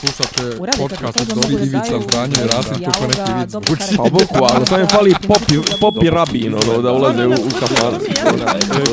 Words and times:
Slušate 0.00 0.56
podcast 0.78 1.20
od 1.20 1.50
da 1.50 1.64
Ivica 1.64 2.00
Zdanje 2.08 2.34
i 2.44 2.46
Rasim 2.46 2.84
kako 2.84 3.06
neki 3.06 3.32
vic 3.40 3.52
karakter. 3.52 3.96
Pa 3.96 4.02
bukvalno, 4.02 4.66
samo 4.66 4.80
je 4.80 4.86
fali 4.86 5.14
popi, 5.28 5.54
popi 5.80 6.10
rabin, 6.10 6.54
ono, 6.54 6.82
da 6.82 6.92
ulaze 6.92 7.26
u, 7.26 7.30
u 7.30 7.50
kafan. 7.60 7.94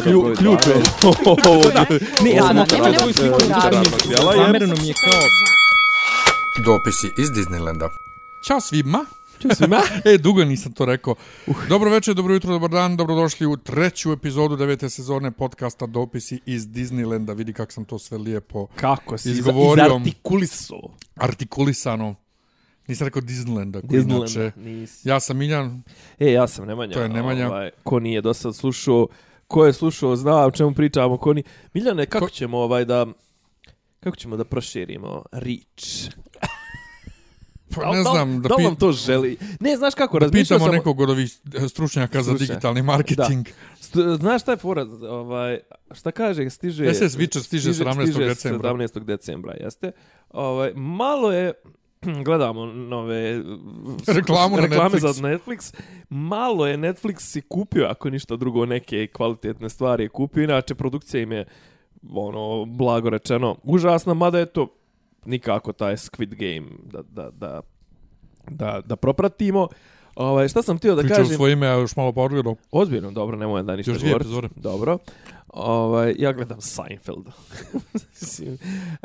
Klju, 0.04 0.36
ključ 0.38 0.60
je. 0.68 0.76
Ne, 2.24 2.32
ja 2.32 2.44
sam 2.44 2.56
nema 2.56 3.00
svoju 3.00 3.14
sliku. 3.14 3.40
Zamereno 4.38 4.76
mi 4.82 4.88
je 4.88 4.94
kao... 4.94 5.22
Dopisi 6.66 7.14
iz 7.18 7.30
Disneylanda. 7.30 7.90
Ćao 8.42 8.62
svima. 8.62 9.06
Ču 9.44 9.56
svima? 9.56 9.82
E, 10.06 10.18
dugo 10.18 10.46
nisam 10.46 10.72
to 10.72 10.86
rekao. 10.86 11.16
Dobro 11.70 11.90
večer, 11.90 12.16
dobro 12.16 12.34
jutro, 12.34 12.52
dobar 12.52 12.70
dan, 12.72 12.98
dobrodošli 12.98 13.48
u 13.48 13.58
treću 13.58 14.12
epizodu 14.12 14.56
devete 14.56 14.90
sezone 14.90 15.32
podcasta 15.32 15.86
Dopisi 15.88 16.40
iz 16.46 16.64
Disneylanda. 16.64 17.34
Vidi 17.34 17.54
kako 17.54 17.72
sam 17.72 17.86
to 17.86 18.00
sve 18.00 18.18
lijepo 18.18 18.68
Kako 18.68 19.18
si 19.18 19.30
Izgovorio. 19.32 19.86
izartikuliso? 19.86 20.76
artikulisano. 21.18 22.16
Nisam 22.88 23.06
rekao 23.06 23.22
Disneylanda. 23.22 23.82
koji 23.82 24.02
Disneyland, 24.02 24.38
inače- 24.38 24.52
nisi. 24.58 25.10
Ja 25.10 25.20
sam 25.20 25.38
Miljan, 25.38 25.84
E, 26.20 26.28
ja 26.28 26.48
sam 26.48 26.66
Nemanja. 26.66 26.94
To 26.94 27.02
je 27.02 27.10
Nemanja. 27.10 27.48
Ovaj, 27.48 27.70
ko 27.84 28.00
nije 28.00 28.22
do 28.22 28.34
sad 28.34 28.56
slušao, 28.56 29.08
ko 29.48 29.66
je 29.66 29.74
slušao, 29.74 30.16
zna 30.16 30.36
o 30.38 30.52
čemu 30.52 30.74
pričamo, 30.74 31.18
ko 31.18 31.34
ni... 31.34 31.44
Miljane, 31.74 32.06
kako 32.06 32.26
Ko- 32.26 32.30
ćemo 32.30 32.58
ovaj 32.58 32.86
da... 32.86 33.06
Kako 34.00 34.16
ćemo 34.16 34.38
da 34.38 34.44
proširimo 34.44 35.24
reach? 35.32 36.10
Pa 37.76 37.92
ne 37.92 38.04
znam, 38.04 38.42
da, 38.42 38.50
da 38.50 38.56
li 38.56 38.64
pi- 38.64 38.68
nam 38.68 38.76
to 38.76 38.92
želi? 38.92 39.38
Ne, 39.60 39.78
znaš 39.78 39.96
kako, 39.96 40.20
da 40.20 40.26
razmišljao 40.26 40.58
pitamo 40.58 40.72
sam... 40.72 40.76
nekog 40.76 41.00
od 41.00 41.10
ovih 41.10 41.38
stručnjaka 41.70 42.22
za 42.24 42.34
digitalni 42.34 42.82
marketing. 42.82 43.48
St- 43.82 44.18
Znaš 44.20 44.42
šta 44.42 44.52
je 44.52 44.58
fora? 44.58 44.86
Ovaj, 45.10 45.60
šta 45.92 46.12
kaže, 46.12 46.50
stiže... 46.50 46.94
SS 46.94 47.18
Witcher 47.18 47.44
stiže 47.44 47.74
17. 47.74 48.18
decembra. 48.28 48.74
17. 48.74 49.04
decembra, 49.04 49.54
jeste. 49.60 49.92
Ovaj, 50.30 50.74
malo 50.76 51.32
je, 51.32 51.54
gledamo 52.26 52.66
nove 52.66 53.42
Reklamu 54.18 54.56
na 54.56 54.62
reklame 54.62 54.90
Netflix. 54.90 55.00
za 55.14 55.28
Netflix. 55.28 55.74
Malo 56.10 56.68
je 56.68 56.78
Netflix 56.78 57.20
si 57.20 57.42
kupio, 57.42 57.86
ako 57.86 58.10
ništa 58.10 58.36
drugo, 58.36 58.66
neke 58.66 59.08
kvalitetne 59.08 59.70
stvari 59.70 60.04
je 60.04 60.10
kupio. 60.10 60.44
Inače, 60.44 60.76
produkcija 60.76 61.24
im 61.24 61.32
je, 61.32 61.46
ono, 62.14 62.66
blago 62.66 63.10
rečeno, 63.10 63.56
užasna, 63.64 64.14
mada 64.14 64.40
je 64.40 64.46
to 64.46 64.68
nikako 65.26 65.74
taj 65.74 65.96
Squid 65.96 66.36
Game 66.36 66.68
da, 66.84 67.02
da, 67.02 67.30
da, 67.32 67.62
da, 68.50 68.82
da 68.86 68.96
propratimo. 68.96 69.68
Ovaj, 70.16 70.48
šta 70.48 70.62
sam 70.62 70.78
htio 70.78 70.96
da 70.96 71.02
Pričao 71.02 71.16
u 71.16 71.24
kažem? 71.24 71.36
svoje 71.36 71.54
ime, 71.54 71.66
ja 71.66 71.74
još 71.74 71.96
malo 71.96 72.12
pogledao. 72.12 72.56
Ozbiljno, 72.72 73.12
dobro, 73.12 73.38
nemoj 73.38 73.64
da 73.64 73.76
ništa 73.76 73.92
Još 73.92 74.00
dvije 74.00 74.12
govoriti. 74.12 74.28
epizode. 74.28 74.50
Dobro. 74.56 74.98
Ovaj, 75.48 76.16
ja 76.20 76.34
gledam 76.34 76.62
Seinfeld. 76.62 77.26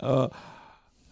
Uh, 0.03 0.27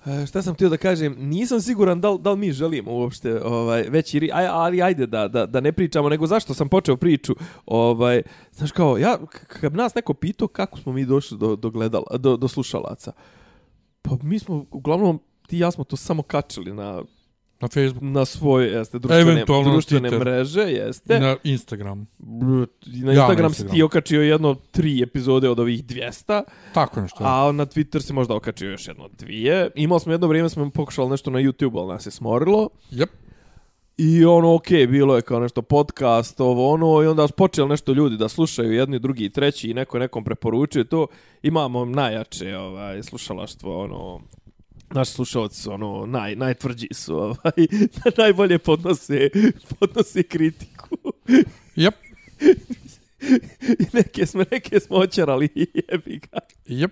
e, 0.06 0.26
šta 0.26 0.42
sam 0.42 0.54
htio 0.54 0.68
da 0.68 0.76
kažem, 0.76 1.16
nisam 1.18 1.60
siguran 1.60 2.00
da 2.00 2.10
li, 2.10 2.18
da 2.18 2.30
li 2.30 2.38
mi 2.38 2.52
želimo 2.52 2.92
uopšte 2.92 3.42
ovaj, 3.44 3.82
veći, 3.82 4.30
aj, 4.32 4.46
ali 4.46 4.82
ajde 4.82 5.06
da, 5.06 5.28
da, 5.28 5.46
da 5.46 5.60
ne 5.60 5.72
pričamo, 5.72 6.08
nego 6.08 6.26
zašto 6.26 6.54
sam 6.54 6.68
počeo 6.68 6.96
priču, 6.96 7.34
ovaj, 7.66 8.22
znaš 8.52 8.72
kao, 8.72 8.98
ja, 8.98 9.18
kad 9.48 9.74
nas 9.74 9.94
neko 9.94 10.14
pitao 10.14 10.48
kako 10.48 10.78
smo 10.78 10.92
mi 10.92 11.04
došli 11.04 11.38
do, 11.38 11.56
do, 11.56 11.70
gledala, 11.70 12.16
do, 12.18 12.36
do 12.36 12.48
slušalaca, 12.48 13.12
pa 14.08 14.16
mi 14.22 14.38
smo, 14.38 14.64
uglavnom, 14.70 15.18
ti 15.46 15.56
i 15.56 15.60
ja 15.60 15.70
smo 15.70 15.84
to 15.84 15.96
samo 15.96 16.22
kačili 16.22 16.72
na, 16.72 17.02
Na 17.60 17.68
Facebook 17.68 18.02
na 18.02 18.24
svoje, 18.24 18.68
jeste, 18.68 18.98
društvene, 18.98 19.32
Eventualno 19.32 19.66
na 19.66 19.72
društvene 19.72 20.10
Twitter. 20.10 20.18
mreže, 20.20 20.60
jeste. 20.62 21.20
na 21.20 21.36
Instagram. 21.44 22.06
Na 22.18 22.66
Ja, 23.04 23.12
Instagram 23.12 23.26
na 23.42 23.48
si 23.48 23.52
Instagram. 23.52 23.74
ti 23.74 23.82
okačio 23.82 24.22
jedno 24.22 24.54
tri 24.70 25.02
epizode 25.02 25.48
od 25.48 25.58
ovih 25.58 25.84
200, 25.84 26.42
Tako 26.74 27.00
nešto. 27.00 27.18
a 27.20 27.52
na 27.52 27.66
Twitter 27.66 28.00
si 28.00 28.12
možda 28.12 28.34
okačio 28.34 28.70
još 28.70 28.88
jedno 28.88 29.08
dvije. 29.10 29.70
Imali 29.76 30.00
smo 30.00 30.12
jedno 30.12 30.26
vrijeme, 30.26 30.48
smo 30.48 30.70
pokušali 30.70 31.10
nešto 31.10 31.30
na 31.30 31.38
YouTube, 31.38 31.78
ali 31.78 31.88
nas 31.88 32.06
je 32.06 32.10
smorilo. 32.10 32.68
Yep. 32.92 33.06
I 33.98 34.24
ono, 34.24 34.54
ok, 34.54 34.68
bilo 34.88 35.16
je 35.16 35.22
kao 35.22 35.40
nešto 35.40 35.62
podcast, 35.62 36.40
ovo 36.40 36.72
ono, 36.72 37.02
i 37.02 37.06
onda 37.06 37.28
su 37.28 37.34
počeli 37.34 37.68
nešto 37.68 37.92
ljudi 37.92 38.16
da 38.16 38.28
slušaju 38.28 38.72
jedni, 38.72 38.98
drugi 38.98 39.24
i 39.24 39.30
treći 39.30 39.70
i 39.70 39.74
neko 39.74 39.98
nekom 39.98 40.24
preporučuje 40.24 40.84
to. 40.84 41.06
Imamo 41.42 41.84
najjače 41.84 42.56
ovaj, 42.56 43.02
slušalaštvo, 43.02 43.82
ono, 43.84 44.20
naši 44.90 45.12
slušalci 45.12 45.62
su 45.62 45.72
ono, 45.72 46.06
naj, 46.06 46.36
najtvrđi 46.36 46.88
su, 46.92 47.16
ovaj, 47.24 47.66
najbolje 48.18 48.58
podnose, 48.58 49.30
podnose 49.78 50.22
kritiku. 50.22 50.96
Yep. 51.76 51.92
I 53.82 53.86
neke 53.92 54.26
smo, 54.26 54.44
neke 54.50 54.80
smo 54.80 54.96
očarali, 54.96 55.48
jebi 55.90 56.18
ga. 56.18 56.38
Yep. 56.66 56.90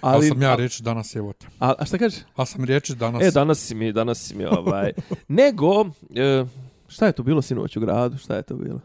Ali, 0.00 0.16
Ali, 0.16 0.28
sam 0.28 0.42
ja 0.42 0.52
a, 0.52 0.56
reći 0.56 0.82
danas, 0.82 1.16
evo 1.16 1.32
te. 1.32 1.46
a, 1.58 1.74
a 1.78 1.84
šta 1.84 1.98
kažeš? 1.98 2.20
A 2.36 2.46
sam 2.46 2.64
riječi 2.64 2.94
danas. 2.94 3.22
E, 3.22 3.30
danas 3.30 3.58
si 3.58 3.74
mi, 3.74 3.92
danas 3.92 4.28
si 4.28 4.36
mi, 4.36 4.44
ovaj... 4.44 4.92
Nego, 5.28 5.84
e, 6.14 6.44
šta 6.88 7.06
je 7.06 7.12
to 7.12 7.22
bilo 7.22 7.42
sinoć 7.42 7.76
u 7.76 7.80
gradu? 7.80 8.18
Šta 8.18 8.36
je 8.36 8.42
to 8.42 8.54
bilo? 8.54 8.80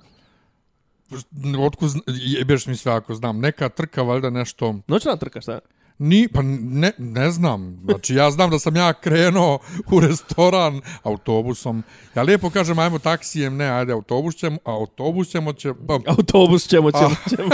Otkud, 1.59 1.91
jebeš 2.07 2.67
mi 2.67 2.75
sve 2.75 2.91
ako 2.91 3.15
znam. 3.15 3.39
Neka 3.39 3.69
trka, 3.69 4.01
valjda 4.01 4.29
nešto... 4.29 4.75
Noćna 4.87 5.15
trka, 5.15 5.41
šta? 5.41 5.59
Ni, 6.03 6.27
pa 6.27 6.41
ne, 6.61 6.91
ne 6.97 7.31
znam. 7.31 7.79
Znači, 7.85 8.15
ja 8.15 8.31
znam 8.31 8.49
da 8.49 8.59
sam 8.59 8.75
ja 8.75 8.93
krenuo 8.93 9.59
u 9.91 9.99
restoran 9.99 10.81
autobusom. 11.03 11.83
Ja 12.15 12.23
lijepo 12.23 12.49
kažem, 12.49 12.79
ajmo 12.79 12.99
taksijem, 12.99 13.57
ne, 13.57 13.69
ajde, 13.69 13.93
autobus 13.93 14.35
ćemo, 14.35 14.57
a 14.65 14.71
autobus 14.71 15.29
ćemo, 15.29 15.53
će, 15.53 15.73
pa, 15.87 15.93
Autobus 16.17 16.67
ćemo, 16.67 16.91
ćemo, 16.91 17.15
ćemo. 17.29 17.49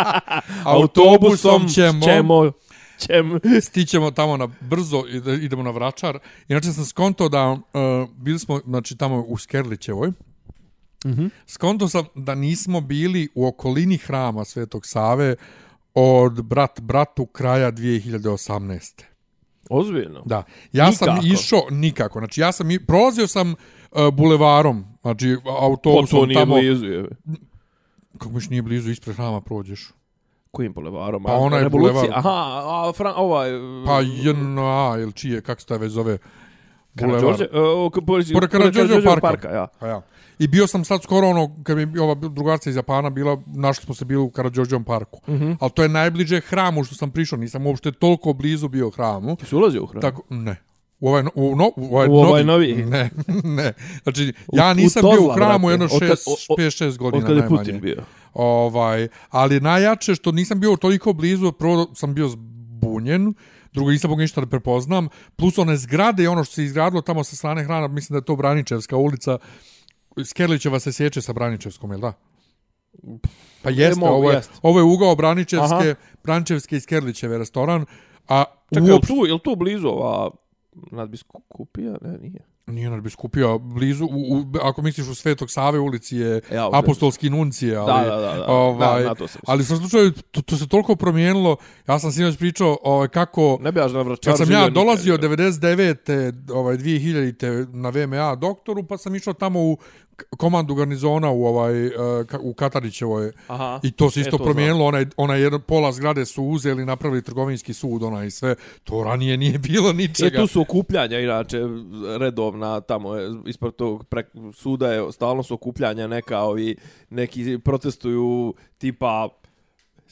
autobusom 0.64 1.68
ćemo, 1.68 2.00
ćemo, 2.04 2.52
ćemo. 2.98 3.38
stićemo 3.68 4.10
tamo 4.10 4.36
na 4.36 4.48
brzo, 4.60 5.04
ide- 5.08 5.44
idemo 5.44 5.62
na 5.62 5.70
Vračar. 5.70 6.18
Inače 6.48 6.72
sam 6.72 6.84
skonto 6.84 7.28
da, 7.28 7.50
uh, 7.50 7.60
bili 8.16 8.38
smo, 8.38 8.60
znači, 8.66 8.96
tamo 8.96 9.24
u 9.28 9.38
Skerlićevoj, 9.38 10.08
mm. 10.08 10.14
-hmm. 11.04 11.30
skonto 11.46 11.88
sam 11.88 12.04
da 12.14 12.34
nismo 12.34 12.80
bili 12.80 13.28
u 13.34 13.46
okolini 13.46 13.96
hrama 13.96 14.44
Svetog 14.44 14.86
Save 14.86 15.36
od 15.94 16.42
brat 16.42 16.80
bratu 16.80 17.26
kraja 17.26 17.72
2018. 17.72 19.02
Ozbiljno. 19.70 20.22
Da. 20.24 20.42
Ja 20.72 20.90
Nikako. 20.90 21.04
sam 21.04 21.18
išao 21.24 21.62
nikako. 21.70 22.18
Znači 22.18 22.40
ja 22.40 22.52
sam 22.52 22.70
i 22.70 22.86
prolazio 22.86 23.26
sam 23.26 23.50
uh, 23.50 23.56
bulevarom, 24.12 24.84
znači 25.02 25.36
autobusom 25.60 26.20
to 26.20 26.26
nije 26.26 26.38
tamo. 26.40 26.54
blizu, 26.54 26.86
je. 26.86 27.08
Kako 28.18 28.30
miš 28.30 28.48
nije 28.50 28.62
blizu 28.62 28.90
ispred 28.90 29.16
hrama 29.16 29.40
prođeš? 29.40 29.90
Kojim 30.50 30.72
bulevarom? 30.72 31.24
Pa 31.24 31.32
onaj 31.32 31.62
Revolucija. 31.62 31.92
bulevar. 32.00 32.18
Aha, 32.18 32.30
a, 32.64 32.92
Fran, 32.96 33.12
ovaj... 33.16 33.50
Pa 33.86 34.00
JNA 34.00 34.96
ili 35.00 35.12
čije, 35.12 35.40
kako 35.40 35.60
se 35.60 35.66
taj 35.66 35.78
već 35.78 35.92
zove? 35.92 36.18
Karađorđe? 36.96 37.44
E, 37.44 37.58
o, 37.60 37.90
k- 37.90 37.98
pored 38.06 38.26
Pored 38.32 38.50
Karađorđevog 38.50 39.04
parka. 39.04 39.20
parka. 39.20 39.48
ja. 39.48 39.66
Pa 39.80 39.86
ja. 39.86 40.02
I 40.42 40.48
bio 40.48 40.66
sam 40.66 40.84
sad 40.84 41.02
skoro 41.02 41.28
ono, 41.28 41.56
kad 41.62 41.76
mi 41.78 41.98
ova 41.98 42.14
drugarca 42.14 42.70
iz 42.70 42.76
Japana 42.76 43.10
bila, 43.10 43.42
našli 43.46 43.84
smo 43.84 43.94
se 43.94 44.04
bili 44.04 44.20
u 44.20 44.30
Karađorđevom 44.30 44.84
parku. 44.84 45.20
Mm. 45.28 45.32
-hmm. 45.32 45.56
Ali 45.60 45.70
to 45.70 45.82
je 45.82 45.88
najbliže 45.88 46.40
hramu 46.40 46.84
što 46.84 46.94
sam 46.94 47.10
prišao, 47.10 47.38
nisam 47.38 47.66
uopšte 47.66 47.92
toliko 47.92 48.32
blizu 48.32 48.68
bio 48.68 48.90
hramu. 48.90 49.36
Ti 49.36 49.46
si 49.46 49.56
ulazio 49.56 49.82
u 49.82 49.86
hram? 49.86 50.02
Tako, 50.02 50.22
ne. 50.30 50.56
U 51.00 51.08
ovaj, 51.08 51.22
no, 51.22 51.30
u, 51.34 51.56
no, 51.56 51.70
u 51.76 51.94
ovaj, 51.96 52.08
U 52.08 52.14
ovaj 52.14 52.44
novi? 52.44 52.74
Ne, 52.86 53.10
ne. 53.58 53.72
Znači, 54.02 54.32
U- 54.48 54.56
ja 54.56 54.70
u 54.70 54.74
nisam 54.74 55.02
Tozla, 55.02 55.16
bio 55.16 55.28
u 55.28 55.34
hramu 55.34 55.58
brate. 55.58 55.72
jedno 55.74 55.84
Od 55.86 56.00
kad- 56.00 56.08
6, 56.08 56.30
o- 56.48 56.54
o- 56.54 56.56
5-6 56.56 56.96
godina 56.98 57.18
Od 57.18 57.22
kada 57.22 57.34
je 57.34 57.40
najmanje. 57.40 57.58
Putin 57.58 57.80
bio. 57.80 58.02
Ovaj, 58.34 59.08
ali 59.30 59.60
najjače 59.60 60.14
što 60.14 60.32
nisam 60.32 60.60
bio 60.60 60.76
toliko 60.76 61.12
blizu, 61.12 61.52
prvo 61.52 61.86
sam 61.94 62.14
bio 62.14 62.28
zbunjen, 62.28 63.34
drugo 63.72 63.90
nisam 63.90 64.10
mogu 64.10 64.20
ništa 64.20 64.40
da 64.40 64.46
prepoznam, 64.46 65.08
plus 65.36 65.58
one 65.58 65.76
zgrade 65.76 66.22
i 66.22 66.26
ono 66.26 66.44
što 66.44 66.54
se 66.54 66.64
izgradilo 66.64 67.02
tamo 67.02 67.24
sa 67.24 67.36
strane 67.36 67.64
hrana, 67.64 67.88
mislim 67.88 68.14
da 68.14 68.18
je 68.18 68.24
to 68.24 68.36
Braničevska 68.36 68.96
ulica, 68.96 69.38
Skerlićeva 70.24 70.80
se 70.80 70.92
sjeće 70.92 71.22
sa 71.22 71.32
Braničevskom, 71.32 71.90
jel 71.90 72.00
da? 72.00 72.12
Pa 73.62 73.70
jeste, 73.70 74.00
mogu, 74.00 74.12
ovo 74.12 74.30
je, 74.30 74.36
jest. 74.36 74.50
ovo 74.62 74.78
je 74.78 74.84
ugao 74.84 75.14
Braničevske, 75.14 75.74
Aha. 75.74 75.94
Braničevske 76.24 76.76
i 76.76 76.80
Skerlićeve 76.80 77.38
restoran, 77.38 77.86
a 78.28 78.44
Čekaj, 78.68 78.78
je 78.78 78.82
li 78.84 78.92
uopšte- 78.92 79.06
tu, 79.08 79.26
je 79.26 79.32
li 79.34 79.40
tu 79.40 79.56
blizu 79.56 79.88
ova 79.88 80.30
nadbiskupija? 80.90 81.96
Ne, 82.00 82.18
nije. 82.18 82.40
Nije 82.66 82.90
nadbiskupija, 82.90 83.58
blizu, 83.58 84.04
u, 84.04 84.08
u, 84.08 84.44
ako 84.62 84.82
misliš 84.82 85.08
u 85.08 85.14
Svetog 85.14 85.50
Save 85.50 85.78
ulici 85.78 86.16
je 86.16 86.40
Ja, 86.52 86.68
u 86.68 86.70
apostolski 86.74 87.30
nuncije, 87.30 87.76
ali, 87.76 88.08
Da, 88.08 88.10
da, 88.10 88.20
da, 88.20 88.34
da. 88.34 88.46
ovaj, 88.48 89.02
Da, 89.02 89.08
na 89.08 89.14
to 89.14 89.28
sam 89.28 89.40
ali 89.46 89.64
sam 89.64 89.76
slučaju, 89.76 90.12
to, 90.30 90.42
to 90.42 90.56
se 90.56 90.68
toliko 90.68 90.96
promijenilo, 90.96 91.56
ja 91.88 91.98
sam 91.98 92.12
sinoć 92.12 92.36
pričao 92.38 92.78
ovaj, 92.82 93.08
kako, 93.08 93.58
Ne 93.60 93.72
bi 93.72 93.80
ja 93.80 93.88
na 93.88 94.16
kad 94.24 94.38
sam 94.38 94.50
ja 94.50 94.68
dolazio 94.68 95.12
je. 95.12 95.18
99. 95.18 96.52
ovaj, 96.52 96.76
2000. 96.76 97.74
na 97.74 97.88
VMA 97.88 98.34
doktoru, 98.34 98.82
pa 98.86 98.98
sam 98.98 99.14
išao 99.14 99.32
tamo 99.32 99.60
u 99.60 99.78
komandu 100.30 100.74
garnizona 100.74 101.30
u 101.30 101.44
ovaj 101.44 101.72
ka- 102.22 102.38
u 102.40 102.54
Katarićevoj. 102.54 103.32
Aha. 103.46 103.80
i 103.82 103.90
to 103.90 104.10
se 104.10 104.20
E, 104.20 104.22
isto 104.22 104.38
to 104.38 104.44
promijenilo. 104.44 104.84
onaj 104.84 105.06
onaj 105.16 105.40
jedan 105.40 105.60
pola 105.60 105.92
zgrade 105.92 106.24
su 106.24 106.44
uzeli 106.44 106.84
napravili 106.84 107.22
trgovinski 107.22 107.72
sud 107.72 108.02
onaj 108.02 108.26
i 108.26 108.30
sve. 108.30 108.54
To 108.84 109.04
ranije 109.04 109.36
nije 109.36 109.58
bilo 109.58 109.90
E, 109.90 109.92
ničega 109.92 110.38
tu 110.38 110.46
su 110.46 110.60
okupljanja, 110.60 111.18
inače, 111.18 111.58
redovna, 112.18 112.80
tamo 112.80 113.14
je, 113.14 113.30
ispred 113.46 113.72
tog 113.72 114.04
pre, 114.04 114.24
suda 114.54 114.92
je, 114.92 115.12
stalno 115.12 115.42
su 115.42 115.54
okupljanja, 115.54 116.06
neka, 116.06 116.38
ovi, 116.40 116.76
neki 117.10 117.58
protestuju, 117.58 118.54
tipa, 118.78 119.28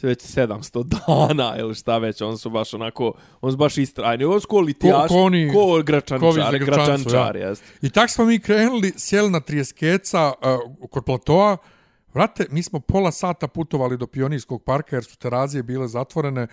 već 0.02 0.18
700 0.20 0.84
dana 1.28 1.56
ili 1.58 1.74
šta 1.74 1.98
već, 1.98 2.20
on 2.20 2.38
su 2.38 2.50
baš 2.50 2.74
onako, 2.74 3.12
on 3.40 3.50
su 3.50 3.56
baš 3.56 3.78
istrajni, 3.78 4.24
on 4.24 4.40
su 4.40 4.48
ko 4.48 4.60
litijaš, 4.60 5.02
Ko- 5.02 5.08
ko 5.08 5.14
oni- 5.16 5.50
ko 5.52 5.82
gračančar, 5.82 6.58
ko 6.58 6.64
gračančar, 6.66 7.36
ja. 7.36 7.48
jest. 7.48 7.64
I 7.82 7.90
tak 7.90 8.10
smo 8.10 8.24
mi 8.24 8.38
krenuli, 8.38 8.92
sjeli 8.96 9.30
na 9.30 9.40
Trijeskeca 9.40 10.32
uh, 10.80 10.88
kod 10.88 11.04
platoa. 11.04 11.56
Vrate, 12.14 12.46
mi 12.50 12.62
smo 12.62 12.80
pola 12.80 13.12
sata 13.12 13.48
putovali 13.48 13.96
do 13.96 14.06
Pionijskog 14.06 14.62
parka 14.62 14.96
jer 14.96 15.04
su 15.04 15.16
terazije 15.16 15.62
bile 15.62 15.88
zatvorene 15.88 16.46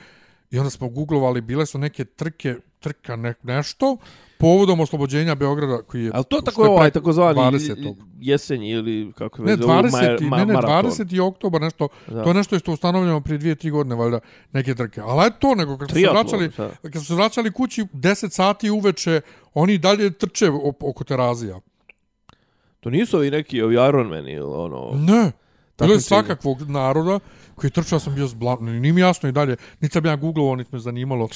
i 0.51 0.59
onda 0.59 0.69
smo 0.69 0.89
googlovali, 0.89 1.41
bile 1.41 1.65
su 1.65 1.77
neke 1.77 2.05
trke, 2.05 2.55
trka 2.79 3.15
ne, 3.15 3.33
nešto, 3.43 3.97
povodom 4.39 4.79
oslobođenja 4.79 5.35
Beograda 5.35 5.81
koji 5.81 6.03
je... 6.03 6.11
Ali 6.13 6.23
to 6.23 6.41
tako 6.41 6.63
je 6.63 6.69
ovaj 6.69 6.91
takozvani 6.91 7.39
20. 7.39 7.95
jesenji 8.19 8.69
ili 8.69 9.11
kako 9.17 9.43
Ne, 9.43 9.57
20. 9.57 9.89
ma- 10.19 10.37
ne, 10.37 10.45
ne, 10.45 10.53
maraton. 10.53 10.91
20. 10.91 11.21
oktobar, 11.21 11.61
nešto, 11.61 11.87
Da. 12.07 12.23
to 12.23 12.29
je 12.29 12.33
nešto 12.33 12.59
što 12.59 12.71
je 12.71 12.73
ustanovljeno 12.73 13.21
prije 13.21 13.37
dvije, 13.37 13.55
tri 13.55 13.69
godine, 13.69 13.95
valjda, 13.95 14.19
neke 14.51 14.75
trke. 14.75 15.01
Ali 15.01 15.23
je 15.23 15.31
to, 15.39 15.55
nego 15.55 15.77
kad 15.77 15.89
su 15.89 15.95
se 15.95 16.09
vraćali, 16.11 16.51
kad 16.81 16.93
su 16.93 17.05
se 17.05 17.15
vraćali 17.15 17.51
kući 17.51 17.83
10 17.83 18.29
sati 18.29 18.69
uveče, 18.69 19.21
oni 19.53 19.77
dalje 19.77 20.11
trče 20.11 20.49
oko 20.81 21.03
terazija. 21.03 21.59
To 22.79 22.89
nisu 22.89 23.17
ovi 23.17 23.31
neki 23.31 23.61
ovi 23.61 23.73
Ironman 23.75 24.27
ili 24.27 24.41
ono... 24.45 24.91
Ne. 24.93 25.31
Bilo 25.79 25.93
je 25.93 26.01
svakakvog 26.01 26.61
naroda 26.61 27.19
koji 27.55 27.71
trčao 27.71 27.99
sam 27.99 28.15
bio 28.15 28.27
zblan. 28.27 28.57
Nije 28.61 28.93
mi 28.93 29.01
jasno 29.01 29.29
i 29.29 29.33
dalje. 29.33 29.55
Niti 29.81 29.93
sam 29.93 30.05
ja 30.05 30.15
googlovao, 30.15 30.55
niti 30.55 30.69
me 30.73 30.79
zanimalo. 30.79 31.29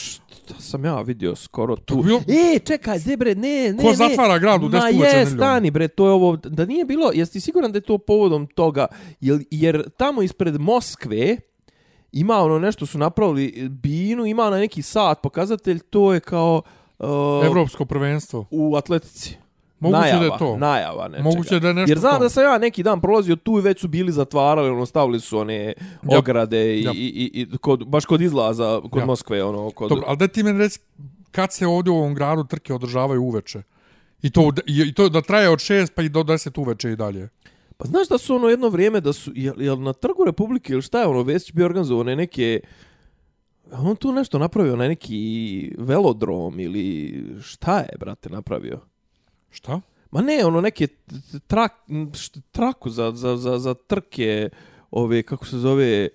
Da 0.49 0.55
sam 0.55 0.85
ja 0.85 1.01
vidio 1.01 1.35
skoro 1.35 1.75
tu. 1.75 1.95
Bilo- 1.95 2.21
E, 2.27 2.59
čekaj, 2.59 2.99
de 2.99 3.17
bre, 3.17 3.35
ne, 3.35 3.73
ne, 3.73 3.77
Ko 3.77 3.89
ne. 3.89 3.95
zatvara 3.95 4.37
grad 4.37 4.63
u 4.63 4.67
10 4.67 4.71
Ma 4.73 4.89
uveče 4.89 5.07
je, 5.07 5.15
nedeljom? 5.15 5.37
stani 5.37 5.71
bre, 5.71 5.87
to 5.87 6.05
je 6.05 6.11
ovo, 6.11 6.35
da 6.37 6.65
nije 6.65 6.85
bilo, 6.85 7.11
jesi 7.13 7.31
ti 7.31 7.39
siguran 7.39 7.71
da 7.71 7.77
je 7.77 7.81
to 7.81 7.97
povodom 7.97 8.47
toga, 8.47 8.87
jer, 9.19 9.43
jer 9.51 9.89
tamo 9.89 10.21
ispred 10.21 10.59
Moskve 10.59 11.37
ima 12.11 12.35
ono 12.35 12.59
nešto 12.59 12.85
su 12.85 12.97
napravili 12.97 13.69
binu, 13.71 14.25
ima 14.25 14.49
na 14.49 14.57
neki 14.57 14.81
sat 14.81 15.21
pokazatelj, 15.23 15.79
to 15.79 16.13
je 16.13 16.19
kao 16.19 16.61
uh, 16.99 17.07
Evropsko 17.45 17.85
prvenstvo. 17.85 18.45
u 18.51 18.75
atletici. 18.75 19.37
Moguće 19.81 19.99
najava, 20.01 20.19
da 20.19 20.25
je 20.25 20.37
to. 20.39 20.57
Najava 20.57 21.07
nečega. 21.07 21.23
Moguće 21.23 21.59
da 21.59 21.67
je 21.67 21.73
nešto 21.73 21.91
Jer 21.91 21.99
znam 21.99 22.13
to. 22.13 22.19
da 22.19 22.29
sam 22.29 22.43
ja 22.43 22.57
neki 22.57 22.83
dan 22.83 23.01
prolazio 23.01 23.35
tu 23.35 23.57
i 23.57 23.61
već 23.61 23.79
su 23.81 23.87
bili 23.87 24.11
zatvarali, 24.11 24.69
ono, 24.69 24.85
stavili 24.85 25.19
su 25.19 25.37
one 25.37 25.73
Ja. 26.11 26.17
ograde 26.19 26.75
i, 26.75 26.83
Ja. 26.83 26.91
i, 26.91 26.97
i, 26.97 27.31
i 27.33 27.57
kod, 27.57 27.87
baš 27.87 28.05
kod 28.05 28.21
izlaza, 28.21 28.81
kod 28.81 28.99
Ja. 28.99 29.05
Moskve, 29.05 29.43
ono, 29.43 29.71
kod... 29.71 29.89
Dobro, 29.89 30.05
ali 30.07 30.17
da 30.17 30.27
ti 30.27 30.43
meni 30.43 30.59
reci 30.59 30.79
kad 31.31 31.53
se 31.53 31.67
ovdje 31.67 31.91
u 31.91 31.97
ovom 31.97 32.13
gradu 32.15 32.43
trke 32.43 32.73
održavaju 32.73 33.23
uveče? 33.23 33.61
I 34.21 34.29
to, 34.29 34.51
i 34.67 34.81
i 34.81 34.93
to 34.93 35.09
da 35.09 35.21
traje 35.21 35.49
od 35.49 35.59
6 35.59 35.91
pa 35.95 36.01
i 36.01 36.09
do 36.09 36.19
10 36.19 36.61
uveče 36.61 36.91
i 36.91 36.95
dalje. 36.95 37.29
Pa 37.77 37.87
znaš 37.87 38.07
da 38.07 38.17
su 38.17 38.35
ono 38.35 38.47
jedno 38.49 38.69
vrijeme 38.69 39.01
da 39.01 39.13
su, 39.13 39.31
jel, 39.35 39.61
jel 39.61 39.81
na 39.81 39.93
trgu 39.93 40.23
Republike 40.25 40.73
ili 40.73 40.81
šta 40.81 41.01
je 41.01 41.07
ono, 41.07 41.23
Vesić 41.23 41.51
bio 41.53 41.65
organizovane 41.65 42.15
neke, 42.15 42.59
on 43.71 43.95
tu 43.95 44.11
nešto 44.11 44.39
napravio, 44.39 44.75
na 44.75 44.87
neki 44.87 45.71
velodrom 45.77 46.59
ili 46.59 47.13
šta 47.43 47.77
je, 47.79 47.89
brate, 47.99 48.29
napravio? 48.29 48.79
Šta? 49.51 49.81
Ma 50.11 50.21
ne, 50.21 50.45
ono 50.45 50.61
neke 50.61 50.87
trak, 51.47 51.71
traku 52.51 52.89
za, 52.89 53.11
za, 53.11 53.37
za, 53.37 53.59
za 53.59 53.73
trke, 53.73 54.49
ove, 54.91 55.23
kako 55.23 55.45
se 55.45 55.57
zove, 55.57 55.87
e, 55.95 56.09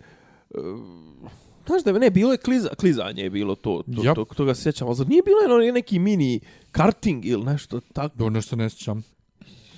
Znaš 1.67 1.83
da 1.85 1.93
ne, 1.93 2.11
bilo 2.11 2.33
je 2.33 2.39
kliza, 2.39 2.69
klizanje 2.69 3.23
je 3.23 3.31
bilo 3.31 3.55
to, 3.55 3.83
to, 3.97 4.05
Jap. 4.05 4.15
to, 4.15 4.25
toga 4.25 4.55
se 4.55 4.63
sjećam, 4.63 4.89
ali 4.89 5.07
nije 5.07 5.23
bilo 5.23 5.55
ono 5.55 5.73
neki 5.73 5.99
mini 5.99 6.41
karting 6.71 7.25
ili 7.27 7.45
nešto 7.45 7.81
tako? 7.93 8.17
Do 8.17 8.31
nešto 8.31 8.57
ne 8.57 8.71
sjećam. 8.71 9.03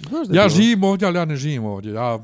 Znaš 0.09 0.27
da 0.29 0.35
Ja 0.37 0.43
bilo? 0.43 0.49
živim 0.49 0.85
ovdje, 0.85 1.09
ali 1.09 1.19
ja 1.19 1.25
ne 1.25 1.37
živim 1.37 1.65
ovdje. 1.65 1.93
Ja, 1.93 2.19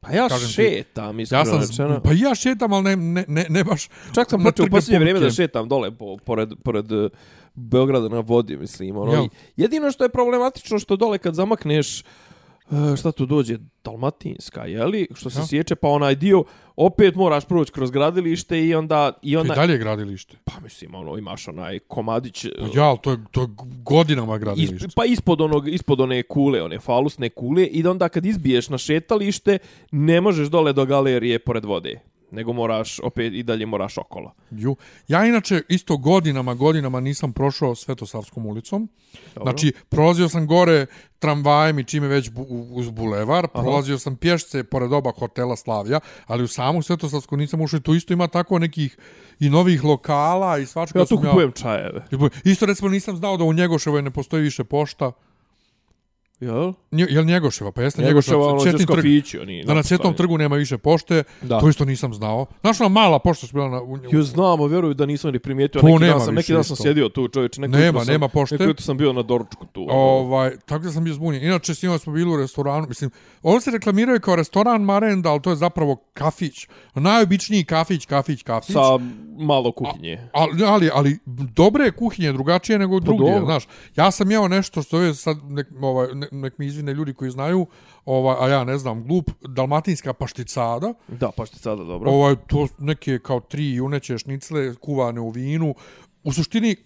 Pa 0.00 0.10
ja 0.12 0.28
kažem 0.28 0.46
ti, 0.48 0.52
šetam, 0.54 1.20
iskreno 1.20 1.40
ja 1.40 1.44
sam, 1.44 1.60
rečeno. 1.60 2.00
pa 2.04 2.10
ja 2.12 2.34
šetam, 2.34 2.72
ali 2.72 2.82
ne, 2.84 2.96
ne, 2.96 3.24
ne, 3.28 3.46
ne 3.48 3.64
baš... 3.64 3.88
Čak 4.14 4.30
sam 4.30 4.42
počeo 4.42 4.66
u 4.66 4.68
posljednje 4.70 4.98
vrijeme 4.98 5.20
da 5.20 5.30
šetam 5.30 5.68
dole 5.68 5.90
po, 5.90 6.16
pored, 6.16 6.48
pored 6.64 6.92
eh, 6.92 7.08
Beograda 7.54 8.08
na 8.08 8.20
vodi, 8.20 8.56
mislim. 8.56 8.96
Ono. 8.96 9.24
I 9.24 9.28
Jedino 9.56 9.90
što 9.90 10.04
je 10.04 10.08
problematično 10.08 10.78
što 10.78 10.96
dole 10.96 11.18
kad 11.18 11.34
zamakneš 11.34 12.00
eh, 12.00 12.04
šta 12.96 13.12
tu 13.12 13.26
dođe, 13.26 13.58
Dalmatinska, 13.84 14.66
jeli? 14.66 15.08
Što 15.14 15.30
se 15.30 15.38
Ja. 15.40 15.46
sječe, 15.46 15.74
pa 15.74 15.88
onaj 15.88 16.14
dio, 16.14 16.44
opet 16.76 17.14
moraš 17.14 17.44
proći 17.44 17.72
kroz 17.72 17.90
gradilište 17.90 18.66
i 18.66 18.74
onda... 18.74 19.12
I 19.22 19.34
To 19.34 19.40
onda 19.40 19.54
dalje 19.54 19.72
je 19.72 19.78
gradilište. 19.78 20.36
Pa 20.44 20.52
mislim, 20.62 20.94
ono, 20.94 21.18
imaš 21.18 21.48
onaj 21.48 21.78
komadić... 21.78 22.44
eh, 22.44 22.48
Pa 22.60 22.80
ja, 22.80 22.84
ali 22.84 22.98
to 23.02 23.10
je, 23.10 23.16
to 23.30 23.40
je 23.40 23.46
godinama 23.82 24.34
Isp, 24.34 24.40
gradilište. 24.40 24.88
pa 24.96 25.04
ispod 25.04 25.40
onog 25.40 25.68
ispod 25.68 26.00
one 26.00 26.22
kule, 26.22 26.62
one 26.62 26.78
falusne 26.78 27.28
kule 27.30 27.64
i 27.64 27.82
da 27.82 27.90
onda 27.90 28.08
kad 28.08 28.26
izbiješ 28.26 28.68
na 28.68 28.78
šetalište 28.78 29.58
ne 29.90 30.20
možeš 30.20 30.48
dole 30.48 30.72
do 30.72 30.84
galerije 30.86 31.38
pored 31.38 31.64
vode, 31.64 32.00
nego 32.32 32.52
moraš 32.52 33.00
opet 33.00 33.32
i 33.32 33.42
dalje 33.42 33.66
moraš 33.66 33.98
okolo. 33.98 34.32
Ju. 34.50 34.76
Ja 35.08 35.26
inače 35.26 35.62
isto 35.68 35.96
godinama, 35.96 36.54
godinama 36.54 37.00
nisam 37.00 37.32
prošao 37.32 37.74
Svetosavskom 37.74 38.46
ulicom. 38.46 38.88
Dobro. 39.34 39.42
Znači, 39.42 39.72
prolazio 39.88 40.28
sam 40.28 40.46
gore 40.46 40.86
tramvajem 41.18 41.78
i 41.78 41.84
čime 41.84 42.08
već 42.08 42.30
bu, 42.30 42.46
uz 42.70 42.90
bulevar, 42.90 43.48
prolazio 43.48 43.98
sam 43.98 44.16
pješce 44.16 44.64
pored 44.64 44.92
oba 44.92 45.12
hotela 45.18 45.56
Slavija, 45.56 46.00
ali 46.26 46.44
u 46.44 46.48
samu 46.48 46.82
Svetosavsku 46.82 47.36
nisam 47.36 47.60
ušao 47.60 47.78
i 47.78 47.82
tu 47.82 47.94
isto 47.94 48.12
ima 48.12 48.28
tako 48.28 48.58
nekih 48.58 48.96
i 49.40 49.50
novih 49.50 49.84
lokala 49.84 50.58
i 50.58 50.66
svačka. 50.66 50.98
Ja 50.98 51.04
tu 51.04 51.16
kupujem 51.16 51.52
čajeve. 51.52 52.04
Isto 52.44 52.66
recimo 52.66 52.88
nisam 52.88 53.16
znao 53.16 53.36
da 53.36 53.44
u 53.44 53.52
Njegoševoj 53.52 54.02
ne 54.02 54.10
postoji 54.10 54.42
više 54.42 54.64
pošta. 54.64 55.12
Jel? 56.42 56.72
Nje, 56.92 57.06
jel 57.10 57.24
Njegoševa? 57.24 57.72
Pa 57.72 57.82
jeste 57.82 58.02
Njegoševa, 58.02 58.36
Njegoševa. 58.36 58.54
ono, 58.54 58.64
Četni 58.64 58.86
trg. 58.86 58.96
kafići, 58.96 59.38
oni. 59.38 59.64
Da 59.64 59.74
na 59.74 59.82
Cvjetnom 59.82 60.14
trgu 60.14 60.38
nema 60.38 60.56
više 60.56 60.78
pošte, 60.78 61.22
Da. 61.42 61.60
to 61.60 61.68
isto 61.68 61.84
nisam 61.84 62.14
znao. 62.14 62.46
Znaš 62.60 62.80
ona 62.80 62.88
mala 62.90 63.18
pošta 63.18 63.46
što 63.46 63.54
bila 63.54 63.68
na... 63.68 63.82
U, 63.82 63.98
Jo 64.12 64.22
znamo, 64.22 64.66
vjeruju 64.66 64.94
da 64.94 65.06
nisam 65.06 65.32
ni 65.32 65.38
primijetio. 65.38 65.80
To 65.80 65.86
neki 65.86 65.98
nema 65.98 66.12
dan 66.12 66.20
sam, 66.20 66.34
neki 66.34 66.52
dan 66.52 66.64
sam 66.64 66.72
isto. 66.74 66.82
sjedio 66.82 67.08
tu, 67.08 67.28
čovječe. 67.28 67.60
Neko 67.60 67.76
Nema, 67.76 68.00
sam, 68.00 68.12
nema 68.12 68.28
pošte. 68.28 68.54
Jutro 68.54 68.82
sam 68.82 68.96
bio 68.96 69.12
na 69.12 69.22
doručku 69.22 69.66
tu. 69.66 69.82
ono. 69.82 69.92
Ovaj, 69.94 70.50
tako 70.58 70.84
da 70.84 70.92
sam 70.92 71.04
bio 71.04 71.14
zbunjen. 71.14 71.44
Inače, 71.44 71.74
s 71.74 71.82
njima 71.82 71.98
smo 71.98 72.12
bili 72.12 72.30
u 72.30 72.36
restoranu. 72.36 72.86
Mislim, 72.88 73.10
ovo 73.42 73.60
se 73.60 73.70
reklamiraju 73.70 74.20
kao 74.20 74.36
restoran 74.36 74.82
Marenda, 74.82 75.30
ali 75.30 75.42
to 75.42 75.50
je 75.50 75.56
zapravo 75.56 75.96
kafić. 76.12 76.68
Najobičniji 76.94 77.64
kafić, 77.64 78.06
kafić, 78.06 78.42
kafić. 78.42 78.72
Sa 78.72 78.80
malo 79.38 79.72
kuhinje. 79.72 80.28
Ali, 80.32 80.64
ali, 80.64 80.90
ali 80.94 81.18
dobre 81.26 81.90
kuhinje 81.90 82.32
drugačije 82.32 82.78
nego 82.78 83.00
drugdje, 83.00 83.30
dobro. 83.30 83.44
znaš. 83.44 83.64
Ja 83.96 84.10
sam 84.10 84.30
jeo 84.30 84.48
nešto 84.48 84.82
što 84.82 85.00
je 85.00 85.14
sad, 85.14 85.36
nek, 85.44 85.66
ovaj, 85.82 86.08
ne, 86.14 86.26
nek 86.32 86.58
mi 86.58 86.66
izvine 86.66 86.94
ljudi 86.94 87.14
koji 87.14 87.30
znaju, 87.30 87.66
ovaj, 88.04 88.36
a 88.40 88.48
ja 88.48 88.64
ne 88.64 88.78
znam, 88.78 89.04
glup, 89.04 89.30
dalmatinska 89.48 90.12
pašticada. 90.12 90.94
Da, 91.08 91.30
pa 91.36 91.46
što 91.46 91.56
sada 91.56 91.84
dobro. 91.84 92.10
Ovaj, 92.10 92.36
to 92.46 92.68
neke 92.78 93.18
kao 93.18 93.40
tri 93.40 93.74
juneće 93.74 94.18
šnicle 94.18 94.74
kuvane 94.74 95.20
u 95.20 95.30
vinu. 95.30 95.74
U 96.24 96.32
suštini, 96.32 96.76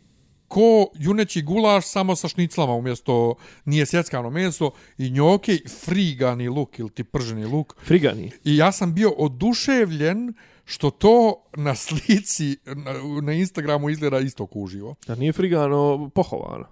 ko 0.48 0.86
juneći 0.94 1.42
gulaš 1.42 1.86
samo 1.86 2.16
sa 2.16 2.28
šniclama 2.28 2.72
umjesto 2.72 3.34
nije 3.64 3.86
sjeckano 3.86 4.30
meso 4.30 4.70
i 4.98 5.10
njoke 5.10 5.58
frigani 5.84 6.48
luk 6.48 6.78
ili 6.78 6.90
ti 6.90 7.04
prženi 7.04 7.44
luk. 7.44 7.76
Frigani. 7.84 8.30
I 8.44 8.56
ja 8.56 8.72
sam 8.72 8.94
bio 8.94 9.10
oduševljen 9.10 10.34
što 10.64 10.90
to 10.90 11.42
na 11.56 11.74
slici 11.74 12.56
na, 12.64 12.92
na 13.22 13.32
Instagramu 13.32 13.90
izgleda 13.90 14.18
isto 14.18 14.46
kuživo. 14.46 14.94
Da 15.06 15.14
nije 15.14 15.32
frigano 15.32 16.10
pohovano. 16.14 16.64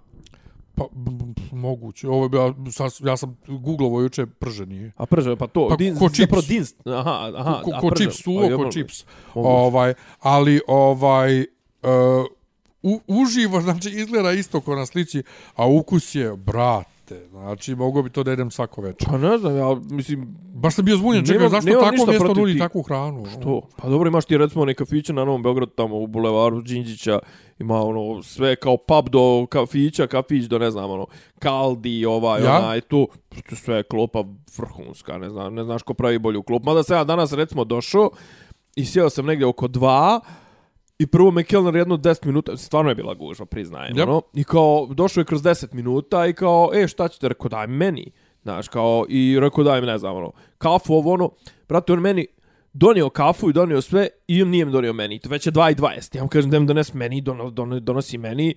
Pa, 0.75 0.83
b, 0.91 1.11
b, 1.13 1.23
moguće. 1.51 2.07
Ovo 2.09 2.29
bila, 2.29 2.53
sas- 2.67 3.01
ja 3.01 3.17
sam 3.17 3.37
googlovo 3.47 4.01
juče 4.01 4.25
prženi. 4.25 4.91
A 4.97 5.05
prže, 5.05 5.35
pa 5.35 5.47
to. 5.47 5.67
Pa 5.69 5.75
din, 5.75 5.95
ko 5.95 6.09
čips. 6.09 6.19
Zapravo 6.19 6.41
din, 6.41 6.63
aha, 6.87 7.31
aha. 7.35 7.61
ko, 7.63 7.71
a 7.73 7.79
ko 7.79 7.89
prže, 7.89 8.03
čips, 8.03 8.23
suvo, 8.23 8.57
ko 8.57 8.71
čips. 8.71 9.05
Ovaj, 9.33 9.93
ali 10.19 10.61
ovaj, 10.67 11.39
uh, 11.41 11.47
u, 12.83 12.99
uživo, 13.07 13.61
znači, 13.61 13.89
izgleda 13.89 14.31
isto 14.31 14.61
ko 14.61 14.75
na 14.75 14.85
slici, 14.85 15.23
a 15.55 15.67
ukus 15.67 16.15
je, 16.15 16.35
brate, 16.35 16.93
znači, 17.29 17.75
mogu 17.75 18.03
bi 18.03 18.09
to 18.09 18.23
da 18.23 18.31
jedem 18.31 18.51
svako 18.51 18.81
večer. 18.81 19.09
Pa 19.09 19.17
ne 19.17 19.37
znam, 19.37 19.57
ja 19.57 19.75
mislim, 19.89 20.35
Baš 20.55 20.75
sam 20.75 20.85
bio 20.85 20.97
zbunjen, 20.97 21.25
čekaj, 21.25 21.49
zašto 21.49 21.69
nemam 21.69 21.83
tako 21.83 22.05
mjesto 22.07 22.33
nudi 22.33 22.53
ti- 22.53 22.59
takvu 22.59 22.81
hranu? 22.81 23.25
To. 23.43 23.61
Pa 23.77 23.89
dobro, 23.89 24.07
imaš 24.07 24.25
ti 24.25 24.37
recimo 24.37 24.65
neke 24.65 24.77
kafiće 24.77 25.13
na 25.13 25.25
Novom 25.25 25.43
Beogradu, 25.43 25.71
tamo 25.71 25.97
u 25.97 26.07
bulevaru 26.07 26.61
Đinđića, 26.61 27.19
ima 27.59 27.81
ono 27.81 28.23
sve 28.23 28.55
kao 28.55 28.77
pub 28.77 29.09
do 29.09 29.45
kafića, 29.49 30.07
kafić 30.07 30.45
do 30.45 30.59
ne 30.59 30.71
znam 30.71 30.91
ono, 30.91 31.05
kaldi, 31.39 32.05
ovaj, 32.05 32.43
Ja? 32.43 32.57
onaj, 32.57 32.81
tu, 32.81 33.07
sve 33.55 33.75
je 33.75 33.83
klopa 33.83 34.23
vrhunska, 34.57 35.17
ne 35.17 35.29
znam, 35.29 35.53
ne 35.53 35.63
znaš 35.63 35.83
ko 35.83 35.93
pravi 35.93 36.19
bolju 36.19 36.43
klopu. 36.43 36.65
Mada 36.65 36.83
sam 36.83 36.97
ja 36.97 37.03
danas 37.03 37.33
recimo 37.33 37.63
došao 37.63 38.09
i 38.75 38.85
sjeo 38.85 39.09
sam 39.09 39.25
negdje 39.25 39.47
oko 39.47 39.67
dva, 39.67 40.19
I 40.99 41.07
prvo 41.07 41.31
me 41.31 41.43
kelner 41.43 41.75
jedno 41.75 41.97
10 41.97 42.25
minuta, 42.25 42.57
stvarno 42.57 42.91
je 42.91 42.95
bila 42.95 43.13
gužva, 43.13 43.45
priznajem, 43.45 43.95
Yep. 43.95 44.03
ono. 44.03 44.21
I 44.33 44.43
kao, 44.43 44.87
došao 44.93 45.21
je 45.21 45.25
kroz 45.25 45.41
10 45.41 45.73
minuta 45.73 46.27
i 46.27 46.33
kao, 46.33 46.71
e, 46.73 46.87
šta 46.87 47.07
ćete, 47.07 47.27
rekao, 47.29 47.49
daj 47.49 47.67
meni. 47.67 48.11
Znaš, 48.43 48.67
kao, 48.67 49.05
i 49.09 49.37
rekao, 49.39 49.63
daj 49.63 49.81
mi, 49.81 49.87
ne 49.87 49.97
znam, 49.97 50.15
ono, 50.15 50.31
kafu, 50.57 50.93
ovo, 50.93 51.13
ono. 51.13 51.29
Brate, 51.67 51.93
on 51.93 51.99
meni 51.99 52.27
donio 52.77 53.09
kafu 53.09 53.49
i 53.49 53.53
donio 53.53 53.81
sve 53.81 54.07
i 54.27 54.41
on 54.43 54.49
nije 54.49 54.65
mi 54.65 54.71
donio 54.71 54.93
meni. 54.93 55.19
To 55.19 55.29
već 55.29 55.45
je 55.45 55.51
2 55.51 55.71
i 55.71 55.75
20. 55.75 56.17
Ja 56.17 56.23
mu 56.23 56.29
kažem 56.29 56.51
da 56.51 56.59
mi 56.59 56.65
donesi 56.65 56.97
meni, 56.97 57.21
dono, 57.21 57.49
dono, 57.49 57.79
donosi 57.79 58.17
meni. 58.17 58.55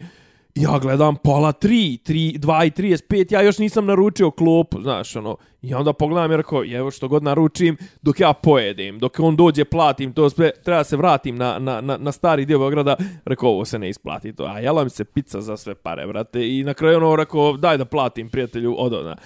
Ja 0.55 0.79
gledam 0.79 1.17
pola 1.17 1.53
3, 1.53 1.99
3 2.03 2.39
2 2.39 2.67
i 2.67 2.71
35, 2.71 3.33
ja 3.33 3.43
još 3.43 3.59
nisam 3.59 3.87
naručio 3.87 4.31
klopu, 4.31 4.83
znaš, 4.83 5.17
ono. 5.17 5.37
I 5.63 5.75
onda 5.75 5.93
pogledam 5.93 6.33
i 6.33 6.37
rekao, 6.37 6.65
evo 6.65 6.91
što 6.91 7.09
god 7.09 7.23
naručim, 7.23 7.77
dok 8.03 8.21
ja 8.21 8.33
pojedem, 8.33 8.99
dok 8.99 9.21
on 9.21 9.37
dođe, 9.37 9.65
platim 9.65 10.13
to 10.13 10.31
sve, 10.31 10.51
treba 10.65 10.85
se 10.85 10.97
vratim 10.97 11.37
na, 11.37 11.59
na, 11.59 11.81
na, 11.81 11.97
na 11.97 12.13
stari 12.13 12.45
dio 12.45 12.59
Beograda, 12.59 12.97
rekao, 13.25 13.51
ovo 13.51 13.65
se 13.65 13.79
ne 13.79 13.89
isplati 13.89 14.33
to. 14.33 14.45
A 14.45 14.59
jela 14.59 14.85
mi 14.85 14.91
se 14.91 15.05
pizza 15.05 15.41
za 15.41 15.57
sve 15.57 15.75
pare, 15.75 16.07
brate. 16.07 16.59
I 16.59 16.65
na 16.65 16.75
kraju 16.75 16.97
ono 16.97 17.17
rekao, 17.17 17.57
daj 17.57 17.79
da 17.79 17.85
platim 17.85 18.31
prijatelju 18.31 18.75
od. 18.79 19.19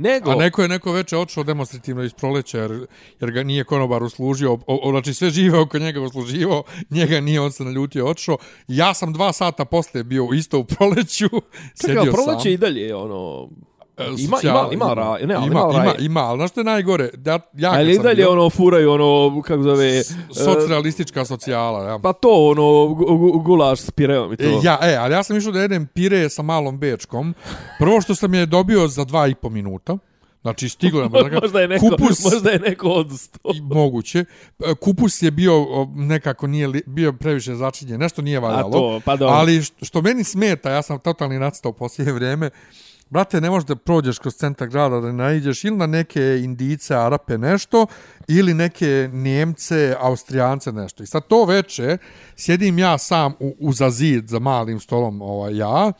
Nego... 0.00 0.30
A 0.30 0.34
neko 0.34 0.62
je 0.62 0.68
neko 0.68 0.92
veče 0.92 1.16
otišao 1.16 1.44
demonstrativno 1.44 2.02
iz 2.02 2.14
proleća 2.14 2.58
jer, 2.58 2.86
jer 3.20 3.30
ga 3.30 3.42
nije 3.42 3.64
konobar 3.64 4.02
uslužio. 4.02 4.52
O, 4.52 4.60
o, 4.66 4.90
znači 4.90 5.14
sve 5.14 5.30
žive 5.30 5.58
oko 5.58 5.78
njega 5.78 6.00
usluživo, 6.00 6.62
njega 6.90 7.20
nije 7.20 7.40
on 7.40 7.52
se 7.52 7.64
naljutio 7.64 8.06
otišao. 8.06 8.36
Ja 8.68 8.94
sam 8.94 9.12
dva 9.12 9.32
sata 9.32 9.64
posle 9.64 10.04
bio 10.04 10.28
isto 10.34 10.58
u 10.58 10.64
proleću. 10.64 11.28
Čekaj, 11.86 12.10
proleće 12.10 12.52
i 12.52 12.56
dalje 12.56 12.94
ono... 12.94 13.48
Ima, 13.98 14.38
ima, 14.42 14.68
ima, 14.72 14.94
ra, 14.94 15.12
ne, 15.12 15.34
ima, 15.34 15.46
ima, 15.46 15.70
ima, 15.72 15.94
ima, 15.98 16.20
ali 16.20 16.38
znaš 16.38 16.50
što 16.50 16.60
je 16.60 16.64
najgore? 16.64 17.10
Da, 17.14 17.38
ja 17.54 17.70
ali 17.72 17.94
i 17.94 17.98
dalje 17.98 18.14
bio, 18.14 18.32
ono 18.32 18.50
furaju 18.50 18.92
ono, 18.92 19.42
kako 19.42 19.62
zove... 19.62 20.02
Socrealistička 20.44 21.24
socijala, 21.24 21.88
ja. 21.88 21.98
Pa 21.98 22.12
to, 22.12 22.28
ono, 22.50 22.94
gulaš 23.44 23.80
s 23.80 23.90
pireom 23.90 24.32
i 24.32 24.36
to. 24.36 24.44
E, 24.44 24.60
ja, 24.62 24.78
e, 24.82 24.96
ali 24.96 25.14
ja 25.14 25.22
sam 25.22 25.36
išao 25.36 25.52
da 25.52 25.60
jedem 25.60 25.86
pire 25.86 26.28
sa 26.28 26.42
malom 26.42 26.78
bečkom. 26.78 27.34
Prvo 27.78 28.00
što 28.00 28.14
sam 28.14 28.34
je 28.34 28.46
dobio 28.46 28.88
za 28.88 29.04
dva 29.04 29.26
i 29.26 29.34
po 29.34 29.48
minuta. 29.48 29.98
Znači, 30.42 30.68
stiglo 30.68 31.00
nam. 31.08 31.12
možda, 31.42 31.60
je 31.60 31.68
neko, 31.68 31.86
kupus, 31.90 32.24
možda 32.24 32.50
je 32.50 32.58
neko 32.58 32.88
odstao. 32.88 33.52
Moguće. 33.62 34.24
E, 34.64 34.74
kupus 34.74 35.22
je 35.22 35.30
bio 35.30 35.66
nekako 35.94 36.46
nije 36.46 36.68
bio 36.86 37.12
previše 37.12 37.54
začinjen. 37.54 38.00
Nešto 38.00 38.22
nije 38.22 38.40
valjalo. 38.40 38.68
A 38.68 38.72
to, 38.72 39.00
pa 39.04 39.16
dobro. 39.16 39.34
Ali 39.34 39.62
što, 39.62 39.84
što 39.84 40.02
meni 40.02 40.24
smeta, 40.24 40.70
ja 40.70 40.82
sam 40.82 40.98
totalni 40.98 41.38
nacitao 41.38 41.72
posljednje 41.72 42.12
vrijeme, 42.12 42.50
brate, 43.10 43.40
ne 43.40 43.50
možeš 43.50 43.66
da 43.66 43.76
prođeš 43.76 44.18
kroz 44.18 44.34
centar 44.34 44.68
grada 44.68 45.00
da 45.00 45.12
naiđeš 45.12 45.64
ili 45.64 45.76
na 45.76 45.86
neke 45.86 46.40
indice, 46.42 46.94
arape, 46.94 47.38
nešto, 47.38 47.86
ili 48.28 48.54
neke 48.54 49.10
njemce, 49.12 49.96
austrijance, 50.00 50.72
nešto. 50.72 51.02
I 51.02 51.06
sad 51.06 51.26
to 51.26 51.44
veče, 51.44 51.98
sjedim 52.36 52.78
ja 52.78 52.98
sam 52.98 53.34
u, 53.40 53.56
u 53.58 53.72
za 53.72 53.90
zid, 53.90 54.28
za 54.28 54.38
malim 54.38 54.80
stolom, 54.80 55.22
ovaj, 55.22 55.56
ja, 55.56 55.92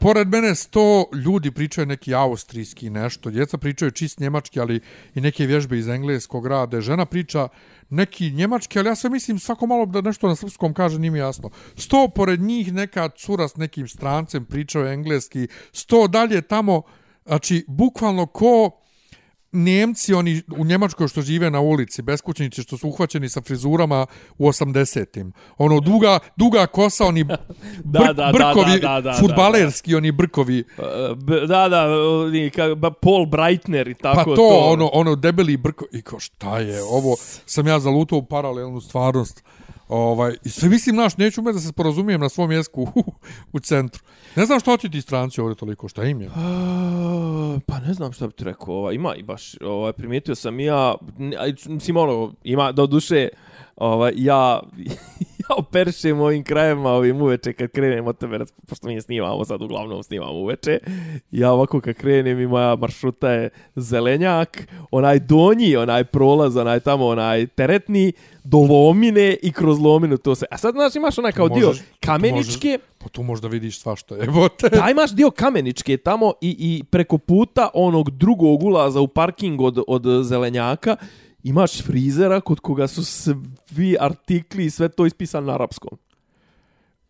pored 0.00 0.28
mene 0.28 0.54
sto 0.54 1.04
ljudi 1.24 1.50
pričaju 1.50 1.86
neki 1.86 2.14
austrijski 2.14 2.90
nešto, 2.90 3.30
djeca 3.30 3.58
pričaju 3.58 3.90
čist 3.90 4.20
njemački, 4.20 4.60
ali 4.60 4.80
i 5.14 5.20
neke 5.20 5.46
vježbe 5.46 5.78
iz 5.78 5.88
engleskog 5.88 6.46
rade, 6.46 6.80
žena 6.80 7.06
priča 7.06 7.48
neki 7.90 8.30
njemački, 8.30 8.78
ali 8.78 8.88
ja 8.88 8.94
sve 8.94 9.10
mislim 9.10 9.38
svako 9.38 9.66
malo 9.66 9.86
da 9.86 10.00
nešto 10.00 10.28
na 10.28 10.36
srpskom 10.36 10.74
kaže, 10.74 10.98
nije 10.98 11.10
mi 11.10 11.18
jasno. 11.18 11.50
Sto 11.76 12.08
pored 12.14 12.40
njih 12.40 12.72
neka 12.72 13.08
cura 13.08 13.48
s 13.48 13.56
nekim 13.56 13.88
strancem 13.88 14.44
pričao 14.44 14.86
engleski, 14.86 15.48
sto 15.72 16.08
dalje 16.08 16.42
tamo, 16.42 16.82
znači, 17.26 17.64
bukvalno 17.68 18.26
ko 18.26 18.70
Njemci, 19.52 20.14
oni 20.14 20.42
u 20.58 20.64
Njemačkoj 20.64 21.08
što 21.08 21.22
žive 21.22 21.50
na 21.50 21.60
ulici, 21.60 22.02
beskućnici 22.02 22.62
što 22.62 22.76
su 22.76 22.88
uhvaćeni 22.88 23.28
sa 23.28 23.40
frizurama 23.40 24.06
u 24.38 24.48
80-im. 24.48 25.32
Ono, 25.58 25.80
duga, 25.80 26.18
duga 26.36 26.66
kosa, 26.66 27.04
oni 27.04 27.24
br 27.24 27.36
da, 27.84 28.12
da, 28.12 28.30
brkovi, 28.32 28.80
da, 28.80 28.88
da, 28.88 29.00
da, 29.00 29.16
futbalerski, 29.20 29.90
da, 29.90 29.94
da. 29.94 29.98
oni 29.98 30.12
brkovi. 30.12 30.64
Da, 31.48 31.68
da, 31.68 31.86
oni, 32.26 32.50
Paul 33.02 33.26
Breitner 33.26 33.88
i 33.88 33.94
tako 33.94 34.16
pa 34.16 34.24
to. 34.24 34.36
to. 34.36 34.60
ono, 34.64 34.90
ono 34.92 35.16
debeli 35.16 35.56
brkovi. 35.56 35.90
I 35.92 36.02
ko, 36.02 36.20
šta 36.20 36.58
je, 36.58 36.82
ovo 36.82 37.16
sam 37.46 37.66
ja 37.66 37.78
zalutao 37.78 38.18
u 38.18 38.26
paralelnu 38.26 38.80
stvarnost. 38.80 39.44
Ovaj, 39.88 40.36
I 40.44 40.48
sve 40.48 40.68
mislim, 40.68 40.96
naš, 40.96 41.16
neću 41.16 41.42
me 41.42 41.52
da 41.52 41.58
se 41.58 41.68
sporazumijem 41.68 42.20
na 42.20 42.28
svom 42.28 42.52
jesku 42.52 42.82
u, 42.94 43.12
u 43.52 43.60
centru. 43.60 44.02
Ne 44.36 44.46
znam 44.46 44.60
što 44.60 44.76
ti 44.76 44.90
ti 44.90 45.00
stranci 45.00 45.40
ovdje 45.40 45.54
toliko, 45.54 45.88
šta 45.88 46.04
im 46.04 46.20
je? 46.20 46.28
Pa 47.66 47.78
ne 47.78 47.94
znam 47.94 48.12
što 48.12 48.26
bi 48.26 48.32
ti 48.32 48.44
rekao, 48.44 48.74
ovaj, 48.74 48.94
ima 48.94 49.14
i 49.14 49.22
baš, 49.22 49.54
ovaj, 49.60 49.92
primijetio 49.92 50.34
sam 50.34 50.60
ja, 50.60 50.94
mislim 51.68 51.96
ono, 51.96 52.34
ima 52.44 52.72
do 52.72 52.86
duše, 52.86 53.28
ovaj, 53.76 54.12
ja, 54.16 54.62
ja 55.50 55.56
operšem 55.56 56.20
ovim 56.20 56.44
krajima, 56.44 56.90
ovim 56.90 57.22
uveče 57.22 57.52
kad 57.52 57.70
krenem 57.70 58.06
od 58.06 58.18
tebe, 58.18 58.38
pošto 58.68 58.86
mi 58.86 58.94
je 58.94 59.00
snimamo 59.00 59.44
sad, 59.44 59.62
uglavnom 59.62 60.02
snimamo 60.02 60.32
uveče, 60.32 60.78
ja 61.30 61.52
ovako 61.52 61.80
kad 61.80 61.94
krenem 61.94 62.40
i 62.40 62.46
moja 62.46 62.76
maršruta 62.76 63.30
je 63.30 63.50
zelenjak, 63.76 64.68
onaj 64.90 65.18
donji, 65.18 65.76
onaj 65.76 66.04
prolaz, 66.04 66.56
onaj 66.56 66.80
tamo, 66.80 67.06
onaj 67.06 67.46
teretni, 67.46 68.12
do 68.44 68.58
lomine 68.58 69.36
i 69.42 69.52
kroz 69.52 69.78
lominu 69.78 70.16
to 70.16 70.34
se. 70.34 70.46
A 70.50 70.58
sad 70.58 70.74
znaš 70.74 70.94
imaš 70.94 71.18
onaj 71.18 71.32
kao 71.32 71.48
dio 71.48 71.72
kameničke. 72.00 72.68
Možeš, 72.68 72.80
pa 72.98 73.08
tu 73.08 73.22
možda 73.22 73.48
vidiš 73.48 73.80
svašta 73.80 74.14
je. 74.14 74.26
Bote. 74.26 74.68
Da 74.68 74.90
imaš 74.90 75.10
dio 75.10 75.30
kameničke 75.30 75.96
tamo 75.96 76.32
i, 76.40 76.56
i 76.58 76.84
preko 76.84 77.18
puta 77.18 77.68
onog 77.74 78.10
drugog 78.10 78.62
ulaza 78.62 79.00
u 79.00 79.08
parking 79.08 79.60
od, 79.60 79.78
od 79.88 80.02
zelenjaka 80.22 80.96
imaš 81.48 81.82
frizera 81.82 82.40
kod 82.40 82.60
koga 82.60 82.86
su 82.88 83.04
svi 83.04 83.96
artikli 84.00 84.64
i 84.64 84.70
sve 84.70 84.88
to 84.88 85.06
ispisano 85.06 85.46
na 85.46 85.54
arapskom. 85.54 85.98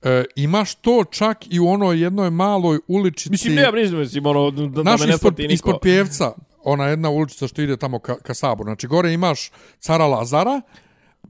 E, 0.02 0.24
imaš 0.36 0.74
to 0.74 1.04
čak 1.10 1.38
i 1.50 1.60
u 1.60 1.68
onoj 1.68 2.02
jednoj 2.02 2.30
maloj 2.30 2.78
uličici. 2.88 3.30
Mislim, 3.30 3.54
ne 3.54 3.62
ja 3.62 3.72
mislim, 3.72 4.26
ono, 4.26 4.50
da, 4.50 4.82
da 4.82 4.96
me 4.96 5.06
ne 5.06 5.14
ispod, 5.14 5.40
ispod 5.40 5.78
pjevca, 5.82 6.32
ona 6.64 6.86
jedna 6.86 7.10
uličica 7.10 7.48
što 7.48 7.62
ide 7.62 7.76
tamo 7.76 7.98
ka, 7.98 8.18
ka 8.18 8.34
saboru. 8.34 8.68
Znači, 8.68 8.86
gore 8.86 9.12
imaš 9.12 9.50
cara 9.78 10.06
Lazara, 10.06 10.60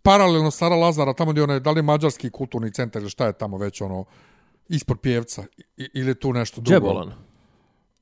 paralelno 0.03 0.51
Sara 0.51 0.77
Lazara, 0.77 1.15
tamo 1.15 1.31
gdje 1.33 1.43
onaj, 1.43 1.61
da 1.61 1.71
li 1.71 1.83
mađarski 1.83 2.31
kulturni 2.31 2.73
centar 2.73 3.03
ili 3.03 3.11
šta 3.11 3.27
je 3.27 3.33
tamo 3.33 3.59
već 3.59 3.81
ono, 3.81 4.05
ispod 4.69 5.01
pjevca, 5.01 5.45
ili 5.77 6.15
tu 6.15 6.33
nešto 6.33 6.61
drugo. 6.61 6.87
Džebolan. 6.87 7.13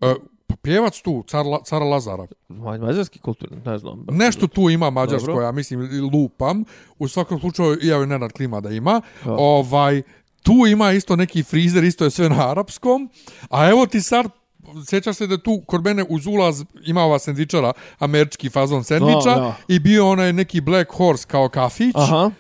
E, 0.01 0.15
pa 0.47 0.57
pjevac 0.57 1.01
tu, 1.01 1.25
car, 1.29 1.45
cara 1.65 1.85
Lazara. 1.85 2.27
Mađarski 2.49 3.19
kulturni, 3.19 3.57
ne 3.65 3.79
znam. 3.79 4.07
Nešto 4.11 4.47
tu 4.47 4.71
ima 4.71 4.91
mađarsko, 4.91 5.27
Dobro. 5.27 5.45
ja 5.45 5.53
mislim, 5.53 6.11
lupam. 6.13 6.65
U 6.99 7.09
svakom 7.09 7.41
slučaju, 7.41 7.79
ja 7.83 8.07
Nenad 8.07 8.33
Klima 8.33 8.61
da 8.61 8.71
ima. 8.71 9.01
Ja. 9.27 9.33
Ovaj, 9.33 10.03
tu 10.43 10.67
ima 10.69 10.93
isto 10.93 11.17
neki 11.17 11.43
frizer, 11.43 11.85
isto 11.85 12.05
je 12.05 12.11
sve 12.11 12.29
na 12.29 12.51
arapskom. 12.51 13.11
A 13.51 13.69
evo 13.69 13.87
ti 13.87 14.01
sad 14.01 14.27
sjećaš 14.87 15.17
se 15.17 15.27
da 15.27 15.39
tu 15.39 15.63
kod 15.67 15.85
mene 15.85 16.05
uz 16.09 16.27
ulaz 16.27 16.65
ima 16.87 17.03
ova 17.03 17.19
sendvičara, 17.19 17.73
američki 17.99 18.49
fazon 18.49 18.85
sendviča 18.85 19.37
no, 19.37 19.41
no. 19.41 19.55
i 19.69 19.79
bio 19.79 20.09
onaj 20.09 20.33
neki 20.33 20.61
Black 20.61 20.93
Horse 20.93 21.27
kao 21.29 21.49
kafić. 21.49 21.95
Aha. 21.95 22.31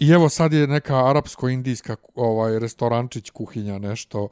I 0.00 0.10
evo 0.10 0.28
sad 0.28 0.52
je 0.52 0.66
neka 0.66 0.94
arapsko-indijska 0.94 1.96
ovaj, 2.14 2.58
restorančić, 2.58 3.30
kuhinja, 3.30 3.78
nešto. 3.78 4.28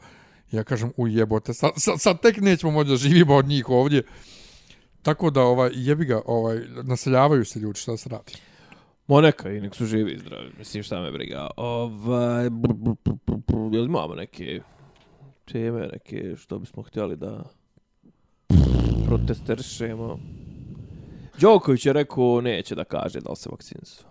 Ja 0.53 0.65
kažem, 0.65 0.93
u 0.97 1.09
jebote, 1.09 1.55
sad, 1.55 1.71
sad, 1.77 2.01
sad 2.01 2.21
tek 2.21 2.37
nećemo 2.41 2.73
moći 2.73 2.91
da 2.91 2.97
živimo 2.97 3.35
od 3.35 3.47
njih 3.47 3.69
ovdje. 3.69 4.03
Tako 5.03 5.31
da 5.31 5.43
ovaj, 5.43 5.71
jebi 5.75 6.05
ga, 6.05 6.23
ovaj, 6.27 6.61
naseljavaju 6.83 7.45
se 7.45 7.61
ljudi, 7.61 7.79
šta 7.79 7.97
se 7.97 8.09
radi? 8.09 8.33
Mo 9.07 9.21
neka 9.21 9.51
i 9.51 9.61
nek 9.61 9.75
su 9.75 9.87
živi 9.87 10.13
i 10.13 10.19
zdravi, 10.19 10.51
mislim 10.59 10.83
šta 10.83 11.01
me 11.01 11.13
briga. 11.13 11.51
Ovaj, 11.57 12.51
br, 12.51 12.73
br, 12.73 12.91
br, 13.05 13.13
br, 13.27 13.37
br, 13.47 13.75
jel 13.77 13.85
imamo 13.85 14.15
neke 14.15 14.61
teme 15.53 15.89
neke 15.93 16.37
što 16.37 16.59
bismo 16.59 16.83
htjeli 16.83 17.17
da 17.17 17.45
protesterišemo. 19.07 20.19
Đoković 21.41 21.87
je 21.87 21.93
rekao 21.93 22.41
neće 22.41 22.75
da 22.75 22.85
kaže 22.85 23.21
da 23.21 23.31
li 23.31 23.37
se 23.37 23.49
vakcinsu. 23.51 24.05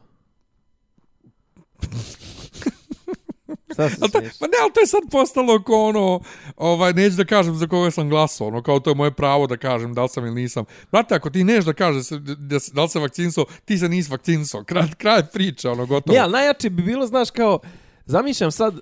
Šta 3.78 3.90
se 3.90 4.12
to, 4.12 4.20
pa 4.40 4.48
ne, 4.48 4.58
ali 4.62 4.74
to 4.74 4.80
je 4.80 4.88
sad 4.88 5.02
postalo 5.12 5.64
ko 5.64 5.84
ono, 5.84 6.20
ovaj, 6.56 6.94
neću 6.94 7.16
da 7.16 7.26
kažem 7.26 7.56
za 7.56 7.68
koga 7.68 7.92
sam 7.92 8.10
glasao, 8.10 8.48
ono, 8.48 8.64
kao 8.64 8.80
to 8.80 8.90
je 8.90 8.96
moje 8.96 9.12
pravo 9.12 9.48
da 9.48 9.58
kažem 9.58 9.94
da 9.94 10.04
li 10.04 10.10
sam 10.10 10.26
ili 10.26 10.42
nisam. 10.42 10.66
Brate, 10.92 11.16
ako 11.16 11.30
ti 11.30 11.44
neš 11.44 11.66
da 11.66 11.74
kažeš 11.74 12.10
da, 12.10 12.36
da, 12.36 12.58
da 12.74 12.84
li 12.84 12.90
se 12.90 13.00
vakcinso, 13.00 13.46
ti 13.66 13.78
se 13.78 13.90
nisi 13.90 14.12
vakcinso. 14.12 14.64
Kraj, 14.70 14.88
kraj 14.98 15.24
priče, 15.34 15.70
ono, 15.70 15.86
gotovo. 15.86 16.16
Ne, 16.16 16.20
ali 16.20 16.32
najjače 16.32 16.70
bi 16.70 16.84
bilo, 16.84 17.08
znaš, 17.08 17.32
kao, 17.32 17.60
zamišljam 18.06 18.52
sad 18.52 18.80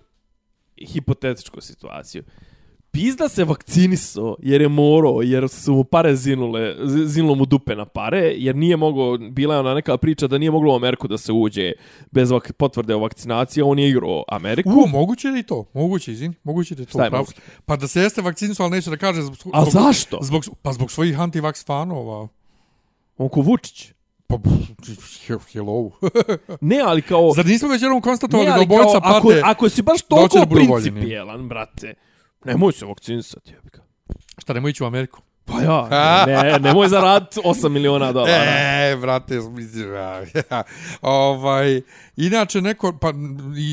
hipotetičku 0.88 1.62
situaciju 1.62 2.24
pizda 2.96 3.30
se 3.30 3.44
vakciniso 3.44 4.36
jer 4.40 4.62
je 4.62 4.70
morao, 4.70 5.22
jer 5.22 5.50
su 5.50 5.74
mu 5.74 5.84
pare 5.84 6.16
zinule, 6.16 6.76
zinulo 7.06 7.36
mu 7.36 7.46
dupe 7.46 7.76
na 7.76 7.86
pare, 7.86 8.34
jer 8.38 8.56
nije 8.56 8.78
mogao, 8.78 9.18
bila 9.18 9.56
je 9.56 9.60
ona 9.60 9.74
neka 9.74 9.98
priča 9.98 10.28
da 10.28 10.38
nije 10.38 10.52
moglo 10.52 10.74
u 10.74 10.76
Ameriku 10.76 11.08
da 11.08 11.18
se 11.18 11.32
uđe 11.32 11.72
bez 12.12 12.32
vak, 12.32 12.54
potvrde 12.58 12.96
o 12.96 13.00
vakcinaciji, 13.00 13.62
on 13.62 13.80
je 13.80 13.90
igrao 13.90 14.24
Ameriku. 14.28 14.70
U, 14.70 14.88
moguće 14.88 15.28
li 15.28 15.44
to? 15.44 15.66
Moguće, 15.74 16.12
izvin, 16.12 16.34
moguće 16.44 16.76
li 16.76 16.86
to? 16.86 16.90
Šta 16.90 17.04
je 17.04 17.12
Pa 17.66 17.76
da 17.76 17.88
se 17.88 18.02
jeste 18.02 18.22
vakciniso, 18.22 18.64
ali 18.64 18.72
neće 18.72 18.90
da 18.90 18.98
kaže 18.98 19.22
zbog, 19.22 19.38
A 19.54 19.62
zbog, 19.62 19.84
zašto? 19.84 20.20
Zbog, 20.22 20.44
pa 20.62 20.74
zbog 20.74 20.92
svojih 20.92 21.20
antivaks 21.20 21.66
fanova. 21.66 22.28
On 23.18 23.30
ko 23.30 23.42
Vučić. 23.42 23.92
Pa, 24.28 24.38
hello. 25.52 25.92
ne, 26.62 26.80
ali 26.86 27.02
kao... 27.02 27.32
Zar 27.36 27.46
nismo 27.46 27.70
već 27.70 27.82
jednom 27.82 28.02
konstatovali 28.02 28.50
da 28.50 28.62
obojica 28.62 29.00
pate... 29.00 29.18
Ako, 29.18 29.32
ako 29.44 29.70
si 29.70 29.82
baš 29.82 30.02
toliko 30.02 30.46
principijelan, 30.46 31.48
brate, 31.48 31.94
Nemoj 32.46 32.74
se 32.74 32.86
vakcinisati, 32.86 33.54
jebika. 33.54 33.82
Šta, 34.38 34.54
nemoj 34.54 34.72
ići 34.72 34.84
u 34.84 34.88
Ameriku? 34.88 35.22
Pa 35.46 35.62
ja, 35.62 35.88
ne, 36.28 36.60
nemoj 36.60 36.88
zarad 36.88 37.36
8 37.44 37.70
miliona 37.70 38.12
dolara. 38.12 38.34
E, 38.34 38.98
brate, 39.02 39.40
mislim, 39.40 39.94
ja, 39.94 40.24
ovaj, 41.02 41.82
inače 42.18 42.62
neko, 42.62 42.98
pa, 43.02 43.14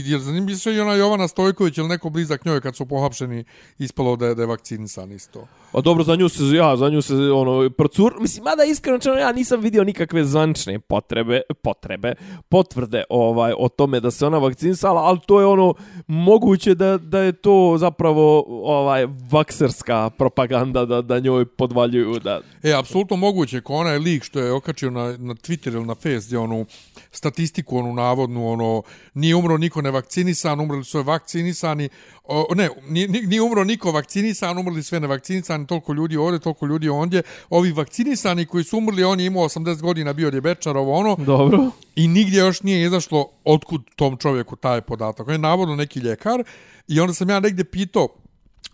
jer 0.06 0.20
zanimljivo 0.20 0.58
se 0.58 0.74
i 0.74 0.80
ona 0.80 0.94
Jovana 0.94 1.28
Stojković 1.28 1.78
ili 1.78 1.88
neko 1.88 2.10
blizak 2.10 2.44
njoj 2.44 2.60
kad 2.60 2.76
su 2.76 2.86
pohapšeni 2.86 3.44
ispalo 3.78 4.16
da 4.16 4.26
je, 4.26 4.34
da 4.34 4.42
je 4.42 4.46
vakcinisan 4.46 5.12
isto. 5.12 5.46
A 5.72 5.80
dobro, 5.80 6.04
za 6.04 6.16
nju 6.16 6.28
se, 6.28 6.44
ja, 6.54 6.76
za 6.76 6.88
nju 6.88 7.02
se, 7.02 7.14
ono, 7.14 7.70
procur... 7.70 8.14
Mislim, 8.20 8.44
mada 8.44 8.64
iskreno 8.64 8.98
čeno, 8.98 9.16
ja 9.16 9.32
nisam 9.32 9.60
vidio 9.60 9.84
nikakve 9.84 10.24
zvančne 10.24 10.78
potrebe, 10.78 11.40
potrebe, 11.62 12.14
potvrde 12.48 13.04
ovaj, 13.08 13.52
o 13.58 13.68
tome 13.68 14.00
da 14.00 14.10
se 14.10 14.26
ona 14.26 14.38
vakcinisala, 14.38 15.00
ali 15.00 15.18
to 15.26 15.40
je 15.40 15.46
ono, 15.46 15.74
moguće 16.06 16.74
da, 16.74 16.98
da 16.98 17.18
je 17.18 17.32
to 17.32 17.76
zapravo 17.78 18.44
ovaj 18.48 19.06
vakserska 19.30 20.10
propaganda 20.10 20.84
da, 20.84 21.02
da 21.02 21.18
njoj 21.18 21.44
podvaljuju 21.46 22.18
da... 22.18 22.40
E, 22.62 22.72
apsolutno 22.72 23.16
moguće, 23.16 23.60
ko 23.60 23.74
onaj 23.74 23.98
lik 23.98 24.24
što 24.24 24.40
je 24.40 24.52
okačio 24.52 24.90
na, 24.90 25.04
na 25.04 25.34
Twitter 25.34 25.72
ili 25.74 25.86
na 25.86 25.94
Face, 25.94 26.26
gdje 26.26 26.38
onu 26.38 26.66
statistiku, 27.10 27.78
onu 27.78 27.92
navodnu, 27.92 28.52
ono, 28.52 28.82
nije 29.14 29.36
umro 29.36 29.58
niko 29.58 29.82
nevakcinisan, 29.82 30.60
umrli 30.60 30.84
su 30.84 31.02
vakcinisani, 31.02 31.88
o, 32.24 32.46
ne, 32.54 32.68
nije, 32.88 33.08
nije 33.08 33.42
umro 33.42 33.64
niko 33.64 33.92
vakcinisan, 33.92 34.58
umrli 34.58 34.82
sve 34.82 35.00
nevakcinisani, 35.00 35.66
toliko 35.66 35.92
ljudi 35.92 36.16
ovdje, 36.16 36.40
toliko 36.40 36.66
ljudi 36.66 36.88
ondje, 36.88 37.22
ovi 37.50 37.72
vakcinisani 37.72 38.46
koji 38.46 38.64
su 38.64 38.78
umrli, 38.78 39.04
on 39.04 39.20
je 39.20 39.26
imao 39.26 39.44
80 39.44 39.80
godina, 39.80 40.12
bio 40.12 40.28
je 40.28 40.40
bečar, 40.40 40.76
ovo 40.76 40.92
ono, 40.92 41.16
Dobro. 41.16 41.70
i 41.96 42.08
nigdje 42.08 42.38
još 42.38 42.62
nije 42.62 42.86
izašlo 42.86 43.28
otkud 43.44 43.82
tom 43.96 44.16
čovjeku 44.16 44.56
taj 44.56 44.80
podatak. 44.80 45.26
On 45.26 45.32
je 45.32 45.38
navodno 45.38 45.76
neki 45.76 46.00
ljekar 46.00 46.44
i 46.88 47.00
onda 47.00 47.14
sam 47.14 47.30
ja 47.30 47.40
negdje 47.40 47.64
pitao 47.64 48.08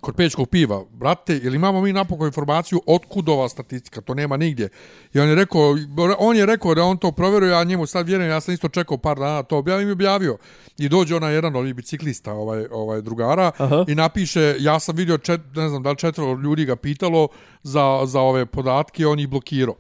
kod 0.01 0.17
pečkog 0.17 0.49
piva, 0.49 0.85
brate, 0.93 1.37
ili 1.37 1.57
imamo 1.57 1.81
mi 1.81 1.93
napokon 1.93 2.27
informaciju 2.27 2.81
otkud 2.87 3.29
ova 3.29 3.49
statistika, 3.49 4.01
to 4.01 4.15
nema 4.15 4.37
nigdje. 4.37 4.69
I 5.15 5.21
on 5.21 5.29
je 5.29 5.35
rekao, 5.35 5.77
on 6.19 6.37
je 6.37 6.47
rekao 6.47 6.75
da 6.75 6.83
on 6.83 6.97
to 6.97 7.13
provjeruje, 7.13 7.51
ja 7.51 7.65
njemu 7.65 7.87
sad 7.87 8.07
vjerujem, 8.07 8.31
ja 8.31 8.41
sam 8.41 8.55
isto 8.55 8.69
čekao 8.69 8.97
par 8.97 9.19
dana, 9.19 9.43
to 9.43 9.59
objavim 9.59 9.89
i 9.89 9.93
objavio. 9.93 10.39
I 10.79 10.89
dođe 10.89 11.17
ona 11.17 11.29
jedan 11.29 11.57
od 11.57 11.75
biciklista, 11.75 12.33
ovaj, 12.33 12.67
ovaj 12.71 13.03
drugara, 13.03 13.51
Aha. 13.59 13.85
i 13.89 13.95
napiše, 13.95 14.57
ja 14.59 14.81
sam 14.81 14.97
vidio, 14.97 15.19
čet, 15.19 15.41
ne 15.55 15.69
znam 15.69 15.83
da 15.83 15.91
li 15.91 15.97
četvro 15.97 16.39
ljudi 16.43 16.65
ga 16.65 16.77
pitalo 16.77 17.29
za, 17.63 18.01
za 18.07 18.21
ove 18.21 18.47
podatke, 18.47 19.07
on 19.07 19.19
ih 19.19 19.29
blokirao. 19.29 19.75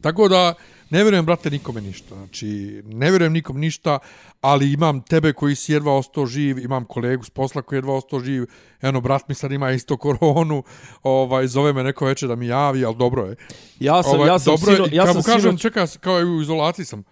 Tako 0.00 0.28
da, 0.28 0.54
ne 0.90 1.02
vjerujem, 1.02 1.26
brate, 1.26 1.50
nikome 1.50 1.80
ništa. 1.80 2.14
Znači, 2.14 2.46
ne 2.84 3.10
vjerujem 3.10 3.32
nikom 3.32 3.58
ništa, 3.58 3.98
ali 4.40 4.72
imam 4.72 5.00
tebe 5.00 5.32
koji 5.32 5.54
si 5.54 5.72
jedva 5.72 5.96
ostao 5.96 6.26
živ, 6.26 6.58
imam 6.58 6.84
kolegu 6.84 7.24
s 7.24 7.30
posla 7.30 7.62
koji 7.62 7.76
je 7.76 7.78
jedva 7.78 7.94
ostao 7.94 8.20
živ, 8.20 8.46
eno, 8.82 9.00
brat 9.00 9.28
mi 9.28 9.34
sad 9.34 9.52
ima 9.52 9.70
isto 9.70 9.96
koronu, 9.96 10.62
ovaj, 11.02 11.46
zove 11.46 11.72
me 11.72 11.82
neko 11.82 12.04
večer 12.04 12.28
da 12.28 12.36
mi 12.36 12.46
javi, 12.46 12.84
ali 12.84 12.96
dobro 12.96 13.24
je. 13.24 13.36
Ja 13.80 14.02
sam, 14.02 14.12
Ovaj, 14.14 14.28
ja 14.28 14.38
sam, 14.38 14.52
dobro 14.52 14.70
je, 14.70 14.76
sino, 14.76 14.88
ja 14.92 15.12
sam 15.12 15.22
kažem, 15.22 15.52
sinoć- 15.52 15.60
čekaj, 15.62 15.86
kao 16.00 16.14
u 16.14 16.42
izolaciji 16.42 16.84
sam, 16.84 17.02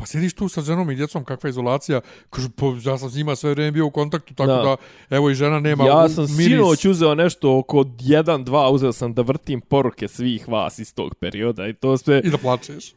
pa 0.00 0.06
sjediš 0.06 0.34
tu 0.34 0.48
sa 0.48 0.60
ženom 0.60 0.90
i 0.90 0.94
djecom, 0.94 1.24
kakva 1.24 1.50
izolacija? 1.50 2.00
Kažu, 2.30 2.48
pa 2.50 2.66
ja 2.84 2.98
sam 2.98 3.10
s 3.10 3.14
njima 3.14 3.36
sve 3.36 3.50
vrijeme 3.50 3.70
bio 3.70 3.86
u 3.86 3.90
kontaktu, 3.90 4.34
tako 4.34 4.46
Da. 4.48 4.62
da, 4.62 4.76
evo 5.10 5.30
i 5.30 5.34
žena 5.34 5.60
nema 5.60 5.84
Ja 5.84 6.08
sam 6.08 6.24
miris. 6.26 6.36
sinoć 6.46 6.84
uzeo 6.84 7.14
nešto 7.14 7.58
oko 7.58 7.76
1-2, 7.78 8.70
uzeo 8.70 8.92
sam 8.92 9.14
da 9.14 9.22
vrtim 9.22 9.60
poruke 9.60 10.08
svih 10.08 10.48
vas 10.48 10.78
iz 10.78 10.94
tog 10.94 11.14
perioda 11.14 11.66
i 11.66 11.74
to 11.74 11.96
sve... 11.96 12.22
I 12.24 12.30
da 12.30 12.38
plačeš. 12.38 12.94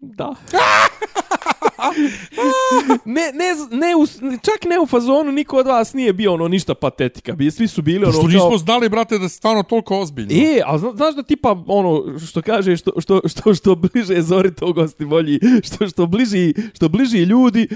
Da. 0.00 0.34
ne, 3.04 3.32
ne, 3.34 3.78
ne, 3.78 3.96
u, 3.96 4.06
čak 4.36 4.64
ne 4.70 4.80
u 4.80 4.86
fazonu, 4.86 5.32
niko 5.32 5.56
od 5.56 5.66
vas 5.66 5.94
nije 5.94 6.12
bio 6.12 6.32
ono 6.34 6.48
ništa 6.48 6.74
patetika. 6.74 7.32
Bi, 7.32 7.50
svi 7.50 7.68
su 7.68 7.82
bili 7.82 8.04
ono 8.04 8.12
Što 8.12 8.20
kao... 8.20 8.28
nismo 8.28 8.58
znali, 8.58 8.88
brate, 8.88 9.18
da 9.18 9.24
je 9.24 9.28
stvarno 9.28 9.62
toliko 9.62 9.98
ozbiljno. 9.98 10.32
E, 10.32 10.62
a 10.66 10.78
zna, 10.78 10.92
znaš 10.94 11.14
da 11.14 11.22
tipa 11.22 11.64
ono 11.66 12.18
što 12.18 12.42
kaže 12.42 12.76
što 12.76 12.92
što 13.00 13.20
što 13.28 13.54
što 13.54 13.74
bliže 13.74 14.22
zori 14.22 14.54
to 14.54 14.72
gosti 14.72 15.04
volji, 15.04 15.40
što 15.66 15.88
što 15.88 16.06
bliži 16.06 16.54
što 16.74 16.88
bliži 16.88 17.18
ljudi 17.18 17.68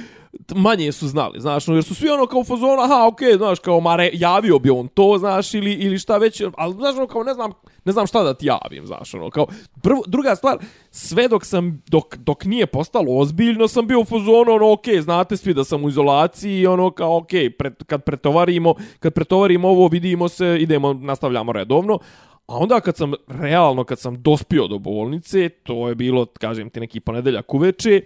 manje 0.55 0.93
su 0.93 1.09
znali, 1.09 1.41
znaš, 1.41 1.67
no, 1.67 1.75
jer 1.75 1.85
su 1.85 1.95
svi 1.95 2.09
ono 2.09 2.27
kao 2.27 2.41
u 2.41 2.45
fazonu, 2.45 2.81
aha, 2.83 3.07
okej, 3.07 3.37
znaš, 3.37 3.59
kao 3.59 3.81
mare, 3.81 4.11
javio 4.13 4.59
bi 4.59 4.71
on 4.71 4.89
to, 4.89 5.19
znaš, 5.19 5.55
ili, 5.55 5.73
ili 5.73 5.99
šta 5.99 6.17
već, 6.17 6.43
ali 6.57 6.75
znaš, 6.75 6.97
ono, 6.97 7.07
kao 7.07 7.23
ne 7.23 7.35
znam, 7.35 7.53
ne 7.85 7.93
znam 7.93 8.07
šta 8.07 8.23
da 8.23 8.35
ti 8.35 8.47
javim, 8.47 8.87
znaš, 8.87 9.15
ono, 9.15 9.31
kao, 9.31 9.47
prvo, 9.83 10.03
druga 10.07 10.37
stvar, 10.37 10.59
sve 10.91 11.29
dok 11.29 11.45
sam, 11.45 11.83
dok, 11.87 12.17
dok 12.17 12.45
nije 12.45 12.67
postalo 12.67 13.19
ozbiljno, 13.19 13.69
sam 13.69 13.87
bio 13.87 13.96
u 13.97 14.05
fazonu, 14.05 14.53
ono, 14.53 14.73
ok, 14.73 14.85
znate 15.01 15.37
svi 15.37 15.55
da 15.55 15.65
sam 15.65 15.85
u 15.85 15.89
izolaciji, 15.89 16.67
ono, 16.67 16.91
kao, 16.91 17.17
ok, 17.17 17.31
pred, 17.59 17.85
kad 17.87 18.05
pretovarimo, 18.05 18.75
kad 18.99 19.15
pretovarimo 19.15 19.69
ovo, 19.69 19.89
vidimo 19.89 20.29
se, 20.29 20.57
idemo, 20.61 20.93
nastavljamo 20.93 21.53
redovno, 21.53 21.99
A 22.47 22.57
onda 22.57 22.81
kad 22.81 22.97
sam, 22.97 23.13
realno, 23.29 23.85
kad 23.85 23.99
sam 23.99 24.23
dospio 24.23 24.67
do 24.67 24.79
bolnice, 24.79 25.49
to 25.49 25.89
je 25.89 25.95
bilo, 25.95 26.27
kažem 26.27 26.71
ti, 26.71 26.81
neki 26.81 27.01
ponedeljak 27.01 27.55
uveče, 27.55 28.03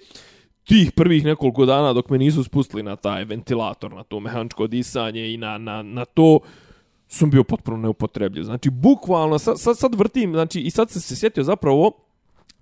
tih 0.65 0.93
prvih 0.93 1.25
nekoliko 1.25 1.67
dana 1.67 1.93
dok 1.93 2.11
me 2.11 2.19
nisu 2.19 2.45
spustili 2.45 2.83
na 2.83 2.97
taj 2.97 3.25
ventilator, 3.25 3.93
na 3.93 4.03
to 4.03 4.21
mehaničko 4.21 4.67
disanje 4.67 5.33
i 5.33 5.37
na, 5.37 5.59
na, 5.59 5.83
na 5.83 6.05
to, 6.05 6.39
sam 7.09 7.31
bio 7.31 7.45
potpuno 7.45 7.77
neupotrebljiv. 7.77 8.45
Znači, 8.45 8.71
bukvalno, 8.71 9.39
sad, 9.39 9.61
sad, 9.61 9.79
sad 9.79 9.95
vrtim, 9.95 10.33
znači, 10.33 10.61
i 10.61 10.71
sad 10.71 10.91
sam 10.91 11.03
se 11.03 11.17
sjetio 11.17 11.45
zapravo, 11.45 11.93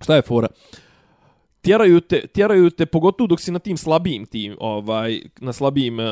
šta 0.01 0.15
je 0.15 0.21
fora? 0.21 0.47
Tjeraju 1.61 2.01
te, 2.01 2.27
tjeraju 2.27 2.69
te, 2.69 2.85
pogotovo 2.85 3.27
dok 3.27 3.39
si 3.39 3.51
na 3.51 3.59
tim 3.59 3.77
slabijim 3.77 4.25
tim, 4.25 4.55
ovaj, 4.59 5.21
na 5.39 5.53
slabijim 5.53 5.99
uh, 5.99 6.05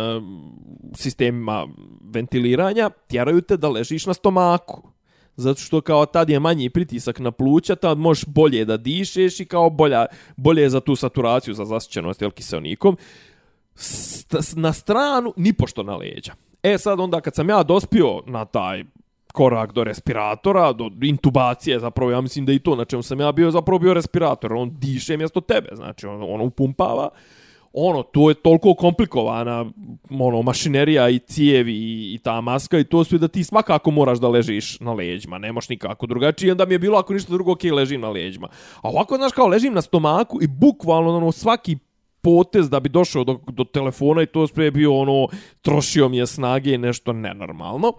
sistemima 0.95 1.67
ventiliranja, 2.01 2.89
tjeraju 3.07 3.41
te 3.41 3.57
da 3.57 3.69
ležiš 3.69 4.05
na 4.05 4.13
stomaku. 4.13 4.89
Zato 5.35 5.59
što 5.59 5.81
kao 5.81 6.05
tad 6.05 6.29
je 6.29 6.39
manji 6.39 6.69
pritisak 6.69 7.19
na 7.19 7.31
pluća, 7.31 7.75
tad 7.75 7.97
možeš 7.97 8.25
bolje 8.25 8.65
da 8.65 8.77
dišeš 8.77 9.39
i 9.39 9.45
kao 9.45 9.69
bolja, 9.69 10.05
bolje 10.37 10.69
za 10.69 10.79
tu 10.79 10.95
saturaciju, 10.95 11.53
za 11.53 11.65
zasićenost 11.65 12.21
jel, 12.21 12.31
kiselnikom. 12.31 12.97
St 13.75 14.55
na 14.55 14.73
stranu, 14.73 15.33
ni 15.37 15.53
pošto 15.53 15.83
na 15.83 15.95
leđa. 15.95 16.33
E 16.63 16.77
sad 16.77 16.99
onda 16.99 17.21
kad 17.21 17.35
sam 17.35 17.49
ja 17.49 17.63
dospio 17.63 18.21
na 18.25 18.45
taj 18.45 18.83
korak 19.37 19.73
do 19.73 19.83
respiratora, 19.83 20.71
do 20.73 20.89
intubacije, 21.01 21.79
zapravo 21.79 22.11
ja 22.11 22.21
mislim 22.21 22.45
da 22.45 22.53
i 22.53 22.59
to 22.59 22.75
na 22.75 22.85
čemu 22.85 23.03
sam 23.03 23.19
ja 23.19 23.31
bio, 23.31 23.51
zapravo 23.51 23.79
bio 23.79 23.93
respirator, 23.93 24.53
on 24.53 24.71
diše 24.79 25.17
mjesto 25.17 25.41
tebe, 25.41 25.69
znači 25.75 26.07
on, 26.07 26.23
on 26.27 26.41
upumpava, 26.41 27.09
ono, 27.73 28.03
to 28.03 28.29
je 28.29 28.35
toliko 28.35 28.73
komplikovana 28.73 29.65
ono, 30.09 30.41
mašinerija 30.41 31.09
i 31.09 31.19
cijevi 31.19 31.73
i, 31.73 32.13
i 32.13 32.19
ta 32.23 32.41
maska 32.41 32.79
i 32.79 32.83
to 32.83 33.03
sve 33.03 33.17
da 33.17 33.27
ti 33.27 33.43
svakako 33.43 33.91
moraš 33.91 34.19
da 34.19 34.27
ležiš 34.27 34.79
na 34.79 34.93
leđima, 34.93 35.37
nemaš 35.37 35.69
nikako 35.69 36.07
drugačije, 36.07 36.51
onda 36.51 36.65
mi 36.65 36.73
je 36.73 36.79
bilo 36.79 36.97
ako 36.97 37.13
ništa 37.13 37.33
drugo, 37.33 37.51
ok, 37.51 37.63
ležim 37.63 38.01
na 38.01 38.09
leđima. 38.09 38.47
A 38.81 38.89
ovako, 38.89 39.17
znaš, 39.17 39.31
kao 39.31 39.47
ležim 39.47 39.73
na 39.73 39.81
stomaku 39.81 40.39
i 40.41 40.47
bukvalno 40.47 41.17
ono, 41.17 41.31
svaki 41.31 41.77
potez 42.21 42.69
da 42.69 42.79
bi 42.79 42.89
došao 42.89 43.23
do, 43.23 43.39
do 43.47 43.63
telefona 43.63 44.21
i 44.21 44.25
to 44.25 44.47
sve 44.47 44.65
je 44.65 44.71
bio 44.71 44.95
ono, 44.95 45.27
trošio 45.61 46.09
mi 46.09 46.17
je 46.17 46.27
snage 46.27 46.73
i 46.73 46.77
nešto 46.77 47.13
nenormalno. 47.13 47.93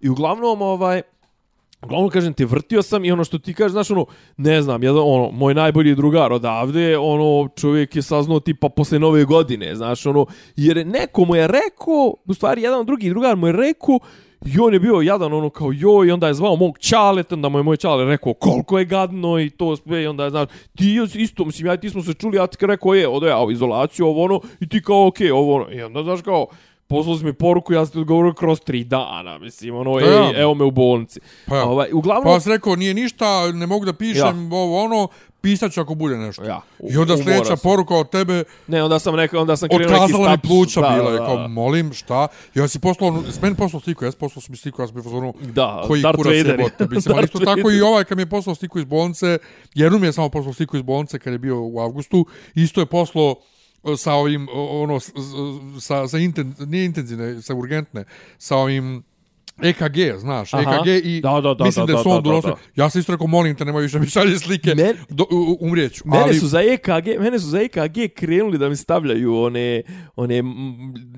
I 0.00 0.08
uglavnom, 0.08 0.62
ovaj, 0.62 1.02
Uglavnom, 1.82 2.10
kažem 2.10 2.32
ti, 2.32 2.44
vrtio 2.44 2.82
sam 2.82 3.04
i 3.04 3.12
ono 3.12 3.24
što 3.24 3.38
ti 3.38 3.54
kažeš, 3.54 3.72
znaš, 3.72 3.90
ono, 3.90 4.06
ne 4.36 4.62
znam, 4.62 4.82
jedan, 4.82 5.02
ono, 5.04 5.30
moj 5.30 5.54
najbolji 5.54 5.94
drugar 5.94 6.32
odavde, 6.32 6.98
ono, 6.98 7.48
čovjek 7.56 7.96
je 7.96 8.02
saznao 8.02 8.40
tipa 8.40 8.68
posle 8.68 8.98
nove 8.98 9.24
godine, 9.24 9.76
znaš, 9.76 10.06
ono, 10.06 10.26
jer 10.56 10.86
neko 10.86 11.24
mu 11.24 11.36
je 11.36 11.46
rekao, 11.46 12.14
u 12.26 12.34
stvari, 12.34 12.62
jedan 12.62 12.86
drugi 12.86 13.08
drugar 13.08 13.36
mu 13.36 13.46
je 13.46 13.52
rekao, 13.52 13.98
i 14.46 14.58
on 14.60 14.74
je 14.74 14.80
bio 14.80 15.00
jadan, 15.00 15.32
ono, 15.32 15.50
kao 15.50 15.72
joj, 15.72 16.08
i 16.08 16.10
onda 16.10 16.26
je 16.26 16.34
zvao 16.34 16.56
mog 16.56 16.78
čaleta, 16.78 17.34
onda 17.34 17.48
mu 17.48 17.58
je 17.58 17.62
moj 17.62 17.76
čale 17.76 18.04
rekao 18.04 18.34
koliko 18.34 18.78
je 18.78 18.84
gadno 18.84 19.40
i 19.40 19.50
to 19.50 19.76
sve, 19.76 20.02
i 20.02 20.06
onda 20.06 20.24
je, 20.24 20.30
znaš, 20.30 20.48
ti 20.76 21.00
isto, 21.14 21.44
mislim, 21.44 21.66
ja 21.66 21.74
i 21.74 21.80
ti 21.80 21.90
smo 21.90 22.02
se 22.02 22.14
čuli, 22.14 22.36
ja 22.36 22.46
ti 22.46 22.66
rekao, 22.66 22.94
je, 22.94 23.08
odo 23.08 23.26
ja 23.26 23.44
u 23.44 23.50
izolaciju, 23.50 24.06
ovo 24.06 24.24
ono, 24.24 24.40
i 24.60 24.68
ti 24.68 24.82
kao, 24.82 25.06
okej, 25.06 25.28
okay, 25.28 25.34
ovo 25.34 25.54
ono, 25.54 25.72
i 25.72 25.82
onda, 25.82 26.02
znaš, 26.02 26.22
kao, 26.22 26.46
poslao 26.88 27.16
si 27.16 27.24
mi 27.24 27.32
poruku, 27.32 27.72
ja 27.72 27.86
sam 27.86 27.92
ti 27.92 27.98
odgovorio 27.98 28.32
kroz 28.32 28.60
tri 28.60 28.84
dana, 28.84 29.38
mislim, 29.38 29.74
ono, 29.76 29.94
Da, 29.94 30.06
ej, 30.06 30.12
ja. 30.12 30.40
evo 30.42 30.54
me 30.54 30.64
u 30.64 30.70
bolnici. 30.70 31.20
Pa 31.46 31.56
ja. 31.56 31.64
ovaj, 31.64 31.88
uglavnom, 31.92 32.24
Pa 32.26 32.40
sam 32.40 32.52
rekao, 32.52 32.76
nije 32.76 32.94
ništa, 32.94 33.52
ne 33.52 33.66
mogu 33.66 33.84
da 33.84 33.92
pišem, 33.92 34.22
Ja. 34.42 34.56
ovo 34.56 34.84
ono, 34.84 35.08
pisat 35.40 35.72
ću 35.72 35.80
ako 35.80 35.94
bude 35.94 36.16
nešto. 36.16 36.44
Ja, 36.44 36.60
I 36.82 36.96
onda 36.96 37.16
sljedeća 37.16 37.44
sam. 37.46 37.58
poruka 37.58 37.94
od 37.94 38.10
tebe, 38.10 38.44
ne, 38.66 38.82
onda 38.82 38.98
sam 38.98 39.14
rekao, 39.14 39.40
onda 39.40 39.56
sam 39.56 39.68
krenuo 39.68 39.82
neki 39.82 39.94
otkazala 39.94 40.20
mi 40.22 40.32
status. 40.32 40.48
pluća 40.48 40.80
da, 40.80 40.88
bila, 40.88 41.04
da, 41.04 41.12
je 41.12 41.18
kao, 41.18 41.36
da. 41.36 41.48
molim, 41.48 41.92
šta? 41.92 42.28
Ja 42.54 42.68
si 42.68 42.78
poslao, 42.78 43.22
s 43.30 43.42
meni 43.42 43.56
poslao 43.56 43.80
sliku, 43.80 44.04
ja 44.04 44.10
sam 44.10 44.18
poslao 44.18 44.42
mi 44.48 44.56
sliku, 44.56 44.82
ja 44.82 44.86
sam 44.86 44.94
bio 44.94 45.02
fazonu, 45.02 45.34
Da, 45.42 45.84
koji 45.86 46.02
Darth 46.02 46.16
kurac 46.16 46.34
je 46.34 46.38
Vader 46.38 46.60
je. 46.60 46.64
bote. 46.64 46.86
Mislim, 46.94 47.14
ali 47.16 47.24
isto 47.24 47.38
tako 47.38 47.70
i 47.70 47.80
ovaj 47.80 48.04
kad 48.04 48.16
mi 48.18 48.22
je 48.22 48.26
poslao 48.26 48.54
sliku 48.54 48.78
iz 48.78 48.84
bolnice, 48.84 49.38
jednom 49.74 50.04
je 50.04 50.12
samo 50.12 50.28
poslao 50.28 50.52
sliku 50.54 50.76
iz 50.76 50.82
bolnice 50.82 51.18
kad 51.18 51.32
je 51.32 51.38
bio 51.38 51.62
u 51.62 51.80
avgustu, 51.80 52.26
isto 52.54 52.80
je 52.80 52.86
poslao 52.86 53.34
sa 53.96 54.12
ovim, 54.14 54.48
ono, 54.54 55.00
sa, 55.80 56.08
sa 56.08 56.18
inten, 56.18 56.54
nije 56.60 56.84
intenzivne, 56.84 57.42
sa 57.42 57.54
urgentne, 57.54 58.04
sa 58.38 58.56
ovim 58.56 59.02
EKG, 59.60 60.18
znaš, 60.18 60.54
Aha. 60.54 60.62
EKG 60.74 61.06
i 61.06 61.20
Da, 61.20 61.40
da, 61.40 61.54
da, 61.54 61.64
mislim 61.64 61.86
da, 61.86 61.92
da, 61.92 61.96
da, 61.96 62.02
su 62.02 62.10
on 62.10 62.14
da, 62.14 62.20
da, 62.20 62.28
donosio. 62.30 62.50
da. 62.50 62.82
Ja 62.82 62.90
sam 62.90 63.00
isto 63.00 63.12
rekao, 63.12 63.26
molim 63.26 63.56
te, 63.56 63.64
nemoj 63.64 63.82
više 63.82 63.98
mi 63.98 64.06
šalje 64.06 64.38
slike, 64.38 64.74
Men- 64.74 64.96
do, 65.08 65.24
u- 65.24 65.36
u- 65.36 65.58
umrijeću. 65.60 66.02
Mene 66.04 66.22
ali, 66.22 66.34
su 66.34 66.46
za 66.46 66.60
EKG, 66.62 66.88
mene 67.20 67.38
su 67.38 67.46
za 67.46 67.60
EKG 67.60 67.78
krenuli 68.14 68.58
da 68.58 68.68
mi 68.68 68.76
stavljaju 68.76 69.36
one 69.36 69.82
one 70.16 70.42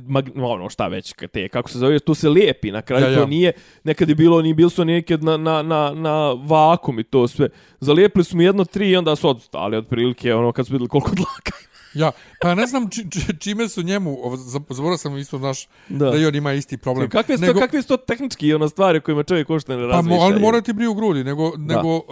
mag, 0.07 0.29
ono 0.37 0.71
šta 0.71 0.89
već 0.89 1.15
te 1.33 1.49
kako 1.49 1.71
se 1.71 1.79
zove, 1.79 1.99
to 1.99 2.15
se 2.15 2.29
lijepi 2.29 2.71
na 2.71 2.83
kraju 2.83 3.05
Ja, 3.05 3.11
ja. 3.11 3.19
to 3.19 3.27
nije 3.27 3.53
nekad 3.85 4.09
je 4.09 4.15
bilo 4.15 4.43
ni 4.43 4.55
bili 4.55 4.71
su 4.71 4.85
nekad 4.85 5.25
na, 5.25 5.37
na, 5.37 5.63
na, 5.63 5.93
na 5.93 6.17
vakum 6.33 6.99
i 6.99 7.05
to 7.05 7.29
sve. 7.29 7.49
Zalijepili 7.81 8.25
su 8.25 8.37
mi 8.37 8.45
jedno 8.45 8.65
tri 8.65 8.91
i 8.91 8.97
onda 8.97 9.17
su 9.17 9.29
odstali 9.29 9.77
otprilike 9.77 10.35
ono 10.35 10.53
kad 10.53 10.67
su 10.67 10.73
vidjeli 10.73 10.89
koliko 10.89 11.11
dlaka. 11.15 11.53
Ja, 11.95 12.13
pa 12.41 12.55
ne 12.55 12.67
znam 12.67 12.91
či, 12.91 13.11
či, 13.11 13.39
čime 13.39 13.69
su 13.69 13.83
njemu, 13.83 14.17
zaboravio 14.69 14.99
sam 14.99 15.19
isto 15.19 15.39
naš, 15.39 15.69
Da. 15.89 16.11
da. 16.11 16.17
i 16.17 16.27
on 16.27 16.35
ima 16.35 16.53
isti 16.53 16.77
problem. 16.77 17.11
Kakve 17.11 17.39
su, 17.39 17.47
to, 17.47 17.55
kakve 17.55 17.83
su 17.83 17.89
to 17.89 17.97
tehnički 17.97 18.55
ono 18.55 18.69
stvari 18.69 19.01
kojima 19.01 19.23
čovjek 19.23 19.51
uopšte 19.51 19.77
ne 19.77 19.83
Pa 19.83 19.87
razmišlja? 19.87 20.17
mo, 20.17 20.23
ali 20.23 20.41
mora 20.41 20.61
ti 20.61 20.73
briju 20.73 20.95
grudi, 20.95 21.25
nego, 21.25 21.57
Da. 21.57 21.77
nego 21.77 21.97
uh, 21.97 22.03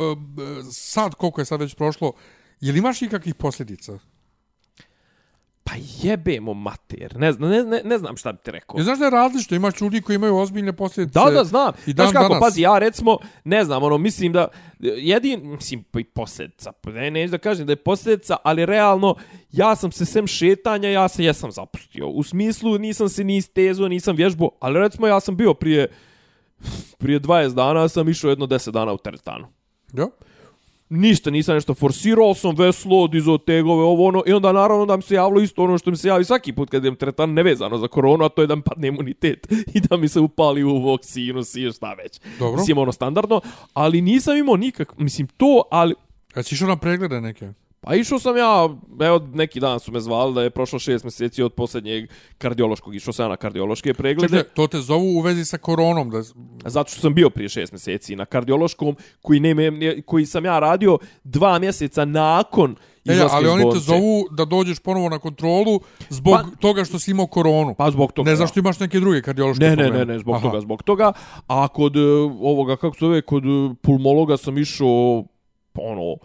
sad, 0.73 1.15
koliko 1.15 1.41
je 1.41 1.45
sad 1.45 1.61
već 1.61 1.75
prošlo, 1.75 2.13
je 2.61 2.73
li 2.73 2.79
imaš 2.79 3.03
ikakvih 3.03 3.35
posljedica? 3.35 3.99
Pa 5.69 5.75
jebemo 6.03 6.55
mater. 6.55 7.17
Ne, 7.17 7.33
znam, 7.33 7.51
ne, 7.51 7.63
ne, 7.63 7.83
ne 7.85 7.99
znam 7.99 8.17
šta 8.17 8.33
bi 8.33 8.39
ti 8.39 8.51
rekao. 8.51 8.79
Ja 8.79 8.85
znaš 8.85 8.99
da 8.99 9.05
je 9.05 9.11
različito, 9.11 9.55
imaš 9.55 9.81
ljudi 9.81 10.01
koji 10.01 10.17
imaju 10.17 10.37
ozbiljne 10.37 10.73
posljedice. 10.73 11.19
Da, 11.19 11.31
da, 11.31 11.45
znam. 11.45 11.73
I 11.87 11.93
Znaš 11.93 12.07
dan 12.07 12.13
kako, 12.13 12.29
danas. 12.29 12.41
pazi, 12.41 12.63
ja 12.63 12.79
recimo, 12.79 13.19
ne 13.45 13.65
znam, 13.65 13.83
ono, 13.83 13.99
mislim 13.99 14.33
da, 14.33 14.49
jedin, 14.81 15.51
mislim, 15.51 15.85
i 15.99 16.05
posljedica, 16.05 16.73
pa 16.73 16.91
ne, 16.91 17.11
neću 17.11 17.31
da 17.31 17.39
kažem 17.39 17.67
da 17.67 17.73
je 17.73 17.77
posljedica, 17.77 18.37
ali 18.43 18.67
realno, 18.67 19.15
ja 19.53 19.77
sam 19.77 19.93
se 19.93 20.05
sem 20.05 20.27
šetanja, 20.27 20.89
ja 20.89 21.09
se 21.09 21.25
jesam 21.25 21.53
zapustio. 21.53 22.09
U 22.09 22.23
smislu, 22.23 22.79
nisam 22.79 23.09
se 23.09 23.25
ni 23.25 23.43
stezo, 23.43 23.89
nisam 23.89 24.17
vježbo, 24.17 24.49
ali 24.61 24.81
recimo, 24.81 25.07
ja 25.07 25.21
sam 25.21 25.37
bio 25.37 25.55
prije, 25.55 25.89
prije 26.99 27.21
20 27.21 27.55
dana, 27.55 27.89
sam 27.89 28.09
išao 28.09 28.31
jedno 28.31 28.47
10 28.47 28.71
dana 28.71 28.93
u 28.93 28.99
teretanu. 28.99 29.47
Ja? 29.93 30.07
Ništa, 30.91 31.31
nisam 31.31 31.55
nešto 31.55 31.75
forsirao, 31.75 32.35
sam 32.35 32.55
veslo, 32.57 33.07
dizao 33.07 33.39
tegove, 33.39 33.83
ovo 33.83 34.07
ono, 34.07 34.23
i 34.27 34.33
onda 34.33 34.53
naravno 34.53 34.87
da 34.87 34.97
mi 34.97 35.03
se 35.03 35.15
javilo 35.15 35.41
isto 35.41 35.63
ono 35.63 35.79
što 35.79 35.91
mi 35.91 35.97
se 35.97 36.09
javi 36.09 36.25
svaki 36.25 36.53
put 36.53 36.71
kad 36.71 36.85
idem 36.85 36.97
tretan 36.97 37.33
nevezano 37.33 37.79
za 37.79 37.89
koronu, 37.89 38.25
a 38.25 38.29
to 38.29 38.41
je 38.41 38.47
da 38.47 38.55
mi 38.55 38.63
padne 38.63 38.89
imunitet 38.89 39.47
i 39.75 39.81
da 39.81 39.97
mi 39.97 40.09
se 40.09 40.21
upali 40.21 40.65
u 40.65 40.91
vaksinus 40.91 41.55
i 41.55 41.73
šta 41.73 41.95
već. 41.95 42.21
Dobro. 42.39 42.59
Mislim, 42.59 42.79
ono 42.79 42.93
standardno, 42.93 43.41
ali 43.73 44.01
nisam 44.01 44.37
imao 44.37 44.57
nikak, 44.57 44.99
mislim, 44.99 45.27
to, 45.27 45.63
ali, 45.71 45.95
Ja 46.37 46.43
si 46.43 46.55
išao 46.55 46.69
na 46.69 46.77
preglede 46.77 47.21
neke? 47.21 47.53
Pa 47.89 47.95
išao 47.95 48.19
sam 48.19 48.37
ja, 48.37 48.69
evo, 49.01 49.21
neki 49.35 49.61
dan 49.61 49.81
su 49.81 49.93
me 49.93 50.01
zvali 50.01 50.35
da 50.35 50.43
je 50.43 50.51
prošlo 50.51 50.79
šest 50.79 51.05
mjeseci 51.05 51.43
od 51.43 51.53
posljednjeg 51.53 52.11
kardiološkog, 52.39 52.95
išao 52.95 53.13
sam 53.13 53.25
ja 53.25 53.29
na 53.29 53.37
kardiološke 53.37 53.95
preglede. 53.95 54.37
Čekaj, 54.37 54.55
to 54.55 54.67
te 54.67 54.81
zovu 54.81 55.19
u 55.19 55.21
vezi 55.21 55.45
sa 55.45 55.59
koronom. 55.59 56.11
Da, 56.11 56.23
Zato 56.65 56.91
što 56.91 57.01
sam 57.01 57.15
bio 57.15 57.31
prije 57.31 57.49
šest 57.49 57.73
mjeseci 57.73 58.17
na 58.17 58.25
kardiološkom, 58.25 58.97
koji, 59.23 59.41
ne, 59.41 59.55
koji 60.03 60.27
sam 60.27 60.45
ja 60.45 60.59
radio 60.59 60.99
dva 61.25 61.59
mjeseca 61.59 62.05
nakon 62.05 62.77
e, 63.07 63.17
ja, 63.17 63.29
ali 63.31 63.49
oni 63.49 63.73
te 63.73 63.79
zovu 63.79 64.25
da 64.31 64.45
dođeš 64.45 64.79
ponovo 64.79 65.09
na 65.09 65.19
kontrolu 65.19 65.81
zbog 66.09 66.35
Pa- 66.35 66.57
toga 66.61 66.85
što 66.85 66.99
si 66.99 67.11
imao 67.11 67.27
koronu. 67.27 67.75
Pa 67.75 67.91
zbog 67.91 68.13
toga. 68.13 68.31
ne 68.31 68.37
zašto 68.37 68.61
imaš 68.61 68.81
neke 68.81 69.01
druge 69.01 69.23
kardiološke 69.23 69.65
Ne, 69.65 69.71
ne, 69.71 69.77
probleme. 69.77 69.99
ne, 70.05 70.13
ne, 70.13 70.19
zbog 70.19 70.35
Aha. 70.35 70.43
toga, 70.49 70.61
zbog 70.61 70.83
toga. 70.83 71.13
A 71.47 71.69
kod 71.69 71.97
e, 71.97 72.01
ovoga, 72.41 72.77
kako 72.77 72.95
se 72.95 73.05
zove, 73.05 73.23
kod 73.23 73.45
e, 73.45 73.75
pulmologa 73.83 74.37
sam 74.37 74.59
išao, 74.59 75.25
ono, 75.75 76.17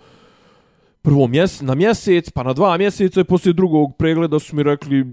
prvo 1.04 1.28
mjes, 1.28 1.62
na 1.62 1.76
mjesec, 1.76 2.30
pa 2.30 2.44
na 2.44 2.54
dva 2.54 2.78
mjeseca 2.78 3.22
i 3.22 3.24
poslije 3.24 3.54
drugog 3.54 3.98
pregleda 3.98 4.40
su 4.40 4.56
mi 4.56 4.64
rekli 4.64 5.06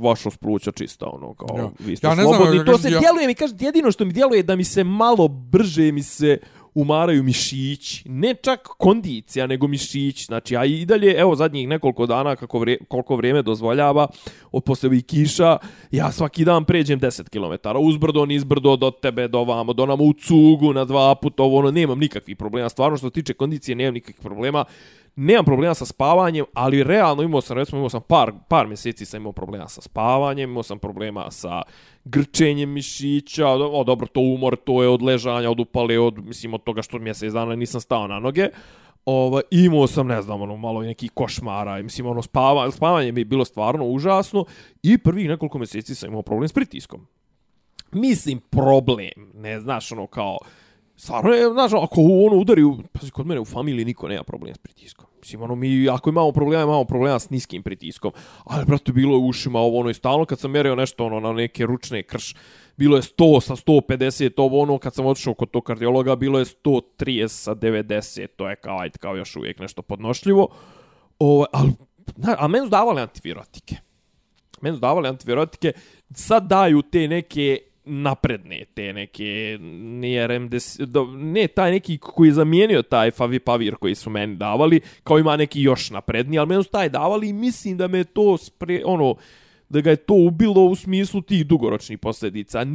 vaša 0.00 0.30
spluća 0.30 0.70
čista, 0.72 1.06
ono, 1.06 1.34
kao, 1.34 1.58
Ja. 1.58 1.70
vi 1.78 1.96
ste 1.96 2.06
Ja 2.06 2.14
znam, 2.14 2.26
slobodni. 2.26 2.56
ja 2.56 2.64
to 2.64 2.78
se 2.78 2.90
ja- 2.90 3.00
djeluje 3.00 3.26
mi, 3.26 3.34
kaže, 3.34 3.54
jedino 3.60 3.90
što 3.90 4.04
mi 4.04 4.12
djeluje 4.12 4.38
je 4.38 4.42
da 4.42 4.56
mi 4.56 4.64
se 4.64 4.84
malo 4.84 5.28
brže 5.28 5.92
mi 5.92 6.02
se 6.02 6.38
umaraju 6.80 7.22
mišići. 7.22 8.02
Ne 8.08 8.34
čak 8.34 8.68
kondicija, 8.78 9.46
nego 9.46 9.68
mišići. 9.68 10.24
Znači, 10.24 10.56
a 10.56 10.64
i 10.64 10.84
dalje, 10.84 11.14
evo, 11.18 11.34
zadnjih 11.34 11.68
nekoliko 11.68 12.06
dana, 12.06 12.36
kako 12.36 12.58
vre, 12.58 12.76
koliko 12.88 13.16
vrijeme 13.16 13.42
dozvoljava, 13.42 14.06
od 14.52 14.64
posle 14.64 14.86
ovih 14.86 15.04
kiša, 15.04 15.56
ja 15.90 16.12
svaki 16.12 16.44
dan 16.44 16.64
pređem 16.64 17.00
10 17.00 17.28
km. 17.28 17.78
Uzbrdo, 17.78 18.26
nizbrdo, 18.26 18.76
do 18.76 18.90
tebe, 18.90 19.28
do 19.28 19.44
vamo, 19.44 19.72
do 19.72 19.86
nam 19.86 20.00
u 20.00 20.12
cugu, 20.12 20.72
na 20.72 20.84
dva 20.84 21.14
puta, 21.14 21.42
ovo, 21.42 21.58
ono, 21.58 21.70
nemam 21.70 21.98
nikakvih 21.98 22.36
problema. 22.36 22.68
Stvarno, 22.68 22.96
što 22.96 23.06
se 23.06 23.12
tiče 23.12 23.34
kondicije, 23.34 23.74
nemam 23.74 23.94
nikakvih 23.94 24.22
problema. 24.22 24.64
Nemam 25.16 25.44
problema 25.44 25.74
sa 25.74 25.86
spavanjem, 25.86 26.44
ali 26.54 26.84
realno 26.84 27.22
imao 27.22 27.40
sam, 27.40 27.56
recimo, 27.56 27.78
imao 27.78 27.90
sam 27.90 28.00
par, 28.08 28.32
par 28.48 28.66
mjeseci 28.66 29.04
sam 29.04 29.20
imao 29.20 29.32
problema 29.32 29.68
sa 29.68 29.80
spavanjem, 29.80 30.50
imao 30.50 30.62
sam 30.62 30.78
problema 30.78 31.30
sa 31.30 31.62
grčenje 32.10 32.66
mišića, 32.66 33.48
o, 33.48 33.84
dobro, 33.84 34.06
to 34.06 34.20
umor, 34.20 34.56
to 34.56 34.82
je 34.82 34.88
od 34.88 35.02
ležanja, 35.02 35.50
od 35.50 35.60
upale, 35.60 35.98
od, 35.98 36.18
mislim, 36.18 36.54
od 36.54 36.62
toga 36.62 36.82
što 36.82 36.98
mjesec 36.98 37.32
dana 37.32 37.56
nisam 37.56 37.80
stao 37.80 38.06
na 38.06 38.18
noge. 38.18 38.48
Ova, 39.04 39.40
imao 39.50 39.86
sam, 39.86 40.06
ne 40.06 40.22
znam, 40.22 40.42
ono, 40.42 40.56
malo 40.56 40.82
neki 40.82 41.08
košmara, 41.08 41.78
i 41.78 41.82
mislim, 41.82 42.06
ono, 42.06 42.22
spava, 42.22 42.70
spavanje 42.70 43.12
mi 43.12 43.20
je 43.20 43.24
bilo 43.24 43.44
stvarno 43.44 43.86
užasno 43.86 44.44
i 44.82 44.98
prvih 44.98 45.28
nekoliko 45.28 45.58
mjeseci 45.58 45.94
sam 45.94 46.08
imao 46.08 46.22
problem 46.22 46.48
s 46.48 46.52
pritiskom. 46.52 47.06
Mislim, 47.92 48.40
problem, 48.40 49.32
ne 49.34 49.60
znaš, 49.60 49.92
ono, 49.92 50.06
kao, 50.06 50.38
stvarno 50.96 51.30
je, 51.30 51.52
znaš, 51.52 51.72
ono, 51.72 51.82
ako 51.82 52.00
ono 52.00 52.36
udari, 52.36 52.62
u, 52.62 52.78
pazi, 52.92 53.10
kod 53.10 53.26
mene 53.26 53.40
u 53.40 53.44
familiji 53.44 53.84
niko 53.84 54.08
nema 54.08 54.22
problem 54.22 54.54
s 54.54 54.58
pritiskom. 54.58 55.06
Mislim, 55.20 55.42
ono, 55.42 55.54
mi, 55.54 55.88
ako 55.88 56.10
imamo 56.10 56.32
problema, 56.32 56.62
imamo 56.62 56.84
problema 56.84 57.18
s 57.18 57.30
niskim 57.30 57.62
pritiskom. 57.62 58.12
Ali, 58.44 58.64
brate, 58.64 58.92
bilo 58.92 59.14
je 59.14 59.18
u 59.18 59.26
ušima 59.26 59.58
ovo, 59.58 59.80
ono, 59.80 59.90
i 59.90 59.94
stalno 59.94 60.24
kad 60.24 60.38
sam 60.38 60.50
mjerio 60.50 60.74
nešto, 60.74 61.06
ono, 61.06 61.20
na 61.20 61.32
neke 61.32 61.66
ručne 61.66 62.02
krš, 62.02 62.34
bilo 62.76 62.96
je 62.96 63.02
100 63.02 63.40
sa 63.40 63.56
150, 63.56 64.32
ovo, 64.36 64.62
ono, 64.62 64.78
kad 64.78 64.94
sam 64.94 65.06
otišao 65.06 65.34
kod 65.34 65.50
tog 65.50 65.64
kardiologa, 65.64 66.16
bilo 66.16 66.38
je 66.38 66.44
130 66.44 67.28
sa 67.28 67.54
90, 67.54 68.26
to 68.36 68.50
je 68.50 68.56
kao, 68.56 68.78
ajde, 68.80 68.98
kao 68.98 69.16
još 69.16 69.36
uvijek 69.36 69.58
nešto 69.58 69.82
podnošljivo. 69.82 70.48
Ovo, 71.18 71.46
ali, 71.52 71.72
na, 72.16 72.36
a 72.38 72.48
meni 72.48 72.66
su 72.66 72.70
davali 72.70 73.00
antivirotike. 73.00 73.76
Meni 74.60 74.76
su 74.76 74.80
davali 74.80 75.08
antivirotike, 75.08 75.72
sad 76.14 76.48
daju 76.48 76.82
te 76.82 77.08
neke 77.08 77.67
napredne 77.88 78.64
te 78.74 78.92
neke 78.92 79.58
nije 79.60 80.26
RMDS, 80.26 80.78
do, 80.78 81.06
ne 81.06 81.46
taj 81.46 81.70
neki 81.70 81.98
koji 81.98 82.28
je 82.28 82.32
zamijenio 82.32 82.82
taj 82.82 83.10
Favi 83.10 83.38
Pavir 83.38 83.76
koji 83.76 83.94
su 83.94 84.10
meni 84.10 84.36
davali, 84.36 84.80
kao 85.04 85.18
ima 85.18 85.36
neki 85.36 85.62
još 85.62 85.90
napredniji, 85.90 86.38
ali 86.38 86.48
meni 86.48 86.64
su 86.64 86.70
taj 86.70 86.88
davali 86.88 87.28
i 87.28 87.32
mislim 87.32 87.76
da 87.76 87.88
me 87.88 88.04
to 88.04 88.36
spre, 88.36 88.82
ono, 88.84 89.14
da 89.68 89.80
ga 89.80 89.90
je 89.90 89.96
to 89.96 90.14
ubilo 90.14 90.64
u 90.64 90.74
smislu 90.74 91.22
tih 91.22 91.46
dugoročnih 91.46 91.98
posljedica. 91.98 92.66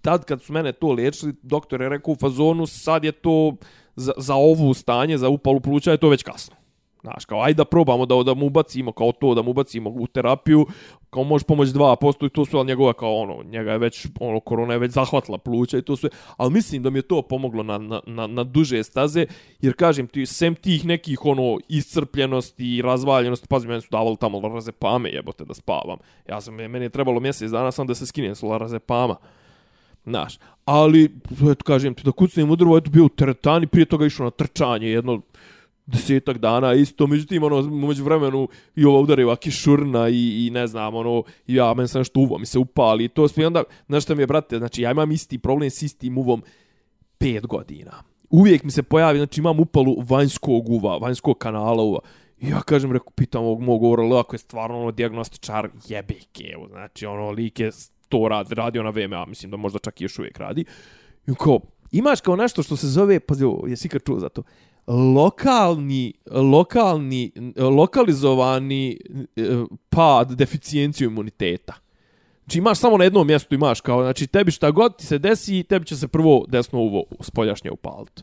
Tad 0.00 0.24
kad 0.24 0.42
su 0.42 0.52
mene 0.52 0.72
to 0.72 0.92
liječili, 0.92 1.34
doktor 1.42 1.82
je 1.82 1.88
rekao 1.88 2.12
u 2.12 2.16
fazonu, 2.16 2.66
sad 2.66 3.04
je 3.04 3.12
to 3.12 3.56
za, 3.96 4.12
za 4.16 4.34
ovu 4.34 4.74
stanje, 4.74 5.18
za 5.18 5.28
upalu 5.28 5.60
pluća, 5.60 5.90
je 5.90 5.96
to 5.96 6.08
već 6.08 6.22
kasno. 6.22 6.63
Znaš, 7.04 7.24
kao, 7.24 7.42
ajde 7.42 7.56
da 7.56 7.64
probamo 7.64 8.06
da, 8.06 8.22
da 8.22 8.34
mu 8.34 8.46
ubacimo 8.46 8.92
kao 8.92 9.12
to, 9.12 9.34
da 9.34 9.42
mu 9.42 9.50
ubacimo 9.50 9.90
u 9.90 10.06
terapiju, 10.06 10.66
kao 11.10 11.24
može 11.24 11.44
pomoć 11.44 11.68
2% 11.68 12.26
i 12.26 12.30
to 12.30 12.44
su, 12.44 12.56
ali 12.56 12.66
njegova 12.66 12.92
kao 12.92 13.16
ono, 13.16 13.42
njega 13.42 13.72
je 13.72 13.78
već, 13.78 14.06
ono, 14.20 14.40
korona 14.40 14.72
je 14.72 14.78
već 14.78 14.92
zahvatila 14.92 15.38
pluća 15.38 15.78
i 15.78 15.82
to 15.82 15.96
sve, 15.96 16.10
ali 16.36 16.52
mislim 16.52 16.82
da 16.82 16.90
mi 16.90 16.98
je 16.98 17.02
to 17.02 17.22
pomoglo 17.22 17.62
na, 17.62 17.78
na, 17.78 18.00
na, 18.06 18.26
na 18.26 18.44
duže 18.44 18.82
staze, 18.82 19.26
jer 19.60 19.74
kažem 19.76 20.06
ti, 20.06 20.26
sem 20.26 20.54
tih 20.54 20.86
nekih, 20.86 21.24
ono, 21.24 21.58
iscrpljenosti 21.68 22.76
i 22.76 22.82
razvaljenosti, 22.82 23.48
pazi, 23.48 23.68
meni 23.68 23.80
su 23.80 23.88
davali 23.90 24.16
tamo 24.16 24.38
lorazepame, 24.40 25.10
jebote, 25.10 25.44
da 25.44 25.54
spavam. 25.54 25.98
Ja 26.28 26.40
sam, 26.40 26.54
meni 26.54 26.84
je 26.84 26.90
trebalo 26.90 27.20
mjesec 27.20 27.50
dana 27.50 27.72
sam 27.72 27.86
da 27.86 27.94
se 27.94 28.06
skinem 28.06 28.34
s 28.34 28.42
lorazepama. 28.42 29.16
Znaš, 30.06 30.38
ali, 30.64 31.04
eto, 31.52 31.64
kažem 31.64 31.94
ti, 31.94 32.02
da 32.04 32.12
kucnem 32.12 32.50
u 32.50 32.56
drvo, 32.56 32.76
eto, 32.76 32.90
bio 32.90 33.04
u 33.04 33.08
teretani, 33.08 33.66
prije 33.66 33.84
toga 33.84 34.06
išao 34.06 34.24
na 34.24 34.30
trčanje, 34.30 34.88
jedno, 34.88 35.20
desetak 35.86 36.38
dana 36.38 36.74
isto, 36.74 37.06
međutim, 37.06 37.42
ono, 37.42 37.62
među 37.62 38.04
vremenu 38.04 38.48
i 38.76 38.84
ova 38.84 39.00
udariva 39.00 39.36
šurna 39.50 40.08
i, 40.08 40.46
i 40.46 40.50
ne 40.50 40.66
znam, 40.66 40.94
ono, 40.94 41.22
i 41.46 41.54
ja, 41.54 41.74
meni 41.74 41.88
se 41.88 41.98
nešto 41.98 42.20
uvo, 42.20 42.38
mi 42.38 42.46
se 42.46 42.58
upali 42.58 43.04
i 43.04 43.08
to 43.08 43.28
sve, 43.28 43.46
onda, 43.46 43.62
znaš 43.88 44.02
šta 44.02 44.14
mi 44.14 44.22
je, 44.22 44.26
brate, 44.26 44.58
znači, 44.58 44.82
ja 44.82 44.90
imam 44.90 45.12
isti 45.12 45.38
problem 45.38 45.70
s 45.70 45.82
istim 45.82 46.18
uvom 46.18 46.42
pet 47.18 47.46
godina. 47.46 48.02
Uvijek 48.30 48.62
mi 48.62 48.70
se 48.70 48.82
pojavi, 48.82 49.18
znači, 49.18 49.40
imam 49.40 49.60
upalu 49.60 49.96
vanjskog 50.08 50.68
uva, 50.68 50.98
vanjskog 50.98 51.38
kanala 51.38 51.82
uva. 51.82 51.98
I 52.38 52.48
ja 52.48 52.60
kažem, 52.60 52.92
reku, 52.92 53.12
pitam 53.12 53.44
ovog 53.44 53.60
mog 53.60 53.82
orala, 53.82 54.20
ako 54.20 54.34
je 54.34 54.38
stvarno 54.38 54.80
ono 54.80 54.90
diagnostičar 54.90 55.68
jebike, 55.88 56.44
evo, 56.54 56.68
znači, 56.68 57.06
ono, 57.06 57.30
lik 57.30 57.60
je 57.60 57.70
to 58.08 58.28
rad, 58.28 58.52
radio 58.52 58.82
na 58.82 58.90
VMA, 58.90 59.26
mislim 59.26 59.50
da 59.50 59.56
možda 59.56 59.78
čak 59.78 60.00
i 60.00 60.04
još 60.04 60.18
uvijek 60.18 60.38
radi. 60.38 60.64
I 61.26 61.34
kao, 61.38 61.60
imaš 61.92 62.20
kao 62.20 62.36
nešto 62.36 62.62
što 62.62 62.76
se 62.76 62.86
zove, 62.86 63.20
pazi, 63.20 63.44
ovo, 63.44 63.66
jesi 63.66 63.86
ikad 63.86 64.02
čuo 64.06 64.18
za 64.18 64.28
to? 64.28 64.42
Lokalni, 64.86 66.12
lokalni, 66.30 67.32
lokalizovani 67.56 68.98
e, 69.36 69.42
pad 69.88 70.32
deficijenciju 70.32 71.10
imuniteta. 71.10 71.74
Znači 72.44 72.58
imaš 72.58 72.78
samo 72.78 72.98
na 72.98 73.04
jednom 73.04 73.26
mjestu 73.26 73.54
imaš 73.54 73.80
kao, 73.80 74.02
znači 74.02 74.26
tebi 74.26 74.50
šta 74.50 74.70
god 74.70 74.96
ti 74.98 75.06
se 75.06 75.18
desi, 75.18 75.62
tebi 75.62 75.86
će 75.86 75.96
se 75.96 76.08
prvo 76.08 76.44
desno 76.48 76.78
uvo 76.78 77.04
spoljašnje 77.20 77.70
upaliti. 77.70 78.22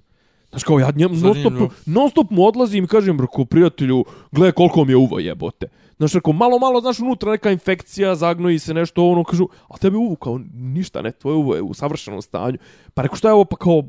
Znaš 0.49 0.63
kao, 0.63 0.79
ja 0.79 0.91
njem 0.95 1.19
non 1.19 1.35
stop, 1.35 1.53
non 1.85 2.09
stop 2.09 2.29
mu 2.29 2.45
odlazim 2.45 2.83
i 2.83 2.87
kažem, 2.87 3.19
rako, 3.19 3.45
prijatelju, 3.45 4.05
gle 4.31 4.51
koliko 4.51 4.85
mi 4.85 4.91
je 4.91 4.97
uvo 4.97 5.19
jebote. 5.19 5.67
Znaš, 5.97 6.13
rako, 6.13 6.33
malo, 6.33 6.59
malo, 6.59 6.81
znaš, 6.81 6.99
unutra 6.99 7.31
neka 7.31 7.51
infekcija, 7.51 8.15
zagnoji 8.15 8.59
se 8.59 8.73
nešto, 8.73 9.07
ono, 9.07 9.23
kažu, 9.23 9.47
a 9.67 9.77
tebi 9.77 9.97
uvo, 9.97 10.15
kao, 10.15 10.39
ništa, 10.53 11.01
ne, 11.01 11.11
tvoje 11.11 11.35
uvo 11.35 11.55
je 11.55 11.61
u 11.61 11.73
savršenom 11.73 12.21
stanju. 12.21 12.57
Pa 12.93 13.01
reko, 13.01 13.15
šta 13.15 13.27
je 13.27 13.33
ovo, 13.33 13.45
pa 13.45 13.55
kao, 13.55 13.83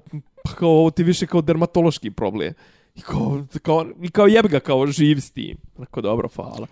pa 0.45 0.53
kao, 0.53 0.69
ovo 0.69 0.91
ti 0.91 1.03
više 1.03 1.27
kao 1.27 1.41
dermatološki 1.43 2.11
problem. 2.11 2.55
I 2.95 3.01
kao, 3.01 3.43
kao, 3.63 3.87
i 4.03 4.11
kao 4.11 4.27
jebi 4.27 4.49
ga, 4.49 4.61
kao, 4.61 4.87
živ 4.87 5.21
s 5.21 5.31
tim. 5.31 5.57
Rako, 5.79 6.01
dobro, 6.01 6.29
hvala. 6.37 6.67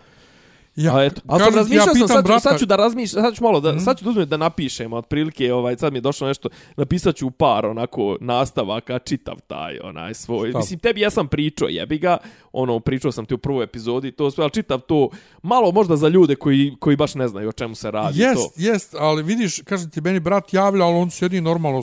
Ja, 0.77 0.97
A 0.97 1.05
eto, 1.05 1.21
ali 1.27 1.41
sam 1.41 1.53
ti, 1.53 1.55
ja 1.55 1.57
razmišljao 1.57 1.95
sam, 1.95 2.09
sad, 2.09 2.25
brata- 2.25 2.41
sad 2.41 2.59
ću 2.59 2.67
da 2.67 2.77
razmišljam, 2.77 3.25
sad 3.25 3.35
ću 3.35 3.45
malo 3.45 3.61
da, 3.61 3.81
sad 3.81 3.99
ću 3.99 4.05
da 4.05 4.11
uzmem 4.11 4.29
da 4.29 4.37
napišem, 4.37 4.93
otprilike, 4.93 5.53
ovaj, 5.53 5.77
sad 5.77 5.93
mi 5.93 5.97
je 5.97 6.01
došlo 6.01 6.29
nešto, 6.29 6.49
napisat 6.77 7.17
ću 7.17 7.31
par, 7.31 7.67
onako, 7.67 8.17
nastavaka, 8.21 8.99
čitav 8.99 9.35
taj, 9.47 9.79
onaj, 9.85 10.15
svoj. 10.15 10.49
Šta? 10.51 10.59
Mislim, 10.59 10.79
tebi 10.79 11.01
ja 11.01 11.11
sam 11.11 11.29
pričao, 11.29 11.69
jebi 11.69 11.99
ga, 11.99 12.17
ono, 12.53 12.81
pričao 12.81 13.13
sam 13.13 13.27
ti 13.27 13.35
u 13.35 13.39
prvoj 13.39 13.65
epizodi, 13.65 14.13
to 14.13 14.31
sve, 14.31 14.43
ali 14.43 14.51
čitav 14.51 14.81
to, 14.81 15.09
malo 15.43 15.73
možda 15.73 15.97
za 15.97 16.09
ljude 16.09 16.35
koji, 16.35 16.77
koji 16.81 16.97
baš 16.97 17.15
ne 17.15 17.29
znaju 17.29 17.49
o 17.49 17.53
čemu 17.53 17.75
se 17.75 17.91
radi. 17.91 18.19
to. 18.19 18.25
Jest, 18.25 18.59
jest, 18.59 18.95
ali 18.99 19.23
vidiš, 19.23 19.61
kaže 19.65 19.91
ti, 19.91 20.01
meni 20.01 20.21
brat 20.21 20.55
javlja, 20.55 20.85
ali 20.85 20.97
on 20.97 21.11
sjedi 21.11 21.41
normalno, 21.41 21.83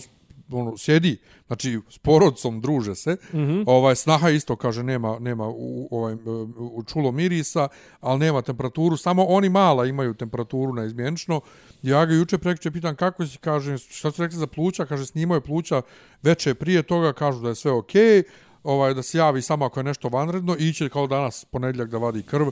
ono, 0.52 0.78
sjedi, 0.78 1.18
znači, 1.48 1.80
s 1.90 1.98
porodcom 1.98 2.62
druže 2.62 2.96
se, 2.96 3.18
mm. 3.34 3.38
-hmm. 3.38 3.64
ovaj, 3.68 3.96
snaha 3.96 4.30
isto, 4.30 4.56
kaže, 4.56 4.84
nema, 4.84 5.20
nema 5.20 5.48
u, 5.48 5.88
ovaj, 5.92 6.16
u 6.58 6.84
čulo 6.84 7.12
mirisa, 7.12 7.68
ali 8.00 8.20
nema 8.20 8.42
temperaturu, 8.42 8.98
samo 8.98 9.24
oni 9.24 9.50
mala 9.50 9.86
imaju 9.86 10.14
temperaturu 10.14 10.74
neizmjenično. 10.74 11.42
Ja 11.82 12.06
ga 12.06 12.14
juče 12.14 12.38
prekriče 12.38 12.72
pitan 12.72 12.96
kako 12.96 13.28
si, 13.28 13.38
kaže, 13.38 13.78
šta 13.78 14.12
su 14.12 14.22
rekli 14.22 14.38
za 14.38 14.48
pluća, 14.48 14.86
kaže, 14.86 15.06
snimao 15.06 15.36
je 15.36 15.42
pluća 15.42 15.82
veče 16.22 16.54
prije 16.54 16.84
toga, 16.84 17.14
kažu 17.14 17.42
da 17.42 17.50
je 17.50 17.56
sve 17.56 17.72
okej, 17.72 18.24
ovaj, 18.64 18.94
da 18.94 19.04
se 19.04 19.18
javi 19.18 19.42
samo 19.42 19.66
ako 19.66 19.80
je 19.80 19.84
nešto 19.84 20.10
vanredno, 20.10 20.56
iće 20.60 20.90
kao 20.90 21.08
danas 21.08 21.46
ponedjeljak 21.46 21.90
da 21.90 21.98
vadi 21.98 22.24
krv, 22.24 22.48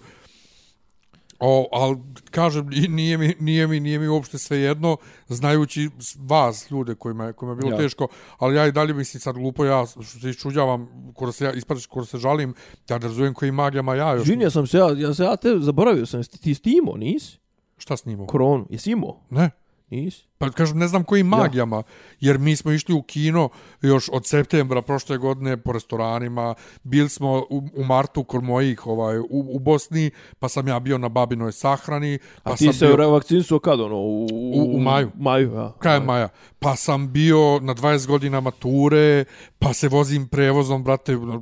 O, 1.40 1.68
ali 1.72 1.98
kažem, 2.32 2.68
nije 2.90 3.18
mi, 3.18 3.36
nije 3.40 3.68
mi, 3.68 3.80
nije 3.80 4.00
mi 4.00 4.08
uopšte 4.08 4.38
sve 4.38 4.58
jedno, 4.60 4.98
znajući 5.28 5.90
vas, 6.20 6.72
ljude 6.72 6.96
kojima 6.96 7.26
je, 7.26 7.34
kojima 7.34 7.54
je 7.54 7.56
bilo 7.58 7.72
Ja. 7.72 7.78
teško, 7.78 8.08
ali 8.38 8.56
ja 8.56 8.68
i 8.68 8.72
dalje 8.72 8.94
mislim 8.94 9.22
sad 9.22 9.36
glupo, 9.36 9.66
ja 9.66 9.86
što 9.86 10.20
se 10.20 10.30
iščuđavam, 10.30 10.90
koro 11.16 11.32
se 11.32 11.46
ja, 11.46 11.52
ispadaš, 11.54 11.86
koro 11.86 12.06
se 12.06 12.18
žalim, 12.18 12.54
ja 12.90 12.98
ne 12.98 13.08
razumijem 13.08 13.34
kojim 13.34 13.56
magijama 13.56 13.96
ja 13.96 14.14
još. 14.14 14.24
Žinio 14.24 14.50
sam 14.52 14.68
se, 14.68 14.78
ja, 14.78 14.88
ja 14.98 15.14
se, 15.14 15.24
ja 15.24 15.36
te 15.36 15.60
zaboravio 15.60 16.06
sam, 16.06 16.24
ti 16.24 16.56
ti 16.56 16.78
imao, 16.78 16.98
nisi? 16.98 17.38
Šta 17.78 17.98
snimao? 17.98 18.26
Koronu, 18.26 18.68
jesi 18.70 18.92
imao? 18.92 19.20
Ne. 19.30 19.50
Nisi? 19.88 20.24
Pa 20.38 20.50
kažem, 20.50 20.78
ne 20.78 20.88
znam 20.88 21.04
kojim 21.04 21.28
magijama, 21.28 21.84
jer 22.20 22.38
mi 22.40 22.56
smo 22.56 22.72
išli 22.72 22.94
u 22.94 23.02
kino 23.02 23.50
još 23.82 24.10
od 24.10 24.26
septembra 24.26 24.82
prošle 24.82 25.18
godine 25.18 25.58
po 25.58 25.72
restoranima, 25.72 26.54
bili 26.84 27.10
smo 27.10 27.46
u, 27.50 27.70
u 27.74 27.84
martu 27.84 28.24
kod 28.24 28.44
mojih 28.44 28.88
ovaj, 28.88 29.20
u, 29.20 29.26
u 29.30 29.60
Bosni, 29.60 30.10
pa 30.40 30.50
sam 30.50 30.68
ja 30.68 30.80
bio 30.80 30.98
na 30.98 31.10
babinoj 31.10 31.52
sahrani, 31.52 32.20
pa 32.44 32.52
A 32.52 32.56
ti 32.56 32.64
sam 32.64 32.74
se 32.74 32.88
bio... 32.88 32.98
bio... 32.98 33.10
vakcinisao 33.10 33.60
kad 33.60 33.80
ono? 33.80 33.96
U, 33.96 34.26
U- 34.26 34.76
u 34.76 34.80
maju. 34.80 35.12
maju, 35.16 35.54
ja. 35.54 35.74
krajem 35.80 36.04
maja. 36.04 36.30
Pa 36.60 36.76
sam 36.76 37.12
bio 37.12 37.60
na 37.60 37.76
20 37.76 38.08
godina 38.08 38.40
mature, 38.40 39.26
pa 39.60 39.74
se 39.74 39.88
vozim 39.88 40.28
prevozom, 40.28 40.84
brate. 40.84 41.12
Evo, 41.12 41.36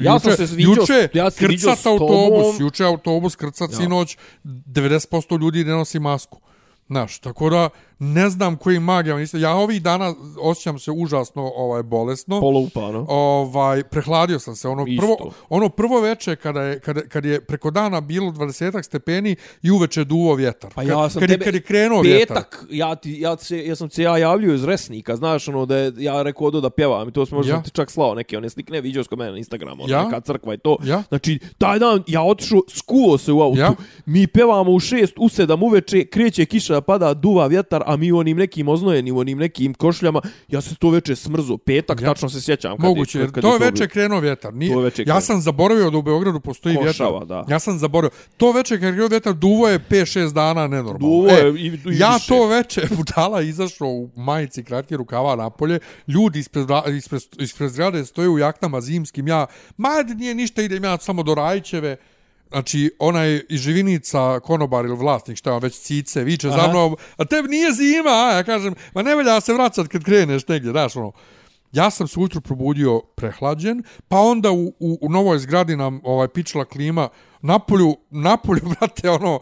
Ja 0.00 0.18
sam 0.18 0.30
juče, 0.30 0.46
se 0.46 0.56
viđao 0.56 0.74
s- 0.74 0.78
juče 0.80 1.08
ja 1.14 1.30
sam 1.30 1.38
se 1.40 1.46
krcat 1.48 1.86
autobus, 1.86 2.60
juče 2.60 2.84
autobus 2.84 3.36
krcat 3.36 3.70
Ja. 3.70 3.76
sinoć, 3.76 4.16
90% 4.44 5.40
ljudi 5.40 5.64
ne 5.64 5.72
nosi 5.72 5.98
masku. 5.98 6.40
Znaš, 6.90 7.18
tako 7.18 7.50
da 7.50 7.68
ne 8.00 8.30
znam 8.30 8.56
koji 8.56 8.78
magijama 8.78 9.20
niste. 9.20 9.40
Ja 9.40 9.54
ovih 9.54 9.82
dana 9.82 10.14
osjećam 10.38 10.78
se 10.78 10.90
užasno 10.90 11.52
ovaj 11.56 11.82
bolesno. 11.82 12.40
Polupa, 12.40 12.92
no? 12.92 13.06
Ovaj 13.08 13.82
prehladio 13.82 14.38
sam 14.38 14.56
se 14.56 14.68
ono 14.68 14.84
Isto. 14.86 15.00
prvo 15.02 15.32
ono 15.48 15.68
prvo 15.68 16.00
veče 16.00 16.36
kada 16.36 16.62
je 16.62 16.80
kada 16.80 17.00
kad 17.00 17.24
je 17.24 17.40
preko 17.40 17.70
dana 17.70 18.00
bilo 18.00 18.30
20 18.30 18.82
stepeni 18.82 19.36
i 19.62 19.70
uveče 19.70 20.04
duvo 20.04 20.34
vjetar. 20.34 20.70
Pa 20.74 20.82
ja 20.82 21.10
sam 21.10 21.20
kad, 21.20 21.28
tebe 21.28 21.44
kad 21.44 21.54
je 21.54 21.60
krenuo 21.60 22.00
vjetar. 22.02 22.36
petak, 22.36 22.64
ja 22.70 22.94
ti 22.94 23.12
ja 23.12 23.36
se 23.36 23.66
ja 23.66 23.76
sam 23.76 23.90
se 23.90 24.02
ja 24.02 24.18
javljao 24.18 24.54
iz 24.54 24.64
Resnika, 24.64 25.16
znaš 25.16 25.48
ono 25.48 25.66
da 25.66 25.76
je, 25.76 25.92
ja 25.98 26.22
rekao 26.22 26.46
odo 26.46 26.60
da 26.60 26.70
pjevam 26.70 27.08
i 27.08 27.12
to 27.12 27.26
smo 27.26 27.36
možda 27.36 27.52
Ja. 27.52 27.62
ti 27.62 27.70
čak 27.70 27.90
slao 27.90 28.14
neke 28.14 28.38
one 28.38 28.50
slike, 28.50 28.72
ne 28.72 28.80
vidio 28.80 29.04
kod 29.04 29.18
mene 29.18 29.30
na 29.30 29.38
Instagramu, 29.38 29.82
ona 29.84 29.92
Ja. 29.92 30.04
neka 30.04 30.20
crkva 30.20 30.54
i 30.54 30.58
to. 30.58 30.76
Ja. 30.84 31.02
Znači 31.08 31.38
taj 31.58 31.78
dan 31.78 32.02
ja 32.06 32.22
otišao, 32.22 32.60
skuo 32.68 33.18
se 33.18 33.32
u 33.32 33.42
autu. 33.42 33.58
Ja. 33.60 33.72
Mi 34.06 34.26
pevamo 34.26 34.70
u 34.70 34.80
6, 34.80 35.12
u 35.18 35.28
7 35.28 35.64
uveče, 35.64 36.04
kreće 36.04 36.44
kiša, 36.44 36.80
pada, 36.80 37.14
duva 37.14 37.46
vjetar, 37.46 37.82
a 37.90 37.96
mi 37.96 38.12
u 38.12 38.18
onim 38.18 38.36
nekim 38.36 38.68
oznojeni, 38.68 39.12
u 39.12 39.18
onim 39.18 39.38
nekim 39.38 39.74
košljama, 39.74 40.20
ja 40.48 40.60
se 40.60 40.74
to 40.74 40.90
veče 40.90 41.16
smrzo, 41.16 41.56
petak, 41.56 42.00
Ja. 42.00 42.06
tačno 42.06 42.28
se 42.28 42.40
sjećam 42.40 42.70
kad 42.72 42.80
Moguće, 42.80 43.18
je, 43.18 43.24
kad, 43.24 43.34
kad 43.34 43.42
to 43.42 43.52
je 43.54 43.58
veče 43.60 43.88
krenuo 43.88 44.20
vjetar. 44.20 44.54
Nije, 44.54 44.72
To 44.72 44.82
je 44.82 44.92
ja 45.06 45.20
sam 45.20 45.40
zaboravio 45.40 45.90
da 45.90 45.98
u 45.98 46.02
Beogradu 46.02 46.40
postoji 46.40 46.76
Košava, 46.76 47.18
vjetar. 47.18 47.26
da. 47.26 47.44
Ja 47.48 47.58
sam 47.58 47.78
zaboravio. 47.78 48.10
To 48.36 48.52
veče 48.52 48.74
kad 48.74 48.90
krenuo 48.90 49.08
vjetar, 49.08 49.34
duvo 49.34 49.68
je 49.68 49.78
5-6 49.80 50.32
dana 50.32 50.62
nenormalno. 50.62 50.98
Duvo 51.00 51.28
E, 51.28 51.32
je 51.34 51.50
i- 51.50 51.66
i 51.66 51.80
ja 51.90 52.14
više. 52.14 52.28
to 52.28 52.46
veče 52.46 52.82
budala 52.96 53.42
izašao 53.42 53.88
u 53.88 54.10
majici 54.16 54.64
kratke 54.64 54.96
rukava 54.96 55.36
napolje, 55.36 55.78
ljudi 56.08 56.38
ispred, 56.38 56.66
ispred, 56.88 57.22
ispred 57.38 57.70
zgrade 57.70 58.04
stoje 58.04 58.28
u 58.28 58.38
jaknama 58.38 58.80
zimskim, 58.80 59.28
ja, 59.28 59.46
ma 59.76 59.88
nije 60.10 60.34
ništa, 60.34 60.62
idem 60.62 60.84
ja 60.84 60.98
samo 60.98 61.22
do 61.22 61.34
Rajićeve, 61.34 61.96
Znači, 62.50 62.90
onaj 62.98 63.42
iz 63.48 63.60
Živinica, 63.60 64.40
konobar 64.40 64.84
ili 64.84 64.96
vlasnik, 64.96 65.36
šta 65.36 65.52
on, 65.52 65.62
već 65.62 65.78
cice, 65.78 66.24
viče 66.24 66.48
Aha. 66.48 66.60
za 66.60 66.68
mnom, 66.68 66.96
a 67.16 67.24
tebi 67.24 67.48
nije 67.48 67.72
zima, 67.72 68.10
a 68.10 68.32
ja 68.36 68.44
kažem, 68.44 68.74
ma 68.94 69.02
ne 69.02 69.14
velja 69.14 69.40
se 69.40 69.52
vraćat 69.52 69.88
kad 69.88 70.04
kreneš 70.04 70.48
negdje, 70.48 70.70
znaš, 70.70 70.96
ono. 70.96 71.12
Ja 71.72 71.90
sam 71.90 72.08
se 72.08 72.20
ujutru 72.20 72.40
probudio 72.40 73.00
prehlađen, 73.00 73.82
pa 74.08 74.18
onda 74.18 74.50
u, 74.50 74.66
u, 74.80 74.98
u 75.00 75.08
novoj 75.10 75.38
zgradi 75.38 75.76
nam 75.76 76.00
ovaj 76.04 76.28
pičila 76.28 76.64
klima, 76.64 77.08
napolju, 77.42 77.96
napolju, 78.10 78.62
brate, 78.80 79.10
ono, 79.10 79.40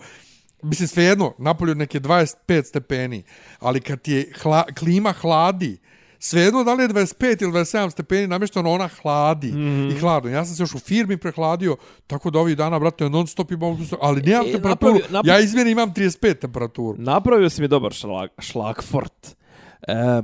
mislim 0.62 0.88
svejedno, 0.88 1.34
napolju 1.38 1.74
neke 1.74 2.00
25 2.00 2.64
stepeni, 2.64 3.22
ali 3.58 3.80
kad 3.80 4.02
ti 4.02 4.12
je 4.12 4.32
hla, 4.42 4.64
klima 4.78 5.12
hladi, 5.12 5.78
svejedno 6.20 6.64
da 6.64 6.74
li 6.74 6.82
je 6.82 6.88
25 6.88 7.14
ili 7.42 7.52
27 7.52 7.90
stepeni 7.90 8.26
namješteno, 8.26 8.70
ona 8.70 8.88
hladi 8.92 9.46
mm 9.48 9.56
-hmm. 9.56 9.92
i 9.92 10.00
hladno. 10.00 10.30
Ja 10.30 10.44
sam 10.44 10.54
se 10.56 10.62
još 10.62 10.74
u 10.74 10.78
firmi 10.78 11.16
prehladio, 11.16 11.76
tako 12.06 12.30
da 12.30 12.38
ovih 12.38 12.56
dana, 12.56 12.78
brate, 12.78 13.08
non 13.08 13.26
stop 13.26 13.50
imam, 13.50 13.78
ali 14.00 14.22
nemam 14.22 14.46
E, 14.46 14.52
temperaturu. 14.52 14.92
napravio- 14.92 15.12
napravio- 15.12 15.30
Ja 15.30 15.40
izmjeni 15.40 15.70
imam 15.70 15.90
35 15.90 16.34
temperaturu. 16.34 16.94
Napravio 16.98 17.50
si 17.50 17.62
mi 17.62 17.68
dobar 17.68 17.92
šlag, 17.92 18.28
šlagfort. 18.38 19.36
E, 19.82 20.22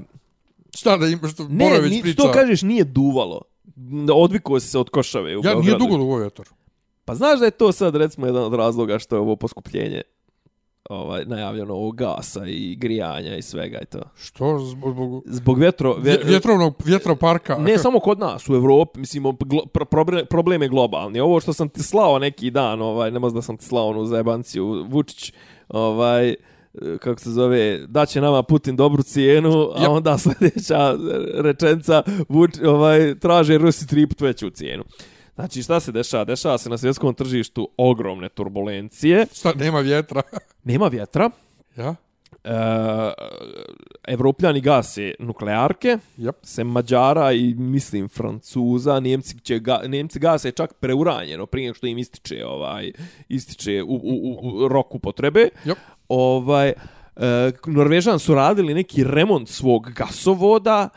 Šta 0.70 0.96
da 0.96 1.06
imaš, 1.06 1.32
što 1.32 1.42
ne, 1.44 1.64
Borović 1.64 1.92
ni, 1.92 2.02
priča? 2.02 2.16
to 2.16 2.32
kažeš 2.32 2.62
nije 2.62 2.84
duvalo. 2.84 3.40
Odvikao 4.14 4.60
si 4.60 4.68
se 4.68 4.78
od 4.78 4.90
košave 4.90 5.26
u 5.26 5.38
Ja, 5.38 5.42
Beogradu. 5.42 5.62
nije 5.62 5.78
dugo 5.78 5.96
dugo 5.96 6.16
vjetar. 6.16 6.46
Pa 7.04 7.14
znaš 7.14 7.38
da 7.38 7.44
je 7.44 7.50
to 7.50 7.72
sad 7.72 7.96
recimo 7.96 8.26
jedan 8.26 8.42
od 8.42 8.54
razloga 8.54 8.98
što 8.98 9.16
je 9.16 9.20
ovo 9.20 9.36
poskupljenje 9.36 10.02
ovaj, 10.90 11.24
najavljeno 11.24 11.74
ovog 11.74 11.96
gasa 11.96 12.46
i 12.46 12.76
grijanja 12.76 13.36
i 13.36 13.42
svega 13.42 13.78
i 13.82 13.86
to. 13.86 13.98
Što? 14.16 14.58
Zbog, 14.58 14.92
zbog 14.94 15.22
Zbog 15.26 15.58
vjetro... 15.58 15.96
vje, 15.98 16.20
vjetrovnog 16.24 16.74
vjetroparka? 16.84 17.58
Ne 17.58 17.78
samo 17.78 18.00
kod 18.00 18.18
nas, 18.18 18.48
u 18.48 18.54
Evropi, 18.54 19.00
mislim, 19.00 19.24
glo, 19.40 19.66
pro, 19.66 19.84
problem, 19.84 20.26
problem 20.30 20.62
je 20.62 20.68
globalni. 20.68 21.20
Ovo 21.20 21.40
što 21.40 21.52
sam 21.52 21.68
ti 21.68 21.82
slao 21.82 22.18
neki 22.18 22.50
dan, 22.50 22.82
ovaj, 22.82 23.10
ne 23.10 23.18
možda 23.18 23.42
sam 23.42 23.56
ti 23.56 23.64
slao 23.64 23.88
onu 23.88 24.06
zajebanciju, 24.06 24.86
Vučić, 24.88 25.32
ovaj, 25.68 26.34
kako 27.00 27.20
se 27.20 27.30
zove, 27.30 27.86
da 27.86 28.06
će 28.06 28.20
nama 28.20 28.42
Putin 28.42 28.76
dobru 28.76 29.02
cijenu, 29.02 29.70
a 29.76 29.82
Ja. 29.82 29.90
onda 29.90 30.18
sljedeća 30.22 30.94
rečenca, 31.34 32.02
Vuč, 32.28 32.50
ovaj, 32.66 33.18
traže 33.18 33.58
Rusi 33.58 33.86
tri 33.86 34.06
put 34.06 34.20
veću 34.20 34.50
cijenu. 34.50 34.84
Znači, 35.34 35.62
šta 35.62 35.80
se 35.80 35.92
dešava? 35.92 36.24
Dešava 36.24 36.58
se 36.58 36.70
na 36.70 36.78
svjetskom 36.78 37.14
tržištu 37.14 37.68
ogromne 37.76 38.28
turbulencije, 38.28 39.26
Šta, 39.34 39.52
nema 39.52 39.80
vjetra? 39.80 40.22
nema 40.64 40.88
vjetra, 40.88 41.30
ja? 41.76 41.94
e, 42.44 42.50
evropljani 44.08 44.60
gase 44.60 45.14
nuklearke, 45.18 45.98
Yep. 46.18 46.32
se 46.42 46.64
Mađara 46.64 47.32
i 47.32 47.54
mislim 47.54 48.08
Francuza, 48.08 49.00
Njemci 49.00 49.40
će 49.40 49.58
ga, 49.58 49.80
Njemci 49.86 50.18
gase 50.18 50.50
čak 50.50 50.74
preuranjeno 50.74 51.46
prije 51.46 51.74
što 51.74 51.86
im 51.86 51.98
ističe 51.98 52.46
ovaj 52.46 52.92
ističe 53.28 53.82
u, 53.82 53.94
u, 53.94 54.38
u, 54.42 54.64
u 54.64 54.68
roku 54.68 54.98
potrebe. 54.98 55.48
Yep. 55.64 55.74
Ovaj 56.08 56.68
e, 56.68 56.74
Norvežan 57.66 58.18
su 58.18 58.34
radili 58.34 58.74
neki 58.74 59.04
remont 59.04 59.48
svog 59.48 59.90
gasovoda 59.90 60.88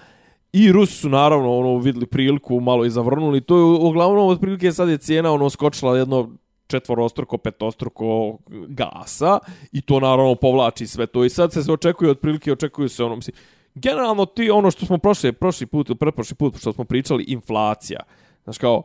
i 0.64 0.72
Rusi 0.72 0.94
su 0.94 1.10
naravno 1.10 1.58
ono 1.58 1.78
videli 1.78 2.06
priliku 2.06 2.60
malo 2.60 2.86
i 2.86 2.90
zavrnuli. 2.90 3.42
To 3.42 3.58
je 3.58 3.64
uglavnom 3.64 4.28
otprilike 4.28 4.72
sad 4.72 4.90
je 4.90 4.98
cijena 4.98 5.32
ono 5.32 5.50
skočila 5.50 5.98
jedno 5.98 6.30
četvorostruko, 6.68 7.38
petostruko 7.38 8.38
gasa 8.68 9.40
i 9.72 9.82
to 9.82 10.00
naravno 10.00 10.36
povlači 10.36 10.88
sve 10.88 11.08
to 11.08 11.26
i 11.26 11.30
sad 11.30 11.54
se 11.54 11.72
očekuje 11.72 12.12
otprilike 12.12 12.52
očekuju 12.52 12.90
se 12.90 13.04
ono 13.04 13.16
mislim 13.16 13.36
generalno 13.76 14.26
ti 14.26 14.50
ono 14.50 14.72
što 14.72 14.86
smo 14.86 14.98
prošli 14.98 15.34
prošli 15.34 15.68
put 15.68 15.90
ili 15.90 15.98
pretprošli 15.98 16.36
put 16.36 16.58
što 16.60 16.74
smo 16.74 16.84
pričali 16.84 17.24
inflacija 17.28 18.00
znaš 18.44 18.58
kao 18.58 18.84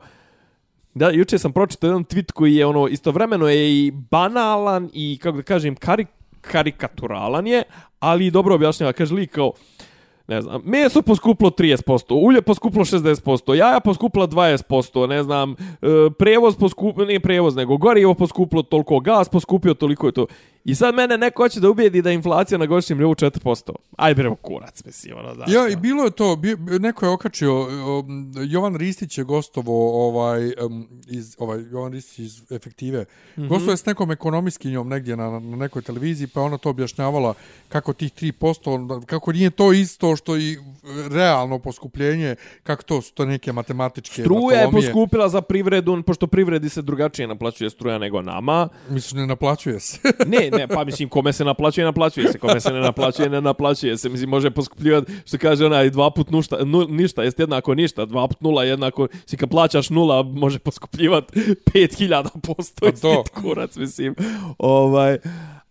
Da, 0.95 1.11
juče 1.11 1.39
sam 1.39 1.53
pročitao 1.53 1.89
jedan 1.89 2.05
tweet 2.05 2.33
koji 2.33 2.55
je 2.55 2.67
ono 2.67 2.89
istovremeno 2.89 3.49
je 3.49 3.87
i 3.87 3.91
banalan 3.91 4.91
i 4.93 5.19
kako 5.23 5.37
da 5.37 5.43
kažem 5.43 5.77
karik 5.77 6.09
karikaturalan 6.43 7.47
je, 7.47 7.63
ali 7.99 8.31
dobro 8.31 8.55
objašnjava. 8.55 8.93
Kaže 8.93 9.15
lik 9.15 9.31
kao 9.31 9.53
ne 10.33 10.43
znam, 10.43 10.63
meso 10.65 11.03
poskuplo 11.03 11.51
30%, 11.51 12.15
ulje 12.25 12.43
poskuplo 12.43 12.85
60%, 12.85 13.55
jaja 13.55 13.81
poskupla 13.81 14.27
20%, 14.27 15.09
ne 15.09 15.23
znam, 15.23 15.53
e, 15.53 15.57
prevoz 16.19 16.57
poskuplo, 16.57 17.05
nije 17.05 17.21
prevoz, 17.21 17.57
nego 17.57 17.77
gorivo 17.77 18.15
poskuplo 18.15 18.63
toliko, 18.63 19.01
gas 19.01 19.29
poskupio 19.29 19.75
toliko 19.75 20.09
i 20.09 20.13
to. 20.13 20.27
I 20.65 20.75
sad 20.75 20.95
mene 20.95 21.19
neko 21.19 21.43
hoće 21.43 21.61
da 21.61 21.71
ubijedi 21.71 22.03
da 22.03 22.11
je 22.11 22.15
inflacija 22.15 22.59
na 22.59 22.67
godišnjem 22.67 22.99
nivou 22.99 23.15
4%. 23.15 23.73
Aj 23.97 24.15
bre, 24.15 24.31
kurac, 24.43 24.85
mislim, 24.85 25.17
ono, 25.17 25.35
znaš. 25.35 25.53
Ja, 25.53 25.69
i 25.69 25.77
bilo 25.77 26.05
je 26.05 26.11
to, 26.11 26.37
bi, 26.37 26.57
neko 26.57 27.07
je 27.07 27.11
okačio, 27.11 27.61
um, 27.99 28.33
Jovan 28.49 28.77
Ristić 28.77 29.19
je 29.19 29.25
gostovo, 29.25 30.07
ovaj, 30.09 30.53
um, 30.67 30.89
iz, 31.07 31.37
ovaj, 31.39 31.61
Jovan 31.71 31.93
Ristić 31.93 32.19
iz 32.19 32.53
Efektive, 32.53 33.01
mm. 33.03 33.41
-hmm. 33.41 33.49
gostovo 33.49 33.73
je 33.73 33.77
s 33.77 33.87
nekom 33.87 34.11
ekonomiskinjom 34.11 34.89
negdje 34.89 35.17
na, 35.17 35.31
na 35.31 35.57
nekoj 35.57 35.83
televiziji, 35.83 36.27
pa 36.27 36.41
ona 36.41 36.59
to 36.59 36.71
objašnjavala 36.71 37.35
kako 37.69 37.93
tih 37.93 38.13
3%, 38.13 39.05
kako 39.07 39.33
nije 39.33 39.51
to 39.51 39.73
isto 39.73 40.17
što 40.17 40.37
i 40.37 40.59
realno 41.11 41.59
poskupljenje, 41.59 42.37
kako 42.63 42.83
to 42.83 43.03
su 43.03 43.15
to 43.15 43.25
neke 43.25 43.53
matematičke 43.53 44.23
Struja 44.23 44.61
je 44.61 44.71
poskupila 44.71 45.29
za 45.29 45.41
privredu, 45.41 46.03
pošto 46.07 46.27
privredi 46.27 46.69
se 46.69 46.83
drugačije 46.83 47.29
naplaćuje 47.29 47.71
struja 47.71 47.99
nego 47.99 48.23
nama. 48.23 48.69
Mislim, 48.89 49.21
ne 49.21 49.27
naplaćuje 49.27 49.81
se. 49.81 49.99
Ne, 50.27 50.51
ne, 50.53 50.69
pa 50.69 50.85
mislim, 50.85 51.09
kome 51.09 51.33
se 51.33 51.45
naplaćuje, 51.45 51.85
naplaćuje 51.85 52.33
se. 52.33 52.39
Kome 52.39 52.61
se 52.61 52.73
ne 52.73 52.81
naplaćuje, 52.81 53.31
ne 53.31 53.41
naplaćuje 53.41 53.99
se. 53.99 54.09
Mislim, 54.09 54.31
može 54.31 54.51
poskupljivati, 54.51 55.13
što 55.27 55.39
kaže 55.39 55.67
onaj, 55.67 55.91
dva 55.91 56.11
put 56.11 56.31
nušta, 56.31 56.65
nu, 56.65 56.87
ništa, 56.89 57.23
jest 57.23 57.39
jednako 57.39 57.75
ništa. 57.75 58.05
Dva 58.05 58.29
put 58.29 58.41
nula 58.41 58.65
jednako, 58.65 59.09
si 59.27 59.37
kad 59.37 59.51
plaćaš 59.51 59.91
nula, 59.91 60.23
može 60.23 60.59
poskupljivati 60.59 61.41
5000 61.75 62.27
posto. 62.47 62.87
Pa 62.87 62.93
to. 62.93 63.25
Kurac, 63.41 63.77
mislim. 63.77 64.15
Ovaj, 64.59 65.19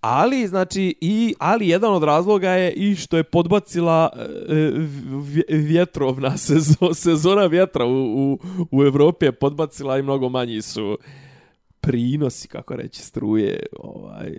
Ali, 0.01 0.47
znači, 0.47 0.95
i, 1.01 1.33
ali 1.39 1.67
jedan 1.67 1.93
od 1.93 2.03
razloga 2.03 2.49
je 2.49 2.71
i 2.71 2.95
što 2.95 3.17
je 3.17 3.23
podbacila 3.23 4.09
e, 4.15 4.53
vje- 5.07 5.43
vjetrovna 5.49 6.37
sezo, 6.47 6.93
sezona 6.93 7.45
vjetra 7.45 7.85
u, 7.85 7.91
u, 8.13 8.39
u 8.71 8.83
Evropi 8.83 9.25
je 9.25 9.31
podbacila 9.31 9.97
i 9.99 10.03
mnogo 10.03 10.29
manji 10.29 10.61
su 10.61 10.97
prinosi, 11.81 12.47
kako 12.47 12.75
reći, 12.75 13.01
struje 13.01 13.63
ovaj, 13.79 14.37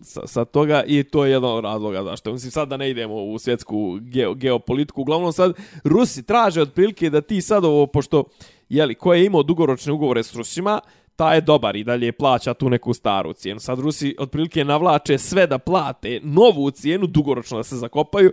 sa, 0.00 0.26
sa 0.26 0.44
toga 0.44 0.82
i 0.86 1.02
to 1.02 1.24
je 1.24 1.30
jedan 1.30 1.50
od 1.50 1.64
razloga 1.64 2.02
zašto. 2.02 2.32
Mislim, 2.32 2.50
sad 2.50 2.68
da 2.68 2.76
ne 2.76 2.90
idemo 2.90 3.14
u 3.14 3.38
svjetsku 3.38 3.98
geo, 4.00 4.34
geopolitiku, 4.34 5.00
uglavnom 5.00 5.32
sad 5.32 5.52
Rusi 5.84 6.22
traže 6.22 6.62
otprilike 6.62 7.10
da 7.10 7.20
ti 7.20 7.40
sad 7.40 7.64
ovo, 7.64 7.86
pošto, 7.86 8.24
jeli, 8.68 8.94
ko 8.94 9.14
je 9.14 9.24
imao 9.24 9.42
dugoročne 9.42 9.92
ugovore 9.92 10.22
s 10.22 10.34
Rusima, 10.34 10.80
ta 11.16 11.34
je 11.34 11.40
dobar 11.40 11.76
i 11.76 11.84
dalje 11.84 12.12
plaća 12.12 12.54
tu 12.54 12.70
neku 12.70 12.94
staru 12.94 13.32
cijenu. 13.32 13.60
Sad 13.60 13.78
Rusi 13.78 14.16
otprilike 14.18 14.64
navlače 14.64 15.18
sve 15.18 15.46
da 15.46 15.58
plate 15.58 16.20
novu 16.22 16.70
cijenu, 16.70 17.06
dugoročno 17.06 17.56
da 17.56 17.62
se 17.62 17.76
zakopaju, 17.76 18.32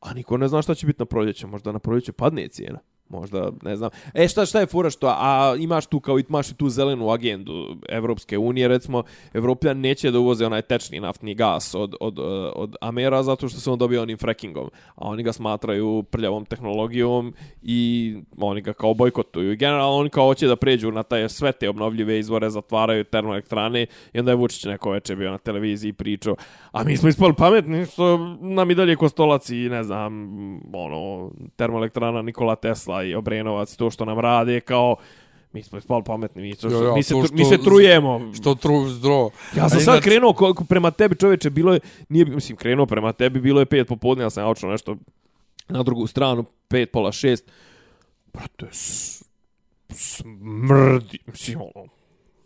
a 0.00 0.14
niko 0.14 0.36
ne 0.36 0.48
zna 0.48 0.62
šta 0.62 0.74
će 0.74 0.86
biti 0.86 0.98
na 0.98 1.04
proljeće. 1.04 1.46
Možda 1.46 1.72
na 1.72 1.78
proljeće 1.78 2.12
padne 2.12 2.48
cijena. 2.48 2.78
Možda, 3.14 3.50
ne 3.62 3.76
znam. 3.76 3.90
E, 4.14 4.28
šta, 4.28 4.46
šta 4.46 4.60
je 4.60 4.66
fura 4.66 4.90
što, 4.90 5.06
a 5.06 5.54
imaš 5.58 5.86
tu 5.86 6.00
kao 6.00 6.18
imaš 6.18 6.50
i 6.50 6.54
tu 6.54 6.68
zelenu 6.68 7.10
agendu 7.10 7.76
Evropske 7.88 8.38
unije, 8.38 8.68
recimo, 8.68 9.02
Evropljan 9.34 9.80
neće 9.80 10.10
da 10.10 10.18
uvoze 10.18 10.46
onaj 10.46 10.62
tečni 10.62 11.00
naftni 11.00 11.34
gas 11.34 11.74
od, 11.74 11.94
od, 12.00 12.18
eh, 12.18 12.22
od 12.54 12.76
Amera 12.80 13.22
zato 13.22 13.48
što 13.48 13.60
se 13.60 13.70
on 13.70 13.78
dobio 13.78 14.02
onim 14.02 14.18
frackingom, 14.18 14.70
a 14.94 15.08
oni 15.08 15.22
ga 15.22 15.32
smatraju 15.32 16.02
prljavom 16.02 16.44
tehnologijom 16.44 17.34
i 17.62 18.14
oni 18.38 18.60
ga 18.60 18.72
kao 18.72 18.94
bojkotuju. 18.94 19.52
I 19.52 19.56
generalno 19.56 19.96
oni 19.96 20.10
kao 20.10 20.26
hoće 20.26 20.46
da 20.46 20.56
pređu 20.56 20.92
na 20.92 21.02
taj 21.02 21.28
sve 21.28 21.52
te 21.52 21.68
obnovljive 21.68 22.18
izvore, 22.18 22.50
zatvaraju 22.50 23.04
termoelektrane 23.04 23.86
i 24.12 24.18
onda 24.18 24.30
je 24.30 24.36
Vučić 24.36 24.64
neko 24.64 24.90
večer 24.90 25.16
bio 25.16 25.30
na 25.30 25.38
televiziji 25.38 25.88
i 25.88 25.92
pričao, 25.92 26.36
a 26.72 26.84
mi 26.84 26.96
smo 26.96 27.08
ispali 27.08 27.34
pametni 27.34 27.86
što 27.86 28.36
nam 28.40 28.70
i 28.70 28.74
dalje 28.74 28.96
kostolac 28.96 29.50
i 29.50 29.68
ne 29.68 29.84
znam, 29.84 30.30
ono, 30.72 31.30
termoelektrana 31.56 32.22
Nikola 32.22 32.56
Tesla 32.56 33.03
i 33.04 33.14
Obrenovac, 33.14 33.76
to 33.76 33.90
što 33.90 34.04
nam 34.04 34.18
rade 34.18 34.60
kao 34.60 34.96
mi 35.52 35.62
smo 35.62 35.78
ispali 35.78 36.02
pametni, 36.04 36.42
mi, 36.42 36.54
to, 36.54 36.68
Jo, 36.68 36.78
jo, 36.78 36.94
mi, 36.94 37.02
se, 37.02 37.14
što- 37.16 37.34
mi 37.34 37.44
se 37.44 37.58
trujemo. 37.58 38.32
Što 38.34 38.54
tru, 38.54 38.88
zdro. 38.88 39.30
Ja 39.56 39.68
sam 39.68 39.78
A 39.78 39.82
sad 39.82 40.00
krenuo 40.00 40.32
ko, 40.32 40.54
prema 40.68 40.90
tebi 40.90 41.14
čoveče, 41.16 41.50
bilo 41.50 41.72
je, 41.72 41.80
nije, 42.08 42.24
mislim, 42.24 42.56
krenuo 42.56 42.86
prema 42.86 43.12
tebi, 43.12 43.40
bilo 43.40 43.60
je 43.60 43.66
pet 43.66 43.88
popodne, 43.88 44.24
ja 44.24 44.30
sam 44.30 44.44
naučio 44.44 44.68
nešto 44.68 44.96
na 45.68 45.82
drugu 45.82 46.06
stranu, 46.06 46.44
pet, 46.68 46.90
pola 46.92 47.12
šest. 47.12 47.50
Brate, 48.32 48.66
smrdi, 49.90 51.18
mislim, 51.26 51.58
ono, 51.74 51.86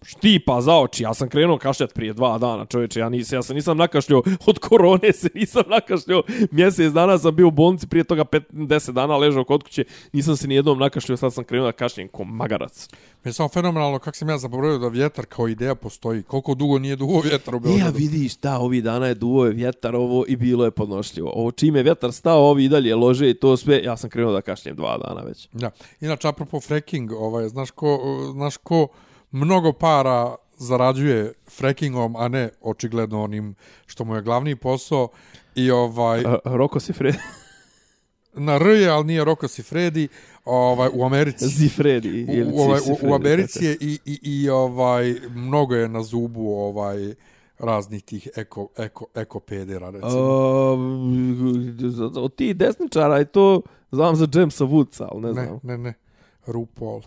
štipa 0.08 0.60
za 0.60 0.74
oči. 0.80 1.02
Ja 1.02 1.14
sam 1.14 1.28
krenuo 1.28 1.58
kašljat 1.58 1.94
prije 1.94 2.12
dva 2.12 2.38
dana, 2.38 2.64
čovječe. 2.66 3.00
Ja, 3.00 3.08
nis, 3.08 3.32
ja 3.32 3.42
se 3.42 3.54
nisam 3.54 3.76
nakašljao 3.76 4.22
od 4.46 4.58
korone, 4.58 5.12
se 5.20 5.28
nisam 5.34 5.62
nakašljao. 5.68 6.22
Mjesec 6.50 6.92
dana 6.92 7.18
sam 7.18 7.36
bio 7.36 7.48
u 7.48 7.50
bolnici, 7.50 7.86
prije 7.86 8.04
toga 8.04 8.24
5-10 8.24 8.92
dana 8.92 9.16
ležao 9.16 9.44
kod 9.44 9.62
kuće. 9.62 9.84
Nisam 10.12 10.36
se 10.36 10.48
nijednom 10.48 10.78
nakašljao, 10.78 11.16
sad 11.16 11.34
sam 11.34 11.44
krenuo 11.44 11.66
da 11.66 11.72
kašljem 11.72 12.08
ko 12.08 12.24
magarac. 12.24 12.88
Mi 13.24 13.28
je 13.28 13.32
samo 13.32 13.48
fenomenalno 13.48 13.98
kako 13.98 14.16
sam 14.16 14.28
ja 14.28 14.38
zaboravio 14.38 14.78
da 14.78 14.88
vjetar 14.88 15.26
kao 15.26 15.48
ideja 15.48 15.74
postoji. 15.74 16.22
Koliko 16.22 16.54
dugo 16.54 16.78
nije 16.78 16.96
dugo 16.96 17.20
vjetar 17.20 17.54
u 17.54 17.58
Ja 17.58 17.60
Beogradu. 17.60 17.98
vidiš, 17.98 18.36
da, 18.36 18.58
ovi 18.58 18.82
dana 18.82 19.06
je 19.06 19.14
duo 19.14 19.46
je 19.46 19.52
vjetar 19.52 19.96
ovo 19.96 20.24
i 20.28 20.36
bilo 20.36 20.64
je 20.64 20.70
podnošljivo. 20.70 21.30
Ovo 21.34 21.50
čime 21.50 21.78
je 21.78 21.82
vjetar 21.82 22.12
stao, 22.12 22.40
ovi 22.40 22.64
i 22.64 22.68
dalje 22.68 22.94
lože 22.94 23.30
i 23.30 23.34
to 23.34 23.56
sve, 23.56 23.82
ja 23.82 23.96
sam 23.96 24.10
krenuo 24.10 24.32
da 24.32 24.40
kašljem 24.40 24.76
dva 24.76 24.98
dana 24.98 25.20
već. 25.20 25.48
Da. 25.52 25.70
Inače, 26.00 26.28
apropo 26.28 26.60
fracking, 26.60 27.12
ovaj, 27.12 27.48
znaš, 27.48 27.70
ko, 27.70 27.98
znaš 28.32 28.56
ko 28.56 28.88
mnogo 29.30 29.72
para 29.72 30.34
zarađuje 30.58 31.32
frackingom, 31.50 32.16
a 32.16 32.28
ne 32.28 32.50
očigledno 32.60 33.22
onim 33.22 33.54
što 33.86 34.04
mu 34.04 34.14
je 34.14 34.22
glavni 34.22 34.56
posao. 34.56 35.08
I 35.54 35.70
ovaj, 35.70 36.22
A, 36.26 36.38
Roko 36.44 36.80
si 36.80 36.92
Fred, 36.92 37.14
na 38.32 38.54
R 38.54 38.66
je, 38.66 38.88
ali 38.88 39.04
nije 39.04 39.24
Roko 39.24 39.48
Sifredi, 39.48 40.08
ovaj, 40.44 40.88
u 40.94 41.04
Americi. 41.04 41.46
Zifredi. 41.48 42.08
ili 42.08 42.52
u, 42.52 42.58
ovaj, 42.58 42.80
u, 42.80 43.10
u 43.10 43.14
Americi 43.14 43.64
je 43.64 43.76
i, 43.80 43.98
i, 44.04 44.18
i 44.22 44.50
ovaj, 44.50 45.14
mnogo 45.30 45.74
je 45.74 45.88
na 45.88 46.02
zubu 46.02 46.52
ovaj, 46.52 47.14
raznih 47.58 48.02
tih 48.02 48.28
eko, 48.36 48.68
eko, 48.76 49.06
eko 49.14 49.40
pedera, 49.40 49.90
recimo. 49.90 50.72
Uh, 50.72 50.78
od 52.16 52.34
tih 52.34 52.56
desničara 52.56 53.18
je 53.18 53.24
to, 53.24 53.62
znam 53.92 54.16
za 54.16 54.28
Jamesa 54.34 54.64
Woodsa, 54.64 55.06
ali 55.10 55.20
ne 55.20 55.28
ne, 55.28 55.44
znam. 55.44 55.60
ne, 55.62 55.78
ne. 55.78 55.94
RuPaul. 56.46 57.02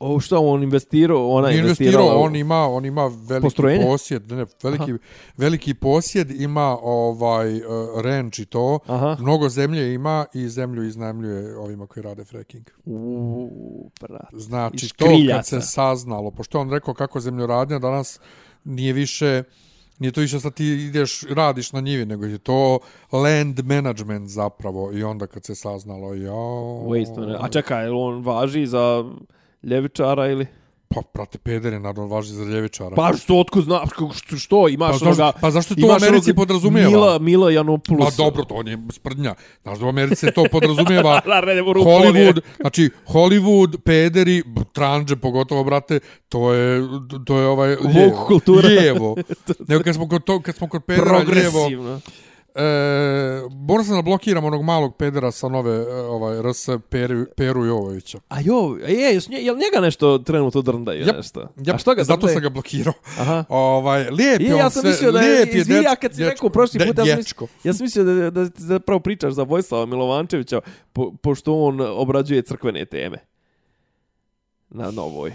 O, 0.00 0.20
šta 0.20 0.38
on 0.38 0.62
investirao? 0.62 1.28
Ona 1.28 1.48
je 1.48 1.58
investirao, 1.58 2.06
on 2.06 2.36
ima, 2.36 2.68
on 2.68 2.84
ima 2.84 3.06
veliki 3.28 3.42
Postrojenje? 3.42 3.84
posjed, 3.84 4.32
ne, 4.32 4.46
veliki, 4.62 4.92
veliki 5.36 5.74
posjed, 5.74 6.30
ima 6.30 6.78
ovaj 6.82 7.56
uh, 7.56 7.64
ranch 8.04 8.40
i 8.40 8.44
to, 8.44 8.78
Aha. 8.86 9.16
mnogo 9.20 9.48
zemlje 9.48 9.94
ima 9.94 10.26
i 10.34 10.48
zemlju 10.48 10.84
iznajmljuje 10.84 11.58
ovima 11.58 11.86
koji 11.86 12.04
rade 12.04 12.24
fracking. 12.24 12.70
Uuu, 12.84 13.90
brat. 14.00 14.28
Znači, 14.32 14.88
to 14.96 15.06
kad 15.30 15.46
se 15.46 15.60
saznalo, 15.60 16.30
pošto 16.30 16.60
on 16.60 16.70
rekao 16.70 16.94
kako 16.94 17.20
zemljoradnja 17.20 17.78
danas 17.78 18.20
nije 18.64 18.92
više, 18.92 19.42
nije 19.98 20.12
to 20.12 20.20
više 20.20 20.40
sad 20.40 20.54
ti 20.54 20.66
ideš, 20.66 21.22
radiš 21.22 21.72
na 21.72 21.80
njivi, 21.80 22.06
nego 22.06 22.24
je 22.24 22.38
to 22.38 22.78
land 23.12 23.60
management 23.64 24.28
zapravo 24.28 24.92
i 24.92 25.02
onda 25.02 25.26
kad 25.26 25.44
se 25.44 25.54
saznalo, 25.54 26.14
jao... 26.14 26.82
Waste. 26.86 27.36
A 27.40 27.48
čekaj, 27.48 27.88
on 27.88 28.24
važi 28.24 28.66
za 28.66 29.04
ljevičara 29.66 30.26
ili? 30.26 30.46
Pa, 30.88 31.02
prate, 31.02 31.38
pedere, 31.38 31.78
naravno, 31.78 32.06
važi 32.06 32.32
za 32.32 32.44
ljevičara. 32.44 32.90
Pa 32.90 33.12
što, 33.14 33.38
otko 33.38 33.62
kako- 33.62 34.12
što, 34.12 34.36
što 34.36 34.68
imaš 34.68 35.00
Pa 35.00 35.06
onoga... 35.06 35.32
pa 35.40 35.50
zašto 35.50 35.74
to 35.74 35.86
u 35.86 35.90
Americi 35.92 36.34
podrazumijeva? 36.34 36.90
Mila, 36.90 37.18
Mila 37.18 37.50
Janopoulos. 37.50 38.16
dobro, 38.16 38.44
to 38.44 38.54
on 38.54 38.68
je 38.68 38.78
sprdnja. 38.90 39.34
Znaš 39.62 39.78
da 39.78 39.86
u 39.86 39.88
Americi 39.88 40.16
se 40.16 40.32
to 40.32 40.44
podrazumijeva 40.52 41.20
je- 41.24 41.62
Hollywood, 41.64 42.40
znači 42.60 42.90
Hollywood, 43.06 43.76
pederi, 43.78 44.42
tranđe 44.72 45.16
pogotovo, 45.16 45.64
brate, 45.64 45.98
to 46.28 46.52
je, 46.52 46.82
to 47.26 47.38
je 47.38 47.46
ovaj 47.46 47.76
lijevo. 47.76 48.24
kultura. 48.26 48.68
Lijevo. 48.68 49.16
Nego 49.68 49.82
kad 49.82 49.94
smo 49.94 50.08
kod, 50.08 50.24
to, 50.24 50.40
kad 50.42 50.54
smo 50.56 50.68
kod 50.68 50.84
pedera 50.84 51.04
lijevo, 51.04 51.24
Progresivno. 51.24 52.00
E, 52.56 52.62
moram 53.50 53.84
se 53.84 53.92
da 53.92 54.02
blokiram 54.02 54.44
onog 54.44 54.62
malog 54.62 54.96
pedera 54.96 55.30
sa 55.30 55.48
nove 55.48 55.74
e, 55.74 55.94
ovaj, 55.94 56.38
RS 56.42 56.68
Peru, 56.88 57.24
Peru 57.36 57.64
Jovovića. 57.64 58.18
A 58.28 58.40
jo, 58.40 58.54
je, 58.88 58.94
je, 58.94 59.14
je 59.30 59.52
li 59.52 59.58
njega 59.60 59.80
nešto 59.80 60.18
trenutno 60.18 60.62
drndaju 60.62 61.00
Jep, 61.00 61.16
nešto? 61.16 61.40
Jep, 61.56 61.74
A 61.74 61.78
što 61.78 61.94
ga 61.94 62.04
zato 62.04 62.16
drndaju? 62.16 62.34
sam 62.34 62.42
ga 62.42 62.48
blokirao. 62.48 62.92
Aha. 63.18 63.44
Ovaj, 63.48 64.10
lijep 64.10 64.40
je, 64.40 64.46
Je, 64.46 64.54
on 64.54 64.60
ja 64.60 64.70
sam 64.70 64.80
sve, 64.82 64.90
mislio 64.90 65.12
da 65.12 65.18
lijep 65.20 65.48
je, 65.48 65.60
izvija, 65.60 65.80
dječko- 65.80 66.00
kad 66.00 66.12
si 66.12 66.16
dječko. 66.16 66.30
rekao 66.30 66.50
prošli 66.50 66.78
put, 66.80 66.98
ja 66.98 67.04
sam, 67.06 67.16
mislio, 67.16 67.48
ja 67.64 67.72
sam 67.72 67.84
mislio 67.84 68.04
da, 68.04 68.14
da, 68.14 68.30
da, 68.30 68.50
zapravo 68.56 69.00
pričaš 69.00 69.32
za 69.32 69.42
Vojslava 69.42 69.86
Milovančevića, 69.86 70.60
po, 70.92 71.12
pošto 71.12 71.54
on 71.54 71.80
obrađuje 71.82 72.42
crkvene 72.42 72.84
teme. 72.84 73.18
Na 74.70 74.90
novoj. 74.90 75.32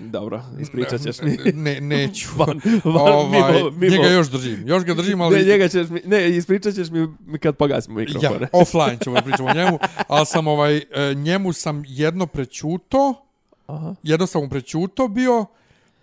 Dobro, 0.00 0.42
ispričat 0.60 1.02
ćeš 1.02 1.16
mi. 1.22 1.52
Ne, 1.52 1.80
neću. 1.80 2.28
Van, 2.38 2.60
van, 2.84 3.12
ovaj, 3.12 3.52
mimo, 3.52 3.70
mimo. 3.70 3.96
Njega 3.96 4.08
još 4.08 4.30
držim. 4.30 4.68
Još 4.68 4.84
ga 4.84 4.94
držim, 4.94 5.20
ali... 5.20 5.36
Ne, 5.38 5.44
njega 5.44 5.68
ćeš 5.68 5.88
mi, 5.88 6.00
ne, 6.04 6.36
ispričat 6.36 6.74
ćeš 6.74 6.88
mi 7.26 7.38
kad 7.38 7.56
pogasimo 7.56 8.00
Ja, 8.00 8.04
mikrofone. 8.06 8.48
offline 8.52 8.98
ćemo 9.04 9.16
da 9.16 9.22
pričamo 9.22 9.48
o 9.48 9.54
njemu, 9.54 9.78
ali 10.08 10.26
sam 10.26 10.46
ovaj, 10.46 10.76
e, 10.76 11.14
njemu 11.14 11.52
sam 11.52 11.82
jedno 11.86 12.26
prećuto, 12.26 13.14
Aha. 13.66 13.94
jedno 14.02 14.26
sam 14.26 14.42
mu 14.42 14.48
prećuto 14.48 15.08
bio, 15.08 15.46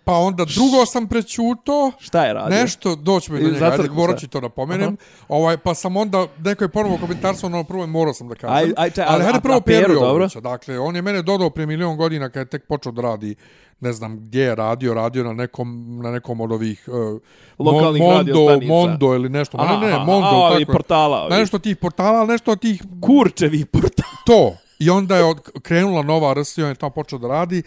Pa 0.04 0.12
onda 0.12 0.44
drugo 0.44 0.86
sam 0.86 1.06
prećuto. 1.06 1.92
Šta 1.98 2.24
je 2.24 2.32
radio? 2.34 2.58
Nešto, 2.58 2.96
doći 2.96 3.32
mi 3.32 3.40
do 3.40 3.50
njega, 3.50 3.66
ajde, 3.66 3.88
morat 3.90 4.18
ću 4.18 4.28
to 4.28 4.40
da 4.40 4.48
pomenem. 4.48 4.96
Ovaj, 5.28 5.56
pa 5.56 5.74
sam 5.74 5.96
onda, 5.96 6.26
neko 6.38 6.64
je 6.64 6.68
ponovo 6.68 6.98
komentarstvo, 7.00 7.46
ono 7.46 7.64
prvo 7.64 7.86
morao 7.86 8.14
sam 8.14 8.28
da 8.28 8.34
kažem. 8.34 8.56
Aj- 8.56 8.74
aj, 8.76 8.90
čaj, 8.90 9.04
Ali 9.08 9.24
hajde 9.24 9.40
prvo 9.40 9.60
Peru? 9.60 9.92
Jovovića. 9.92 10.40
Dakle, 10.40 10.78
on 10.78 10.96
je 10.96 11.02
mene 11.02 11.22
dodao 11.22 11.50
prije 11.50 11.66
milion 11.66 11.96
godina 11.96 12.28
kad 12.28 12.40
je 12.40 12.50
tek 12.50 12.66
počeo 12.66 12.92
da 12.92 13.02
radi 13.02 13.34
ne 13.80 13.92
znam 13.92 14.16
gdje 14.16 14.42
je 14.42 14.54
radio, 14.54 14.94
radio 14.94 15.24
na 15.24 15.32
nekom, 15.32 15.98
na 16.02 16.12
nekom 16.12 16.40
od 16.40 16.52
ovih 16.52 16.88
uh, 16.88 17.20
Lokalnih 17.58 18.02
radio 18.02 18.34
Mondo, 18.34 18.48
stanica. 18.48 18.72
Mondo 18.72 19.14
ili 19.14 19.28
nešto. 19.28 19.58
Aha, 19.60 19.76
ne, 19.76 19.86
ne, 19.86 19.98
Mondo. 19.98 20.26
a, 20.26 20.50
ovi 20.52 20.64
tako. 20.64 20.72
portala, 20.72 21.22
ovi. 21.22 21.34
Nešto 21.34 21.58
tih 21.58 21.76
portala, 21.76 22.26
nešto 22.26 22.52
od 22.52 22.60
tih 22.60 22.82
Kurčevi 23.02 23.64
portal. 23.64 24.10
to. 24.26 24.56
I 24.78 24.90
onda 24.90 25.16
je 25.16 25.24
od, 25.24 25.40
krenula 25.62 26.02
nova 26.02 26.34
RS 26.34 26.58
i 26.58 26.62
on 26.62 26.68
je 26.68 26.74
tamo 26.74 26.90
počeo 26.90 27.18
da 27.18 27.28
radi. 27.28 27.62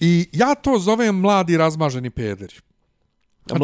I 0.00 0.28
ja 0.32 0.54
to 0.54 0.78
zovem 0.78 1.14
mladi 1.20 1.56
razmaženi 1.56 2.10
pederi. 2.10 2.54
Znači, 3.46 3.60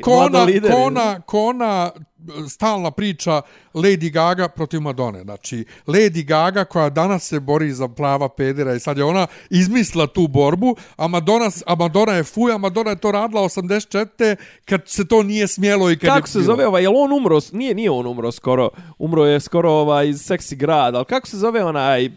ko, 0.00 0.12
ona, 0.12 0.28
mladolideri. 0.28 0.72
ko, 0.74 0.80
ona, 0.82 1.20
ko 1.20 1.46
ona 1.46 1.90
e, 1.94 2.48
stalna 2.48 2.90
priča 2.90 3.42
Lady 3.74 4.12
Gaga 4.12 4.48
protiv 4.48 4.80
Madone. 4.80 5.22
Znači, 5.22 5.64
Lady 5.86 6.24
Gaga 6.26 6.64
koja 6.64 6.90
danas 6.90 7.28
se 7.28 7.40
bori 7.40 7.72
za 7.72 7.88
prava 7.88 8.28
pedera 8.28 8.74
i 8.74 8.80
sad 8.80 8.98
je 8.98 9.04
ona 9.04 9.26
izmislila 9.50 10.06
tu 10.06 10.28
borbu, 10.28 10.76
a 10.96 11.08
Madonna, 11.08 11.50
a 11.66 11.74
Madonna 11.74 12.12
je 12.12 12.24
fuj, 12.24 12.52
a 12.52 12.58
Madonna 12.58 12.90
je 12.90 12.96
to 12.96 13.12
radila 13.12 13.42
84. 13.42 14.36
kad 14.64 14.80
se 14.86 15.08
to 15.08 15.22
nije 15.22 15.48
smjelo 15.48 15.90
i 15.90 15.96
kad 15.98 16.08
Kako 16.08 16.26
je 16.26 16.30
se 16.30 16.38
bilo. 16.38 16.46
zove 16.46 16.66
ovaj, 16.66 16.82
jel 16.82 16.96
on 16.96 17.12
umro, 17.12 17.38
nije, 17.52 17.74
nije 17.74 17.90
on 17.90 18.06
umro 18.06 18.32
skoro, 18.32 18.68
umro 18.98 19.24
je 19.26 19.40
skoro 19.40 19.72
ovaj 19.72 20.08
iz 20.08 20.20
Seksi 20.20 20.56
grad, 20.56 20.94
ali 20.94 21.04
kako 21.04 21.26
se 21.26 21.36
zove 21.36 21.64
onaj, 21.64 22.10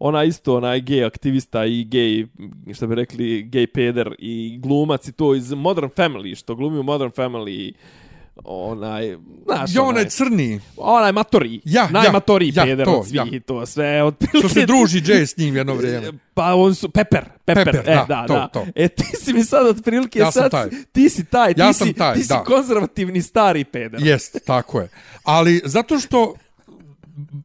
ona 0.00 0.24
isto 0.24 0.56
onaj 0.56 0.80
gej 0.80 1.04
aktivista 1.04 1.64
i 1.64 1.84
gej, 1.84 2.26
što 2.74 2.86
bi 2.86 2.94
rekli, 2.94 3.42
gej 3.42 3.66
peder 3.66 4.14
i 4.18 4.58
glumac 4.62 5.08
i 5.08 5.12
to 5.12 5.34
iz 5.34 5.52
Modern 5.52 5.88
Family, 5.96 6.34
što 6.38 6.54
glumi 6.54 6.78
u 6.78 6.82
Modern 6.82 7.10
Family, 7.10 7.72
onaj, 8.44 9.16
znaš, 9.44 9.74
Jo, 9.74 9.82
onaj, 9.82 9.90
onaj 9.90 10.10
crni, 10.10 10.60
onaj 10.76 11.12
matori, 11.12 11.60
Ja, 11.64 11.88
najmatoriji 11.90 12.52
ja, 12.54 12.62
ja, 12.62 12.64
peder 12.66 12.84
to, 12.86 12.92
od 12.92 13.06
svih 13.08 13.32
ja. 13.32 13.40
to 13.40 13.66
sve, 13.66 14.02
otprilike. 14.02 14.38
što 14.38 14.48
se 14.48 14.66
druži 14.66 15.00
Jay 15.00 15.26
s 15.26 15.36
njim 15.36 15.56
jedno 15.56 15.74
vrijeme. 15.74 16.12
Pa 16.34 16.54
on 16.54 16.74
su 16.74 16.88
Pepper, 16.90 17.24
Pepper, 17.44 17.64
Pepper, 17.64 17.90
e, 17.90 17.94
da, 17.94 18.04
da, 18.08 18.26
to, 18.26 18.34
da. 18.34 18.48
to. 18.48 18.66
E 18.74 18.88
ti 18.88 19.04
si 19.24 19.32
mi 19.32 19.44
sad 19.44 19.66
otprilike 19.66 20.18
Ja 20.18 20.32
sad 20.32 20.50
taj. 20.50 20.68
ti 20.92 21.08
si 21.08 21.24
taj, 21.24 21.54
Ja 21.56 21.68
ti 21.68 21.74
sam 21.74 21.86
si 21.86 21.92
taj, 21.92 22.14
ti 22.14 22.22
si 22.22 22.28
da. 22.28 22.44
konzervativni 22.44 23.22
stari 23.22 23.64
peder. 23.64 24.00
Jest, 24.02 24.38
tako 24.46 24.80
je. 24.80 24.88
Ali 25.24 25.60
zato 25.64 25.98
što 25.98 26.34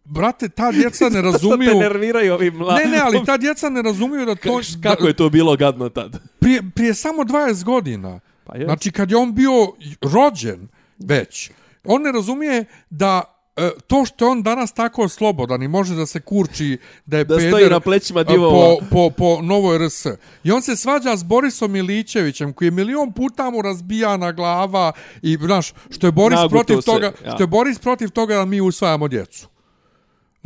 brate, 0.05 0.49
ta 0.49 0.71
djeca 0.71 1.09
ne 1.09 1.09
Što 1.09 1.19
te 1.19 1.21
razumiju... 1.21 1.79
nerviraju 1.79 2.33
ovi 2.33 2.51
mladi. 2.51 2.83
Ne, 2.83 2.91
ne, 2.91 2.99
ali 2.99 3.25
ta 3.25 3.37
djeca 3.37 3.69
ne 3.69 3.81
razumiju 3.81 4.25
da 4.25 4.35
to... 4.35 4.61
Kako 4.83 5.07
je 5.07 5.13
to 5.13 5.29
bilo 5.29 5.55
gadno 5.55 5.89
tad? 5.89 6.19
Prije, 6.39 6.61
prije 6.75 6.93
samo 6.93 7.23
20 7.23 7.63
godina, 7.63 8.19
Pa 8.45 8.57
je. 8.57 8.65
znači 8.65 8.91
kad 8.91 9.11
je 9.11 9.17
on 9.17 9.35
bio 9.35 9.71
rođen 10.01 10.67
već, 10.99 11.51
on 11.83 12.01
ne 12.01 12.11
razumije 12.11 12.65
da 12.89 13.21
e, 13.57 13.69
to 13.87 14.05
što 14.05 14.25
je 14.25 14.29
on 14.29 14.43
danas 14.43 14.73
tako 14.73 15.07
slobodan 15.07 15.63
i 15.63 15.67
može 15.67 15.95
da 15.95 16.05
se 16.05 16.19
kurči 16.19 16.77
da 17.05 17.17
je 17.17 17.23
Da 17.23 17.35
stoji 17.35 17.53
peder 17.53 17.71
na 17.71 17.79
plećima 17.79 18.21
e, 18.21 18.23
divova. 18.23 18.75
po, 18.79 18.85
po, 18.91 19.09
po 19.09 19.41
novoj 19.41 19.87
RS. 19.87 20.05
I 20.43 20.51
on 20.51 20.61
se 20.61 20.75
svađa 20.75 21.17
s 21.17 21.23
Borisom 21.23 21.71
Milićevićem 21.71 22.53
koji 22.53 22.67
je 22.67 22.71
milion 22.71 23.13
puta 23.13 23.49
mu 23.49 23.61
razbijana 23.61 24.31
glava 24.31 24.91
i 25.21 25.37
znaš, 25.41 25.73
što 25.89 26.07
je 26.07 26.11
Boris 26.11 26.39
protiv 26.49 26.75
se, 26.75 26.85
toga, 26.85 27.11
ja. 27.25 27.31
što 27.33 27.43
je 27.43 27.47
Boris 27.47 27.79
protiv 27.79 28.09
toga 28.09 28.35
da 28.35 28.45
mi 28.45 28.61
usvajamo 28.61 29.07
djecu. 29.07 29.47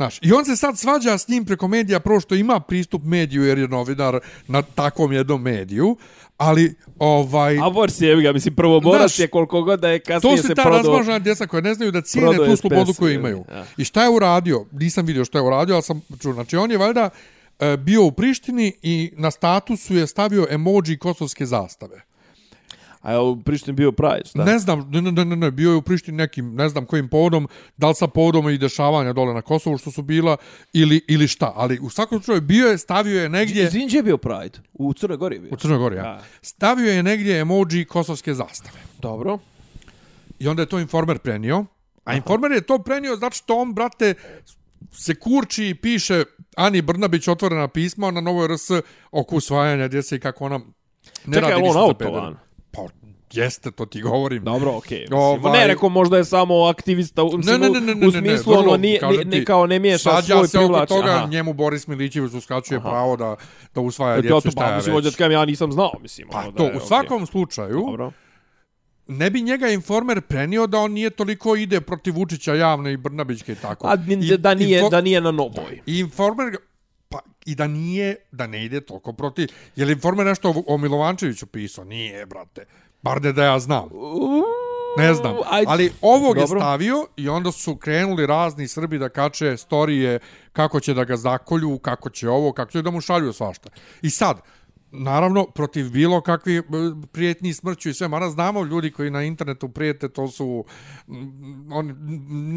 Znaš, 0.00 0.18
i 0.22 0.32
on 0.32 0.44
se 0.44 0.56
sad 0.56 0.78
svađa 0.78 1.18
s 1.18 1.28
njim 1.28 1.44
preko 1.44 1.68
medija, 1.68 2.00
prvo 2.00 2.20
što 2.20 2.34
ima 2.34 2.60
pristup 2.60 3.02
mediju 3.04 3.44
jer 3.44 3.58
je 3.58 3.68
novinar 3.68 4.18
na 4.48 4.62
takvom 4.62 5.12
jednom 5.12 5.42
mediju, 5.42 5.96
ali 6.36 6.74
ovaj... 6.98 7.58
A 7.62 7.70
Boris 7.70 8.00
je, 8.00 8.22
ga, 8.22 8.32
mislim, 8.32 8.54
prvo 8.54 8.80
Znaš, 8.80 9.18
je 9.18 9.28
koliko 9.28 9.62
god 9.62 9.80
da 9.80 9.88
je 9.88 10.00
kasnije 10.00 10.36
To 10.36 10.42
se 10.42 10.48
su 10.48 10.54
ta 10.54 10.62
prodao. 10.62 10.78
razmažena 10.82 11.18
djeca 11.18 11.46
koja 11.46 11.60
ne 11.60 11.74
znaju 11.74 11.92
da 11.92 12.00
cijene 12.00 12.28
prodao 12.28 12.46
tu 12.46 12.56
slobodu 12.56 12.94
koju 12.94 13.14
imaju. 13.14 13.44
ja. 13.52 13.64
I 13.76 13.84
šta 13.84 14.02
je 14.02 14.10
uradio? 14.10 14.64
Nisam 14.72 15.06
vidio 15.06 15.24
šta 15.24 15.38
je 15.38 15.42
uradio, 15.42 15.74
ali 15.74 15.82
sam 15.82 16.02
čuo. 16.22 16.32
Znači, 16.32 16.56
on 16.56 16.70
je 16.70 16.78
valjda 16.78 17.10
e, 17.58 17.76
bio 17.76 18.04
u 18.04 18.12
Prištini 18.12 18.72
i 18.82 19.12
na 19.16 19.30
statusu 19.30 19.94
je 19.96 20.06
stavio 20.06 20.46
emoji 20.50 20.96
kosovske 20.98 21.46
zastave. 21.46 22.02
A 23.00 23.12
je 23.12 23.18
u 23.18 23.42
Prištini 23.42 23.76
bio 23.76 23.92
Pride, 23.92 24.24
šta? 24.24 24.44
Ne 24.44 24.58
znam, 24.58 24.88
ne, 24.90 25.02
ne, 25.02 25.24
ne, 25.24 25.36
ne, 25.36 25.50
bio 25.50 25.70
je 25.70 25.76
u 25.76 25.82
Prištini 25.82 26.16
nekim, 26.16 26.54
ne 26.54 26.68
znam 26.68 26.86
kojim 26.86 27.08
povodom, 27.08 27.48
da 27.76 27.88
li 27.88 27.94
sa 27.94 28.06
povodom 28.06 28.50
i 28.50 28.58
dešavanja 28.58 29.12
dole 29.12 29.34
na 29.34 29.42
Kosovu 29.42 29.78
što 29.78 29.90
su 29.90 30.02
bila 30.02 30.36
ili, 30.72 31.00
ili 31.08 31.28
šta. 31.28 31.52
Ali 31.56 31.78
u 31.78 31.90
svakom 31.90 32.18
slučaju 32.18 32.40
bio 32.40 32.68
je, 32.68 32.78
stavio 32.78 33.22
je 33.22 33.28
negdje... 33.28 33.66
Gdje 33.66 33.96
je 33.96 34.02
bio 34.02 34.16
Pride? 34.16 34.58
U 34.72 34.92
Crnoj 34.92 35.16
Gori 35.16 35.36
je 35.36 35.40
bio. 35.40 35.50
U 35.52 35.56
Crnoj 35.56 35.78
Gori, 35.78 35.96
ja. 35.96 36.20
Stavio 36.42 36.92
je 36.92 37.02
negdje 37.02 37.40
emoji 37.40 37.84
kosovske 37.84 38.34
zastave. 38.34 38.78
Dobro. 38.98 39.38
I 40.38 40.48
onda 40.48 40.62
je 40.62 40.66
to 40.66 40.78
informer 40.78 41.18
prenio. 41.18 41.64
A 42.04 42.14
informer 42.14 42.52
je 42.52 42.60
to 42.60 42.78
prenio 42.78 43.16
zato 43.16 43.36
što 43.36 43.56
on, 43.56 43.74
brate, 43.74 44.14
se 44.92 45.14
kurči 45.14 45.68
i 45.68 45.74
piše 45.74 46.24
Ani 46.56 46.82
Brnabić 46.82 47.28
otvorena 47.28 47.68
pisma 47.68 48.10
na 48.10 48.20
novoj 48.20 48.48
RS 48.48 48.70
oko 49.10 49.36
usvajanja 49.36 49.88
djece 49.88 50.16
i 50.16 50.20
kako 50.20 50.44
ona 50.44 50.58
ne 51.26 51.34
Čekaj, 51.34 51.50
radi 51.50 51.54
on 51.54 51.62
ništa 51.62 51.72
za 51.72 51.80
autovan? 51.80 52.36
Jeste, 53.32 53.70
to 53.70 53.86
ti 53.86 54.00
govorim. 54.02 54.44
Dobro, 54.44 54.72
okej. 54.72 54.98
Okay. 55.00 55.14
Ovaj- 55.14 55.52
Ne, 55.52 55.66
rekao 55.66 55.88
možda 55.88 56.16
je 56.16 56.24
samo 56.24 56.64
aktivista, 56.64 57.22
u, 57.22 57.36
mislim, 57.36 57.60
Ne, 57.60 57.68
ne, 57.68 57.80
ne, 57.80 57.86
ne, 57.86 57.94
ne, 57.94 58.08
u 58.08 58.10
ne, 58.10 58.18
smislu 58.20 58.52
vrlo, 58.52 58.64
ono 58.64 58.76
nije, 58.76 59.00
ne, 59.18 59.24
ne, 59.28 59.44
kao 59.44 59.66
ne 59.66 59.78
miješa 59.78 60.22
svoj 60.22 60.48
se 60.48 60.58
oko 60.58 60.66
privlač. 60.66 60.88
toga, 60.88 61.10
aha. 61.10 61.26
njemu 61.26 61.52
Boris 61.52 61.86
Milićević 61.86 62.32
uskraćuje 62.32 62.80
pravo 62.80 63.16
da, 63.16 63.36
da 63.74 63.80
usvaja 63.80 64.16
E, 64.16 64.22
djecu, 64.22 64.34
to, 64.34 64.40
to, 64.40 64.50
šta 64.50 64.70
ja 64.70 64.76
mislim, 64.76 64.96
već. 64.96 65.16
kažem, 65.16 65.32
ja 65.32 65.44
nisam 65.44 65.72
znao, 65.72 65.92
mislim. 66.00 66.28
Pa 66.28 66.38
ono, 66.38 66.52
to, 66.52 66.58
da 66.58 66.64
je, 66.64 66.76
u 66.76 66.80
svakom 66.80 67.26
slučaju, 67.26 67.80
Dobro. 67.80 68.12
ne 69.08 69.30
bi 69.30 69.42
njega 69.42 69.68
informer 69.68 70.20
prenio 70.20 70.66
da 70.66 70.78
on 70.78 70.92
nije 70.92 71.10
toliko 71.10 71.56
ide 71.56 71.80
protiv 71.80 72.14
Vučića 72.14 72.54
javne 72.54 72.92
i 72.92 72.96
Brnabićke 72.96 73.52
i 73.52 73.56
tako. 73.56 73.86
A 73.86 73.94
I- 74.08 74.36
da 74.38 74.54
nije, 74.54 74.82
info- 74.82 74.90
da 74.90 75.00
nije 75.00 75.20
na 75.20 75.30
noboj. 75.30 75.80
I 75.86 75.98
informer 75.98 76.56
pa 77.08 77.18
i 77.46 77.54
da 77.54 77.66
nije 77.66 78.16
da 78.32 78.46
ne 78.46 78.64
ide 78.64 78.80
toliko 78.80 79.12
protiv 79.12 79.48
je 79.76 79.84
li 79.84 79.92
informer 79.92 80.26
nešto 80.26 80.62
o 80.66 80.78
Milovančeviću 80.78 81.46
pisao 81.46 81.84
nije 81.84 82.26
brate 82.26 82.64
bar 83.02 83.22
ne 83.22 83.32
da 83.32 83.44
ja 83.44 83.58
znam. 83.58 83.88
Ne 84.96 85.14
znam. 85.14 85.36
ali 85.66 85.92
ovog 86.02 86.36
je 86.36 86.40
Dobro. 86.40 86.60
stavio 86.60 87.06
i 87.16 87.28
onda 87.28 87.52
su 87.52 87.76
krenuli 87.76 88.26
razni 88.26 88.68
Srbi 88.68 88.98
da 88.98 89.08
kače 89.08 89.56
storije 89.56 90.18
kako 90.52 90.80
će 90.80 90.94
da 90.94 91.04
ga 91.04 91.16
zakolju 91.16 91.78
kako 91.78 92.10
će 92.10 92.28
ovo 92.28 92.52
kako 92.52 92.70
će 92.70 92.82
da 92.82 92.90
mu 92.90 93.00
šalju 93.00 93.32
svašta. 93.32 93.70
I 94.02 94.10
sad 94.10 94.40
Naravno, 94.92 95.46
protiv 95.46 95.90
bilo 95.90 96.20
kakvi 96.20 96.56
e, 96.56 96.62
prijetnji 97.12 97.54
smrću 97.54 97.88
i 97.88 97.94
sve, 97.94 98.08
mara 98.08 98.30
znamo 98.30 98.64
ljudi 98.64 98.90
koji 98.90 99.10
na 99.10 99.22
internetu 99.22 99.68
prijete, 99.68 100.08
to 100.08 100.28
su, 100.28 100.64
mm, 101.08 101.72
on, 101.72 101.96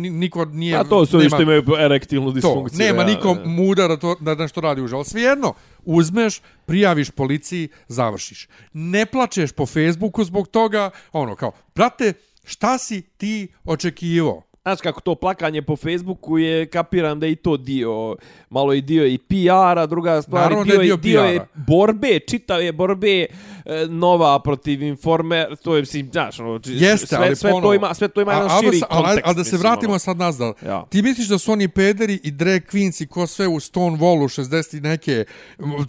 ni- 0.02 0.10
niko 0.10 0.46
nije... 0.46 0.78
A 0.78 0.84
to 0.84 1.06
su 1.06 1.18
nema- 1.18 1.30
što 1.30 1.42
imaju 1.42 1.64
erektilnu 1.80 2.30
to, 2.30 2.34
disfunkciju. 2.34 2.80
nema 2.80 3.02
ja, 3.02 3.08
niko 3.08 3.28
ja. 3.28 3.46
mudar 3.46 3.90
da, 3.90 3.98
to, 3.98 4.16
da 4.20 4.36
nešto 4.36 4.62
radi 4.62 4.82
uživo. 4.82 4.98
Ali 4.98 5.06
svejedno, 5.06 5.54
uzmeš, 5.84 6.42
prijaviš 6.66 7.10
policiji, 7.10 7.70
završiš. 7.88 8.48
Ne 8.74 9.06
plačeš 9.06 9.52
po 9.52 9.66
Facebooku 9.66 10.24
zbog 10.24 10.48
toga, 10.48 10.90
ono 11.12 11.36
kao, 11.36 11.52
brate, 11.76 12.14
šta 12.44 12.78
si 12.78 13.02
ti 13.02 13.48
očekivao? 13.66 14.42
Znaš 14.64 14.82
kako 14.82 15.02
to 15.02 15.16
plakanje 15.16 15.62
po 15.62 15.76
Facebooku 15.76 16.38
je, 16.38 16.66
kapiram 16.66 17.20
da 17.20 17.26
je 17.26 17.32
i 17.32 17.36
to 17.36 17.58
dio, 17.58 18.16
malo 18.50 18.74
i 18.74 18.82
dio 18.82 19.08
i 19.08 19.18
PR-a, 19.20 19.86
druga 19.86 20.22
stvar, 20.22 20.42
Naravno 20.42 20.64
dio, 20.64 20.74
je 20.74 20.80
dio 20.80 20.92
je, 20.92 20.98
dio 20.98 21.24
je 21.24 21.40
borbe, 21.56 22.20
čitave 22.20 22.72
borbe 22.72 23.08
e, 23.18 23.26
nova 23.88 24.40
protiv 24.40 24.82
informer, 24.84 25.56
to 25.56 25.76
je, 25.76 25.82
mislim, 25.82 26.10
znaš, 26.12 26.40
ono, 26.40 26.60
Jeste, 26.66 27.08
sve, 27.08 27.18
ali 27.18 27.36
sve, 27.36 27.52
ponovo. 27.52 27.68
to 27.68 27.74
ima, 27.76 27.94
sve 27.94 28.08
to 28.08 28.22
ima 28.22 28.32
A- 28.32 28.36
jedan 28.36 28.62
širi 28.62 28.80
se- 28.80 28.86
ali- 28.90 29.04
kontekst. 29.04 29.28
Ali 29.28 29.36
da 29.36 29.44
se 29.44 29.48
mislim, 29.48 29.62
vratimo 29.62 29.92
ono. 29.92 30.00
sad 30.00 30.18
nazad. 30.18 30.54
Ja. 30.66 30.86
Ti 30.86 31.02
misliš 31.02 31.28
da 31.28 31.38
su 31.38 31.52
oni 31.52 31.68
pederi 31.68 32.20
i 32.24 32.32
drag 32.32 32.62
queens 32.64 33.04
i 33.04 33.08
ko 33.08 33.28
sve 33.28 33.48
u 33.48 33.56
Stonewallu 33.56 34.30
60 34.42 34.78
i 34.78 34.82
neke 34.82 35.26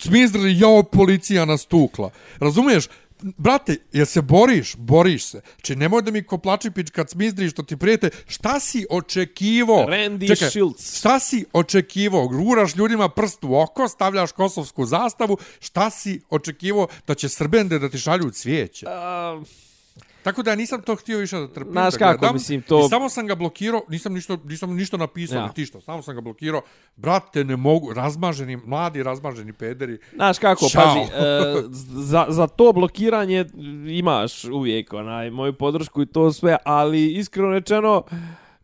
smizdrili, 0.01 0.59
jo, 0.59 0.83
policija 0.85 1.45
nas 1.45 1.67
tukla. 1.67 2.11
Razumiješ? 2.39 2.85
Brate, 3.25 3.77
jel 3.93 4.07
se 4.07 4.23
boriš? 4.23 4.77
Boriš 4.77 5.25
se. 5.25 5.41
Či 5.63 5.77
nemoj 5.77 6.03
da 6.03 6.11
mi 6.11 6.23
ko 6.23 6.39
plačipić 6.39 6.91
kad 6.91 7.11
smizdriš 7.11 7.53
što 7.53 7.63
ti 7.63 7.77
prijete. 7.77 8.11
Šta 8.29 8.61
si 8.61 8.87
očekivo? 8.91 9.87
Randy 9.89 10.51
Schultz. 10.51 10.99
Šta 10.99 11.19
si 11.19 11.45
očekivo? 11.53 12.29
Guraš 12.29 12.77
ljudima 12.77 13.09
prst 13.09 13.45
u 13.45 13.57
oko, 13.57 13.89
stavljaš 13.89 14.33
kosovsku 14.33 14.87
zastavu. 14.87 15.37
Šta 15.61 15.91
si 15.91 16.21
očekivo 16.31 16.87
da 17.07 17.15
će 17.15 17.29
Srbende 17.29 17.79
da 17.79 17.89
ti 17.89 17.99
šalju 17.99 18.31
cvijeće? 18.31 18.87
A, 18.89 19.41
Tako 20.25 20.43
da 20.43 20.55
nisam 20.55 20.83
to 20.83 20.95
htio 20.95 21.19
više 21.19 21.37
da 21.37 21.49
trpim. 21.49 21.73
Znaš 21.73 21.95
kako, 21.97 22.19
gledam. 22.19 22.35
mislim, 22.35 22.63
to- 22.63 22.81
I 22.81 22.89
samo 22.89 23.09
sam 23.09 23.27
ga 23.27 23.35
blokirao, 23.35 23.83
nisam 23.89 24.15
ništa, 24.15 24.39
nisam 24.45 24.75
ništa 24.75 24.97
napisao, 24.97 25.37
Ja. 25.37 25.53
ni 25.57 25.67
što, 25.67 25.81
samo 25.81 26.03
sam 26.03 26.15
ga 26.15 26.21
blokirao. 26.21 26.63
Brate, 26.97 27.45
ne 27.45 27.57
mogu, 27.57 27.93
razmaženi, 27.93 28.57
mladi 28.57 29.03
razmaženi 29.03 29.53
pederi. 29.53 29.99
Znaš 30.15 30.39
kako, 30.39 30.69
Ćao. 30.69 30.85
pazi, 30.85 30.99
e, 30.99 31.63
za, 32.01 32.27
za 32.29 32.47
to 32.47 32.73
blokiranje 32.73 33.45
imaš 33.89 34.45
uvijek 34.45 34.93
onaj, 34.93 35.31
moju 35.31 35.53
podršku 35.53 36.03
i 36.03 36.07
to 36.07 36.33
sve, 36.33 36.57
ali 36.65 37.13
iskreno 37.13 37.51
rečeno, 37.51 38.03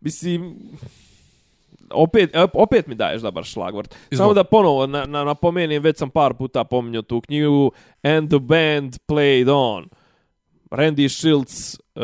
mislim, 0.01 0.57
opet, 1.91 2.31
e, 2.35 2.47
opet 2.55 2.87
mi 2.87 2.95
daješ 2.95 3.23
dobar 3.23 3.45
šlagvort. 3.45 3.95
Samo 4.13 4.35
da 4.35 4.45
ponovo 4.45 4.87
na, 4.87 5.05
na, 5.05 5.25
napomenem, 5.25 5.83
već 5.83 5.99
sam 5.99 6.11
par 6.11 6.35
puta 6.35 6.65
pominjao 6.65 7.03
tu 7.03 7.21
knjigu 7.21 7.73
And 8.03 8.29
the 8.31 8.39
Band 8.39 8.97
Played 9.09 9.51
On. 9.51 9.89
Randy 10.71 11.09
Shilts, 11.09 11.75
uh, 11.95 12.03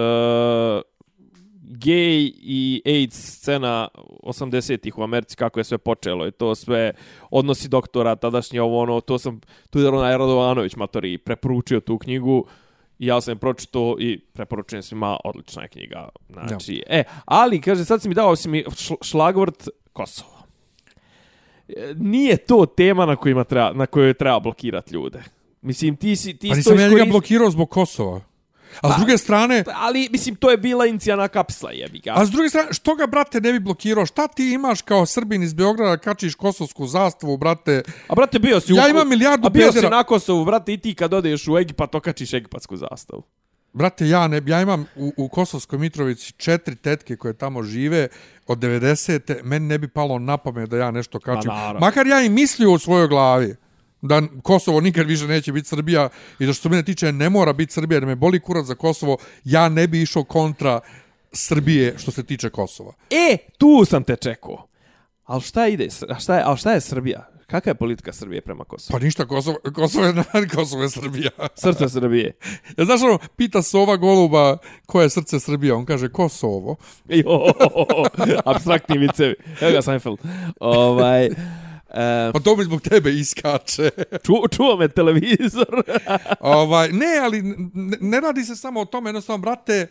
gay 1.63 2.33
i 2.37 2.83
AIDS 2.87 3.17
scena 3.33 3.89
80-ih 4.23 4.99
u 4.99 5.03
Americi, 5.03 5.37
kako 5.37 5.61
je 5.61 5.65
sve 5.65 5.79
počelo 5.79 6.27
i 6.27 6.33
to 6.33 6.55
sve 6.55 6.93
odnosi 7.31 7.69
doktora, 7.69 8.17
tadašnje 8.17 8.63
ovo 8.63 8.81
ono, 8.81 9.01
to 9.01 9.19
sam, 9.19 9.41
tu 9.71 9.79
je 9.81 9.89
onaj 9.89 10.13
Radovanović 10.13 10.77
matori 10.77 11.19
preporučio 11.19 11.81
tu 11.81 11.99
knjigu 11.99 12.47
i 12.99 13.07
ja 13.07 13.21
sam 13.21 13.33
je 13.33 13.39
pročito 13.39 13.97
i 13.99 14.19
preporučujem 14.21 14.83
svima, 14.83 15.17
odlična 15.25 15.63
je 15.63 15.69
knjiga. 15.69 16.09
Znači, 16.47 16.83
e, 16.87 17.03
ali, 17.25 17.61
kaže, 17.61 17.85
sad 17.85 18.03
si 18.03 18.09
mi 18.09 18.15
dao 18.15 18.37
si 18.37 18.49
mi 18.49 18.65
šl- 18.65 19.05
šlagvort 19.05 19.69
Kosovo. 19.93 20.37
E, 21.69 21.95
Nije 21.97 22.37
to 22.37 22.67
tema 22.67 23.07
na, 23.07 23.17
kojima 23.17 23.45
treba, 23.45 23.73
na 23.73 23.87
kojoj 23.87 24.15
treba 24.15 24.41
blokirati 24.41 24.95
ljude. 24.95 25.23
Mislim, 25.63 25.97
ti 25.97 26.17
si... 26.17 26.37
Ti 26.37 26.49
Pa 26.49 26.57
nisam 26.57 26.73
ja 26.75 26.79
njega 26.81 26.97
iskorist- 26.97 27.11
blokirao 27.11 27.51
zbog 27.51 27.71
Kosova. 27.71 28.21
A 28.75 28.89
s 28.89 28.91
Pa- 28.91 28.97
druge 28.97 29.19
strane, 29.19 29.65
Ali, 29.77 30.09
mislim, 30.13 30.35
to 30.35 30.51
je 30.51 30.57
bila 30.59 30.87
incijana 30.87 31.29
kapsla, 31.29 31.71
jebi 31.73 31.99
ga. 31.99 32.13
a 32.13 32.27
s 32.27 32.31
druge 32.31 32.49
strane, 32.49 32.73
što 32.73 32.95
ga, 32.95 33.07
brate, 33.07 33.41
ne 33.41 33.53
bi 33.53 33.61
blokirao? 33.61 34.07
Šta 34.07 34.29
ti 34.29 34.51
imaš 34.51 34.83
kao 34.83 35.07
Srbin 35.07 35.43
iz 35.43 35.55
Beograda, 35.55 35.97
kačiš 35.99 36.35
kosovsku 36.35 36.87
zastavu, 36.87 37.37
brate? 37.37 37.83
A 38.09 38.15
brate, 38.15 38.39
bio 38.39 38.61
si... 38.61 38.73
Ja 38.73 38.85
u- 38.87 38.91
imam 38.91 39.09
milijardu 39.09 39.47
A 39.47 39.51
bio 39.51 39.67
si 39.67 39.75
pedera. 39.75 39.91
na 39.91 40.05
Kosovu, 40.05 40.45
brate, 40.45 40.73
i 40.73 40.79
ti 40.79 40.95
kad 40.95 41.15
odeš 41.15 41.49
u 41.49 41.59
Egipat, 41.59 41.95
okačiš 41.95 42.33
egipatsku 42.33 42.77
zastavu. 42.77 43.23
Brate, 43.73 44.09
ja 44.09 44.29
ne, 44.29 44.43
ja 44.47 44.63
imam 44.63 44.87
u, 44.97 45.13
u 45.17 45.29
Kosovskoj 45.29 45.79
Mitrovici 45.79 46.33
četiri 46.33 46.77
tetke 46.77 47.17
koje 47.17 47.35
tamo 47.35 47.63
žive 47.63 48.09
od 48.47 48.59
90. 48.59 49.11
Meni 49.43 49.67
ne 49.67 49.79
bi 49.79 49.89
palo 49.89 50.19
na 50.19 50.37
pamet 50.37 50.71
da 50.71 50.77
ja 50.77 50.91
nešto 50.91 51.21
kačim. 51.21 51.49
naravno. 51.49 51.81
Makar 51.81 52.07
ja 52.07 52.23
i 52.23 52.29
mislio 52.29 52.71
u 52.71 52.79
svojoj 52.79 53.09
glavi 53.09 53.57
da 54.07 54.23
Kosovo 54.43 54.81
nikad 54.81 55.07
više 55.07 55.27
neće 55.27 55.53
biti 55.53 55.69
Srbija 55.69 56.09
i 56.39 56.47
da 56.47 56.53
što 56.53 56.63
se 56.63 56.69
mene 56.69 56.83
tiče 56.83 57.13
ne 57.13 57.31
mora 57.31 57.53
biti 57.53 57.73
Srbija, 57.73 58.01
da 58.01 58.07
me 58.07 58.15
boli 58.15 58.41
kurac 58.41 58.67
za 58.67 58.75
Kosovo, 58.75 59.17
ja 59.45 59.69
ne 59.69 59.87
bi 59.87 60.03
išao 60.03 60.25
kontra 60.25 60.81
Srbije 61.33 61.95
što 61.99 62.11
se 62.11 62.23
tiče 62.23 62.51
Kosova. 62.51 62.93
E, 63.11 63.37
tu 63.59 63.85
sam 63.85 64.05
te 64.05 64.17
čekao. 64.17 64.67
Al 65.25 65.41
šta 65.41 65.67
ide, 65.67 65.89
a 66.09 66.19
šta 66.19 66.37
je, 66.37 66.43
al 66.43 66.57
šta 66.57 66.73
je 66.73 66.81
Srbija? 66.81 67.37
Kakva 67.47 67.71
je 67.71 67.75
politika 67.75 68.13
Srbije 68.13 68.41
prema 68.41 68.65
Kosovu? 68.65 68.99
Pa 68.99 69.05
ništa, 69.05 69.27
Kosovo, 69.27 69.57
Kosovo, 69.75 70.05
je, 70.07 70.15
Kosovo 70.57 70.83
je 70.83 70.91
Srbija. 70.91 71.31
Srce 71.55 71.89
Srbije. 71.89 72.33
Ja 72.79 72.85
znaš 72.85 73.03
ono, 73.03 73.19
pita 73.37 73.63
Sova 73.63 73.97
Goluba 73.97 74.59
ko 74.87 75.03
je 75.03 75.11
srce 75.11 75.41
Srbije, 75.41 75.73
on 75.73 75.85
kaže 75.85 76.09
Kosovo. 76.09 76.77
Jo, 77.09 77.53
abstraktni 78.45 78.99
vicevi. 78.99 79.35
Evo 79.61 79.73
ga 79.73 79.83
Seinfeld. 79.83 80.19
Ovaj, 80.61 81.29
e, 81.97 82.33
Pa 82.33 82.41
to 82.41 82.57
mi 82.57 82.65
zbog 82.65 82.81
tebe 82.81 83.13
iskače. 83.13 83.91
ču, 84.27 84.33
čuo 84.51 84.77
me 84.77 84.89
televizor. 84.89 85.83
ovaj, 86.41 86.89
ne, 86.93 87.19
ali 87.23 87.43
ne, 87.75 87.97
ne 88.01 88.21
radi 88.21 88.45
se 88.45 88.57
samo 88.57 88.81
o 88.81 88.85
tome, 88.85 89.09
jednostavno, 89.09 89.39
brate, 89.39 89.87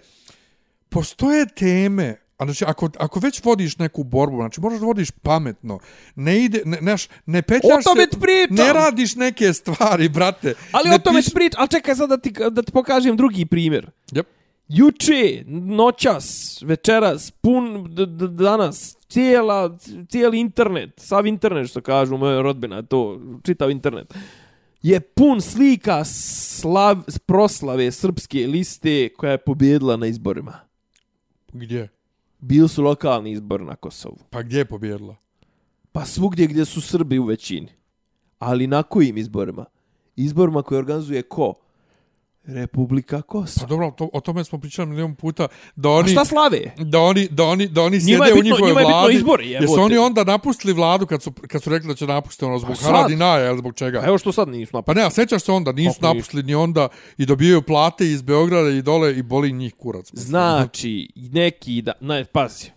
postoje 0.89 1.45
teme, 1.45 2.15
a 2.37 2.45
znači, 2.45 2.65
ako, 2.67 2.89
ako 2.97 3.19
već 3.19 3.43
vodiš 3.43 3.77
neku 3.77 4.03
borbu, 4.03 4.35
znači, 4.37 4.61
moraš 4.61 4.79
da 4.79 4.85
vodiš 4.85 5.11
pametno, 5.11 5.79
ne 6.15 6.43
ide, 6.43 6.61
ne, 6.65 6.77
neš, 6.81 7.07
ne 7.25 7.41
petljaš 7.41 7.85
O 7.85 7.89
tome 7.89 8.03
se, 8.03 8.09
ti 8.09 8.19
pričam! 8.19 8.55
ne 8.55 8.73
radiš 8.73 9.15
neke 9.15 9.53
stvari, 9.53 10.09
brate. 10.09 10.53
Ali 10.71 10.89
ne 10.89 10.95
o 10.95 10.99
tome 10.99 11.19
piš- 11.19 11.25
piš... 11.25 11.33
prič, 11.33 11.53
ali 11.57 11.69
čekaj 11.69 11.95
sad 11.95 12.09
da 12.09 12.17
ti, 12.17 12.33
da 12.51 12.61
ti 12.61 12.71
pokažem 12.71 13.17
drugi 13.17 13.45
primjer. 13.45 13.89
Yep. 14.11 14.23
Juče, 14.67 15.43
noćas, 15.47 16.57
večeras, 16.65 17.31
pun 17.31 17.95
danas, 18.31 18.97
cijela, 19.07 19.77
cijeli 20.09 20.39
internet, 20.39 20.93
sav 20.97 21.25
internet 21.25 21.69
što 21.69 21.81
kažu 21.81 22.17
moja 22.17 22.41
rodbina, 22.41 22.81
to 22.81 23.21
čitav 23.43 23.71
internet, 23.71 24.13
je 24.81 24.99
pun 24.99 25.41
slika 25.41 26.05
slav, 26.05 26.97
proslave 27.25 27.91
srpske 27.91 28.47
liste 28.47 29.09
koja 29.09 29.31
je 29.31 29.37
pobjedila 29.37 29.97
na 29.97 30.07
izborima. 30.07 30.59
Gdje? 31.53 31.89
Bili 32.39 32.69
su 32.69 32.83
lokalni 32.83 33.31
izbor 33.31 33.61
na 33.61 33.75
Kosovu. 33.75 34.17
Pa 34.29 34.41
gdje 34.41 34.57
je 34.57 34.65
pobjedila? 34.65 35.15
Pa 35.91 36.05
svugdje 36.05 36.47
gdje 36.47 36.65
su 36.65 36.81
Srbi 36.81 37.19
u 37.19 37.25
većini. 37.25 37.69
Ali 38.39 38.67
na 38.67 38.83
kojim 38.83 39.17
izborima? 39.17 39.65
Izborima 40.15 40.61
koje 40.61 40.79
organizuje 40.79 41.21
ko? 41.21 41.53
Republika 42.47 43.17
Pa 43.17 43.21
Kosovo. 43.21 43.67
dobro, 43.67 43.91
to, 43.91 44.09
o 44.13 44.19
tome 44.19 44.43
smo 44.43 44.59
pričali 44.59 44.87
milijon 44.87 45.15
puta, 45.15 45.47
da 45.75 45.89
A 45.89 45.91
oni... 45.91 46.09
šta 46.09 46.25
slave? 46.25 46.59
da 46.77 46.99
oni 46.99 47.27
da 47.27 47.43
oni 47.43 47.67
da 47.67 47.81
oni 47.81 48.01
sjede 48.01 48.25
je 48.25 48.33
u 48.33 48.35
bitno- 48.35 48.43
njihovoj 48.43 48.69
njima 48.69 48.79
je 48.79 48.85
bitno 48.85 48.99
vladi. 48.99 49.15
izbori, 49.15 49.49
jebote. 49.49 49.71
Jesu 49.71 49.81
oni 49.81 49.97
onda 49.97 50.23
napustili 50.23 50.73
vladu 50.73 51.05
kad 51.05 51.21
su 51.23 51.31
kad 51.31 51.63
su 51.63 51.69
rekli 51.69 51.87
da 51.87 51.95
će 51.95 52.07
napustiti 52.07 52.45
ono 52.45 52.59
zbog 52.59 52.75
Pa. 52.75 52.85
Haradinaja 52.85 53.47
ili 53.47 53.57
zbog 53.57 53.75
čega? 53.75 53.99
A 53.99 54.07
evo 54.07 54.17
što 54.17 54.31
sad 54.31 54.47
nisu 54.47 54.71
Pa 54.71 54.77
napravili. 54.77 55.01
ne, 55.01 55.07
a 55.07 55.11
sećaš 55.11 55.43
se 55.43 55.51
onda, 55.51 55.71
nisu 55.71 55.93
Kako 55.93 56.07
napustili 56.07 56.43
ni 56.43 56.55
onda 56.55 56.87
i 57.17 57.25
dobijaju 57.25 57.61
plate 57.61 58.07
iz 58.07 58.21
Beograda 58.21 58.69
i 58.69 58.81
dole 58.81 59.13
i 59.13 59.23
boli 59.23 59.51
njih 59.51 59.73
kurac. 59.73 60.11
mislim. 60.11 60.27
Znači, 60.27 61.09
neki 61.15 61.81
da... 61.81 61.91
Ne, 62.01 62.25
pazi. 62.25 62.69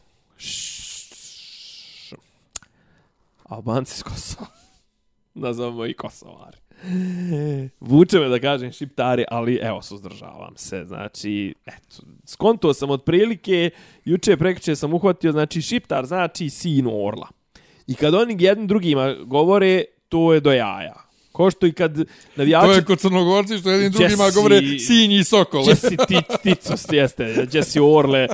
Albanci 3.45 3.97
s 3.97 4.03
Kosova. 4.03 4.47
Nazovemo 5.35 5.87
i 5.87 5.95
Kosovari. 5.95 6.57
Vuče 7.81 8.19
me 8.19 8.29
da 8.29 8.39
kažem 8.39 8.73
šiptari, 8.73 9.25
ali 9.31 9.59
evo, 9.63 9.83
suzdržavam 9.83 10.57
se. 10.57 10.85
Znači, 10.85 11.55
eto, 11.67 12.03
skonto 12.25 12.75
sam 12.75 12.91
otprilike, 12.91 13.71
juče 14.05 14.37
prekriče 14.37 14.77
sam 14.77 14.95
uhvatio, 14.95 15.33
znači, 15.33 15.63
šiptar 15.63 16.07
znači 16.07 16.51
sin 16.51 16.87
orla. 16.87 17.29
I 17.87 17.95
kad 17.95 18.15
oni 18.15 18.37
jednim 18.39 18.67
drugima 18.67 19.15
govore, 19.15 19.85
to 20.09 20.35
je 20.35 20.41
do 20.41 20.53
jaja. 20.53 20.95
Ko 21.33 21.51
što 21.51 21.67
i 21.67 21.73
kad 21.73 21.99
navijači... 22.37 22.67
To 22.67 22.73
je 22.73 22.85
kod 22.85 22.99
crnogorci 22.99 23.59
što 23.59 23.71
jednim 23.71 23.93
Jesse- 23.93 23.99
drugima 23.99 24.31
govore 24.31 24.61
sinji 24.79 25.17
i 25.17 25.25
sokole. 25.25 25.65
Jesse 25.69 25.97
ti, 26.09 26.17
ticos, 26.43 26.87
jeste. 26.93 27.47
Jesse 27.53 27.81
Orle, 27.81 28.29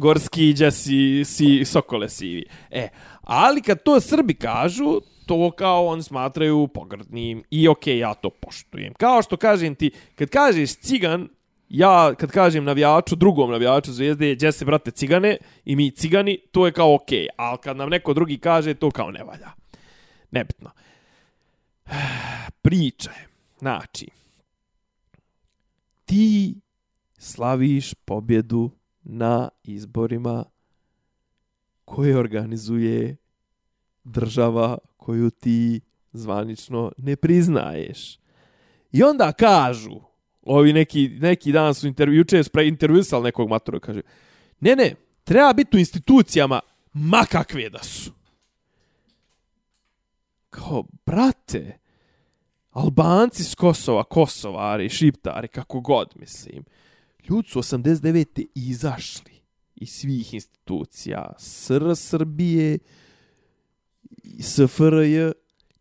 Gorski, 0.00 0.54
Jesse 0.58 1.24
si, 1.24 1.64
Sokole 1.64 2.08
sivi. 2.08 2.44
E, 2.70 2.88
ali 3.22 3.62
kad 3.62 3.82
to 3.82 4.00
Srbi 4.00 4.34
kažu, 4.34 5.00
to 5.28 5.50
kao 5.50 5.86
on 5.86 6.02
smatraju 6.02 6.68
pogrdnim 6.68 7.42
i 7.50 7.68
okej, 7.68 7.94
okay, 7.94 7.98
ja 7.98 8.14
to 8.14 8.30
poštujem. 8.30 8.94
Kao 8.94 9.22
što 9.22 9.36
kažem 9.36 9.74
ti, 9.74 9.90
kad 10.14 10.28
kažeš 10.28 10.76
cigan, 10.76 11.28
ja 11.68 12.14
kad 12.14 12.30
kažem 12.30 12.64
navijaču, 12.64 13.16
drugom 13.16 13.50
navijaču 13.50 13.92
zvijezde, 13.92 14.36
Jesse, 14.40 14.64
brate, 14.64 14.90
cigane 14.90 15.36
i 15.64 15.76
mi 15.76 15.90
cigani, 15.90 16.38
to 16.52 16.66
je 16.66 16.72
kao 16.72 16.94
okej. 16.94 17.18
Okay. 17.18 17.28
Ali 17.36 17.58
kad 17.58 17.76
nam 17.76 17.88
neko 17.88 18.14
drugi 18.14 18.38
kaže, 18.38 18.74
to 18.74 18.90
kao 18.90 19.10
ne 19.10 19.24
valja. 19.24 19.50
Nebitno. 20.30 20.70
Priča 22.62 23.10
je. 23.10 23.28
Znači, 23.58 24.06
ti 26.04 26.54
slaviš 27.18 27.94
pobjedu 27.94 28.70
na 29.02 29.48
izborima 29.64 30.44
koje 31.84 32.18
organizuje 32.18 33.16
država 34.04 34.78
koju 35.08 35.30
ti 35.30 35.80
zvanično 36.12 36.92
ne 36.96 37.16
priznaješ. 37.16 38.18
I 38.92 39.02
onda 39.02 39.32
kažu, 39.32 40.00
ovi 40.42 40.72
neki, 40.72 41.08
neki 41.08 41.52
dan 41.52 41.74
su 41.74 41.86
intervju, 41.86 42.18
juče 42.18 42.36
je 42.36 42.68
intervjuisali 42.68 43.24
nekog 43.24 43.48
matura, 43.48 43.80
kaže, 43.80 44.00
ne, 44.60 44.76
ne, 44.76 44.94
treba 45.24 45.52
biti 45.52 45.76
u 45.76 45.80
institucijama, 45.80 46.60
makakve 46.92 47.70
da 47.70 47.82
su. 47.82 48.12
Kao, 50.50 50.84
brate, 51.06 51.78
Albanci 52.70 53.44
s 53.44 53.54
Kosova, 53.54 54.04
Kosovari, 54.04 54.88
Šiptari, 54.88 55.48
kako 55.48 55.80
god, 55.80 56.12
mislim. 56.16 56.64
Ljudi 57.28 57.48
su 57.48 57.58
89. 57.58 58.46
izašli 58.54 59.32
iz 59.76 59.90
svih 59.90 60.34
institucija 60.34 61.32
SR 61.38 61.96
Srbije, 61.96 62.78
SFRJ 64.40 65.32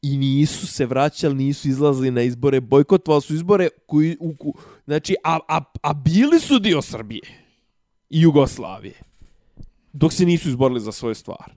i 0.01 0.17
nisu 0.17 0.67
se 0.67 0.85
vraćali, 0.85 1.35
nisu 1.35 1.67
izlazili 1.67 2.11
na 2.11 2.21
izbore, 2.21 2.61
bojkotovali 2.61 3.21
su 3.21 3.33
izbore 3.33 3.69
koji, 3.85 4.17
u, 4.19 4.33
u, 4.39 4.53
znači, 4.85 5.15
a, 5.23 5.39
a, 5.47 5.61
a 5.81 5.93
bili 5.93 6.39
su 6.39 6.59
dio 6.59 6.81
Srbije 6.81 7.21
i 8.09 8.21
Jugoslavije 8.21 9.07
dok 9.93 10.13
se 10.13 10.25
nisu 10.25 10.49
izborili 10.49 10.79
za 10.79 10.91
svoju 10.91 11.15
stvar. 11.15 11.51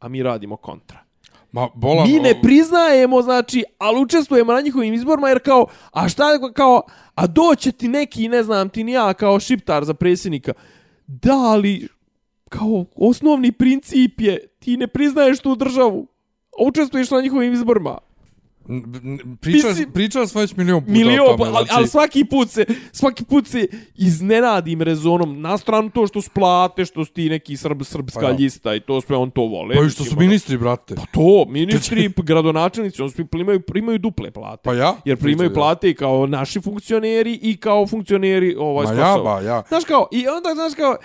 A 0.00 0.08
mi 0.08 0.22
radimo 0.22 0.56
kontra. 0.56 0.98
Ma, 1.52 1.68
bolan, 1.74 2.08
Mi 2.10 2.20
ne 2.20 2.40
priznajemo, 2.42 3.22
znači, 3.22 3.64
ali 3.78 4.00
učestvujemo 4.00 4.52
na 4.52 4.60
njihovim 4.60 4.94
izborima, 4.94 5.28
jer 5.28 5.42
kao, 5.42 5.66
a 5.92 6.08
šta 6.08 6.52
kao, 6.54 6.82
a 7.14 7.26
doće 7.26 7.72
ti 7.72 7.88
neki, 7.88 8.28
ne 8.28 8.42
znam, 8.42 8.68
ti 8.68 8.84
ni 8.84 8.92
ja, 8.92 9.14
kao 9.14 9.40
šiptar 9.40 9.84
za 9.84 9.94
predsjednika. 9.94 10.52
Da, 11.06 11.36
ali, 11.36 11.88
kao, 12.52 12.84
osnovni 12.96 13.52
princip 13.52 14.20
je, 14.20 14.46
ti 14.58 14.76
ne 14.76 14.86
priznaješ 14.86 15.40
tu 15.40 15.54
državu, 15.56 16.06
a 16.52 16.64
učestvuješ 16.64 17.10
na 17.10 17.20
njihovim 17.20 17.52
izborima. 17.52 17.98
Pričali, 19.40 19.68
Mislim- 19.68 19.92
pričali 19.92 20.28
smo 20.28 20.40
već 20.40 20.56
milion 20.56 20.80
puta 20.80 20.92
Milion, 20.92 21.26
o 21.28 21.36
tome. 21.36 21.50
ali, 21.54 21.66
ali 21.70 21.88
svaki 21.88 22.24
put 22.24 22.50
se, 22.50 22.64
svaki 22.92 23.24
put 23.24 23.46
se 23.46 23.66
iznenadim 23.96 24.82
rezonom, 24.82 25.40
na 25.40 25.58
stranu 25.58 25.90
to 25.90 26.06
što 26.06 26.22
splate, 26.22 26.84
što 26.84 27.04
su 27.04 27.12
ti 27.12 27.28
neki 27.28 27.56
srb, 27.56 27.82
srpska 27.82 28.20
Pa 28.20 28.26
ja. 28.26 28.36
ljista 28.36 28.74
i 28.74 28.80
to 28.80 29.00
sve 29.00 29.16
on 29.16 29.30
to 29.30 29.40
vole. 29.42 29.74
Pa 29.74 29.82
i 29.82 29.90
što 29.90 30.04
su 30.04 30.10
ono- 30.12 30.20
ministri, 30.20 30.58
brate. 30.58 30.94
Pa 30.94 31.02
to, 31.04 31.44
ministri, 31.48 32.10
gradonačelnici, 32.22 33.02
on 33.02 33.10
svi 33.10 33.24
primaju, 33.24 33.60
primaju 33.60 33.98
duple 33.98 34.30
plate. 34.30 34.62
Pa 34.64 34.74
ja. 34.74 34.94
Jer 35.04 35.16
primaju 35.18 35.38
Pričaju, 35.38 35.54
plate 35.54 35.90
i 35.90 35.94
kao 35.94 36.26
naši 36.26 36.60
funkcioneri 36.60 37.38
i 37.42 37.56
kao 37.56 37.86
funkcioneri 37.86 38.56
ovaj, 38.58 38.86
Ma 38.86 38.94
s 38.94 38.98
ja, 38.98 39.18
ba, 39.24 39.40
ja. 39.40 39.62
Znaš 39.68 39.84
kao, 39.84 40.08
i 40.12 40.28
onda, 40.28 40.50
znaš 40.54 40.74
kao, 40.74 40.96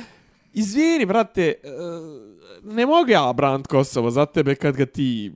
izvini, 0.60 1.06
brate, 1.06 1.42
e, 1.44 1.70
ne 2.64 2.86
mogu 2.86 3.10
ja 3.10 3.34
brant 3.34 3.68
Kosovo 3.68 4.12
za 4.12 4.26
tebe 4.26 4.56
kad 4.56 4.76
ga 4.76 4.86
ti... 4.86 5.32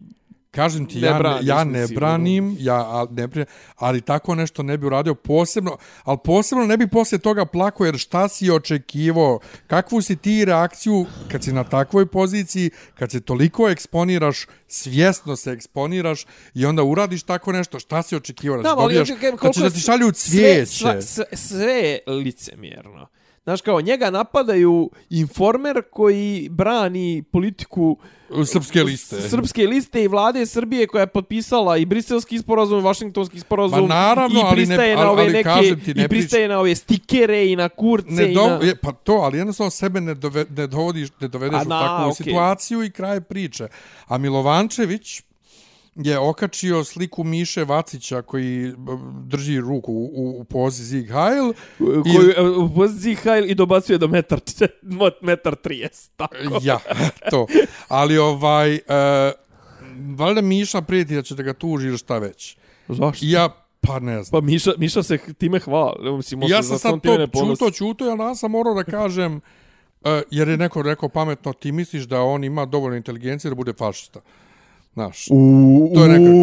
Kažem 0.52 0.86
ti, 0.86 1.02
Ne 1.02 1.08
ja, 1.08 1.18
braniš, 1.18 1.48
ja 1.48 1.64
ne 1.64 1.88
branim, 1.88 2.56
ja 2.60 2.76
a, 2.76 3.08
ne, 3.12 3.46
ali 3.76 4.02
tako 4.02 4.36
nešto 4.36 4.64
ne 4.64 4.78
bi 4.78 4.86
uradio 4.86 5.16
posebno, 5.16 5.78
ali 6.04 6.18
posebno 6.24 6.66
ne 6.66 6.78
bi 6.78 6.88
poslije 6.88 7.20
toga 7.20 7.46
plako, 7.46 7.86
jer 7.86 7.98
šta 7.98 8.28
si 8.28 8.52
očekivo, 8.52 9.40
kakvu 9.68 10.02
si 10.02 10.16
ti 10.16 10.46
reakciju 10.46 11.06
kad 11.32 11.44
si 11.44 11.54
na 11.54 11.64
takvoj 11.64 12.06
poziciji, 12.06 12.70
kad 12.96 13.12
se 13.12 13.22
toliko 13.22 13.70
eksponiraš, 13.70 14.46
svjesno 14.68 15.36
se 15.36 15.52
eksponiraš 15.52 16.26
i 16.54 16.66
onda 16.66 16.84
uradiš 16.84 17.24
tako 17.24 17.52
nešto, 17.52 17.80
šta 17.80 18.04
si 18.04 18.16
očekivo, 18.16 18.58
da, 18.58 18.64
Da, 18.64 18.76
dobijaš, 18.76 19.10
ja 19.10 19.62
da 19.64 19.70
ti 19.70 19.80
šalju 19.80 20.12
sve, 20.14 20.66
cvijeće. 20.66 21.02
sve, 21.02 21.26
sve 21.34 21.74
je 21.74 22.00
licemjerno. 22.08 23.08
Znaš 23.44 23.62
kao, 23.62 23.82
njega 23.82 24.10
napadaju 24.10 24.90
informer 25.10 25.82
koji 25.92 26.50
brani 26.52 27.24
politiku 27.32 27.98
Srpske 28.46 28.84
liste. 28.84 29.22
Srpske 29.22 29.68
liste 29.68 30.04
i 30.04 30.08
vlade 30.08 30.46
Srbije 30.46 30.88
koja 30.88 31.02
je 31.02 31.08
potpisala 31.08 31.78
i 31.78 31.86
briselski 31.86 32.40
sporazum 32.40 32.80
i 32.80 32.84
vašingtonski 32.84 33.40
sporazum 33.40 33.82
Ma 33.82 33.88
naravno, 33.88 34.40
i 34.40 34.44
ali 34.44 34.62
ne- 34.62 34.66
pristaje 34.66 34.96
na 34.96 35.12
ove 35.12 35.24
ali 35.24 35.34
neke 35.34 35.44
kažem 35.44 35.80
ti, 35.80 35.94
ne 35.94 36.04
i 36.04 36.08
pristaje 36.08 36.48
na 36.48 36.60
ove 36.60 36.76
stikere 36.76 37.48
i 37.48 37.56
na 37.56 37.70
kurce 37.70 38.08
Ne 38.10 38.32
i 38.32 38.36
do, 38.36 38.48
na... 38.48 38.60
je, 38.66 38.76
pa 38.76 38.92
to, 38.92 39.14
ali 39.14 39.38
jednostavno 39.38 39.70
sebe 39.72 40.02
ne, 40.02 40.14
dove, 40.14 40.46
ne, 40.58 40.68
dovodiš, 40.68 41.10
ne 41.20 41.28
dovedeš 41.28 41.60
A 41.60 41.62
u 41.66 41.70
na, 41.70 41.80
takvu 41.80 42.12
okej. 42.12 42.24
situaciju 42.24 42.84
i 42.84 42.92
kraj 42.92 43.22
priče. 43.22 43.68
A 44.08 44.18
Milovančević 44.18 45.22
je 45.96 46.20
okačio 46.20 46.84
sliku 46.84 47.24
Miše 47.24 47.64
Vacića 47.64 48.22
koji 48.22 48.74
b- 48.78 48.92
drži 49.24 49.60
ruku 49.60 49.94
u, 49.94 50.40
u, 50.40 50.44
pozi 50.44 50.84
Zig 50.84 51.08
Heil. 51.08 51.54
koju 51.78 52.32
e, 52.38 52.42
u 52.42 52.76
poziciji 52.76 53.16
Hajl 53.16 53.46
i 53.52 53.56
dobacuje 53.56 53.98
do 53.98 54.08
metar, 54.08 54.40
metar 55.22 55.56
30, 55.64 56.10
tako. 56.16 56.36
Ja, 56.62 56.80
to. 57.30 57.48
Ali 57.88 58.18
ovaj... 58.18 58.74
Uh, 58.74 59.42
valjda 60.18 60.42
Miša 60.42 60.82
prijeti 60.82 61.16
da 61.16 61.22
će 61.22 61.36
da 61.36 61.44
ga 61.44 61.54
tuži 61.54 61.88
ili 61.88 61.98
šta 61.98 62.18
već. 62.18 62.58
Zašto? 62.88 63.26
I 63.26 63.32
ja, 63.32 63.50
pa 63.82 64.00
ne 64.00 64.24
znam. 64.24 64.42
Pa 64.42 64.46
Miša, 64.46 64.72
Miša 64.78 65.04
se 65.04 65.18
time 65.38 65.60
hvali. 65.60 66.12
Mislim, 66.18 66.42
ja 66.44 66.64
sam 66.64 66.80
sad 66.80 67.02
to 67.02 67.28
čuto, 67.28 67.72
čuto, 67.72 68.06
ja 68.06 68.36
sam 68.36 68.52
morao 68.52 68.74
da 68.74 68.84
kažem, 68.84 69.36
uh, 69.36 70.12
jer 70.32 70.48
je 70.48 70.58
neko 70.58 70.82
rekao 70.82 71.10
pametno, 71.10 71.54
ti 71.54 71.72
misliš 71.72 72.04
da 72.04 72.22
on 72.22 72.44
ima 72.44 72.66
dovoljno 72.66 72.98
inteligencije 72.98 73.50
da 73.50 73.56
bude 73.56 73.74
fašista. 73.74 74.20
Znaš, 74.94 75.26
to 75.94 76.04
je 76.04 76.10
nekako. 76.10 76.38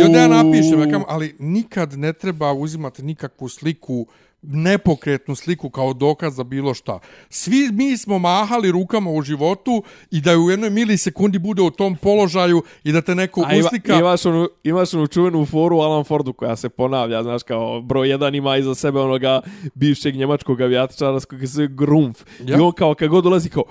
I 0.00 0.02
onda 0.06 0.18
ja 0.18 0.28
napišem, 0.28 0.90
ja 0.90 1.04
ali 1.08 1.36
nikad 1.38 1.98
ne 1.98 2.12
treba 2.12 2.52
uzimati 2.52 3.02
nikakvu 3.02 3.48
sliku, 3.48 4.06
nepokretnu 4.42 5.34
sliku 5.34 5.70
kao 5.70 5.92
dokaz 5.92 6.36
za 6.36 6.44
bilo 6.44 6.74
šta. 6.74 6.98
Svi 7.30 7.70
mi 7.72 7.96
smo 7.96 8.18
mahali 8.18 8.72
rukama 8.72 9.10
u 9.10 9.22
životu 9.22 9.82
i 10.10 10.20
da 10.20 10.38
u 10.38 10.50
jednoj 10.50 10.70
milisekundi 10.70 11.38
bude 11.38 11.62
u 11.62 11.70
tom 11.70 11.96
položaju 11.96 12.62
i 12.84 12.92
da 12.92 13.00
te 13.00 13.14
neko 13.14 13.44
A 13.46 13.54
ima, 13.54 13.66
uslika... 13.66 13.94
imaš, 13.94 14.26
onu, 14.26 14.48
imaš 14.64 14.94
onu 14.94 15.06
čuvenu 15.06 15.46
foru 15.46 15.76
u 15.76 15.80
Alan 15.80 16.04
Fordu 16.04 16.32
koja 16.32 16.56
se 16.56 16.68
ponavlja, 16.68 17.22
znaš, 17.22 17.42
kao 17.42 17.80
broj 17.80 18.08
jedan 18.08 18.34
ima 18.34 18.56
iza 18.56 18.74
sebe 18.74 19.00
onoga 19.00 19.40
bivšeg 19.74 20.16
njemačkog 20.16 20.60
avijatičara 20.60 21.20
s 21.20 21.24
kojeg 21.24 21.40
se 21.40 21.46
zove 21.46 21.68
Grumf. 21.68 22.22
Ja. 22.44 22.56
I 22.58 22.60
on 22.60 22.72
kao 22.72 22.94
kad 22.94 23.08
god 23.08 23.24
dolazi 23.24 23.48
kao, 23.48 23.64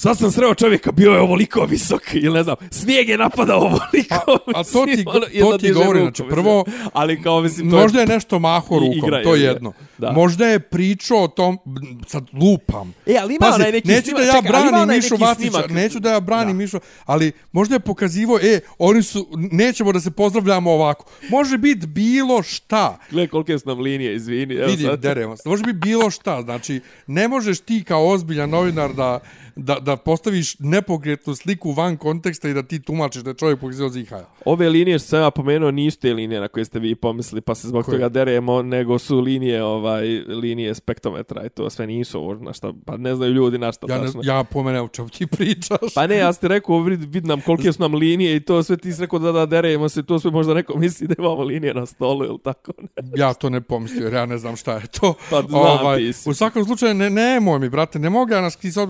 sad 0.00 0.18
sam 0.18 0.30
sreo 0.30 0.54
čovjeka, 0.54 0.92
bio 0.92 1.10
je 1.10 1.20
ovoliko 1.20 1.64
visok, 1.64 2.02
ili 2.14 2.34
ne 2.34 2.42
znam, 2.42 2.56
snijeg 2.70 3.08
je 3.08 3.18
napadao 3.18 3.58
ovoliko. 3.60 4.14
A- 4.14 4.38
a 4.54 4.64
to 4.64 4.86
ti 4.86 5.04
to 5.40 5.58
ti 5.58 5.72
govori, 5.72 6.00
znači, 6.00 6.22
prvo, 6.24 6.64
ali 6.92 7.22
kao, 7.22 7.40
mislim, 7.40 7.70
to 7.70 7.76
je- 7.76 7.82
Možda 7.82 8.00
je 8.00 8.06
nešto 8.06 8.38
maho 8.38 8.74
rukom, 8.74 8.98
igra, 8.98 9.22
to 9.22 9.34
je 9.34 9.40
je, 9.40 9.44
je. 9.44 9.48
jedno. 9.48 9.72
Da. 9.98 10.12
Možda 10.12 10.46
je 10.46 10.60
pričao 10.60 11.18
o 11.18 11.28
tom, 11.28 11.58
sad 12.06 12.24
lupam. 12.34 12.94
E, 13.06 13.14
ali 13.16 13.36
ima 13.36 13.46
onaj 13.54 13.72
neki 13.72 13.88
neću 13.88 14.02
snimak- 14.02 14.16
da 14.16 14.22
ja 14.24 14.38
ima 14.38 14.48
branim 14.50 14.88
Mišu 14.88 15.16
snimak. 15.36 15.70
neću 15.70 16.00
da 16.00 16.10
ja 16.10 16.20
branim 16.20 16.48
Da. 16.48 16.54
Mišu, 16.54 16.80
ali 17.04 17.32
možda 17.52 17.74
je 17.74 17.80
pokazivo, 17.80 18.38
e, 18.38 18.60
oni 18.78 19.02
su, 19.02 19.28
nećemo 19.52 19.92
da 19.92 20.00
se 20.00 20.10
pozdravljamo 20.10 20.70
ovako. 20.72 21.04
Može 21.30 21.58
biti 21.58 21.86
bilo 21.86 22.42
šta. 22.42 22.98
Gle 23.10 23.26
kolike 23.26 23.58
su 23.58 23.68
nam 23.68 23.78
linije, 23.80 24.16
izvini. 24.16 24.54
Evo 24.54 24.66
Vidim, 24.66 24.90
deremo 24.98 25.36
se. 25.36 25.48
Može 25.48 25.62
biti 25.62 25.78
bilo 25.78 26.10
šta. 26.10 26.42
Znači, 26.42 26.80
ne 27.06 27.28
možeš 27.28 27.60
ti 27.60 27.84
kao 27.84 28.08
ozbiljan 28.08 28.50
novinar 28.50 28.92
da, 28.92 29.20
da, 29.56 29.78
da 29.80 29.96
postaviš 29.96 30.58
nepokretnu 30.58 31.34
sliku 31.34 31.72
van 31.72 31.96
konteksta 31.96 32.48
i 32.48 32.54
da 32.54 32.62
ti 32.62 32.82
tumačiš 32.82 33.22
da 33.22 33.30
je 33.30 33.34
čovjek 33.34 33.60
pokazio 33.60 33.88
zihaja. 33.88 34.26
Ove 34.44 34.68
linije 34.68 34.98
što 34.98 35.08
sam 35.08 35.20
ja 35.20 35.30
pomenuo 35.30 35.70
nisu 35.70 35.98
te 35.98 36.12
linije 36.14 36.40
na 36.40 36.48
koje 36.48 36.64
ste 36.64 36.78
vi 36.78 36.94
pomislili 36.94 37.40
pa 37.40 37.54
se 37.54 37.68
zbog 37.68 37.84
Koje? 37.84 37.98
toga 37.98 38.08
deremo, 38.08 38.62
nego 38.62 38.98
su 38.98 39.20
linije 39.20 39.64
ovaj 39.64 40.04
linije 40.28 40.74
spektrometra 40.74 41.46
i 41.46 41.48
to 41.48 41.70
sve 41.70 41.86
nisu 41.86 42.18
ovo 42.20 42.34
na 42.34 42.52
šta, 42.52 42.72
pa 42.86 42.96
ne 42.96 43.14
znaju 43.14 43.32
ljudi 43.32 43.58
na 43.58 43.72
šta 43.72 43.86
Ja, 43.88 43.98
ne, 43.98 44.06
tačno. 44.06 44.20
ja 44.24 44.44
po 44.44 44.62
mene 44.62 44.80
o 44.80 44.88
čemu 44.88 45.08
ti 45.08 45.26
pričaš. 45.26 45.94
Pa 45.94 46.06
ne, 46.06 46.16
ja 46.16 46.32
ste 46.32 46.48
rekao, 46.48 46.78
vid, 46.82 47.14
vid 47.14 47.26
nam 47.26 47.40
kolike 47.40 47.72
su 47.72 47.82
nam 47.82 47.94
linije 47.94 48.36
i 48.36 48.40
to 48.40 48.62
sve 48.62 48.76
ti 48.76 48.92
si 48.92 49.00
rekao 49.00 49.18
da 49.18 49.32
da 49.32 49.46
deremo 49.46 49.88
se, 49.88 50.02
to 50.02 50.18
sve 50.18 50.30
možda 50.30 50.54
neko 50.54 50.78
misli 50.78 51.06
da 51.06 51.14
imamo 51.18 51.42
linije 51.42 51.74
na 51.74 51.86
stolu 51.86 52.24
ili 52.24 52.38
tako. 52.44 52.72
Ne. 53.02 53.12
ja 53.16 53.34
to 53.34 53.50
ne 53.50 53.60
pomislio, 53.60 54.04
jer 54.04 54.12
ja 54.12 54.26
ne 54.26 54.38
znam 54.38 54.56
šta 54.56 54.74
je 54.74 54.86
to. 55.00 55.14
Pa 55.30 55.42
znam 55.48 55.96
ti 55.96 56.12
si. 56.12 56.30
u 56.30 56.34
svakom 56.34 56.64
slučaju, 56.64 56.94
ne, 56.94 57.10
nemoj 57.10 57.58
mi, 57.58 57.68
brate, 57.68 57.98
ne 57.98 58.10
mogu 58.10 58.32
ja 58.32 58.40
nas 58.40 58.56
ti 58.56 58.72
sad, 58.72 58.88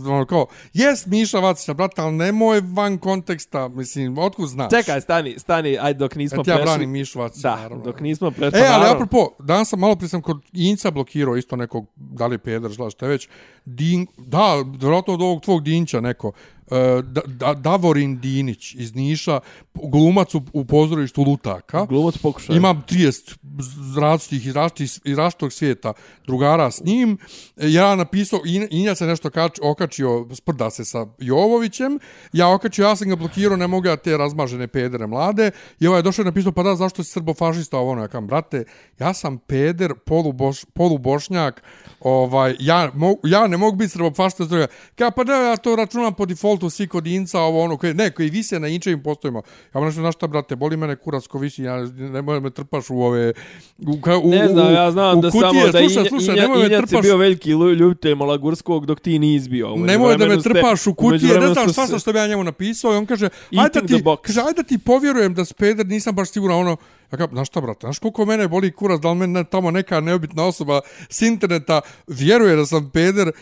ono, 0.00 0.24
kao, 0.24 0.46
jes 0.72 1.06
Miša 1.06 1.38
Vacića, 1.38 1.74
brate, 1.74 2.02
ali 2.02 2.12
nemoj 2.12 2.60
van 2.64 2.98
konteksta, 2.98 3.68
mislim, 3.68 4.18
otkud 4.18 4.48
znaš? 4.48 4.70
Čekaj, 4.70 5.00
stani, 5.00 5.38
stani, 5.38 5.78
ajde 5.78 5.98
dok 5.98 6.14
nismo 6.14 6.38
Ja, 6.38 6.44
ti 6.44 6.50
ja 6.50 6.56
prešli. 6.56 6.70
branim 6.70 6.90
Mišu 6.90 7.18
Vacića, 7.18 7.48
Da, 7.48 7.56
naravno. 7.56 7.84
dok 7.84 8.00
nismo 8.00 8.30
prešli. 8.30 8.58
E, 8.58 8.62
ali 8.62 8.70
naravno. 8.72 8.94
apropo, 8.94 9.28
danas 9.38 9.68
sam 9.68 9.78
malo 9.78 9.96
prije 9.96 10.08
sam 10.08 10.22
kod 10.22 10.40
Inca 10.52 10.90
blokirao 10.90 11.36
isto 11.36 11.56
nekog, 11.56 11.86
da 11.96 12.26
li 12.26 12.34
je 12.34 12.38
peder, 12.38 12.70
šta 12.72 12.90
šta 12.90 13.06
je 13.06 13.10
već, 13.10 13.28
Din, 13.64 14.06
da, 14.18 14.44
vjerojatno 14.72 15.14
od 15.14 15.22
ovog 15.22 15.40
tvog 15.40 15.62
Dinća 15.62 16.00
neko, 16.00 16.32
e, 16.56 16.57
da, 17.02 17.20
da, 17.26 17.54
Davorin 17.54 18.18
Dinić 18.18 18.74
iz 18.74 18.94
Niša, 18.94 19.40
glumac 19.74 20.34
u, 20.34 20.42
u 20.52 20.64
pozorištu 20.64 21.22
Lutaka. 21.22 21.84
Glumac 21.84 22.18
pokušaj. 22.18 22.56
Imam 22.56 22.82
30 22.82 23.36
z- 23.58 23.98
različitih 23.98 24.46
iz 24.46 24.56
različitih, 24.56 24.78
iz 25.04 25.18
različitog 25.18 25.52
svijeta 25.52 25.92
drugara 26.26 26.70
s 26.70 26.84
njim. 26.84 27.18
E, 27.56 27.68
Ja 27.68 27.94
napisao, 27.94 28.40
In- 28.44 28.68
Inja 28.70 28.94
se 28.94 29.06
nešto 29.06 29.30
kač, 29.30 29.58
okačio, 29.62 30.26
sprda 30.32 30.70
se 30.70 30.84
sa 30.84 31.06
Jovovićem. 31.18 31.98
Ja 32.32 32.48
okačio, 32.48 32.84
ja 32.84 32.96
sam 32.96 33.08
ga 33.08 33.16
blokirao, 33.16 33.56
ne 33.56 33.66
mogu 33.66 33.86
ja 33.86 33.96
te 33.96 34.16
razmažene 34.16 34.66
pedere 34.68 35.06
mlade. 35.06 35.50
I 35.80 35.86
ovaj 35.86 35.98
je 35.98 36.02
došao 36.02 36.22
i 36.22 36.26
napisao, 36.26 36.52
pa 36.52 36.62
da, 36.62 36.76
zašto 36.76 37.04
si 37.04 37.10
srbofašista 37.10 37.78
ovo 37.78 37.90
ono? 37.90 38.02
Ja 38.02 38.08
kam, 38.08 38.26
brate, 38.26 38.64
ja 38.98 39.14
sam 39.14 39.38
peder, 39.38 39.94
poluboš, 39.96 40.64
polubošnjak, 40.66 41.62
ovaj, 42.00 42.56
ja, 42.60 42.90
mo, 42.94 43.14
ja 43.24 43.46
ne 43.46 43.56
mogu 43.56 43.76
biti 43.76 43.90
srbofašista. 43.90 44.44
zato 44.44 44.56
ga- 44.56 44.66
Ka, 44.94 45.10
pa 45.10 45.24
da, 45.24 45.32
ja 45.34 45.56
to 45.56 45.76
računam 45.76 46.14
po 46.14 46.26
defaultu 46.26 46.57
svi 46.70 46.86
kod 46.86 47.06
Inca, 47.06 47.40
ovo 47.40 47.62
ono, 47.64 47.76
koje, 47.76 47.94
ne, 47.94 48.10
koji 48.10 48.30
vise 48.30 48.60
na 48.60 48.68
inčevim 48.68 49.02
postojima. 49.02 49.42
Ja 49.74 49.80
nešto, 49.80 50.00
znaš 50.00 50.14
šta, 50.14 50.26
brate, 50.26 50.56
boli 50.56 50.76
mene 50.76 50.96
kurac 50.96 51.26
ko 51.26 51.38
visi, 51.38 51.62
ja 51.62 51.76
ne 51.86 52.22
mogu 52.22 52.40
me 52.40 52.50
trpaš 52.50 52.90
u 52.90 53.00
ove... 53.00 53.32
U, 53.78 53.98
u, 54.22 54.30
Ne 54.30 54.48
znam, 54.48 54.72
ja 54.74 54.90
znam 54.90 55.20
da 55.20 55.30
kutije. 55.30 55.50
samo 55.50 55.66
da 55.66 55.78
slušaj, 55.78 56.00
Inja, 56.00 56.08
slušaj, 56.08 56.34
Inja, 56.34 56.44
Injac 56.46 56.70
je 56.70 56.86
trpaš, 56.86 57.02
bio 57.02 57.16
veliki 57.16 57.50
lju- 57.50 57.74
ljubitelj 57.74 58.14
Malagurskog 58.14 58.86
dok 58.86 59.00
ti 59.00 59.18
nisi 59.18 59.48
bio. 59.48 59.72
U 59.74 59.78
nemoj 59.78 60.16
da 60.16 60.26
me 60.26 60.42
trpaš 60.42 60.86
u 60.86 60.94
kutije, 60.94 61.40
ne 61.40 61.52
znam 61.52 61.68
šta 61.72 61.86
sam 61.86 61.98
što 61.98 62.12
bi 62.12 62.18
ja 62.18 62.26
njemu 62.26 62.44
napisao 62.44 62.92
i 62.92 62.96
on 62.96 63.06
kaže, 63.06 63.28
ajde 63.56 63.80
da 63.80 63.86
ti, 63.86 64.02
kaže, 64.22 64.40
ajde 64.40 64.62
da 64.62 64.62
ti 64.62 64.78
povjerujem 64.78 65.34
da 65.34 65.44
speder, 65.44 65.86
nisam 65.86 66.14
baš 66.14 66.30
siguran, 66.30 66.58
ono, 66.58 66.76
ja 67.12 67.18
kažem, 67.18 67.30
znaš 67.32 67.48
šta, 67.48 67.60
brate, 67.60 67.78
znaš 67.80 67.98
koliko 67.98 68.24
mene 68.24 68.48
boli 68.48 68.72
kurac, 68.72 69.00
da 69.00 69.10
li 69.10 69.16
mene 69.16 69.44
tamo 69.44 69.70
neka 69.70 70.00
neobitna 70.00 70.44
osoba 70.44 70.80
s 71.08 71.22
interneta 71.22 71.80
vjeruje 72.06 72.56
da 72.56 72.66
sam 72.66 72.90
peder, 72.90 73.32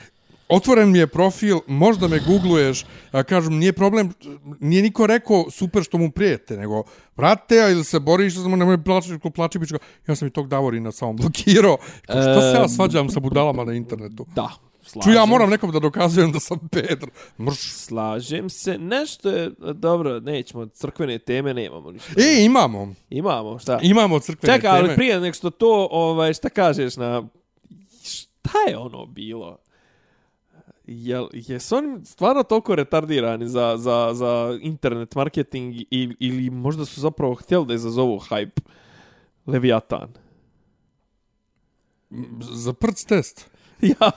otvoren 0.49 0.90
mi 0.90 0.99
je 0.99 1.07
profil, 1.07 1.59
možda 1.66 2.09
me 2.09 2.20
googluješ, 2.26 2.84
ja 3.12 3.22
kažem, 3.22 3.59
nije 3.59 3.72
problem, 3.72 4.12
nije 4.61 4.82
niko 4.82 5.07
rekao 5.07 5.51
super 5.51 5.82
što 5.82 5.99
mu 5.99 6.11
prijete, 6.11 6.57
nego, 6.57 6.82
brate, 7.16 7.61
a 7.61 7.68
ili 7.68 7.84
se 7.84 8.01
boriš, 8.01 8.34
samo 8.34 8.57
nemoj 8.57 8.84
plaći, 8.84 9.18
ko 9.18 9.30
plaći 9.30 9.59
pička, 9.59 9.78
ja 10.09 10.16
sam 10.16 10.28
i 10.28 10.30
tog 10.30 10.49
Davorina 10.49 10.92
samo 10.92 11.12
blokirao, 11.12 11.76
Kao, 12.07 12.22
šta 12.22 12.40
se 12.40 12.59
ja 12.59 12.68
svađam 12.68 13.11
sa 13.11 13.20
budalama 13.20 13.64
na 13.64 13.72
internetu? 13.72 14.26
Da. 14.34 14.51
Ču 14.92 14.99
ja 14.99 15.03
slažem 15.03 15.28
moram 15.28 15.51
nekom 15.51 15.72
da 15.72 15.78
dokazujem 15.78 16.32
da 16.32 16.40
sam 16.40 16.68
Pedro. 16.68 17.09
Mrš. 17.38 17.72
Slažem 17.72 18.51
se. 18.51 18.78
Nešto 18.78 19.30
je, 19.30 19.51
dobro, 19.74 20.20
nećemo, 20.20 20.66
crkvene 20.66 21.18
teme 21.18 21.55
nemamo 21.55 21.90
ništa. 21.90 22.12
E, 22.16 22.44
imamo. 22.44 22.94
Imamo, 23.11 23.59
šta? 23.59 23.78
Imamo 23.82 24.18
crkvene 24.18 24.55
Čekaj, 24.57 24.76
teme. 24.76 24.88
ali 24.88 24.97
prije 24.97 25.20
nek 25.20 25.34
što 25.34 25.51
to, 25.51 25.88
ovaj, 25.90 26.34
šta 26.34 26.49
kažeš 26.49 26.97
na... 26.97 27.28
Šta 28.03 28.59
je 28.68 28.78
ono 28.78 29.07
bilo? 29.07 29.59
Jel, 30.87 31.28
jesu 31.32 31.76
oni 31.76 32.05
stvarno 32.05 32.43
toliko 32.43 32.74
retardirani 32.74 33.49
za, 33.49 33.74
za, 33.78 34.11
za 34.14 34.59
internet 34.62 35.14
marketing 35.14 35.74
ili, 35.91 36.16
ili 36.20 36.51
možda 36.51 36.84
su 36.84 37.01
zapravo 37.01 37.34
htjeli 37.34 37.66
da 37.66 37.74
izazovu 37.74 38.18
hype 38.18 38.61
Leviatan? 39.47 40.09
Za 42.53 42.72
prc 42.72 43.05
test? 43.05 43.51
Ja, 44.01 44.11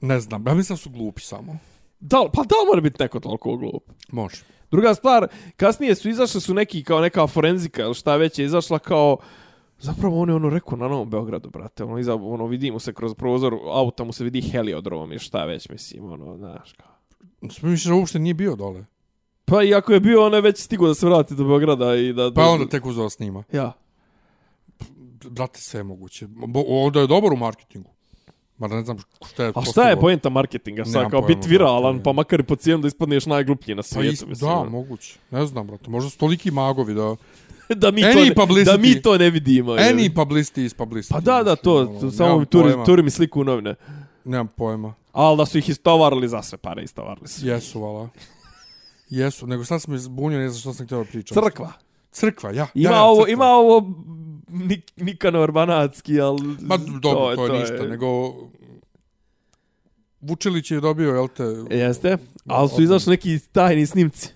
Ne 0.00 0.20
znam, 0.20 0.46
ja 0.46 0.54
mislim 0.54 0.78
su 0.78 0.90
glupi 0.90 1.22
samo. 1.22 1.58
da, 2.00 2.16
pa 2.32 2.42
da 2.42 2.54
li 2.54 2.66
mora 2.66 2.80
biti 2.80 3.02
neko 3.02 3.20
toliko 3.20 3.56
glup? 3.56 3.82
Može. 4.12 4.42
Druga 4.70 4.94
stvar, 4.94 5.28
kasnije 5.56 5.94
su 5.94 6.08
izašli 6.08 6.40
su 6.40 6.54
neki 6.54 6.84
kao 6.84 7.00
neka 7.00 7.26
forenzika 7.26 7.82
ili 7.82 7.94
šta 7.94 8.16
već 8.16 8.38
je 8.38 8.44
izašla 8.44 8.78
kao 8.78 9.16
Zapravo 9.80 10.20
on 10.20 10.28
je 10.28 10.34
ono 10.34 10.50
rekao 10.50 10.78
na 10.78 10.88
Novom 10.88 11.10
Beogradu, 11.10 11.50
brate, 11.50 11.84
ono, 11.84 11.98
iza, 11.98 12.14
ono 12.14 12.46
vidimo 12.46 12.78
se 12.78 12.92
kroz 12.92 13.14
prozor 13.14 13.54
auta, 13.72 14.04
mu 14.04 14.12
se 14.12 14.24
vidi 14.24 14.40
heliodrom 14.40 15.12
i 15.12 15.18
šta 15.18 15.44
već, 15.44 15.68
mislim, 15.68 16.12
ono, 16.12 16.36
znaš, 16.36 16.72
kao. 16.72 16.90
Misliš 17.40 17.84
da 17.84 17.94
uopšte 17.94 18.18
nije 18.18 18.34
bio 18.34 18.56
dole? 18.56 18.84
Pa 19.44 19.62
iako 19.62 19.92
je 19.92 20.00
bio, 20.00 20.26
on 20.26 20.34
je 20.34 20.40
već 20.40 20.58
stigo 20.58 20.88
da 20.88 20.94
se 20.94 21.06
vrati 21.06 21.34
do 21.34 21.44
Beograda 21.44 21.94
i 21.94 22.12
da... 22.12 22.32
Pa 22.34 22.42
da, 22.42 22.48
onda 22.48 22.68
tek 22.68 22.86
uzeo 22.86 23.10
snima. 23.10 23.44
Ja. 23.52 23.72
Brate, 25.30 25.60
sve 25.60 25.80
je 25.80 25.84
moguće. 25.84 26.26
Bo, 26.26 26.60
onda 26.66 27.00
je 27.00 27.06
dobar 27.06 27.32
u 27.32 27.36
marketingu. 27.36 27.90
Ma 28.60 28.68
ne 28.68 28.82
znam 28.84 28.98
šta 29.30 29.44
je... 29.44 29.52
A 29.54 29.62
šta 29.62 29.88
je 29.88 30.00
poenta 30.00 30.28
marketinga? 30.28 30.84
Sad 30.84 30.94
Nemam 30.94 31.10
kao 31.10 31.22
biti 31.22 31.48
viralan, 31.48 32.02
pa 32.02 32.12
makar 32.12 32.40
i 32.40 32.42
po 32.42 32.56
cijenu 32.56 32.82
da 32.82 32.88
ispadneš 32.88 33.26
najgluplji 33.26 33.74
na 33.74 33.82
Pa 33.82 33.88
svijetu. 33.88 34.12
is, 34.12 34.26
mislim, 34.26 34.50
da, 34.50 34.56
ono. 34.56 34.70
moguće. 34.70 35.18
Ne 35.30 35.46
znam, 35.46 35.66
brate. 35.66 35.90
Možda 35.90 36.10
su 36.10 36.18
toliki 36.18 36.50
magovi 36.50 36.94
da... 36.94 37.16
da, 37.74 37.90
mi 37.90 38.02
to 38.02 38.08
Any 38.08 38.28
ne, 38.28 38.34
publicity. 38.34 38.64
da 38.64 38.76
mi 38.76 39.02
to 39.02 39.18
ne 39.18 39.30
vidimo. 39.30 39.74
je. 39.74 39.94
Any 39.94 40.14
publicity 40.14 40.64
is 40.64 40.76
publicity. 40.76 41.12
Pa 41.12 41.20
da, 41.20 41.42
da, 41.42 41.56
to, 41.56 41.84
to 41.84 41.90
ono, 41.90 42.10
samo 42.10 42.38
mi 42.38 42.46
turi, 42.46 42.74
turi 42.86 43.02
mi 43.02 43.10
sliku 43.10 43.40
u 43.40 43.44
novine. 43.44 43.74
Nemam 44.24 44.48
pojma. 44.56 44.94
Ali 45.12 45.36
da 45.36 45.46
su 45.46 45.58
ih 45.58 45.68
istovarili 45.68 46.28
za 46.28 46.42
sve 46.42 46.58
pare, 46.58 46.82
istovarili 46.82 47.28
su. 47.28 47.46
Jesu, 47.46 47.80
vala. 47.80 48.08
Jesu, 49.10 49.46
nego 49.46 49.64
sad 49.64 49.82
sam 49.82 49.98
zbunio, 49.98 50.38
ne 50.38 50.48
znam 50.48 50.60
što 50.60 50.72
sam 50.72 50.86
htio 50.86 50.98
da 50.98 51.04
pričam. 51.04 51.42
Crkva. 51.42 51.72
Crkva, 52.12 52.50
ja. 52.50 52.66
Ima 52.74 52.90
ja, 52.90 52.96
ja, 52.96 53.02
ovo, 53.04 53.20
crkva. 53.20 53.32
ima 53.32 53.46
ovo 53.46 53.92
Nik, 54.50 54.92
Nikanor 54.96 55.52
Banatski, 55.52 56.20
ali... 56.20 56.56
Ma 56.60 56.76
dobro, 56.76 57.36
to, 57.36 57.46
je 57.46 57.60
ništa, 57.60 57.86
nego... 57.86 58.34
Vučelić 60.20 60.70
je 60.70 60.80
dobio, 60.80 61.14
jel 61.14 61.28
te... 61.28 61.76
Jeste, 61.76 62.16
ali 62.46 62.68
su 62.68 62.82
izašli 62.82 63.10
neki 63.10 63.38
tajni 63.52 63.86
snimci. 63.86 64.28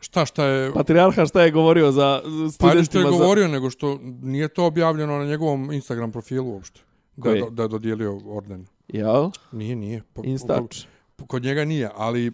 Šta, 0.00 0.26
šta 0.26 0.46
je... 0.46 0.72
Patrijarha 0.72 1.26
šta 1.26 1.42
je 1.42 1.50
govorio 1.50 1.92
za 1.92 2.20
Pa 2.24 2.50
studentima 2.50 2.84
što 2.84 2.98
je 2.98 3.04
za... 3.04 3.10
govorio, 3.10 3.48
nego 3.48 3.70
što 3.70 3.98
nije 4.22 4.48
to 4.48 4.66
objavljeno 4.66 5.18
na 5.18 5.24
njegovom 5.24 5.72
Instagram 5.72 6.12
profilu 6.12 6.52
uopšte. 6.52 6.80
Da, 7.16 7.30
je, 7.30 7.40
Koji? 7.40 7.52
da 7.54 7.62
je 7.62 7.68
dodijelio 7.68 8.20
orden. 8.26 8.66
Jel? 8.88 9.30
Nije, 9.52 9.76
nije. 9.76 10.02
Po, 10.12 10.22
Instač. 10.24 10.84
po- 11.16 11.26
Kod 11.26 11.42
njega 11.42 11.64
nije, 11.64 11.90
ali 11.94 12.32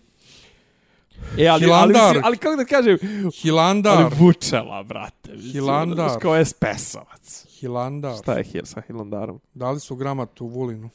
E, 1.39 1.47
ali, 1.47 1.49
ali, 1.49 1.65
Hilandar. 1.65 2.03
mislim, 2.05 2.23
ali 2.25 2.37
kako 2.37 2.57
da 2.57 2.65
kažem, 2.65 2.99
Hilandar, 3.35 3.97
ali 3.97 4.15
Vučela, 4.19 4.83
brate. 4.83 5.33
mislim, 5.33 5.53
Hilandar. 5.53 6.19
Kao 6.21 6.37
espesovac. 6.37 7.47
Hilandar, 7.51 8.17
Šta 8.17 8.33
je 8.33 8.45
hir 8.45 8.67
sa 8.67 8.81
Hilandarom? 8.81 9.41
dali 9.55 9.81
su 9.81 9.97
gramat 9.97 10.41
u 10.41 10.47
Vulinu. 10.47 10.91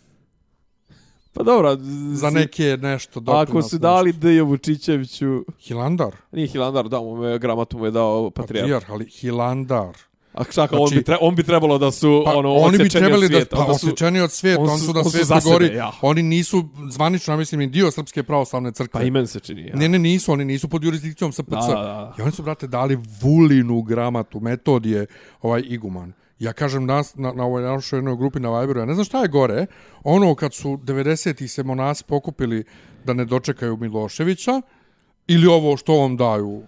Pa 1.34 1.44
dobro, 1.44 1.78
Za 2.14 2.30
neke 2.30 2.78
nešto 2.82 3.20
doprinos. 3.20 3.50
Ako 3.50 3.62
su 3.62 3.78
dali 3.78 4.14
D. 4.14 4.42
Vučićeviću... 4.42 5.46
Hilandar, 5.60 6.16
Nije 6.32 6.48
Hilandar, 6.48 6.90
da 6.90 7.02
mu 7.02 7.24
je, 7.24 7.40
gramatu 7.40 7.78
mu 7.78 7.86
je 7.86 7.92
dao 7.92 8.30
patrijarh. 8.32 8.64
patrijarh, 8.64 8.92
ali 8.92 9.06
Hilandar. 9.10 9.98
A 10.36 10.44
čaka, 10.44 10.76
on, 10.76 10.88
Znači- 10.88 10.96
bi 10.96 11.04
tre, 11.04 11.18
on 11.22 11.36
bi 11.36 11.44
trebalo 11.44 11.78
da 11.78 11.92
su 11.92 12.22
Pa, 12.26 12.32
ono, 12.34 12.54
oni 12.54 12.78
bi 12.78 12.90
trebali 12.90 13.30
da, 13.30 13.46
pa, 13.52 13.58
da 13.58 13.66
su, 13.66 13.72
osjećani 13.72 14.22
od 14.22 14.32
svijeta, 14.32 14.62
on 14.62 14.80
su- 14.80 14.86
su 14.86 14.94
na 14.94 15.00
on 15.00 15.04
su 15.04 15.10
Svetoj 15.10 15.26
za 15.26 15.42
sebe, 15.42 15.54
gori, 15.54 15.76
ja. 15.76 15.92
oni 16.02 16.24
nisu 16.24 16.66
zvanično, 16.90 17.34
ja 17.34 17.38
mislim, 17.38 17.62
i 17.62 17.68
dio 17.68 17.92
Srpske 17.92 18.24
pravoslavne 18.24 18.72
crkve. 18.72 19.00
Pa 19.00 19.06
i 19.06 19.12
meni 19.12 19.28
se 19.28 19.40
čini, 19.40 19.62
ja. 19.62 19.76
Ne, 19.76 19.90
ne, 19.90 20.00
nisu, 20.00 20.32
oni 20.32 20.46
nisu 20.46 20.70
pod 20.70 20.84
jurisdikcijom 20.84 21.32
SPC. 21.32 21.50
Da, 21.50 21.58
da, 21.58 21.74
da. 21.74 22.14
I 22.20 22.22
oni 22.22 22.32
su, 22.32 22.44
brate, 22.44 22.68
dali 22.68 22.98
Vulinu 23.22 23.82
gramatu, 23.82 24.40
metod 24.40 24.86
je 24.86 25.06
ovaj 25.42 25.64
iguman. 25.66 26.14
Ja 26.40 26.54
kažem 26.54 26.86
nas, 26.86 27.16
na, 27.16 27.32
na 27.34 27.44
ovoj 27.46 27.62
našoj 27.64 27.98
jednoj 27.98 28.16
grupi 28.18 28.40
na 28.40 28.60
Viberu, 28.60 28.80
ja 28.80 28.86
ne 28.86 28.94
znam 28.94 29.06
šta 29.06 29.22
je 29.22 29.28
gore, 29.28 29.66
ono 30.04 30.36
kad 30.36 30.54
su 30.54 30.78
90-ih 30.78 31.52
se 31.52 31.64
monasi 31.64 32.04
pokupili 32.04 32.64
da 33.06 33.14
ne 33.14 33.26
dočekaju 33.26 33.78
Miloševića, 33.78 34.62
ili 35.28 35.48
ovo 35.48 35.78
što 35.78 35.96
on 35.96 36.18
daju 36.18 36.64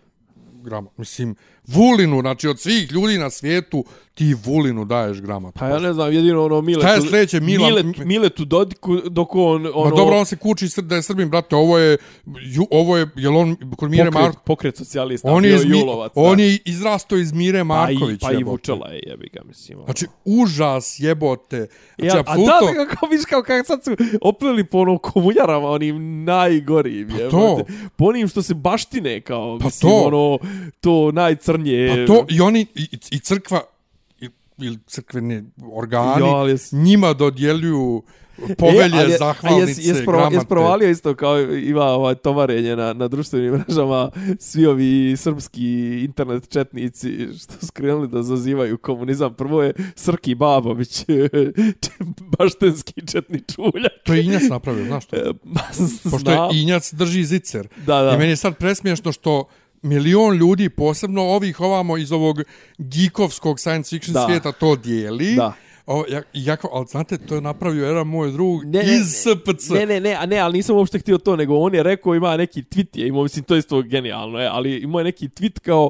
gramat. 0.64 0.98
Mislim, 0.98 1.36
Vulinu, 1.68 2.22
znači 2.22 2.48
od 2.48 2.60
svih 2.60 2.92
ljudi 2.92 3.18
na 3.18 3.30
svijetu, 3.30 3.86
ti 4.14 4.36
Vulinu 4.36 4.86
daješ 4.86 5.22
gramat. 5.22 5.54
Pa 5.54 5.68
ja 5.68 5.80
ne 5.80 5.94
znam, 5.94 6.14
jedino 6.14 6.46
ono 6.46 6.62
Miletu... 6.62 6.82
Šta 6.82 6.94
je 6.94 7.02
sljedeće, 7.02 7.40
Milan- 7.40 7.84
Milet, 7.84 7.98
Miletu 7.98 8.46
Dodiku, 8.46 8.96
dok 9.06 9.36
on... 9.36 9.66
Ono, 9.66 9.84
Ma 9.84 9.96
dobro, 9.96 10.18
on 10.18 10.26
se 10.26 10.36
kuči 10.36 10.68
da 10.78 10.96
je 10.96 11.02
Srbin, 11.02 11.30
brate, 11.30 11.56
ovo 11.56 11.78
je, 11.78 11.98
ju, 12.44 12.66
ovo 12.72 12.98
je, 12.98 13.08
jel 13.16 13.38
on, 13.38 13.56
kod 13.78 13.90
Mire 13.90 14.06
pokret, 14.06 14.24
Marko, 14.24 14.42
pokret 14.46 14.78
socijalista, 14.78 15.32
on 15.32 15.46
je, 15.46 15.56
iz, 15.56 15.62
Julovac. 15.66 16.12
on 16.16 16.40
je 16.40 16.58
izrasto 16.66 17.16
iz 17.18 17.34
Mire 17.34 17.58
pa 17.58 17.62
i, 17.62 17.64
Marković. 17.64 18.22
pa 18.22 18.32
i. 18.32 18.44
Vučela 18.44 18.88
je, 18.88 19.00
jebi 19.08 19.30
ga, 19.34 19.42
mislim. 19.44 19.78
ono. 19.78 19.86
Znači, 19.86 20.06
užas 20.26 20.96
jebote. 21.00 21.68
Znači, 21.98 22.08
Ja, 22.08 22.16
a 22.16 22.20
apsolutno, 22.20 22.54
da, 22.78 22.86
kako 22.86 23.06
viš 23.06 23.22
kao 23.26 23.44
kako 23.44 23.66
sad 23.68 23.84
su 23.84 23.92
opleli 24.22 24.64
po 24.64 24.78
ono 24.78 24.98
komunjarama, 24.98 25.68
onim 25.70 26.24
najgorijim, 26.24 27.08
Pa 27.10 27.16
jebote. 27.16 27.32
to. 27.32 27.66
Po 27.96 28.06
onim 28.06 28.28
što 28.28 28.42
se 28.42 28.54
baštine, 28.54 29.22
kao, 29.22 29.58
Pa 29.60 29.66
mislim, 29.66 29.92
to. 29.92 29.98
ono, 29.98 30.38
to 30.82 31.12
najcrnje. 31.60 32.06
pa 32.08 32.14
to, 32.14 32.26
i 32.30 32.42
oni, 32.42 32.66
i, 32.76 32.88
i 33.12 33.20
crkva, 33.20 33.62
ili 34.58 34.80
crkveni 34.88 35.44
organi, 35.74 36.20
Jo, 36.20 36.26
ali 36.26 36.52
jes- 36.52 36.74
njima 36.74 37.14
dodjeljuju 37.14 38.04
povelje, 38.58 38.96
E, 38.96 39.00
ali 39.00 39.14
zahvalnice, 39.14 39.70
jes, 39.72 39.88
jes, 39.88 39.98
prova, 39.98 40.18
gramate. 40.18 40.36
jes 40.36 40.46
provalio 40.46 40.90
isto 40.90 41.16
kao 41.16 41.42
ima 41.42 41.84
ovaj 41.84 42.16
tovarenje 42.16 42.76
na, 42.76 42.94
na 42.94 43.08
društvenim 43.08 43.52
mrežama 43.60 44.10
svi 44.40 44.66
ovi 44.66 45.16
srpski 45.18 45.64
internet 46.02 46.50
četnici 46.50 47.10
što 47.40 47.66
su 47.66 47.72
krenuli 47.74 48.08
da 48.08 48.24
zazivaju 48.24 48.78
komunizam. 48.78 49.34
Prvo 49.34 49.64
je 49.64 49.74
Srki 49.96 50.36
Babović, 50.36 51.06
baštenski 52.32 53.08
četni 53.08 53.42
čuljak. 53.46 53.92
To 54.04 54.14
je 54.14 54.24
Injac 54.24 54.44
napravio, 54.44 54.86
znaš 54.86 55.06
to? 55.06 55.16
E, 55.16 55.32
Pošto 56.12 56.32
je 56.32 56.38
Injac 56.54 56.94
drži 56.94 57.24
zicer. 57.24 57.68
Da, 57.78 58.02
da. 58.02 58.12
I 58.12 58.18
meni 58.18 58.30
je 58.30 58.36
sad 58.36 58.58
presmiješno 58.58 59.12
što 59.12 59.46
milion 59.82 60.36
ljudi, 60.36 60.70
posebno 60.70 61.24
ovih 61.24 61.60
ovamo 61.60 61.98
iz 61.98 62.12
ovog 62.12 62.42
geekovskog 62.78 63.60
science 63.60 63.90
fiction 63.90 64.14
Da. 64.14 64.26
svijeta, 64.26 64.52
to 64.52 64.76
dijeli. 64.76 65.36
Da. 65.36 65.54
O, 65.86 66.06
ja, 66.10 66.22
jako, 66.34 66.70
ali 66.74 66.86
znate, 66.88 67.18
to 67.18 67.36
je 67.36 67.42
napravio 67.42 67.88
jedan 67.88 68.08
moj 68.08 68.32
drug 68.32 68.64
Ne, 68.66 68.84
ne, 68.84 68.96
iz 68.96 69.08
SPC. 69.08 69.70
Ne, 69.70 69.86
ne, 69.86 70.00
ne, 70.00 70.14
a 70.14 70.26
ne, 70.26 70.38
ali 70.38 70.58
nisam 70.58 70.76
uopšte 70.76 71.00
htio 71.00 71.18
to, 71.18 71.36
nego 71.36 71.58
on 71.58 71.76
je 71.76 71.84
rekao, 71.84 72.16
ima 72.16 72.38
neki 72.38 72.62
tweet, 72.62 73.00
je 73.00 73.08
imao, 73.08 73.24
mislim, 73.24 73.46
to 73.46 73.56
je 73.56 73.60
isto 73.60 73.82
genijalno, 73.82 74.40
je, 74.40 74.48
ali 74.48 74.78
imao 74.78 75.00
je 75.00 75.04
neki 75.04 75.28
tweet 75.28 75.60
kao, 75.60 75.90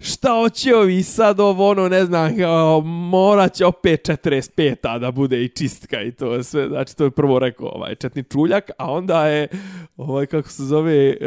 šta 0.00 0.32
hoće 0.32 0.76
ovi 0.76 1.02
sad 1.02 1.40
ovo, 1.40 1.70
ono, 1.70 1.88
ne 1.88 2.04
znam, 2.04 2.36
kao, 2.36 2.80
morat 2.80 3.54
će 3.54 3.66
opet 3.66 4.08
45-a 4.08 4.98
da 4.98 5.10
bude 5.10 5.44
i 5.44 5.48
čistka 5.48 6.02
i 6.02 6.12
to 6.12 6.42
sve, 6.42 6.68
znači, 6.68 6.96
to 6.96 7.04
je 7.04 7.10
prvo 7.10 7.38
rekao, 7.38 7.68
ovaj, 7.68 7.94
četni 7.94 8.22
čuljak, 8.22 8.70
a 8.78 8.92
onda 8.92 9.26
je, 9.26 9.48
ovaj, 9.96 10.26
kako 10.26 10.48
se 10.48 10.64
zove, 10.64 11.16
uh, 11.20 11.26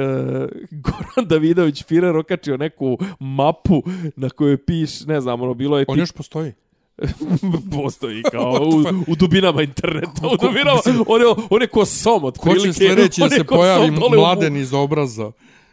Goran 0.84 1.28
Davidović 1.28 1.84
Firer 1.84 2.18
okačio 2.18 2.58
neku 2.58 2.98
mapu 3.20 3.84
na 4.16 4.30
kojoj 4.30 4.58
piš, 4.58 5.06
ne 5.06 5.22
znam, 5.22 5.42
ono, 5.42 5.54
bilo 5.54 5.80
je 5.80 5.86
On 5.88 6.00
još 6.00 6.12
postoji. 6.12 6.54
postoji 7.84 8.24
kao 8.32 8.52
u, 8.70 9.12
u 9.12 9.16
dubinama 9.16 9.62
interneta, 9.62 10.28
u 10.34 10.38
dubinama, 10.38 10.82
on 11.08 11.22
je, 11.22 11.28
on 11.50 11.62
je 11.62 11.68
ko 11.68 11.86
som, 11.86 12.24
od 12.24 12.38
Ko 12.38 12.56
će 12.56 12.74
sljedeći 12.74 13.22
da 13.22 13.30
se 13.30 13.44
pojavi 13.44 13.92
mladen 13.92 14.58
iz 14.58 14.74
obraza? 14.74 15.32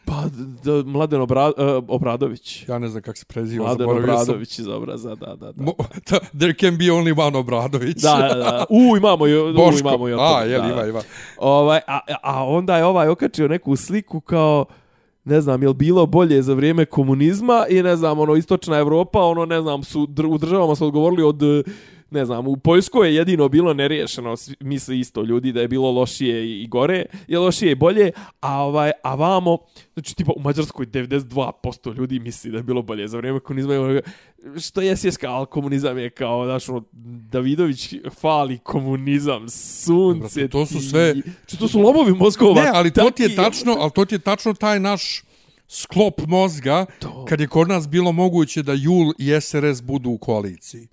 Pa, 0.08 0.22
da, 0.64 0.90
Mladen 0.90 1.20
Obra, 1.20 1.46
uh, 1.46 1.54
Obradović. 1.88 2.68
Ja 2.68 2.78
ne 2.78 2.88
znam 2.88 3.02
kako 3.02 3.18
se 3.18 3.24
preziva. 3.24 3.64
Mladen 3.64 3.86
zaboravio 3.86 4.06
sam. 4.06 4.22
Obradović 4.22 4.58
iz 4.58 4.68
obraza, 4.68 5.14
da, 5.14 5.26
da, 5.26 5.52
da. 5.52 5.62
Mo, 5.62 5.72
ta, 6.04 6.18
there 6.38 6.54
can 6.54 6.78
be 6.78 6.84
only 6.84 7.20
one 7.26 7.38
Obradović. 7.38 7.96
Da, 7.96 8.16
da, 8.16 8.34
da. 8.34 8.64
U, 8.90 8.96
imamo 8.96 9.24
u, 9.24 9.52
Boško. 9.56 9.88
imamo 9.88 10.08
i 10.08 10.12
o 10.12 10.18
A, 10.20 10.42
jel, 10.44 10.62
da, 10.62 10.68
ima, 10.68 10.84
ima. 10.86 11.00
Ovaj, 11.38 11.80
a, 11.86 12.00
a 12.22 12.44
onda 12.44 12.76
je 12.76 12.84
ovaj 12.84 13.08
okačio 13.08 13.48
neku 13.48 13.76
sliku 13.76 14.20
kao 14.20 14.64
ne 15.24 15.40
znam, 15.40 15.62
jel 15.62 15.72
bilo 15.72 16.06
bolje 16.06 16.42
za 16.42 16.54
vrijeme 16.54 16.84
komunizma 16.84 17.66
i 17.70 17.82
ne 17.82 17.96
znam, 17.96 18.18
ono, 18.18 18.36
istočna 18.36 18.78
Evropa, 18.78 19.20
ono, 19.20 19.46
ne 19.46 19.60
znam, 19.62 19.82
su, 19.82 20.06
dr 20.06 20.26
u 20.26 20.38
državama 20.38 20.74
su 20.74 20.86
odgovorili 20.86 21.22
od, 21.22 21.42
eh, 21.42 21.62
ne 22.10 22.24
znam, 22.24 22.48
u 22.48 22.56
Poljskoj 22.56 23.08
je 23.08 23.14
jedino 23.14 23.48
bilo 23.48 23.74
neriješeno, 23.74 24.34
misli 24.60 25.00
isto 25.00 25.22
ljudi 25.22 25.52
da 25.52 25.60
je 25.60 25.68
bilo 25.68 25.90
lošije 25.90 26.62
i, 26.62 26.66
gore, 26.66 27.04
je 27.28 27.38
lošije 27.38 27.72
i 27.72 27.76
bolje, 27.76 28.10
a 28.40 28.54
ovaj, 28.56 28.90
a 29.02 29.14
vamo, 29.14 29.58
znači, 29.94 30.16
tipa, 30.16 30.32
u 30.36 30.40
Mađarskoj 30.40 30.86
92% 30.86 31.94
ljudi 31.94 32.18
misli 32.18 32.50
da 32.50 32.56
je 32.56 32.62
bilo 32.62 32.82
bolje 32.82 33.08
za 33.08 33.16
vrijeme 33.16 33.40
komunizma, 33.40 33.74
ono, 33.74 34.00
što 34.60 34.80
je 34.80 34.96
sjeska, 34.96 35.28
ali 35.28 35.46
komunizam 35.46 35.98
je 35.98 36.10
kao, 36.10 36.44
znaš, 36.44 36.68
ono, 36.68 36.84
Davidović 37.30 37.94
fali 38.12 38.58
komunizam, 38.58 39.48
sunce, 39.48 40.18
Brate, 40.34 40.48
to 40.48 40.66
su 40.66 40.74
ti- 40.74 40.80
sve- 40.80 41.12
Znači, 41.14 41.58
to 41.58 41.68
su 41.68 41.80
lomovi 41.80 42.12
mozgova. 42.14 42.62
Ne, 42.62 42.70
ali 42.74 42.90
to 42.92 43.10
ti 43.10 43.22
je 43.22 43.36
tačno, 43.36 43.76
ali 43.78 43.90
to 43.90 44.04
ti 44.04 44.14
je 44.14 44.18
tačno 44.18 44.54
taj 44.54 44.80
naš 44.80 45.22
sklop 45.68 46.20
mozga 46.26 46.86
To. 46.98 47.24
kad 47.24 47.40
je 47.40 47.46
kod 47.46 47.68
nas 47.68 47.88
bilo 47.88 48.12
moguće 48.12 48.62
da 48.62 48.72
Jul 48.72 49.12
i 49.18 49.40
SRS 49.40 49.82
budu 49.82 50.10
u 50.10 50.18
koaliciji. 50.18 50.88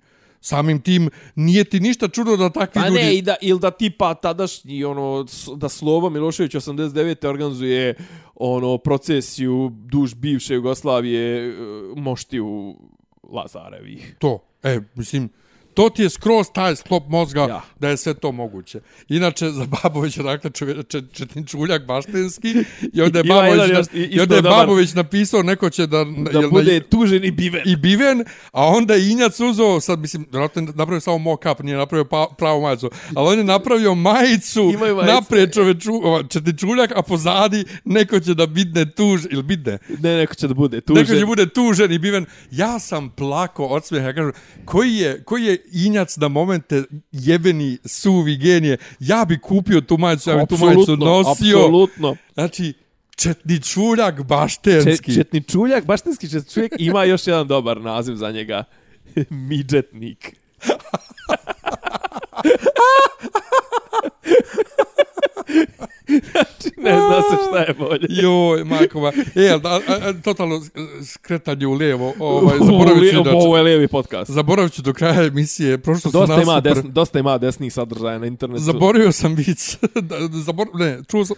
Samim 0.46 0.80
tim 0.80 1.10
nije 1.34 1.64
ti 1.64 1.80
ništa 1.80 2.08
čudo 2.08 2.36
da 2.36 2.50
takvi 2.50 2.80
Pa 2.80 2.88
ljudi... 2.88 3.00
ne, 3.00 3.16
i 3.16 3.22
da, 3.22 3.36
ili 3.40 3.60
da 3.60 3.70
tipa 3.70 4.14
tadašnji, 4.14 4.84
ono, 4.84 5.26
da 5.56 5.68
Slobo 5.68 6.10
Milošević 6.10 6.54
89. 6.54 7.26
organizuje 7.26 7.94
ono 8.34 8.78
procesiju 8.78 9.70
duž 9.72 10.14
bivše 10.14 10.54
Jugoslavije 10.54 11.48
e, 11.48 11.52
moštiju 11.96 12.76
Lazarevih. 13.22 14.16
To, 14.18 14.38
e, 14.62 14.80
mislim, 14.94 15.28
to 15.76 15.88
ti 15.88 16.02
je 16.02 16.10
skroz 16.10 16.46
taj 16.54 16.76
sklop 16.76 17.08
mozga 17.08 17.40
Ja. 17.40 17.46
ja. 17.48 17.62
da 17.80 17.88
je 17.88 17.96
sve 17.96 18.14
to 18.14 18.32
moguće. 18.32 18.80
Inače, 19.08 19.50
za 19.50 19.66
Babovića, 19.66 20.22
dakle, 20.22 20.50
čove- 20.50 20.82
če, 20.82 21.02
Četinčuljak 21.12 21.86
Baštenski, 21.86 22.54
i 22.92 23.02
onda 23.02 23.18
je 23.18 23.24
Babović, 23.24 23.70
na, 23.92 24.00
i 24.00 24.20
onda 24.20 24.36
je. 24.36 24.42
Babović 24.42 24.94
napisao, 24.94 25.42
neko 25.42 25.70
će 25.70 25.86
da... 25.86 26.04
Da 26.32 26.38
jel 26.40 26.50
bude 26.50 26.74
na, 26.74 26.80
tužen 26.80 27.24
i 27.24 27.30
biven. 27.30 27.62
i 27.66 27.76
biven, 27.76 28.24
a 28.52 28.66
onda 28.66 28.94
je 28.94 29.10
Injac 29.10 29.40
uzeo, 29.40 29.80
sad 29.80 29.98
mislim, 29.98 30.26
vjerojatno 30.30 30.62
je 30.62 30.66
napravio 30.66 31.00
samo 31.00 31.18
mock-up, 31.18 31.62
nije 31.62 31.76
napravio 31.76 32.04
pa, 32.04 32.26
pravu 32.38 32.62
majicu, 32.62 32.90
ali 33.14 33.28
on 33.28 33.38
je 33.38 33.44
napravio 33.44 33.94
majicu, 33.94 34.64
majice. 34.80 35.12
naprijed 35.12 35.52
čoveču, 35.54 35.92
ova, 35.94 36.22
četičuljak, 36.22 36.92
a 36.96 37.02
pozadi 37.02 37.64
neko 37.84 38.20
će 38.20 38.34
da 38.34 38.46
bidne 38.46 38.90
tuž, 38.90 39.24
ili 39.30 39.42
bidne, 39.42 39.78
Ne, 39.98 40.16
neko 40.16 40.34
će 40.34 40.48
da 40.48 40.54
bude 40.54 40.80
tužen. 40.80 41.02
Neko 41.02 41.14
će 41.14 41.26
bude 41.26 41.48
tužen 41.48 41.92
i 41.92 41.98
biven. 41.98 42.26
Ja 42.50 42.78
sam 42.78 43.10
plako 43.10 43.66
od 43.66 43.84
smijeha. 43.84 44.12
Kažem, 44.12 44.32
koji 44.64 44.94
je, 44.94 45.22
koji 45.24 45.44
je 45.44 45.65
injac 45.72 46.16
na 46.16 46.28
momente 46.28 46.82
jebeni 47.12 47.78
suvi 47.84 48.36
genije? 48.36 48.76
Ja 49.00 49.24
bi 49.24 49.38
kupio 49.38 49.80
tu 49.80 49.98
majicu, 49.98 50.30
ja 50.30 50.36
bi 50.36 50.46
tu 50.46 50.56
majicu 50.64 50.96
nosio. 50.96 51.58
Apsolutno. 51.58 52.16
Znači, 52.34 52.72
četni 53.16 53.60
čuljak 53.60 54.22
baštenski. 54.22 55.14
četni 55.14 55.42
čuljak, 55.42 55.84
baštinski 55.84 56.30
četni 56.30 56.52
čuljak, 56.52 56.72
ima 56.78 57.04
još 57.04 57.26
jedan 57.26 57.48
dobar 57.48 57.80
naziv 57.80 58.14
za 58.14 58.30
njega. 58.30 58.64
Midžetnik. 59.48 60.36
znači, 66.06 66.70
ne 66.76 66.90
zna 66.90 67.22
se 67.30 67.36
šta 67.48 67.58
je 67.58 67.74
bolje. 67.74 68.06
Joj, 68.08 68.64
majko 68.64 69.00
ma. 69.00 69.12
E, 69.34 69.48
a, 69.50 69.60
a, 69.64 69.80
a, 69.88 70.12
totalno 70.24 70.60
skretanje 71.04 71.66
u 71.66 71.72
lijevo. 71.72 72.14
Ovaj, 72.18 72.58
zaboravit 72.58 73.12
ću, 73.12 73.20
Ovo 73.32 73.52
da, 73.52 73.58
je 73.58 73.62
lijevi 73.64 73.88
podcast. 73.88 74.30
zaboravit 74.30 74.72
ću 74.72 74.82
do 74.82 74.92
kraja 74.92 75.22
emisije. 75.24 75.78
Prošlo 75.78 76.10
Dosta 76.10 76.36
nas 76.36 76.44
ima, 76.44 76.52
super- 76.52 76.74
desn, 76.74 76.88
dosta 76.92 77.18
ima 77.18 77.38
desnih 77.38 77.72
sadržaja 77.72 78.18
na 78.18 78.26
internetu. 78.26 78.62
Zaboravio 78.62 79.12
sam 79.12 79.34
vic. 79.34 79.78
Da, 80.02 80.16
Zabor, 80.32 80.66
ne, 80.74 80.98
čuo 81.08 81.24
sam, 81.24 81.36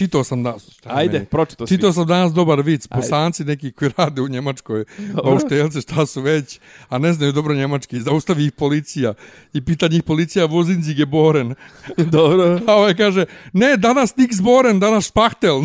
čitao 0.00 0.24
sam 0.24 0.42
danas. 0.42 0.80
Ajde, 0.84 1.12
meni? 1.12 1.26
pročito 1.26 1.66
si. 1.66 1.74
Čitao 1.74 1.92
sam 1.92 2.06
danas 2.06 2.32
dobar 2.32 2.60
vic, 2.60 2.86
Ajde. 2.90 3.00
bosanci 3.00 3.44
neki 3.44 3.72
koji 3.72 3.90
rade 3.96 4.22
u 4.22 4.28
Njemačkoj, 4.28 4.84
bauštelce 5.24 5.80
šta 5.80 6.06
su 6.06 6.20
već, 6.20 6.60
a 6.88 6.98
ne 6.98 7.12
znaju 7.12 7.32
dobro 7.32 7.54
njemački, 7.54 8.00
zaustavi 8.00 8.44
ih 8.44 8.52
policija 8.52 9.14
i 9.52 9.64
pita 9.64 9.88
njih 9.88 10.02
policija 10.02 10.44
vozinzig 10.44 10.98
je 10.98 11.06
boren. 11.06 11.54
Dobro. 12.16 12.60
A 12.68 12.74
ovaj 12.74 12.96
kaže, 12.96 13.24
ne, 13.52 13.76
danas 13.76 14.16
niks 14.16 14.40
boren, 14.40 14.80
danas 14.80 15.06
špahtel. 15.08 15.60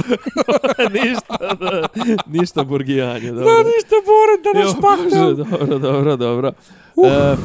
ništa, 0.97 1.55
da, 1.59 1.87
ništa 2.27 2.63
burgijanje. 2.63 3.31
Dobro. 3.31 3.45
Da, 3.45 3.57
ništa 3.57 3.95
boren, 4.05 4.39
danas 4.43 4.75
špahtel. 4.77 5.35
Dobro, 5.35 5.79
dobro, 5.79 6.15
dobro. 6.15 6.51
Uh. 6.95 7.07
E, 7.07 7.35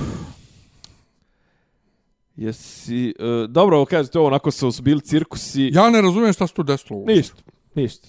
jesi, 2.41 3.09
e, 3.09 3.47
dobro, 3.49 3.77
ovo 3.77 3.85
kažete, 3.87 4.19
ovo 4.19 4.27
onako 4.29 4.51
su 4.51 4.83
bili 4.83 5.01
cirkusi. 5.01 5.71
Ja 5.73 5.91
ne 5.91 6.01
razumijem 6.01 6.33
šta 6.33 6.47
se 6.47 6.55
tu 6.55 6.63
desilo. 6.63 7.05
Ništa, 7.07 7.43
ništa. 7.75 8.09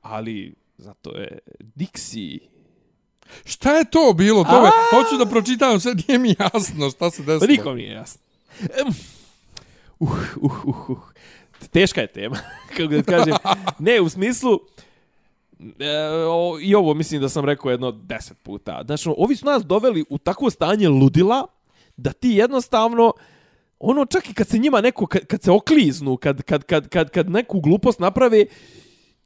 Ali, 0.00 0.54
zato 0.78 1.10
je 1.10 1.38
Dixi. 1.76 2.38
Šta 3.44 3.72
je 3.72 3.84
to 3.90 4.12
bilo? 4.16 4.44
To 4.44 4.62
me, 4.62 4.70
hoću 4.90 5.24
da 5.24 5.30
pročitam, 5.30 5.80
sve 5.80 5.94
nije 6.08 6.18
mi 6.18 6.34
jasno 6.38 6.90
šta 6.90 7.10
se 7.10 7.22
Pa 7.24 7.32
desilo. 7.32 7.50
nikom 7.50 7.76
nije 7.76 7.92
jasno. 7.92 8.20
Em, 8.60 8.92
Uh, 9.98 10.10
uh, 10.40 10.66
uh, 10.66 10.90
uh. 10.90 10.98
Teška 11.70 12.00
je 12.00 12.06
tema, 12.06 12.36
kako 12.76 12.86
da 12.86 13.02
kažem. 13.02 13.34
Ne, 13.78 14.00
u 14.00 14.08
smislu, 14.08 14.60
e, 15.78 15.98
o, 16.28 16.58
i 16.60 16.74
ovo 16.74 16.94
mislim 16.94 17.20
da 17.20 17.28
sam 17.28 17.44
rekao 17.44 17.70
jedno 17.70 17.92
deset 17.92 18.38
puta. 18.42 18.82
Znači, 18.86 19.08
ovi 19.16 19.36
su 19.36 19.46
nas 19.46 19.64
doveli 19.64 20.04
u 20.10 20.18
takvo 20.18 20.50
stanje 20.50 20.88
ludila, 20.88 21.46
da 21.96 22.12
ti 22.12 22.30
jednostavno, 22.30 23.12
ono 23.78 24.04
čak 24.04 24.30
i 24.30 24.34
kad 24.34 24.48
se 24.48 24.58
njima 24.58 24.80
neko, 24.80 25.06
kad, 25.06 25.26
kad 25.26 25.42
se 25.42 25.50
okliznu, 25.50 26.16
kad, 26.16 26.42
kad, 26.42 26.64
kad, 26.64 26.88
kad, 26.88 27.10
kad 27.10 27.30
neku 27.30 27.60
glupost 27.60 28.00
naprave, 28.00 28.46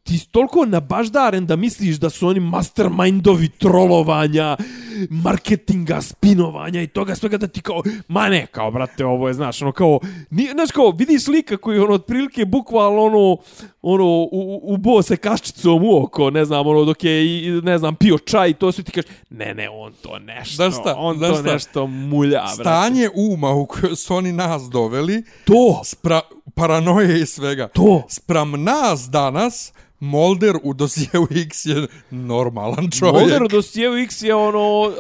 ti 0.03 0.19
si 0.19 0.29
toliko 0.29 0.67
nabaždaren 0.67 1.47
da 1.47 1.57
misliš 1.57 1.97
da 1.97 2.11
su 2.11 2.29
oni 2.29 2.41
mastermindovi 2.41 3.49
trolovanja, 3.49 4.57
marketinga, 5.11 6.01
spinovanja 6.03 6.83
i 6.83 6.87
toga 6.87 7.15
svega 7.15 7.37
da 7.37 7.47
ti 7.47 7.61
kao, 7.61 7.83
ma 8.09 8.29
ne, 8.29 8.47
kao, 8.47 8.71
brate, 8.71 9.05
ovo 9.05 9.29
je, 9.29 9.35
znaš, 9.35 9.63
ono 9.63 9.73
kao, 9.73 10.01
ni, 10.31 10.49
znaš, 10.53 10.71
kao, 10.71 10.91
vidiš 10.91 11.27
lika 11.27 11.57
koji, 11.57 11.79
ono, 11.79 11.95
otprilike, 11.95 12.45
bukvalno, 12.45 13.03
ono, 13.03 13.37
ono, 13.83 14.05
u, 14.33 14.61
ubo 14.63 15.03
se 15.03 15.17
kaščicom 15.17 15.85
u 15.85 16.03
oko, 16.03 16.31
ne 16.31 16.45
znam, 16.45 16.67
ono, 16.67 16.85
dok 16.85 17.05
je, 17.05 17.27
i, 17.27 17.61
ne 17.63 17.79
znam, 17.79 17.95
pio 17.95 18.19
čaj, 18.19 18.53
to 18.53 18.73
sve 18.73 18.85
ti 18.85 18.93
kažeš, 18.93 19.11
ne, 19.31 19.55
ne, 19.55 19.69
on 19.71 19.93
to 20.03 20.19
nešto, 20.19 20.57
Znaš 20.57 20.75
šta, 20.75 20.95
on 20.99 21.19
znaš 21.19 21.31
to 21.31 21.37
šta? 21.43 21.53
nešto 21.53 21.87
mulja, 21.87 22.41
brate. 22.41 22.55
Stanje 22.55 23.09
uma 23.15 23.51
u 23.51 23.67
koje 23.67 23.97
su 23.97 24.15
oni 24.15 24.33
nas 24.33 24.63
doveli, 24.63 25.23
To, 25.45 25.81
spra, 25.85 26.21
paranoje 26.55 27.21
i 27.21 27.27
svega. 27.27 27.69
To. 27.69 28.03
Spram 28.09 28.65
nas 28.65 29.11
danas, 29.11 29.73
Molder 30.01 30.57
u 30.63 30.75
dosijeu 30.75 31.27
X 31.33 31.65
je 31.65 31.87
normalan 32.11 32.91
čovjek. 32.91 33.15
Molder 33.15 33.49
dosijevu 33.49 33.97
X 33.97 34.23
je 34.23 34.35
ono 34.35 34.93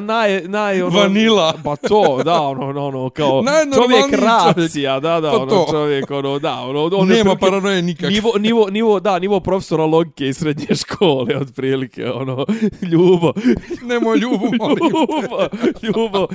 naj 0.00 0.42
naj 0.42 0.82
ono 0.82 0.98
Vanila. 0.98 1.54
Pa 1.64 1.76
to, 1.78 2.20
da, 2.24 2.40
ono 2.40 2.68
ono, 2.68 2.86
ono 2.86 3.10
kao 3.10 3.42
čovjek 3.74 4.12
racija, 4.14 5.00
da, 5.00 5.20
da, 5.20 5.30
Pa 5.30 5.36
ono 5.36 5.46
to. 5.46 5.66
čovjek 5.70 6.10
ono 6.10 6.38
da, 6.38 6.54
ono 6.54 6.82
on 6.84 7.10
je 7.10 7.16
Nema 7.16 7.30
otprilike 7.30 7.40
paranoje 7.40 7.82
nikak. 7.82 8.10
Nivo, 8.10 8.32
nivo, 8.38 8.70
nivo, 8.70 9.00
da, 9.00 9.18
nivo 9.18 9.40
profesora 9.40 9.84
logike 9.84 10.28
iz 10.28 10.36
srednje 10.36 10.66
škole, 10.82 11.36
otprilike, 11.36 12.06
ono, 12.06 12.46
ljubo, 12.90 13.32
Nemoj 13.82 14.18
ljubu, 14.18 14.46
molim. 14.58 14.78
ljubo, 14.84 15.48
ljubo. 15.82 16.26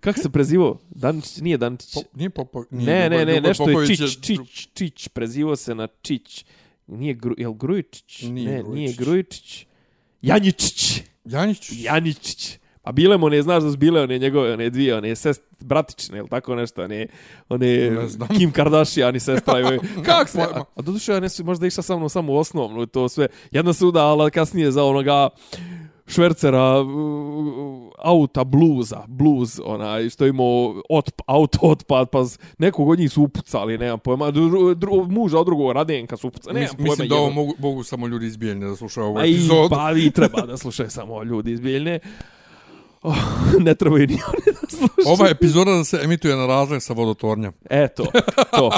Kako 0.00 0.18
se 0.18 0.30
prezivao? 0.30 0.78
Dančić, 0.90 1.36
nije 1.36 1.56
Dančić. 1.56 1.94
Po, 1.94 2.00
nije 2.14 2.30
Popo, 2.30 2.64
nije 2.70 2.86
Ne, 2.86 3.10
ne, 3.10 3.16
Ljubo- 3.16 3.26
ne, 3.26 3.34
Ljubo 3.34 3.48
nešto 3.48 3.70
je 3.70 3.86
Čić, 3.86 4.18
Čić, 4.18 4.68
Čić, 4.74 5.08
prezivo 5.08 5.56
se 5.56 5.74
na 5.74 5.88
Čić. 6.02 6.44
Nije, 6.90 7.14
Gru, 7.14 7.34
jel 7.38 7.52
Grujičić? 7.52 8.22
Nije 8.22 8.50
ne, 8.50 8.62
Grujičić. 8.62 8.74
nije 8.74 8.92
Grujičić. 8.92 9.66
Janjičić. 10.22 11.02
Janjić. 11.24 11.72
Janičić. 11.72 12.58
Pa 12.82 12.92
bile 12.92 13.16
mu, 13.16 13.28
ne 13.28 13.42
znaš 13.42 13.62
da 13.62 13.70
su 13.70 13.76
bile 13.76 14.02
one 14.02 14.18
njegove, 14.18 14.52
one 14.52 14.70
dvije, 14.70 14.96
one 14.96 15.16
sest, 15.16 15.42
bratične, 15.60 16.18
ili 16.18 16.28
tako 16.28 16.54
nešto, 16.54 16.82
one, 16.84 17.06
one 17.48 17.90
Ne 17.90 18.08
znam. 18.08 18.28
Kim 18.28 18.52
Kardashian 18.52 19.16
i 19.16 19.20
sestra. 19.20 19.60
i 19.60 19.78
Kak 20.06 20.28
se? 20.28 20.40
A, 20.40 20.64
a 20.74 20.82
doduše, 20.82 21.14
one 21.14 21.28
su 21.28 21.44
možda 21.44 21.66
išla 21.66 21.82
sa 21.82 21.96
mnom 21.96 22.08
samo 22.08 22.32
u 22.32 22.36
osnovnu, 22.36 22.86
to 22.86 23.08
sve. 23.08 23.28
Jedna 23.50 23.72
se 23.72 23.86
udala 23.86 24.30
kasnije 24.30 24.70
za 24.70 24.84
onoga 24.84 25.28
švercera 26.10 26.80
uh, 26.80 27.92
auta 27.98 28.44
bluza, 28.44 29.04
bluz, 29.08 29.60
onaj, 29.64 30.10
što 30.10 30.24
je 30.24 30.30
imao 30.30 30.82
otp, 30.88 31.20
auto 31.26 31.58
otpad, 31.62 32.08
pa 32.10 32.24
nekog 32.58 32.88
od 32.88 32.98
njih 32.98 33.12
su 33.12 33.22
upucali, 33.22 33.78
nemam 33.78 33.98
pojma, 33.98 34.30
dru, 34.30 34.74
dru, 34.74 35.06
muža 35.08 35.38
od 35.38 35.46
drugog 35.46 35.72
Radenka 35.72 36.16
su 36.16 36.28
upucali, 36.28 36.54
nemam 36.54 36.68
Mis, 36.68 36.76
pojma. 36.76 36.90
mislim 36.90 37.08
da 37.08 37.16
ovo 37.16 37.30
mogu, 37.30 37.54
mogu 37.58 37.82
samo 37.82 38.06
ljudi 38.06 38.26
iz 38.26 38.36
Bijeljne 38.36 38.66
da 38.66 38.76
slušaju 38.76 39.06
ovu 39.06 39.18
epizodu. 39.18 39.68
pa 39.70 39.92
i 39.92 40.10
treba 40.10 40.40
da 40.40 40.56
slušaju 40.56 40.90
samo 40.90 41.22
ljudi 41.22 41.52
iz 41.52 41.60
Bijeljne. 41.60 41.98
Oh, 43.02 43.16
ne 43.66 43.74
trebaju 43.74 44.06
ni 44.06 44.14
oni 44.14 44.58
da 44.60 44.68
slušaju. 44.68 45.14
Ova 45.14 45.28
epizoda 45.28 45.70
da 45.70 45.84
se 45.84 46.00
emituje 46.04 46.36
na 46.36 46.46
razlog 46.46 46.82
sa 46.82 46.92
vodotornja. 46.92 47.52
Eto, 47.70 48.04
to. 48.50 48.70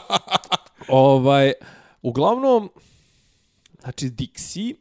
ovaj, 0.89 1.53
uglavnom, 2.03 2.71
znači 3.81 4.07
Dixi, 4.07 4.75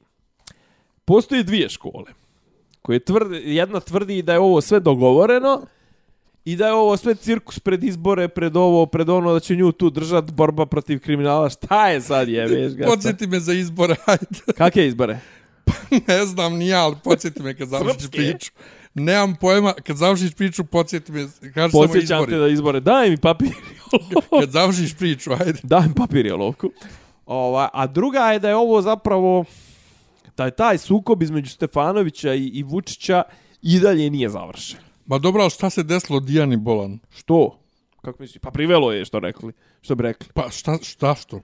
postoje 1.06 1.44
dvije 1.44 1.70
škole. 1.70 2.21
Koje 2.82 3.00
tvrde, 3.00 3.38
jedna 3.38 3.80
tvrdi 3.80 4.22
da 4.22 4.34
je 4.34 4.40
ovo 4.40 4.62
sve 4.62 4.80
dogovoreno 4.80 5.62
i 6.46 6.56
da 6.56 6.68
je 6.68 6.74
ovo 6.74 6.98
sve 6.98 7.16
cirkus 7.16 7.60
pred 7.60 7.84
izbore, 7.84 8.28
pred 8.28 8.58
ovo, 8.58 8.86
pred 8.86 9.10
ono, 9.10 9.34
da 9.34 9.40
će 9.40 9.56
nju 9.56 9.72
tu 9.72 9.90
držat 9.90 10.32
borba 10.32 10.66
protiv 10.66 11.00
kriminala. 11.00 11.50
Šta 11.50 11.90
je 11.90 12.02
sad, 12.02 12.30
jebeš 12.30 12.74
ga? 12.74 12.86
Podsjeti 12.86 13.28
me 13.28 13.40
za 13.40 13.54
izbore, 13.54 13.96
ajde. 14.06 14.54
Kakve 14.58 14.88
izbore? 14.88 15.20
ne 16.08 16.26
znam 16.26 16.58
ni 16.58 16.68
ja, 16.68 16.84
ali 16.84 16.96
podsjeti 17.04 17.44
me 17.44 17.54
kad 17.58 17.68
završiš 17.78 18.12
priču. 18.12 18.52
Nemam 18.94 19.36
pojma, 19.36 19.74
kad 19.74 19.98
završiš 19.98 20.34
priču, 20.34 20.64
podsjeti 20.64 21.12
me, 21.12 21.28
kaži 21.54 21.72
samo 21.72 21.84
Podsjećam 21.84 22.20
te 22.20 22.24
izbori. 22.24 22.40
da 22.42 22.48
izbore. 22.48 22.80
Daj 22.80 23.10
mi 23.10 23.18
papir. 23.18 23.52
Kad 24.40 24.52
završiš 24.52 24.98
priču, 24.98 25.32
ajde. 25.32 25.60
Daj 25.64 25.88
mi 25.88 25.94
papir 25.96 26.26
i 26.26 26.32
olovku. 26.32 26.72
Ova, 27.26 27.70
a 27.74 27.88
druga 27.88 28.20
je 28.20 28.40
da 28.40 28.50
je 28.50 28.56
ovo 28.56 28.82
zapravo 28.82 29.46
da 30.42 30.46
je 30.46 30.52
taj 30.52 30.78
sukob 30.78 31.24
između 31.24 31.50
Stefanovića 31.50 32.34
i, 32.34 32.48
i 32.48 32.64
Vučića 32.64 33.24
i 33.62 33.80
dalje 33.80 34.10
nije 34.10 34.30
završen. 34.30 34.80
Ma 35.06 35.18
dobro, 35.18 35.42
ali 35.42 35.52
šta 35.52 35.70
se 35.70 35.84
desilo 35.84 36.20
Dijani 36.20 36.58
Bolan? 36.58 37.00
Što? 37.10 37.60
Kako 38.02 38.24
misliš? 38.24 38.42
Pa 38.42 38.52
privelo 38.52 38.92
je 38.92 39.06
što 39.06 39.20
rekli. 39.20 39.54
Što 39.82 39.96
bi 39.96 40.04
rekli. 40.04 40.28
Pa 40.34 40.50
šta, 40.50 40.78
šta 40.82 41.16
što? 41.16 41.42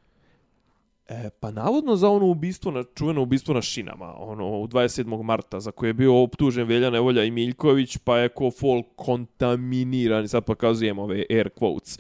E, 1.08 1.30
pa 1.39 1.52
navodno 1.52 1.95
za 1.95 2.10
ono 2.10 2.26
ubistvo, 2.26 2.72
na, 2.72 2.84
čuveno 2.95 3.22
ubistvo 3.22 3.54
na 3.54 3.62
šinama, 3.62 4.14
ono, 4.18 4.48
u 4.60 4.68
27. 4.68 5.24
marta, 5.24 5.60
za 5.60 5.72
koje 5.72 5.89
je 5.89 5.93
bio 5.93 6.24
optužen 6.24 6.68
Velja 6.68 6.89
Nevolja 6.89 7.24
i 7.24 7.32
Miljković, 7.32 7.98
pa 7.98 8.18
je 8.18 8.30
ko 8.30 8.52
fol 8.52 8.84
kontaminiran, 8.95 10.26
i 10.26 10.28
sad 10.28 10.45
pokazujem 10.45 11.00
ove 11.00 11.24
air 11.30 11.50
quotes, 11.60 12.00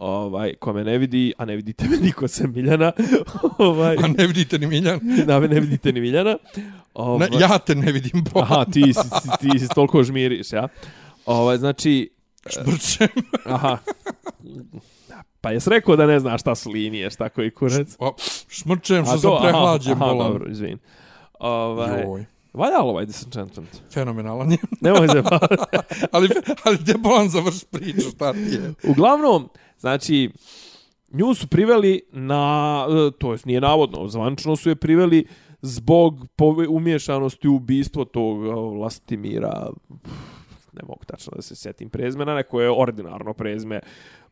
ovaj, 0.00 0.54
ko 0.54 0.72
me 0.72 0.84
ne 0.84 0.98
vidi, 0.98 1.32
a 1.38 1.44
ne 1.44 1.56
vidite 1.56 1.88
me 1.88 1.96
niko 1.96 2.28
sem 2.28 2.52
Miljana, 2.54 2.92
ovaj, 3.58 3.96
A 3.96 4.08
ne 4.18 4.26
vidite 4.26 4.58
ni 4.58 4.66
Miljan? 4.66 5.00
da 5.26 5.40
me 5.40 5.48
ne 5.48 5.60
vidite 5.60 5.92
ni 5.92 6.00
Miljana. 6.00 6.36
Ovaj, 6.94 7.28
Ne, 7.30 7.40
ja 7.40 7.58
te 7.58 7.74
ne 7.74 7.92
vidim 7.92 8.24
po 8.24 8.40
Aha, 8.40 8.64
ti 8.64 8.82
ti, 8.82 8.92
ti 9.50 9.58
si 9.58 9.68
toliko 9.68 10.02
žmiriš, 10.02 10.52
ja. 10.52 10.68
Ovaj, 11.26 11.56
znači, 11.58 12.10
šprčem. 12.52 13.08
aha, 13.44 13.78
pa 15.40 15.50
jes 15.50 15.66
rekao 15.66 15.96
da 15.96 16.06
ne 16.06 16.20
znaš 16.20 16.40
šta 16.40 16.54
su 16.54 16.70
linije, 16.70 17.10
šta 17.10 17.28
koji 17.28 17.50
kurac? 17.50 17.96
O, 17.98 18.14
šmrčem 18.48 19.04
što 19.04 19.18
sam 19.18 19.32
aha, 19.32 19.42
prehlađen 19.42 19.92
aha, 19.92 20.04
bolan. 20.04 20.32
dobro, 20.32 20.50
izvin. 20.50 20.78
Ovaj, 21.38 22.02
Joj, 22.02 22.24
valjalo 22.52 22.90
ovaj 22.90 23.06
disenchantment. 23.06 23.68
fenomenalan 23.92 24.52
je. 24.52 24.58
Nemoj 24.80 25.08
se 25.08 25.22
pa. 25.22 25.38
ali, 26.12 26.28
ali 26.64 26.76
gdje 26.80 26.94
bolan 26.98 27.28
završ 27.28 27.64
priču, 27.64 28.10
šta 28.10 28.32
ti 28.32 28.38
je? 28.38 28.72
Uglavnom, 28.90 29.48
znači, 29.78 30.30
nju 31.12 31.34
su 31.34 31.46
priveli 31.46 32.00
na, 32.12 32.86
e, 32.90 33.10
to 33.18 33.32
jest 33.32 33.46
nije 33.46 33.60
navodno, 33.60 34.08
zvančno 34.08 34.56
su 34.56 34.68
je 34.68 34.76
priveli 34.76 35.26
zbog 35.62 36.26
umješanosti 36.68 37.48
u 37.48 37.54
ubistvo 37.54 38.04
tog 38.04 38.46
e, 38.46 38.50
Vlastimira, 38.50 39.70
ne 40.72 40.82
mogu 40.88 41.04
tačno 41.06 41.32
da 41.36 41.42
se 41.42 41.56
setim 41.56 41.90
prezmena, 41.90 42.34
neko 42.34 42.60
je 42.60 42.70
ordinarno 42.70 43.34
prezme, 43.34 43.80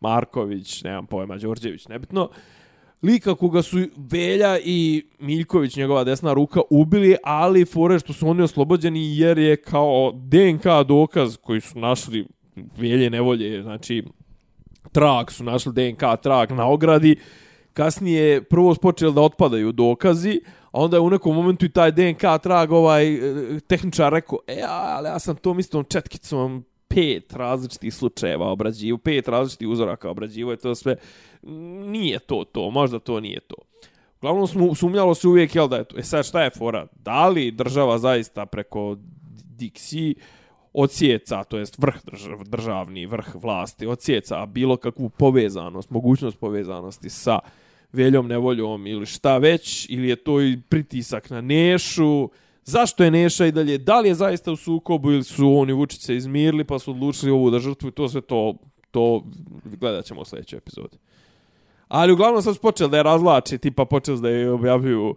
Marković, 0.01 0.83
nemam 0.83 1.07
pojma, 1.07 1.37
Đorđević, 1.37 1.89
nebitno. 1.89 2.31
Lika 3.03 3.35
koga 3.35 3.63
su 3.63 3.79
Velja 3.97 4.59
i 4.65 5.07
Miljković, 5.19 5.77
njegova 5.77 6.05
desna 6.05 6.33
ruka, 6.33 6.61
ubili, 6.71 7.17
ali 7.25 7.65
fore 7.65 7.99
što 7.99 8.13
su 8.13 8.29
oni 8.29 8.43
oslobođeni 8.43 9.19
jer 9.19 9.39
je 9.39 9.57
kao 9.57 10.13
DNK 10.15 10.65
dokaz 10.89 11.37
koji 11.37 11.61
su 11.61 11.79
našli 11.79 12.27
Velje 12.77 13.11
nevolje, 13.11 13.63
znači 13.63 14.03
trag 14.97 15.33
su 15.33 15.45
našli 15.45 15.73
DNK 15.73 16.01
trag 16.23 16.53
na 16.53 16.69
ogradi, 16.69 17.17
kasnije 17.73 18.43
prvo 18.43 18.75
počeli 18.75 19.15
da 19.15 19.21
otpadaju 19.21 19.73
dokazi, 19.73 20.41
a 20.73 20.81
onda 20.81 20.97
je 20.97 21.01
u 21.01 21.11
nekom 21.11 21.37
momentu 21.37 21.67
i 21.67 21.69
taj 21.69 21.93
DNK 21.93 22.23
trag 22.43 22.73
ovaj 22.73 23.15
eh, 23.15 23.61
tehničar 23.61 24.13
rekao, 24.13 24.39
e, 24.47 24.63
ali 24.69 25.09
ja 25.09 25.19
sam 25.19 25.37
tom 25.37 25.59
istom 25.59 25.85
četkicom 25.85 26.65
pet 26.89 27.33
različitih 27.33 27.95
slučajeva 27.95 28.47
obrađivo, 28.47 28.99
pet 28.99 29.29
različitih 29.29 29.69
uzoraka 29.69 30.11
obrađivo 30.11 30.51
je 30.51 30.57
to 30.57 30.75
sve. 30.75 30.97
Nije 31.87 32.19
to 32.19 32.45
to, 32.53 32.71
možda 32.71 32.99
to 32.99 33.21
nije 33.21 33.41
to. 33.41 33.57
Uglavnom 34.21 34.47
smo, 34.47 34.75
sumnjalo 34.75 35.15
se 35.15 35.29
uvijek, 35.29 35.55
jel 35.55 35.69
da 35.69 35.77
je 35.77 35.85
to. 35.85 35.99
E 35.99 36.03
sad 36.03 36.27
šta 36.27 36.43
je 36.43 36.51
fora? 36.51 36.87
Da 37.05 37.29
li 37.29 37.51
država 37.51 37.99
zaista 37.99 38.47
preko 38.47 38.97
Dixi 39.59 40.15
odsjeca, 40.77 41.45
to 41.45 41.59
jest 41.59 41.79
vrh 41.79 41.95
držav, 42.05 42.45
državni, 42.45 43.07
vrh 43.07 43.35
vlasti, 43.35 43.87
odsjeca 43.87 44.47
bilo 44.47 44.77
kakvu 44.77 45.09
povezanost, 45.09 45.91
mogućnost 45.91 46.39
povezanosti 46.39 47.11
sa 47.11 47.39
veljom, 47.93 48.29
nevoljom 48.29 48.87
ili 48.87 49.07
šta 49.07 49.39
već, 49.39 49.87
ili 49.91 50.09
je 50.09 50.17
to 50.17 50.41
i 50.41 50.61
pritisak 50.69 51.31
na 51.31 51.41
Nešu, 51.41 52.29
zašto 52.65 53.05
je 53.05 53.11
Neša 53.11 53.47
i 53.47 53.53
dalje, 53.53 53.79
da 53.79 54.01
li 54.01 54.09
je 54.09 54.15
zaista 54.15 54.53
u 54.53 54.57
sukobu 54.57 55.13
ili 55.13 55.25
su 55.25 55.57
oni 55.57 55.73
Vučić 55.73 56.01
se 56.01 56.17
izmirili 56.17 56.65
pa 56.65 56.79
su 56.79 56.91
odlučili 56.91 57.33
ovu 57.33 57.51
da 57.51 57.59
žrtvu 57.59 57.89
i 57.89 57.93
to 57.93 58.09
sve 58.09 58.21
to, 58.21 58.55
to 58.91 59.25
gledat 59.65 60.05
ćemo 60.05 60.21
u 60.21 60.25
sljedećoj 60.25 60.57
epizodi. 60.57 60.97
Ali 61.89 62.13
uglavnom 62.13 62.43
sad 62.43 62.55
su 62.55 62.61
počeli 62.61 62.91
da 62.91 62.97
je 62.97 63.03
razlače, 63.03 63.59
tipa 63.59 63.85
počeli 63.85 64.21
da 64.21 64.29
je 64.29 64.51
objavljuju 64.51 65.15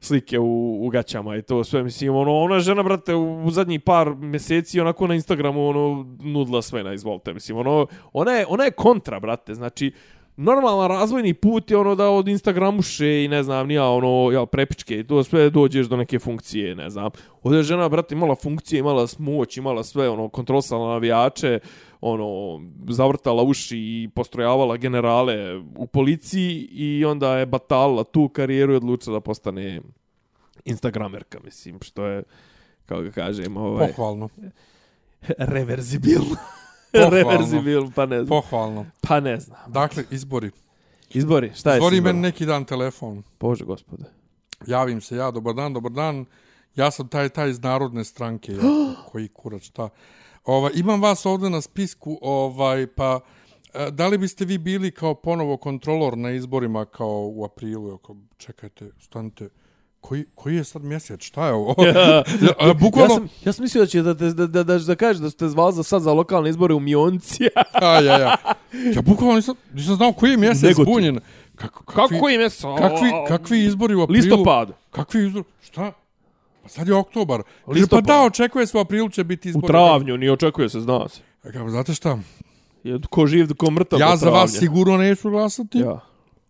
slike 0.00 0.38
u, 0.38 0.86
u 0.86 0.88
gaćama 0.88 1.36
i 1.36 1.42
to 1.42 1.64
sve, 1.64 1.82
mislim, 1.82 2.14
ono, 2.14 2.36
ona 2.36 2.60
žena, 2.60 2.82
brate, 2.82 3.14
u, 3.14 3.44
u 3.44 3.50
zadnji 3.50 3.78
par 3.78 4.14
mjeseci 4.14 4.80
onako 4.80 5.06
na 5.06 5.14
Instagramu, 5.14 5.68
ono, 5.68 6.06
nudla 6.20 6.62
sve 6.62 6.82
na 6.82 6.92
izvolite, 6.92 7.32
mislim, 7.32 7.58
ono, 7.58 7.86
ona 8.12 8.32
je, 8.32 8.46
ona 8.48 8.64
je 8.64 8.70
kontra, 8.70 9.20
brate, 9.20 9.54
znači, 9.54 9.92
normalan 10.40 10.88
razvojni 10.88 11.34
put 11.34 11.70
je 11.70 11.76
ono 11.76 11.94
da 11.94 12.08
od 12.10 12.28
Instagramuše 12.28 13.24
i 13.24 13.28
ne 13.28 13.42
znam, 13.42 13.66
nija 13.66 13.88
ono, 13.88 14.30
ja, 14.32 14.46
prepičke 14.46 14.98
i 14.98 15.06
to 15.06 15.24
sve 15.24 15.50
dođeš 15.50 15.86
do 15.86 15.96
neke 15.96 16.18
funkcije, 16.18 16.74
ne 16.74 16.90
znam. 16.90 17.10
Ovdje 17.42 17.58
je 17.58 17.62
žena, 17.62 17.88
brate, 17.88 18.14
imala 18.14 18.34
funkcije, 18.34 18.78
imala 18.78 19.06
moć, 19.18 19.56
imala 19.56 19.84
sve, 19.84 20.08
ono, 20.08 20.28
kontrolsala 20.28 20.92
navijače, 20.92 21.58
ono, 22.00 22.60
zavrtala 22.88 23.42
uši 23.42 23.78
i 23.78 24.08
postrojavala 24.14 24.76
generale 24.76 25.56
u 25.76 25.86
policiji 25.86 26.68
i 26.72 27.04
onda 27.04 27.38
je 27.38 27.46
batalila 27.46 28.04
tu 28.04 28.28
karijeru 28.28 28.72
i 28.72 28.76
odlučila 28.76 29.16
da 29.16 29.20
postane 29.20 29.80
Instagramerka, 30.64 31.38
mislim, 31.44 31.78
što 31.82 32.06
je, 32.06 32.22
kako 32.86 33.02
ga 33.02 33.10
kažem, 33.10 33.56
ovaj, 33.56 33.88
Pohvalno. 33.88 34.28
reverzibilno. 35.54 36.36
Pohvalno. 36.92 37.16
reverzibilno, 37.16 37.90
pa 37.94 38.06
ne 38.06 38.16
znam. 38.16 38.28
Pohvalno. 38.28 38.86
Pa 39.00 39.20
ne 39.20 39.40
znam. 39.40 39.58
Dakle, 39.66 40.04
izbori. 40.10 40.50
Izbori, 41.10 41.52
šta 41.54 41.72
je 41.72 41.80
Zvori 41.80 41.96
izborom? 41.96 42.16
meni 42.16 42.28
neki 42.28 42.46
dan 42.46 42.64
telefon. 42.64 43.22
Bože 43.40 43.64
gospode. 43.64 44.04
Javim 44.66 45.00
se 45.00 45.16
ja, 45.16 45.30
dobar 45.30 45.54
dan, 45.54 45.72
dobar 45.72 45.92
dan. 45.92 46.24
Ja 46.76 46.90
sam 46.90 47.08
taj 47.08 47.28
taj 47.28 47.50
iz 47.50 47.62
narodne 47.62 48.04
stranke, 48.04 48.52
ja, 48.52 48.60
koji 49.12 49.28
kurac, 49.28 49.62
šta. 49.62 49.88
Ovaj, 50.44 50.72
imam 50.74 51.02
vas 51.02 51.26
ovdje 51.26 51.50
na 51.50 51.60
spisku, 51.60 52.18
ovaj, 52.22 52.86
pa 52.86 53.20
e, 53.74 53.90
da 53.90 54.08
li 54.08 54.18
biste 54.18 54.44
vi 54.44 54.58
bili 54.58 54.90
kao 54.90 55.14
ponovo 55.14 55.56
kontrolor 55.56 56.18
na 56.18 56.30
izborima 56.30 56.84
kao 56.84 57.30
u 57.34 57.44
aprilu? 57.44 57.94
Ako, 57.94 58.16
čekajte, 58.36 58.90
stanite. 59.00 59.48
Koji, 60.00 60.24
koji 60.34 60.56
je 60.56 60.64
sad 60.64 60.82
mjesec? 60.84 61.22
Šta 61.22 61.46
je 61.46 61.52
ovo? 61.52 61.74
ja, 61.86 62.22
Ja 62.60 62.74
bukvalno... 62.74 63.14
sam, 63.14 63.28
ja 63.44 63.52
sam 63.52 63.62
mislio 63.62 63.82
da 63.82 63.86
će 63.86 64.02
da, 64.02 64.14
te, 64.14 64.24
da, 64.26 64.46
da, 64.46 64.62
da, 64.62 64.78
da 64.78 64.94
kažeš 64.94 65.20
da 65.20 65.30
ste 65.30 65.48
zvali 65.48 65.72
za 65.74 65.82
sad 65.82 66.02
za 66.02 66.12
lokalne 66.12 66.50
izbore 66.50 66.74
u 66.74 66.80
Mionci. 66.80 67.42
Ja, 67.82 67.94
ja, 67.94 68.18
ja. 68.18 68.36
Ja 68.94 69.02
bukvalno 69.02 69.34
nisam, 69.34 69.54
nisam 69.74 69.94
znao 69.96 70.12
koji 70.12 70.30
je 70.30 70.36
mjesec 70.36 70.62
Negotin. 70.62 70.84
zbunjen. 70.84 71.20
Kako, 71.56 71.84
kakvi, 71.84 72.34
im 72.34 72.40
je 72.40 72.48
kakvi, 72.78 73.10
kakvi 73.28 73.64
izbori 73.64 73.94
u 73.94 74.02
aprilu? 74.02 74.16
Listopad. 74.16 74.68
Kakvi 74.90 75.26
izbori? 75.26 75.44
Šta? 75.62 75.92
Pa 76.62 76.68
sad 76.68 76.88
je 76.88 76.94
oktobar. 76.94 77.42
Kaže, 77.42 77.80
Listopad. 77.80 78.06
Pa 78.06 78.12
da, 78.12 78.22
očekuje 78.22 78.66
se 78.66 78.76
u 78.76 78.80
aprilu 78.80 79.08
će 79.08 79.24
biti 79.24 79.48
U 79.48 79.50
izbori. 79.50 79.66
travnju, 79.66 80.16
ni 80.16 80.30
očekuje 80.30 80.68
se, 80.68 80.80
zna 80.80 81.08
se. 81.08 81.20
Ja 81.44 81.52
kažem, 81.52 81.70
znate 81.70 81.94
šta? 81.94 82.18
Je 82.84 82.98
ko 83.10 83.26
živ, 83.26 83.48
ko 83.56 83.70
mrtav 83.70 84.00
Ja 84.00 84.16
za 84.16 84.30
vas 84.30 84.52
sigurno 84.52 84.96
neću 84.96 85.30
glasati, 85.30 85.78
Ja. 85.78 86.00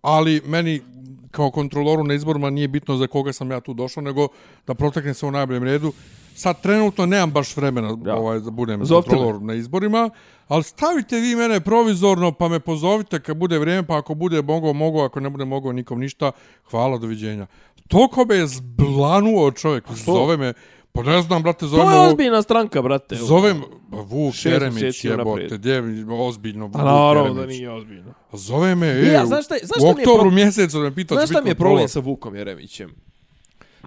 ali 0.02 0.42
meni 0.46 0.82
kao 1.30 1.50
kontroloru 1.50 2.04
na 2.04 2.14
izborima 2.14 2.50
nije 2.50 2.68
bitno 2.68 2.96
za 2.96 3.06
koga 3.06 3.32
sam 3.32 3.50
ja 3.50 3.60
tu 3.60 3.74
došao, 3.74 4.02
nego 4.02 4.28
da 4.66 4.74
proteknem 4.74 5.14
se 5.14 5.26
u 5.26 5.30
najboljem 5.30 5.62
redu. 5.64 5.92
Sad 6.34 6.62
trenutno 6.62 7.06
nemam 7.06 7.30
baš 7.30 7.56
vremena 7.56 7.96
Ja. 8.06 8.16
ovaj, 8.16 8.40
da 8.40 8.50
budem 8.50 8.84
Zovite 8.84 9.10
me. 9.10 9.16
kontrolor 9.16 9.42
na 9.42 9.54
izborima, 9.54 10.10
ali 10.48 10.62
stavite 10.62 11.16
vi 11.16 11.36
mene 11.36 11.60
provizorno 11.60 12.32
pa 12.32 12.48
me 12.48 12.60
pozovite 12.60 13.20
kad 13.20 13.36
bude 13.36 13.58
vrijeme, 13.58 13.86
pa 13.86 13.98
ako 13.98 14.14
bude 14.14 14.42
mogao, 14.42 14.72
mogu, 14.72 15.00
ako 15.00 15.20
ne 15.20 15.30
bude 15.30 15.44
mogao 15.44 15.72
nikom 15.72 16.00
ništa, 16.00 16.32
hvala, 16.70 16.98
doviđenja. 16.98 17.46
Toliko 17.88 18.24
me 18.24 18.34
je 18.34 18.46
zblanuo 18.46 19.50
čovjek, 19.50 19.84
zove 19.92 20.36
me, 20.36 20.52
pa 20.92 21.02
ne 21.02 21.22
znam, 21.22 21.42
brate, 21.42 21.66
zove 21.66 21.82
To 21.82 21.90
je 21.90 22.08
ozbiljna 22.08 22.42
stranka, 22.42 22.82
brate. 22.82 23.16
Zovem 23.16 23.62
pa 23.90 23.96
Vuk 23.96 24.34
Jeremić 24.44 25.04
jebote, 25.04 25.48
gdje 25.50 25.72
je 25.72 26.06
ozbiljno 26.10 26.66
Vuk 26.66 26.76
A 26.76 26.84
naravno 26.84 27.34
da 27.34 27.40
Jeremić. 27.40 27.58
nije 27.58 27.70
ozbiljno. 27.70 28.14
Zove 28.32 28.74
me, 28.74 28.86
e, 28.86 29.12
ja, 29.12 29.26
znaš 29.26 29.44
šta 29.44 29.54
znaš 29.62 29.76
u 29.76 29.80
šta 29.80 29.90
oktobru 29.90 30.20
pro- 30.20 30.30
mjesecu 30.30 30.78
da 30.78 30.84
me 30.84 30.94
pitao 30.94 31.16
Znaš 31.16 31.30
šta 31.30 31.42
mi 31.42 31.48
je 31.48 31.54
problem 31.54 31.88
sa 31.88 32.00
Vukom 32.00 32.34
Jeremićem? 32.36 32.90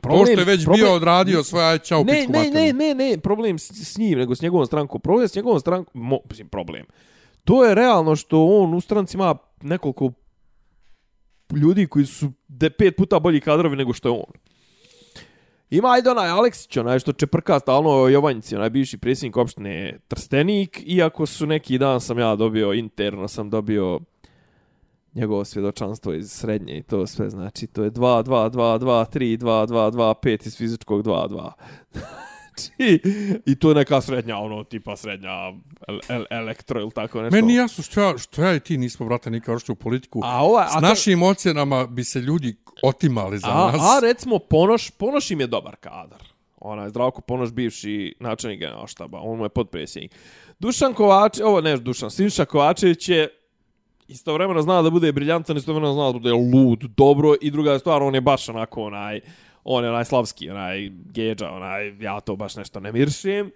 To 0.02 0.26
što 0.26 0.40
je 0.40 0.46
već 0.46 0.68
bio 0.68 0.94
odradio 0.94 1.44
svoje 1.44 1.66
aj 1.66 1.80
čao 1.80 2.04
ne, 2.04 2.28
ne, 2.30 2.50
ne, 2.52 2.74
ne, 2.74 2.96
ne, 2.96 3.18
problem 3.18 3.60
s, 3.60 3.72
s 3.72 3.98
njim, 3.98 4.20
nego 4.20 4.36
s 4.36 4.42
njegovom 4.42 4.66
strankom. 4.66 5.02
Problem 5.02 5.28
s 5.28 5.36
njegovom 5.36 5.60
strankom, 5.60 6.02
mo, 6.04 6.20
mislim, 6.30 6.48
problem. 6.48 6.86
To 7.44 7.66
je 7.66 7.76
realno 7.76 8.16
što 8.16 8.46
on 8.46 8.74
u 8.74 8.82
stranci 8.82 9.18
ima 9.18 9.36
nekoliko 9.62 10.12
ljudi 11.56 11.88
koji 11.88 12.06
su 12.06 12.32
de, 12.48 12.70
pet 12.70 12.96
puta 12.98 13.20
bolji 13.20 13.42
kadrovi 13.42 13.76
nego 13.76 13.94
što 13.94 14.08
je 14.08 14.12
on. 14.12 14.53
Ima 15.74 15.92
ajde 15.92 16.10
onaj 16.10 16.30
Aleksić, 16.30 16.78
onaj 16.78 17.00
što 17.00 17.14
čeprka 17.14 17.60
stalno 17.60 17.90
o 17.90 18.10
Jovanjici, 18.10 18.56
onaj 18.56 18.70
bivši 18.70 18.98
predsjednik 18.98 19.38
opštine 19.38 20.00
Trstenik, 20.08 20.84
iako 20.86 21.26
su 21.26 21.46
neki 21.46 21.78
dan 21.78 22.02
sam 22.02 22.20
ja 22.20 22.36
dobio, 22.36 22.74
interno 22.74 23.28
sam 23.28 23.50
dobio 23.50 24.00
njegovo 25.14 25.46
svjedočanstvo 25.46 26.14
iz 26.14 26.32
srednje 26.32 26.78
i 26.78 26.84
to 26.84 27.08
sve, 27.08 27.30
znači 27.30 27.68
to 27.68 27.84
je 27.84 27.92
2, 27.92 28.24
2, 28.24 28.52
2, 28.52 28.80
2, 28.80 29.18
3, 29.18 29.38
2, 29.38 29.68
2, 29.68 29.92
2, 29.92 30.14
5 30.24 30.48
iz 30.48 30.58
fizičkog 30.58 31.04
2, 31.04 31.28
2 31.30 31.52
znači, 32.58 33.00
i 33.46 33.56
to 33.56 33.70
je 33.70 33.76
neka 33.76 34.02
srednja, 34.02 34.38
ono, 34.38 34.64
tipa 34.64 34.96
srednja 34.98 35.32
el, 35.88 36.00
el, 36.10 36.26
elektro 36.30 36.82
ili 36.82 36.92
tako 36.92 37.22
nešto. 37.22 37.36
Meni 37.36 37.56
jasno 37.56 37.84
što 37.84 38.02
ja, 38.02 38.18
što 38.18 38.44
ja 38.44 38.56
i 38.56 38.60
ti 38.60 38.78
nismo, 38.78 39.06
brate, 39.06 39.30
nikad 39.30 39.56
ušli 39.56 39.72
u 39.72 39.76
politiku. 39.76 40.22
A 40.24 40.46
ova, 40.46 40.68
S 40.70 40.76
a, 40.76 40.80
našim 40.80 41.24
ocjenama 41.24 41.88
bi 41.88 42.04
se 42.04 42.20
ljudi 42.20 42.56
otimali 42.84 43.40
za 43.40 43.48
a, 43.52 43.72
nas. 43.72 43.82
a 43.82 44.00
recimo 44.02 44.40
Ponoš, 44.40 44.90
Ponoš 44.90 45.32
im 45.32 45.40
je 45.40 45.48
dobar 45.48 45.76
kadar. 45.76 46.24
Onaj 46.58 46.90
Zdravko 46.90 47.22
Ponoš, 47.22 47.52
bivši 47.52 48.16
načelnik 48.20 48.60
generalštaba, 48.60 49.20
on 49.22 49.38
mu 49.38 49.46
je 49.46 49.50
podpredsjednik. 49.50 50.16
Dušan 50.60 50.94
Kovač, 50.94 51.40
ovo 51.40 51.62
ne 51.62 51.78
Dušan, 51.78 52.12
Sinša 52.12 52.46
Kovačević 52.46 53.10
je 53.10 53.28
istovremeno 54.08 54.62
zna 54.62 54.82
da 54.82 54.90
bude 54.90 55.12
briljantan, 55.12 55.58
istovremeno 55.58 55.94
zna 55.94 56.06
da 56.06 56.12
bude 56.12 56.32
lud, 56.32 56.80
dobro 56.98 57.36
i 57.42 57.52
druga 57.52 57.80
stvar, 57.80 58.04
on 58.04 58.16
je 58.16 58.22
baš 58.22 58.50
onako 58.50 58.84
onaj, 58.84 59.22
on 59.64 59.84
je 59.84 59.90
onaj 59.90 60.06
slavski, 60.06 60.50
onaj 60.50 60.90
geđa, 60.90 61.52
onaj, 61.52 61.96
ja 62.00 62.20
to 62.20 62.36
baš 62.36 62.56
nešto 62.56 62.80
ne 62.80 62.92
miršim. 62.92 63.52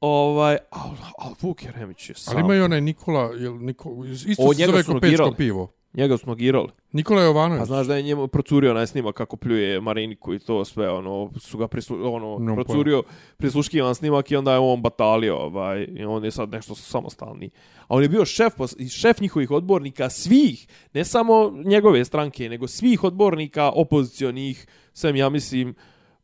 Ovaj, 0.00 0.56
al, 0.70 0.90
al 1.18 1.34
Vuk 1.40 1.62
Jeremić 1.64 2.08
je 2.08 2.14
sam. 2.14 2.36
Ali 2.36 2.44
ima 2.44 2.54
i 2.54 2.60
onaj 2.60 2.80
Nikola, 2.80 3.30
jel, 3.34 3.58
Niko, 3.58 4.04
isto 4.26 4.42
O, 4.42 4.54
se 4.54 4.66
zove 4.66 4.82
su 4.82 4.92
kao 4.92 5.00
pečko 5.00 5.10
nogirali. 5.10 5.34
pivo. 5.36 5.72
Njega 5.94 6.16
smo 6.16 6.34
girali. 6.34 6.68
Nikola 6.92 7.22
Jovanović. 7.22 7.62
A 7.62 7.64
znaš 7.64 7.86
da 7.86 7.96
je 7.96 8.02
njemu 8.02 8.28
procurio 8.28 8.70
onaj 8.70 8.86
snimak 8.86 9.14
kako 9.14 9.36
pljuje 9.36 9.80
Mariniku 9.80 10.34
i 10.34 10.38
to 10.38 10.64
sve, 10.64 10.90
ono, 10.90 11.30
su 11.38 11.58
ga 11.58 11.68
prislu, 11.68 12.14
ono, 12.14 12.38
No, 12.38 12.54
procurio 12.54 13.02
prisluškivan 13.36 13.94
snimak 13.94 14.30
i 14.30 14.36
onda 14.36 14.52
je 14.52 14.58
on 14.58 14.82
batalio, 14.82 15.36
ovaj, 15.36 15.88
i 15.96 16.04
on 16.04 16.24
je 16.24 16.30
sad 16.30 16.48
nešto 16.48 16.74
samostalni. 16.74 17.50
A 17.80 17.84
on 17.88 18.02
je 18.02 18.08
bio 18.08 18.24
šef, 18.24 18.52
šef 18.90 19.20
njihovih 19.20 19.50
odbornika 19.50 20.10
svih, 20.10 20.66
ne 20.94 21.04
samo 21.04 21.52
njegove 21.64 22.04
stranke, 22.04 22.48
nego 22.48 22.68
svih 22.68 23.04
odbornika 23.04 23.70
opozicionih, 23.70 24.66
sem 24.94 25.16
ja 25.16 25.28
mislim, 25.28 25.74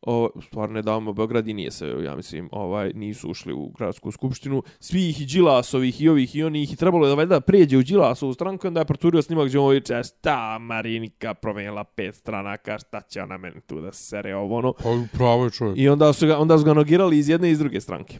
o, 0.01 0.29
stvarno 0.47 0.73
ne 0.73 0.81
davamo 0.81 1.13
Beograd 1.13 1.47
i 1.47 1.53
nije 1.53 1.71
se, 1.71 1.87
ja 2.03 2.15
mislim, 2.15 2.49
ovaj, 2.51 2.91
nisu 2.95 3.29
ušli 3.29 3.53
u 3.53 3.69
gradsku 3.77 4.11
skupštinu, 4.11 4.63
svih 4.79 5.21
i 5.21 5.25
Đilasovih 5.25 6.01
i 6.01 6.09
ovih 6.09 6.35
i 6.35 6.43
onih 6.43 6.73
i 6.73 6.75
trebalo 6.75 7.05
je 7.05 7.09
da 7.09 7.15
valjda 7.15 7.39
pređe 7.41 7.77
u 7.77 7.83
Đilasovu 7.83 8.33
stranku, 8.33 8.67
onda 8.67 8.81
je 8.81 8.85
proturio 8.85 9.21
snimak 9.21 9.47
gdje 9.47 9.59
on 9.59 9.73
viče, 9.73 10.03
šta 10.03 10.57
Marinika 10.59 11.33
promijenila 11.33 11.83
pet 11.83 12.15
stranaka, 12.15 12.79
šta 12.79 13.01
će 13.01 13.21
ona 13.21 13.37
meni 13.37 13.61
tu 13.61 13.81
da 13.81 13.91
se 13.91 14.03
sere 14.03 14.35
ovo 14.35 14.57
ono. 14.57 14.73
Pa 14.73 15.17
pravo 15.17 15.43
je 15.43 15.51
čovjek. 15.51 15.77
I 15.77 15.89
onda 15.89 16.13
su 16.13 16.27
ga, 16.27 16.37
onda 16.37 16.57
su 16.57 16.63
ga 16.65 16.73
nogirali 16.73 17.17
iz 17.17 17.29
jedne 17.29 17.49
i 17.49 17.51
iz 17.51 17.59
druge 17.59 17.81
stranke. 17.81 18.17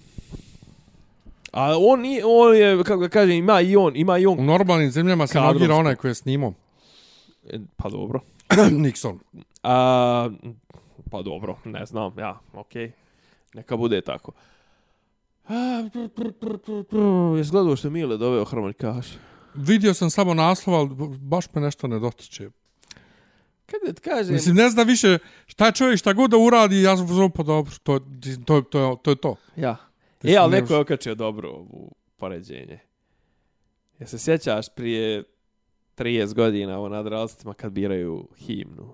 A 1.54 1.78
on, 1.78 2.02
nije, 2.02 2.24
on 2.26 2.56
je, 2.56 2.84
kako 2.84 3.00
ga 3.00 3.10
kažem, 3.10 3.36
ima 3.38 3.62
i 3.62 3.76
on, 3.76 3.96
ima 3.96 4.18
i 4.18 4.26
U 4.26 4.32
on. 4.32 4.46
normalnim 4.46 4.92
zemljama 4.92 5.28
se 5.28 5.40
nogira 5.40 5.76
onaj 5.76 5.96
koji 5.96 6.12
je 6.12 6.16
snimao. 6.16 6.54
E, 7.50 7.60
Pa 7.78 7.90
dobro. 7.90 8.20
Nixon. 8.84 9.18
A, 9.64 10.30
pa 11.10 11.22
dobro, 11.22 11.58
ne 11.66 11.86
znam, 11.86 12.20
ja, 12.20 12.40
okej. 12.54 12.88
Okay. 12.88 12.92
Neka 13.54 13.78
bude 13.78 14.02
tako. 14.02 14.32
Jesi 17.38 17.52
gledao 17.52 17.76
što 17.76 17.88
je 17.88 17.92
Mile 17.92 18.18
doveo 18.18 18.46
harmonikaš? 18.46 19.08
Vidio 19.54 19.94
sam 19.94 20.10
samo 20.10 20.34
naslov, 20.34 20.76
ali 20.76 20.90
baš 21.20 21.54
me 21.54 21.62
nešto 21.62 21.88
ne 21.88 22.00
dotiče. 22.00 22.50
Kad 23.66 23.96
ti 23.96 24.02
kažem... 24.02 24.34
Mislim, 24.34 24.56
ne 24.56 24.70
zna 24.70 24.84
više 24.84 25.18
šta 25.46 25.72
čovjek 25.72 26.00
šta 26.00 26.14
god 26.14 26.32
da 26.32 26.38
uradi, 26.38 26.82
ja 26.82 26.98
sam 26.98 27.32
pa 27.36 27.44
dobro, 27.44 27.72
to, 27.84 28.00
to, 28.46 28.62
to, 28.62 29.00
to 29.04 29.10
je 29.12 29.16
to. 29.16 29.36
Ja. 29.56 29.78
E, 30.24 30.36
ali 30.36 30.52
ne 30.52 30.62
neko 30.62 30.74
je 30.74 30.80
okačio 30.80 31.16
dobro 31.16 31.52
u 31.52 31.96
poređenje. 32.18 32.80
Ja 34.00 34.08
se 34.08 34.20
sjećaš 34.20 34.66
prije 34.76 35.24
30 35.98 36.34
godina 36.34 36.78
ovo 36.78 36.90
na 36.90 37.00
odrastima 37.00 37.54
kad 37.54 37.72
biraju 37.72 38.28
himnu. 38.38 38.94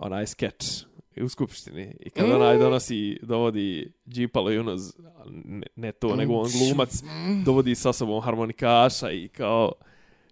Onaj 0.00 0.26
skeč 0.26 0.84
u 1.22 1.28
skupštini. 1.28 1.94
I 2.00 2.10
kad 2.10 2.30
onaj 2.30 2.58
donosi, 2.58 3.18
dovodi 3.22 3.92
Džipalo 4.08 4.50
Junuz, 4.50 4.92
ne, 5.26 5.66
ne 5.76 5.92
to, 5.92 6.16
nego 6.16 6.34
on 6.34 6.48
glumac, 6.58 7.02
dovodi 7.44 7.74
sa 7.74 7.92
sobom 7.92 8.22
harmonikaša 8.22 9.10
i 9.10 9.28
kao 9.28 9.72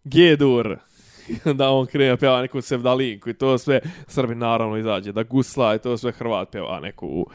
G-dur. 0.05 0.77
I 1.33 1.49
onda 1.49 1.71
on 1.71 1.87
krene 1.87 2.16
pjeva 2.16 2.43
neku 2.43 2.61
sevdalinku 2.61 3.31
i 3.31 3.35
to 3.35 3.59
sve 3.59 3.81
Srbi 4.07 4.35
naravno 4.35 4.77
izađe 4.77 5.12
da 5.12 5.23
gusla 5.23 5.75
i 5.75 5.79
to 5.79 5.99
sve 5.99 6.12
Hrvat 6.12 6.51
pjeva 6.51 6.81
neku 6.81 7.27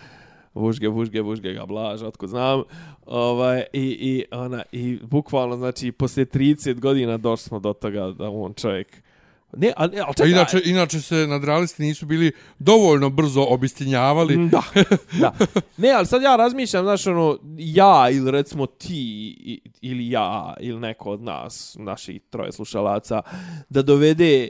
vužge, 0.54 0.88
vužge, 0.88 1.22
vužge 1.22 1.54
ga 1.54 1.66
blaža, 1.66 2.08
otko 2.08 2.28
znam. 2.28 2.64
Ovaj, 3.06 3.64
i, 3.74 3.82
i, 3.84 4.26
ona, 4.32 4.64
I 4.72 5.00
bukvalno, 5.02 5.58
znači, 5.58 5.92
poslije 5.92 6.26
30 6.26 6.80
godina 6.80 7.18
došli 7.18 7.44
smo 7.44 7.60
do 7.60 7.74
toga 7.74 8.12
da 8.12 8.30
on 8.30 8.54
čovjek... 8.54 9.04
Ne, 9.58 9.74
ali, 9.78 10.00
ali 10.00 10.06
A 10.10 10.14
čekaj, 10.14 10.32
inače, 10.32 10.62
inače 10.66 11.02
se 11.02 11.28
nadrealisti 11.28 11.84
nisu 11.84 12.06
bili 12.06 12.32
dovoljno 12.60 13.10
brzo 13.10 13.42
obistinjavali. 13.50 14.50
Da, 14.50 14.64
da. 15.22 15.34
Ne, 15.78 15.92
ali 15.92 16.06
sad 16.06 16.22
ja 16.22 16.36
razmišljam, 16.36 16.86
znaš, 16.86 17.08
ono, 17.08 17.40
ja 17.58 18.10
ili 18.10 18.32
recimo 18.32 18.66
ti 18.66 19.72
ili 19.82 20.10
ja 20.10 20.54
ili 20.60 20.80
neko 20.80 21.12
od 21.12 21.22
nas, 21.22 21.76
naših 21.80 22.22
troje 22.30 22.52
slušalaca, 22.52 23.22
da 23.70 23.82
dovede 23.82 24.50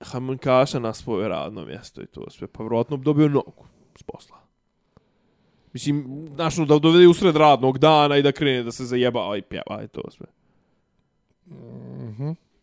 harmonikaša 0.00 0.78
na 0.78 0.94
svoje 0.94 1.28
radno 1.28 1.64
mjesto 1.64 2.02
i 2.02 2.06
to 2.06 2.30
sve, 2.30 2.46
pa 2.46 2.62
vjerojatno 2.62 2.96
bi 2.96 3.04
dobio 3.04 3.28
nogu 3.28 3.66
s 3.98 4.02
posla. 4.02 4.36
Mislim, 5.72 6.28
znaš, 6.34 6.58
ono, 6.58 6.66
da 6.66 6.78
dovede 6.78 7.06
usred 7.06 7.36
radnog 7.36 7.78
dana 7.78 8.16
i 8.16 8.22
da 8.22 8.32
krene 8.32 8.62
da 8.62 8.72
se 8.72 8.84
zajeba 8.84 9.36
i 9.36 9.42
pjeva 9.42 9.82
i 9.84 9.88
to 9.88 10.02
sve. 10.10 10.26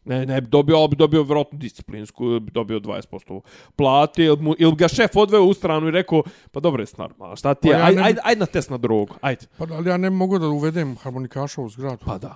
Ne, 0.06 0.26
ne, 0.26 0.42
dobio, 0.42 0.88
bi 0.88 0.96
dobio 0.96 1.24
vjerojatno 1.24 1.58
disciplinsku, 1.58 2.40
bi 2.40 2.52
dobio 2.52 2.80
20% 2.80 3.42
plate, 3.76 4.24
ili, 4.24 4.38
mu, 4.42 4.56
ili 4.58 4.76
ga 4.76 4.88
šef 4.88 5.16
odveo 5.16 5.44
u 5.44 5.54
stranu 5.54 5.88
i 5.88 5.92
rekao, 5.92 6.24
pa 6.52 6.60
dobro 6.60 6.84
je 6.84 6.88
normalno, 6.98 7.36
šta 7.36 7.54
ti 7.54 7.68
je, 7.68 7.74
Pa 7.74 7.80
ja 7.80 7.86
ajde, 7.86 8.02
ne- 8.02 8.08
ajde, 8.08 8.22
ajde 8.24 8.40
na 8.40 8.46
test 8.46 8.70
na 8.70 8.78
drogu, 8.78 9.16
ajde. 9.22 9.46
Pa 9.58 9.68
ali 9.72 9.90
ja 9.90 9.98
ne 9.98 10.10
mogu 10.10 10.40
da 10.40 10.48
uvedem 10.48 10.96
harmonikaša 10.96 11.62
u 11.62 11.70
zgradu. 11.70 12.06
Pa 12.06 12.18
da. 12.18 12.36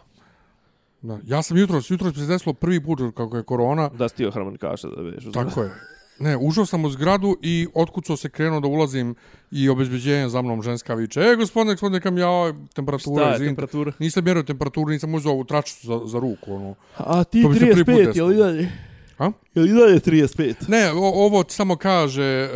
Da. 1.01 1.19
Ja 1.25 1.41
sam 1.41 1.57
jutros, 1.57 1.91
jutros 1.91 2.15
se 2.15 2.25
desilo 2.25 2.53
prvi 2.53 2.83
put 2.83 2.99
kako 3.15 3.37
je 3.37 3.43
korona. 3.43 3.89
Da 3.89 4.07
stio 4.09 4.31
harmonikaša 4.31 4.87
da 4.87 5.01
vidiš. 5.01 5.23
Tako 5.33 5.61
je. 5.61 5.71
Ne, 6.19 6.37
ušao 6.37 6.65
sam 6.65 6.85
u 6.85 6.89
zgradu 6.89 7.37
i 7.41 7.67
otkucao 7.73 8.17
se 8.17 8.29
krenuo 8.29 8.59
da 8.59 8.67
ulazim 8.67 9.15
i 9.51 9.69
obezbeđenje 9.69 10.29
za 10.29 10.41
mnom 10.41 10.61
ženska 10.61 10.93
viče. 10.93 11.21
E, 11.21 11.35
gospodine, 11.35 11.73
gospodine, 11.73 11.99
kam 11.99 12.17
ja, 12.17 12.53
temperatura, 12.73 13.25
Šta 13.25 13.43
je 13.43 13.47
temperatura? 13.47 13.91
Nisam 13.99 14.23
mjerio 14.23 14.43
temperaturu, 14.43 14.89
nisam 14.89 15.13
uzeo 15.13 15.31
ovu 15.31 15.43
tračicu 15.43 15.87
za, 15.87 15.99
za 16.05 16.19
ruku, 16.19 16.53
ono. 16.53 16.75
A 16.97 17.23
ti 17.23 17.41
To 17.41 17.49
mi 17.49 17.55
se 17.55 17.59
prvi 17.59 17.85
put 17.85 17.93
35, 17.93 18.05
desilo. 18.05 18.31
je 18.31 18.35
li 18.35 18.43
dalje? 18.43 18.71
A? 19.17 19.31
Je 19.55 19.61
li 19.61 19.73
dalje 19.73 19.99
35? 19.99 20.53
Ne, 20.67 20.91
o, 20.91 21.25
ovo 21.25 21.43
samo 21.47 21.75
kaže 21.75 22.49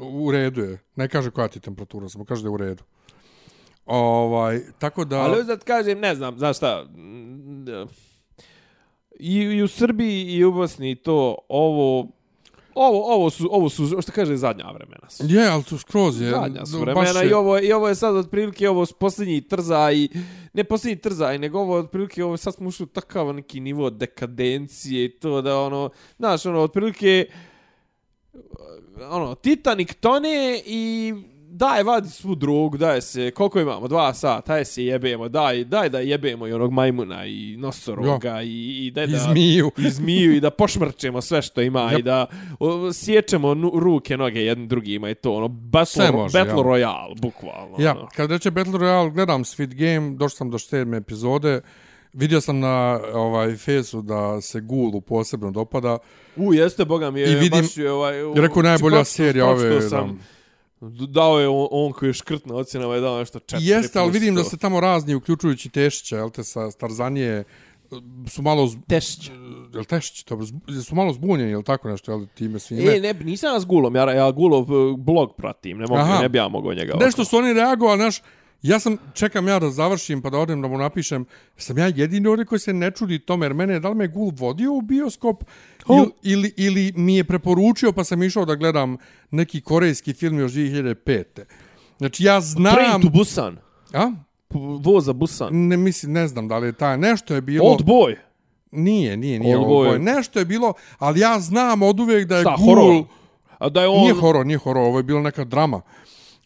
uh, 0.00 0.14
u 0.14 0.30
redu 0.30 0.60
je. 0.60 0.78
Ne 0.96 1.08
kaže 1.08 1.30
koja 1.30 1.48
ti 1.48 1.58
je 1.58 1.62
temperatura, 1.62 2.08
samo 2.08 2.24
kaže 2.24 2.42
da 2.42 2.48
je 2.48 2.52
u 2.52 2.56
redu. 2.56 2.82
Ovaj, 3.86 4.60
tako 4.78 5.04
da... 5.04 5.20
Ali 5.20 5.44
da 5.44 5.56
ti 5.56 5.64
kažem, 5.64 6.00
ne 6.00 6.14
znam, 6.14 6.38
znaš 6.38 6.56
šta. 6.56 6.86
I, 9.18 9.34
i 9.34 9.62
u 9.62 9.68
Srbiji 9.68 10.24
i 10.24 10.44
u 10.44 10.52
Bosni 10.52 10.90
i 10.90 10.94
to, 10.94 11.38
ovo, 11.48 12.08
ovo, 12.76 13.14
ovo 13.14 13.30
su, 13.30 13.48
ovo 13.50 13.68
su, 13.68 14.02
što 14.02 14.12
kaže, 14.12 14.36
zadnja 14.36 14.64
vremena 14.64 15.10
su. 15.10 15.24
Je, 15.26 15.48
ali 15.48 15.62
tu 15.62 15.78
skroz 15.78 16.20
je. 16.20 16.30
Zadnja 16.30 16.66
su 16.66 16.78
vremena 16.78 17.20
je- 17.20 17.30
i 17.30 17.32
ovo, 17.32 17.58
i 17.60 17.72
ovo 17.72 17.88
je 17.88 17.94
sad 17.94 18.16
otprilike 18.16 18.68
ovo 18.68 18.86
posljednji 18.90 19.40
trzaj, 19.42 20.08
ne 20.52 20.64
posljednji 20.64 20.96
trzaj, 20.98 21.38
nego 21.38 21.58
ovo 21.58 21.74
otprilike 21.74 22.24
ovo 22.24 22.36
sad 22.36 22.54
smo 22.54 22.68
ušli 22.68 22.84
u 22.84 22.88
takav 22.88 23.34
neki 23.34 23.60
nivo 23.60 23.90
dekadencije 23.90 25.04
i 25.04 25.10
to 25.10 25.42
da 25.42 25.60
ono, 25.60 25.90
znaš, 26.18 26.46
ono, 26.46 26.60
otprilike 26.60 27.26
ono, 29.02 29.34
Titanic 29.34 29.94
tone 29.94 30.62
i 30.66 31.14
daj 31.56 31.82
vadi 31.82 32.08
svu 32.08 32.34
drogu, 32.34 32.76
daj 32.76 33.00
se, 33.00 33.30
koliko 33.30 33.60
imamo, 33.60 33.88
dva 33.88 34.14
sata, 34.14 34.42
daj 34.48 34.64
se 34.64 34.84
jebemo, 34.84 35.28
daj, 35.28 35.64
daj 35.64 35.88
da 35.88 35.98
jebemo 36.00 36.46
i 36.46 36.52
onog 36.52 36.72
majmuna 36.72 37.26
i 37.26 37.56
nosoroga 37.56 38.42
i, 38.42 38.48
i 38.78 38.90
daj 38.90 39.04
I 39.04 39.08
da... 39.08 39.18
zmiju. 39.18 39.70
I 39.78 39.90
zmiju 39.90 40.34
i 40.34 40.40
da 40.40 40.50
pošmrčemo 40.50 41.20
sve 41.20 41.42
što 41.42 41.60
ima 41.60 41.80
Yep. 41.82 41.98
i 41.98 42.02
da 42.02 42.26
o, 42.60 42.92
sječemo 42.92 43.54
nu, 43.54 43.72
ruke, 43.74 44.16
noge 44.16 44.40
jednim 44.40 44.68
drugima 44.68 45.10
i 45.10 45.14
to, 45.14 45.32
ono, 45.32 45.48
Battle, 45.48 46.10
može, 46.12 46.32
battle 46.34 46.54
ja. 46.54 46.64
Royale, 46.64 47.20
bukvalno. 47.20 47.76
Ja, 47.78 47.90
ono. 47.92 48.08
kad 48.08 48.30
reče 48.30 48.50
Battle 48.50 48.72
Royale, 48.74 49.12
gledam 49.12 49.42
Sweet 49.42 49.74
Game, 49.74 50.10
došao 50.10 50.28
sam 50.30 50.50
do 50.50 50.58
sedme 50.58 50.96
epizode, 50.96 51.60
vidio 52.12 52.40
sam 52.40 52.60
na 52.60 53.00
ovaj 53.14 53.56
fesu 53.56 54.02
da 54.02 54.40
se 54.40 54.60
Gulu 54.60 55.00
posebno 55.00 55.50
dopada. 55.50 55.98
U, 56.36 56.54
jeste, 56.54 56.84
boga 56.84 57.10
mi 57.10 57.20
je, 57.20 57.32
I 57.32 57.34
vidim- 57.34 57.60
baš 57.60 57.76
je 57.76 57.92
ovaj... 57.92 58.24
u- 58.24 58.34
rekao 58.36 58.62
najbolja 58.62 58.96
pročitao- 58.96 59.04
serija 59.06 59.46
ove, 59.46 59.82
Sam, 59.82 60.20
dao 61.08 61.40
je 61.40 61.48
on, 61.48 61.68
on 61.70 61.92
koji 61.92 62.08
je 62.08 62.12
škrt 62.12 62.46
na 62.46 62.54
ocjenama, 62.54 62.94
je 62.94 63.00
dao 63.00 63.18
nešto 63.18 63.38
četiri. 63.38 63.66
Jeste, 63.66 63.98
ali 63.98 64.10
vidim 64.10 64.34
da 64.34 64.42
to. 64.42 64.48
se 64.48 64.56
tamo 64.56 64.80
razni, 64.80 65.14
uključujući 65.14 65.68
Tešića, 65.68 66.16
jel 66.16 66.30
te, 66.30 66.44
sa 66.44 66.70
Starzanije, 66.70 67.44
su 68.28 68.42
malo... 68.42 68.66
Z... 68.66 68.76
Tešić. 68.88 69.30
Jel 69.74 69.84
Tešić, 69.84 70.24
dobro, 70.24 70.46
zb- 70.46 70.82
su 70.82 70.94
malo 70.94 71.12
zbunjeni, 71.12 71.50
jel 71.50 71.62
tako 71.62 71.88
nešto, 71.88 72.12
jel 72.12 72.26
time 72.34 72.58
svime? 72.58 72.96
E, 72.96 73.00
ne, 73.00 73.14
nisam 73.14 73.54
ja 73.54 73.60
s 73.60 73.64
Gulom, 73.64 73.96
ja, 73.96 74.12
ja 74.12 74.30
Gulov 74.30 74.62
eh, 74.62 74.96
blog 74.98 75.34
pratim, 75.36 75.78
ne, 75.78 75.86
mogu, 75.86 76.00
Aha. 76.00 76.18
ne 76.22 76.28
bi 76.28 76.38
ja 76.38 76.48
mogao 76.48 76.74
njega. 76.74 76.94
Nešto 77.00 77.24
su 77.24 77.36
oni 77.36 77.52
reagovali, 77.52 77.98
znaš, 77.98 78.20
ja 78.68 78.78
sam, 78.78 78.96
čekam 79.14 79.48
ja 79.48 79.58
da 79.58 79.70
završim 79.70 80.22
pa 80.22 80.30
da 80.30 80.38
odem 80.38 80.62
da 80.62 80.68
mu 80.68 80.78
napišem, 80.78 81.24
sam 81.56 81.78
ja 81.78 81.86
jedini 81.86 82.28
ovdje 82.28 82.44
koji 82.44 82.58
se 82.58 82.72
ne 82.72 82.90
čudi 82.90 83.18
tome, 83.18 83.46
jer 83.46 83.54
mene, 83.54 83.80
da 83.80 83.88
li 83.88 83.94
me 83.94 84.08
Gul 84.08 84.32
vodio 84.36 84.72
u 84.72 84.80
bioskop 84.80 85.44
Oh. 85.86 85.98
ili, 85.98 86.12
ili, 86.22 86.52
ili 86.56 86.92
mi 86.96 87.16
je 87.16 87.24
preporučio 87.24 87.92
pa 87.92 88.04
sam 88.04 88.22
išao 88.22 88.44
da 88.44 88.54
gledam 88.54 88.96
neki 89.30 89.60
korejski 89.60 90.12
film 90.12 90.38
još 90.38 90.52
2005. 90.52 91.24
Znači 91.98 92.24
ja 92.24 92.40
znam... 92.40 92.74
Train 92.74 93.02
to 93.02 93.08
Busan. 93.08 93.56
A? 93.92 94.10
Voza 94.80 95.12
Busan. 95.12 95.48
Ne 95.52 95.76
mislim, 95.76 96.12
ne 96.12 96.28
znam 96.28 96.48
da 96.48 96.58
li 96.58 96.66
je 96.66 96.72
taj. 96.72 96.98
Nešto 96.98 97.34
je 97.34 97.40
bilo... 97.40 97.68
Old 97.68 97.84
Boy. 97.84 98.16
Nije, 98.70 99.16
nije, 99.16 99.38
nije 99.38 99.56
Old 99.56 99.66
Old 99.66 99.72
Boy. 99.72 99.94
Boy. 99.94 99.98
Nešto 99.98 100.38
je 100.38 100.44
bilo, 100.44 100.72
ali 100.98 101.20
ja 101.20 101.40
znam 101.40 101.82
od 101.82 102.00
uvijek 102.00 102.28
da 102.28 102.36
je 102.36 102.42
Šta, 102.42 102.56
Gul... 102.58 102.66
horor? 102.66 103.04
A 103.58 103.68
da 103.68 103.82
je 103.82 103.88
on... 103.88 104.00
Nije 104.00 104.14
horor, 104.14 104.46
nije 104.46 104.58
horor, 104.58 104.84
ovo 104.84 104.98
je 104.98 105.02
bila 105.02 105.22
neka 105.22 105.44
drama. 105.44 105.80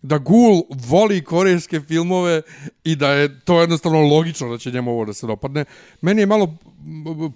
Da 0.02 0.18
Gul 0.18 0.62
voli 0.88 1.24
korejske 1.24 1.80
filmove 1.80 2.42
i 2.84 2.96
da 2.96 3.12
je 3.12 3.40
to 3.40 3.60
jednostavno 3.60 4.00
logično 4.00 4.50
da 4.50 4.58
će 4.58 4.70
njemu 4.70 4.90
ovo 4.90 5.04
da 5.04 5.12
se 5.12 5.26
dopadne. 5.26 5.64
Meni 6.00 6.22
je 6.22 6.26
malo 6.26 6.56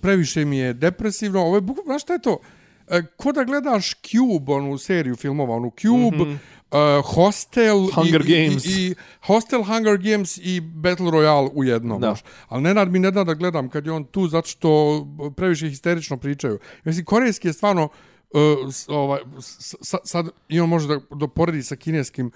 previše 0.00 0.44
mi 0.44 0.56
je 0.58 0.72
depresivno. 0.74 1.40
Ovo 1.40 1.56
je, 1.56 1.62
znaš 1.84 2.02
šta 2.02 2.12
je 2.12 2.22
to? 2.22 2.38
E, 2.88 3.02
ko 3.16 3.32
da 3.32 3.44
gledaš 3.44 3.94
Cube, 3.94 4.52
onu 4.52 4.78
seriju 4.78 5.16
filmova, 5.16 5.56
onu 5.56 5.72
Cube, 5.80 6.16
mm 6.16 6.38
-hmm. 6.70 6.98
uh, 6.98 7.14
Hostel 7.14 7.86
Hunger 7.94 8.20
i, 8.26 8.46
Games. 8.46 8.64
I, 8.64 8.68
i, 8.70 8.94
Hostel, 9.20 9.62
Hunger 9.62 9.98
Games 9.98 10.38
i 10.38 10.60
Battle 10.60 11.06
Royale 11.10 11.50
u 11.54 11.64
jednom. 11.64 12.00
Da. 12.00 12.16
Ali 12.48 12.62
Nenad 12.62 12.90
mi 12.90 12.98
ne 12.98 13.10
da 13.10 13.24
da 13.24 13.34
gledam 13.34 13.68
kad 13.68 13.86
je 13.86 13.92
on 13.92 14.04
tu 14.04 14.28
zato 14.28 14.48
što 14.48 15.06
previše 15.36 15.68
histerično 15.68 16.16
pričaju. 16.16 16.58
Mislim, 16.84 17.04
korejski 17.04 17.48
je 17.48 17.52
stvarno 17.52 17.84
uh, 17.84 18.40
ovaj, 18.88 19.20
s- 19.40 19.74
s- 19.80 19.94
sad 20.04 20.28
i 20.48 20.60
on 20.60 20.68
može 20.68 20.88
da, 20.88 21.00
da 21.16 21.28
poredi 21.28 21.62
sa 21.62 21.76
kineskim 21.76 22.30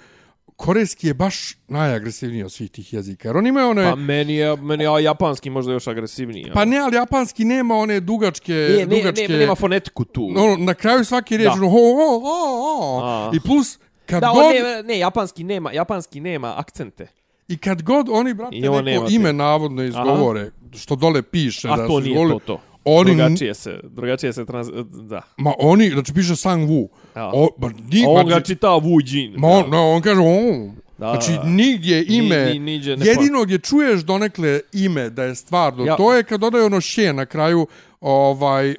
korejski 0.56 1.06
je 1.06 1.14
baš 1.14 1.54
najagresivniji 1.68 2.42
od 2.42 2.52
svih 2.52 2.70
tih 2.70 2.92
jezika. 2.92 3.28
Jer 3.28 3.36
oni 3.36 3.48
imaju 3.48 3.68
one... 3.68 3.84
Pa 3.84 3.94
meni 3.94 4.34
je, 4.34 4.56
meni 4.56 4.84
je 4.84 5.04
japanski 5.04 5.50
možda 5.50 5.72
još 5.72 5.86
agresivniji. 5.86 6.50
pa 6.54 6.64
ne, 6.64 6.78
ali 6.78 6.96
japanski 6.96 7.44
nema 7.44 7.74
one 7.74 8.00
dugačke... 8.00 8.52
ne, 8.52 8.86
ne, 8.86 8.96
dugačke 8.96 9.28
ne, 9.28 9.38
nema 9.38 9.54
fonetiku 9.54 10.04
tu. 10.04 10.32
ono, 10.36 10.56
na 10.56 10.74
kraju 10.74 11.04
svake 11.04 11.36
riječi, 11.36 11.58
Da. 11.58 11.66
ono, 11.66 11.70
ho, 11.70 11.78
ho, 11.78 12.20
ho, 12.20 13.00
ho. 13.00 13.30
I 13.34 13.40
plus, 13.40 13.78
kad 14.06 14.20
da, 14.20 14.28
god... 14.34 14.44
on 14.44 14.52
ne, 14.52 14.82
ne, 14.82 14.98
japanski 14.98 15.44
nema, 15.44 15.72
japanski 15.72 16.20
nema 16.20 16.54
akcente. 16.56 17.06
I 17.48 17.58
kad 17.58 17.82
god 17.82 18.08
oni, 18.10 18.34
brate, 18.34 18.56
I 18.56 18.68
on 18.68 18.84
neko 18.84 19.06
te. 19.06 19.14
ime 19.14 19.32
navodno 19.32 19.82
izgovore, 19.82 20.50
što 20.76 20.96
dole 20.96 21.22
piše 21.22 21.68
A 21.68 21.76
da 21.76 21.86
to 21.86 21.88
su 21.88 22.00
nije 22.00 22.10
izgovorili, 22.10 22.40
to 22.40 22.46
to. 22.46 22.60
Oni, 22.88 23.14
Drugačije 23.14 23.54
se, 23.54 23.80
drugačije 23.84 24.32
se 24.32 24.44
trans... 24.44 24.68
Da. 25.02 25.22
ma 25.36 25.52
oni, 25.58 25.90
znači 25.90 26.14
piše 26.14 26.36
Sang 26.36 26.68
Wu. 26.68 26.88
Ja. 27.16 27.30
O, 27.34 27.48
ma, 27.58 27.68
ni, 27.68 28.04
A 28.06 28.08
on 28.08 28.26
znači, 28.26 28.28
ga 28.30 28.40
čita 28.44 28.68
Wu 28.68 29.00
Jin. 29.06 29.34
Ma 29.36 29.48
on, 29.48 29.70
no, 29.70 29.90
on 29.90 30.02
kaže 30.02 30.20
on. 30.20 30.72
Da, 30.98 31.06
znači, 31.06 31.46
nigdje 31.46 32.04
ime, 32.08 32.44
Ni- 32.44 32.52
ni- 32.52 32.58
niđe 32.58 32.96
ne 32.96 33.06
jedino 33.06 33.42
gdje 33.44 33.58
čuješ 33.58 34.00
donekle 34.00 34.60
ime 34.74 35.10
da 35.10 35.24
je 35.24 35.34
stvarno, 35.34 35.84
Ja. 35.84 35.96
to 35.96 36.14
je 36.14 36.22
kad 36.22 36.40
dodaju 36.40 36.66
ono 36.66 36.80
še 36.80 37.12
na 37.12 37.26
kraju, 37.26 37.66
ovaj, 38.00 38.74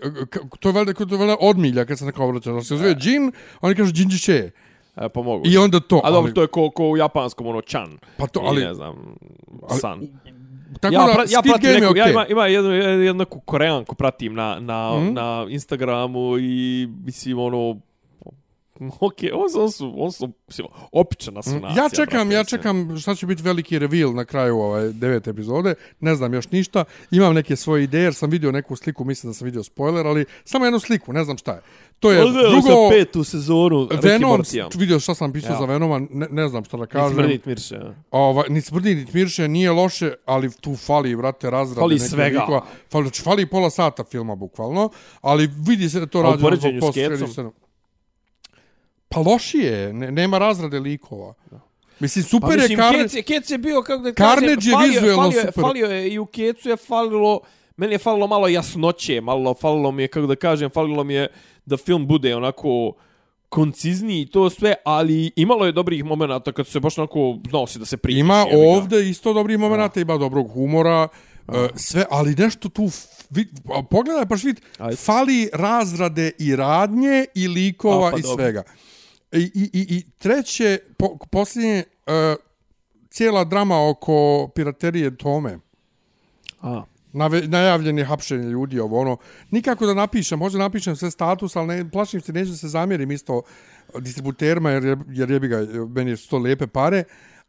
to 0.60 0.70
je 0.70 0.74
valjda, 0.74 0.94
to 0.94 1.06
je 1.06 1.18
valjda 1.18 1.36
odmilja 1.40 1.86
kad 1.86 2.00
se 2.00 2.06
neko 2.06 2.26
obraća, 2.26 2.52
da 2.52 2.62
se 2.62 2.78
zove 2.78 2.96
Jin, 3.02 3.32
oni 3.62 3.76
kažu 3.76 3.92
Jinji 3.96 4.18
še. 4.18 4.50
E, 4.96 5.10
pa 5.10 5.22
mogu. 5.22 5.44
I 5.48 5.58
onda 5.58 5.80
to, 5.80 6.02
A 6.04 6.12
dobro, 6.12 6.26
ali, 6.26 6.34
to 6.34 6.42
je 6.42 6.48
ko, 6.48 6.70
ko 6.70 6.84
u 6.86 6.98
japanskom, 6.98 7.48
ono, 7.48 7.62
chan. 7.62 7.98
pa 8.18 8.28
to, 8.28 8.40
I 8.40 8.44
ali, 8.46 8.64
ne 8.64 8.74
znam, 8.74 8.96
ali- 9.70 9.80
san. 9.80 10.00
Tako 10.80 10.96
ja, 10.96 11.02
da, 11.02 11.14
pra, 11.14 11.24
ja 11.30 11.42
pratim 11.42 11.70
neku, 11.72 11.86
okej. 11.86 12.00
ja 12.00 12.10
ima, 12.10 12.26
ima 12.28 12.48
jednu, 12.48 12.72
jednu 12.72 13.14
neku 13.14 13.40
koreanku 13.40 13.96
pratim 13.96 14.34
na, 14.34 14.60
na, 14.60 14.98
Mhm. 14.98 15.14
na 15.14 15.46
Instagramu 15.50 16.38
i 16.38 16.88
mislim 16.98 17.40
ono 17.40 17.80
Ok, 19.00 19.14
on 19.34 19.50
su, 19.50 19.62
on 19.62 19.72
su, 19.72 19.94
on 19.98 20.12
su, 20.12 20.32
mislim, 20.48 20.68
opičana 20.92 21.44
su 21.44 21.50
nacija. 21.52 21.70
Mm, 21.70 21.78
Ja 21.78 21.90
čekam, 21.92 22.18
brate, 22.20 22.34
ja 22.34 22.44
čekam 22.44 22.98
šta 22.98 23.16
će 23.16 23.26
biti 23.26 23.44
veliki 23.44 23.80
reveal 23.80 24.14
na 24.14 24.26
kraju 24.26 24.58
ove 24.58 24.92
devete 24.92 25.30
epizode. 25.30 25.74
Ne 26.00 26.16
znam 26.16 26.34
još 26.34 26.52
ništa. 26.52 26.84
Imam 27.12 27.34
neke 27.34 27.56
svoje 27.56 27.84
ideje 27.84 28.04
jer 28.04 28.14
sam 28.14 28.30
vidio 28.30 28.52
neku 28.52 28.76
sliku, 28.76 29.04
mislim 29.04 29.30
da 29.30 29.34
sam 29.34 29.46
vidio 29.46 29.64
spoiler, 29.64 30.08
ali 30.08 30.26
samo 30.44 30.66
jednu 30.66 30.80
sliku, 30.80 31.14
ne 31.14 31.24
znam 31.24 31.38
šta 31.38 31.52
je. 31.52 31.62
To 32.00 32.12
je 32.12 32.22
Odgledao 32.22 32.52
drugo 32.52 32.68
sam 32.68 32.90
petu 32.92 33.24
sezonu 33.24 33.88
Venom, 33.94 34.42
vidio 34.76 35.00
šta 35.00 35.16
sam 35.16 35.34
pisao 35.34 35.52
Ja. 35.52 35.58
za 35.58 35.66
Venoma, 35.66 36.00
ne, 36.02 36.28
ne 36.32 36.48
znam 36.48 36.64
šta 36.64 36.78
da 36.78 36.84
Ni 36.84 36.88
kažem. 36.88 37.14
smrdit 37.14 37.46
mirše. 37.46 37.76
ja. 37.76 37.94
Ovaj, 38.12 38.46
ni 38.50 38.62
smrdi, 38.62 38.96
ni 38.96 39.06
mirše, 39.14 39.48
nije 39.48 39.72
loše, 39.72 40.14
ali 40.26 40.52
tu 40.52 40.76
fali, 40.76 41.16
brate, 41.16 41.50
razrade. 41.50 41.80
Fali 41.80 42.00
svega. 42.02 42.40
likova. 42.40 42.66
Fali, 42.92 43.04
znači, 43.04 43.22
fali 43.22 43.46
pola 43.46 43.70
sata 43.70 44.04
filma, 44.04 44.36
bukvalno, 44.36 44.90
ali 45.22 45.50
vidi 45.60 45.90
se 45.90 46.00
da 46.00 46.06
to 46.06 46.18
A 46.18 46.22
u 46.22 46.24
radi. 46.24 46.42
poređenju 46.42 46.82
zbog. 46.82 47.54
Pa 49.10 49.20
lošije, 49.22 49.94
ne, 49.94 50.12
nema 50.12 50.38
razrade 50.38 50.80
likova. 50.80 51.34
Mislim, 52.00 52.24
super 52.26 52.48
Pa 52.48 52.54
je 52.54 52.60
mislim, 52.60 52.78
Carnage... 52.78 53.04
Kec, 53.04 53.14
je, 53.16 53.22
Kec 53.24 53.50
je 53.50 53.58
bio, 53.58 53.82
kako 53.82 54.04
da 54.04 54.14
Carnage 54.14 54.48
kažem, 54.48 54.62
je 54.64 54.74
falio, 54.74 54.92
vizuelno 54.92 55.24
falio, 55.24 55.38
je- 55.38 55.46
super. 55.46 55.62
Falio 55.62 55.88
je 55.88 56.10
i 56.10 56.20
u 56.20 56.26
Kecu 56.26 56.70
je 56.70 56.78
falilo, 56.78 57.40
meni 57.78 57.94
je 57.94 57.98
falilo 57.98 58.28
malo 58.28 58.48
jasnoće, 58.48 59.22
malo 59.22 59.54
falilo 59.54 59.92
mi 59.92 60.04
je, 60.04 60.08
kako 60.08 60.28
da 60.28 60.36
kažem, 60.36 60.70
falilo 60.70 61.04
mi 61.04 61.14
je 61.14 61.28
da 61.66 61.78
film 61.78 62.08
bude 62.08 62.36
onako 62.36 62.94
koncizniji 63.50 64.22
i 64.22 64.26
to 64.26 64.50
sve, 64.50 64.74
ali 64.86 65.32
imalo 65.36 65.66
je 65.66 65.72
dobrih 65.72 66.06
momenata 66.06 66.52
kad 66.52 66.68
se 66.68 66.80
baš 66.80 66.98
onako 66.98 67.38
znao 67.50 67.68
si 67.68 67.80
da 67.80 67.86
se 67.86 67.98
pričaš. 67.98 68.20
Ima 68.20 68.46
ovde 68.68 69.10
isto 69.10 69.34
dobrih 69.34 69.60
momenata, 69.60 70.00
ima 70.00 70.18
dobrog 70.18 70.52
humora, 70.52 71.08
e, 71.48 71.68
sve, 71.76 72.06
ali 72.10 72.36
nešto 72.36 72.70
tu, 72.70 72.90
vid, 73.30 73.48
pogledaj 73.90 74.26
pa 74.26 74.36
vid, 74.44 74.62
Ajde. 74.78 74.96
fali 74.96 75.50
razrade 75.54 76.32
i 76.40 76.56
radnje 76.56 77.26
i 77.36 77.48
likova 77.48 78.08
A, 78.08 78.12
pa 78.12 78.18
i 78.18 78.22
dobro. 78.22 78.44
svega. 78.44 78.64
I, 79.32 79.52
i, 79.54 79.70
i, 79.74 79.98
i 79.98 80.04
treće, 80.18 80.80
po, 80.98 81.18
posljednje, 81.32 81.84
e, 82.08 82.36
cijela 83.10 83.44
drama 83.44 83.90
oko 83.90 84.48
piraterije 84.56 85.18
Tome. 85.18 85.60
A, 86.62 86.84
Nave, 87.18 87.42
najavljen 87.44 87.98
je 87.98 88.06
hapšenje 88.06 88.44
ljudi, 88.46 88.80
ovo 88.80 89.00
ono. 89.00 89.18
Nikako 89.52 89.86
da 89.86 89.94
napišem, 89.96 90.40
možda 90.40 90.60
napišem 90.60 90.96
sve 90.96 91.12
status, 91.12 91.56
ali 91.56 91.68
ne, 91.68 91.92
plašim 91.92 92.22
se, 92.22 92.34
neću 92.34 92.58
se 92.58 92.68
zamjerim 92.70 93.12
isto 93.12 93.42
distributerima, 93.96 94.72
jer, 94.72 94.86
je- 94.86 94.98
jer 95.10 95.32
jebi 95.32 95.48
ga, 95.48 95.58
meni 95.88 96.18
su 96.18 96.30
to 96.30 96.38
lijepe 96.38 96.68
pare, 96.68 97.04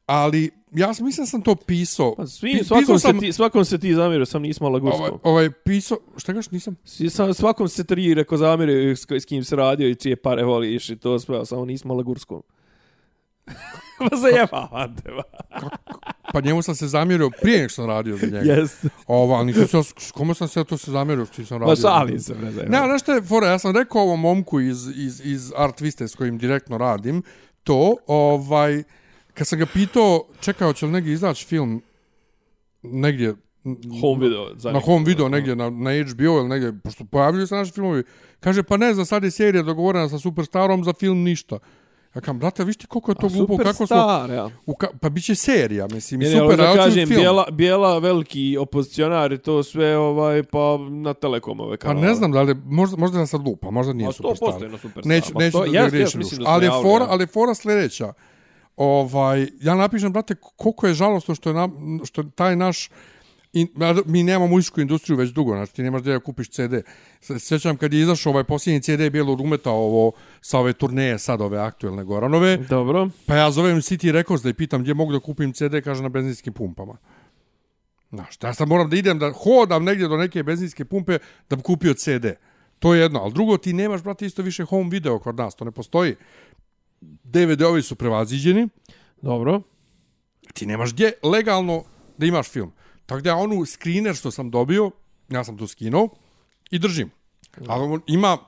ali 0.06 0.50
ja 0.72 0.94
sam, 0.94 1.06
mislim 1.06 1.26
sam 1.26 1.42
to 1.42 1.54
pisao. 1.56 2.14
pa 2.14 2.26
svi, 2.26 2.50
Pi- 2.50 2.64
svakom, 2.64 2.82
pisao 2.82 2.98
se 2.98 3.02
sam, 3.02 3.20
ti, 3.20 3.32
svakom 3.32 3.64
se 3.64 3.78
ti 3.78 3.94
zamjerio, 3.94 4.26
sam 4.26 4.42
nismo 4.42 4.66
ovaj, 4.66 4.74
lagursko. 4.74 5.18
ovaj, 5.22 5.50
pisao, 5.50 5.98
šta 6.16 6.32
gaš, 6.32 6.50
nisam? 6.50 6.76
Sam, 7.08 7.34
svakom 7.34 7.68
se 7.68 7.84
tri 7.84 8.14
rekao 8.14 8.38
zamjerio 8.38 8.96
s, 8.96 9.06
s 9.10 9.24
kim 9.24 9.44
se 9.44 9.56
radio 9.56 9.88
i 9.88 9.94
čije 9.94 10.16
pare 10.16 10.44
voliš 10.44 10.90
i 10.90 10.96
to 10.96 11.18
sve, 11.18 11.46
samo 11.46 11.64
nismo 11.64 11.94
lagursko. 11.94 12.42
pa 14.10 14.16
zajebavam 14.16 14.96
te, 14.96 15.10
ba. 15.10 15.22
Pa 16.32 16.40
njemu 16.40 16.62
sam 16.62 16.74
se 16.74 16.86
zamjerio 16.86 17.30
prije 17.42 17.58
nego 17.58 17.68
što 17.68 17.82
sam 17.82 17.86
radio 17.90 18.16
za 18.16 18.26
njega. 18.26 18.52
Jeste. 18.52 18.88
Ovo, 19.06 19.34
ali 19.34 19.46
nisam 19.46 19.66
se, 19.66 19.92
s 19.98 20.12
kome 20.12 20.34
sam 20.34 20.48
se 20.48 20.64
to 20.64 20.78
se 20.78 20.90
zamjerio 20.90 21.26
što 21.26 21.44
sam 21.44 21.58
radio? 21.58 21.70
Ma 21.70 21.76
šalim 21.76 22.20
se, 22.20 22.34
Ne, 22.68 22.78
ali 22.78 22.88
znaš 22.88 23.02
šta 23.02 23.14
je 23.14 23.22
fora, 23.22 23.46
ja 23.46 23.58
sam 23.58 23.76
rekao 23.76 24.02
ovom 24.02 24.20
momku 24.20 24.60
iz, 24.60 24.88
iz, 24.96 25.20
iz 25.24 25.52
Art 25.56 25.80
Viste 25.80 26.08
s 26.08 26.14
kojim 26.14 26.38
direktno 26.38 26.78
radim, 26.78 27.22
to, 27.64 27.96
ovaj, 28.06 28.82
kad 29.34 29.46
sam 29.46 29.58
ga 29.58 29.66
pitao, 29.66 30.24
čekao 30.40 30.72
će 30.72 30.86
li 30.86 30.92
negdje 30.92 31.12
izaći 31.12 31.46
film 31.46 31.82
negdje 32.82 33.34
Home 34.00 34.24
video. 34.24 34.54
za 34.56 34.72
na 34.72 34.80
home 34.80 35.04
video 35.04 35.28
negdje 35.28 35.56
na, 35.56 35.70
na 35.70 35.90
HBO 35.90 36.22
ili 36.24 36.48
negdje, 36.48 36.78
pošto 36.84 37.04
pojavljuju 37.04 37.46
se 37.46 37.54
naši 37.54 37.72
filmovi, 37.72 38.02
kaže, 38.40 38.62
pa 38.62 38.76
ne 38.76 38.94
znam, 38.94 39.06
sad 39.06 39.24
je 39.24 39.30
serija 39.30 39.62
dogovorena 39.62 40.08
sa 40.08 40.18
Superstarom, 40.18 40.84
za 40.84 40.92
film 40.92 41.22
ništa. 41.22 41.58
Ja 42.14 42.20
kam, 42.20 42.38
brate, 42.38 42.64
viš 42.64 42.76
ti 42.76 42.86
koliko 42.86 43.10
je 43.10 43.14
to 43.14 43.26
A 43.26 43.30
glupo, 43.30 43.56
kako 43.56 43.72
smo... 43.72 43.86
Superstar, 43.86 44.30
ja. 44.30 44.48
U 44.66 44.74
ka, 44.74 44.88
pa 45.00 45.08
bit 45.08 45.24
će 45.24 45.34
serija, 45.34 45.86
mislim, 45.86 46.20
Ne, 46.20 46.26
ne, 46.26 46.32
super, 46.32 46.60
ja 46.60 46.74
kažem, 46.74 47.06
film. 47.06 47.18
bijela, 47.18 47.46
bijela 47.52 47.98
veliki 47.98 48.56
opozicionar 48.56 49.32
i 49.32 49.38
to 49.38 49.62
sve 49.62 49.98
ovaj, 49.98 50.42
pa 50.42 50.58
na 50.80 51.14
telekomove 51.14 51.76
Pa 51.76 51.76
kanale. 51.78 52.06
ne 52.06 52.14
znam 52.14 52.32
da 52.32 52.42
li, 52.42 52.54
možda, 52.56 52.96
možda 52.96 53.18
nas 53.18 53.30
sad 53.30 53.40
lupa, 53.40 53.70
možda 53.70 53.92
nije 53.92 54.04
A 54.04 54.08
to 54.08 54.12
Superstar. 54.14 54.48
postoji 54.48 54.70
na 54.70 54.78
Superstar. 54.78 55.06
Neću, 55.06 55.32
Ma 55.34 55.40
neću 55.40 55.52
to- 55.52 55.64
da 55.64 55.88
ga 55.88 55.96
mislim 56.14 56.40
da 56.40 56.50
Ali 56.50 56.64
je 56.64 56.70
fora, 56.82 57.06
ali 57.08 57.22
je 57.22 57.26
fora 57.26 57.54
sljedeća. 57.54 58.12
Ovaj, 58.76 59.48
ja 59.60 59.74
napišem, 59.74 60.12
brate, 60.12 60.34
koliko 60.56 60.86
je 60.86 60.94
žalostno 60.94 61.34
što 61.34 61.50
je, 61.50 61.54
na, 61.54 61.68
što 62.04 62.22
taj 62.24 62.56
naš 62.56 62.90
in, 63.52 63.68
mi 64.06 64.22
nemamo 64.22 64.46
muzičku 64.46 64.80
industriju 64.80 65.16
već 65.16 65.30
dugo, 65.30 65.52
znači 65.52 65.74
ti 65.74 65.82
nemaš 65.82 66.00
gdje 66.00 66.12
da 66.12 66.20
kupiš 66.20 66.48
CD. 66.48 66.74
Sjećam 67.38 67.76
kad 67.76 67.92
je 67.92 68.00
izašao 68.00 68.30
ovaj 68.30 68.44
posljednji 68.44 68.82
CD 68.82 69.10
Bijelog 69.12 69.40
rumeta 69.40 69.70
ovo, 69.70 70.12
sa 70.40 70.58
ove 70.58 70.72
turneje 70.72 71.18
sad 71.18 71.40
ove 71.40 71.58
aktuelne 71.58 72.04
Goranove, 72.04 72.56
Dobro. 72.56 73.08
pa 73.26 73.34
ja 73.36 73.50
zovem 73.50 73.76
City 73.76 74.10
Records 74.10 74.42
da 74.42 74.48
ih 74.48 74.54
pitam 74.54 74.82
gdje 74.82 74.94
mogu 74.94 75.12
da 75.12 75.20
kupim 75.20 75.52
CD, 75.52 75.80
kaže 75.84 76.02
na 76.02 76.08
benzinskim 76.08 76.52
pumpama. 76.52 76.96
Znaš, 78.10 78.38
ja 78.42 78.54
sad 78.54 78.68
moram 78.68 78.90
da 78.90 78.96
idem 78.96 79.18
da 79.18 79.32
hodam 79.32 79.84
negdje 79.84 80.08
do 80.08 80.16
neke 80.16 80.42
benzinske 80.42 80.84
pumpe 80.84 81.18
da 81.50 81.56
bi 81.56 81.62
kupio 81.62 81.94
CD. 81.94 82.26
To 82.78 82.94
je 82.94 83.00
jedno, 83.00 83.20
ali 83.20 83.32
drugo 83.32 83.56
ti 83.56 83.72
nemaš, 83.72 84.02
brate, 84.02 84.26
isto 84.26 84.42
više 84.42 84.64
home 84.64 84.90
video 84.90 85.18
kod 85.18 85.36
nas, 85.36 85.54
to 85.54 85.64
ne 85.64 85.70
postoji. 85.70 86.16
DVD-ovi 87.00 87.82
su 87.82 87.96
prevaziđeni, 87.96 88.68
Dobro. 89.22 89.62
ti 90.54 90.66
nemaš 90.66 90.92
gdje 90.92 91.12
legalno 91.22 91.84
da 92.18 92.26
imaš 92.26 92.48
film. 92.48 92.72
Tako 93.08 93.20
da 93.20 93.36
onu 93.36 93.64
screener 93.66 94.14
što 94.14 94.30
sam 94.30 94.50
dobio, 94.50 94.90
ja 95.28 95.44
sam 95.44 95.58
to 95.58 95.66
skinuo 95.66 96.08
i 96.70 96.78
držim. 96.78 97.10
Ali 97.66 97.84
on 97.84 98.00
ima, 98.06 98.38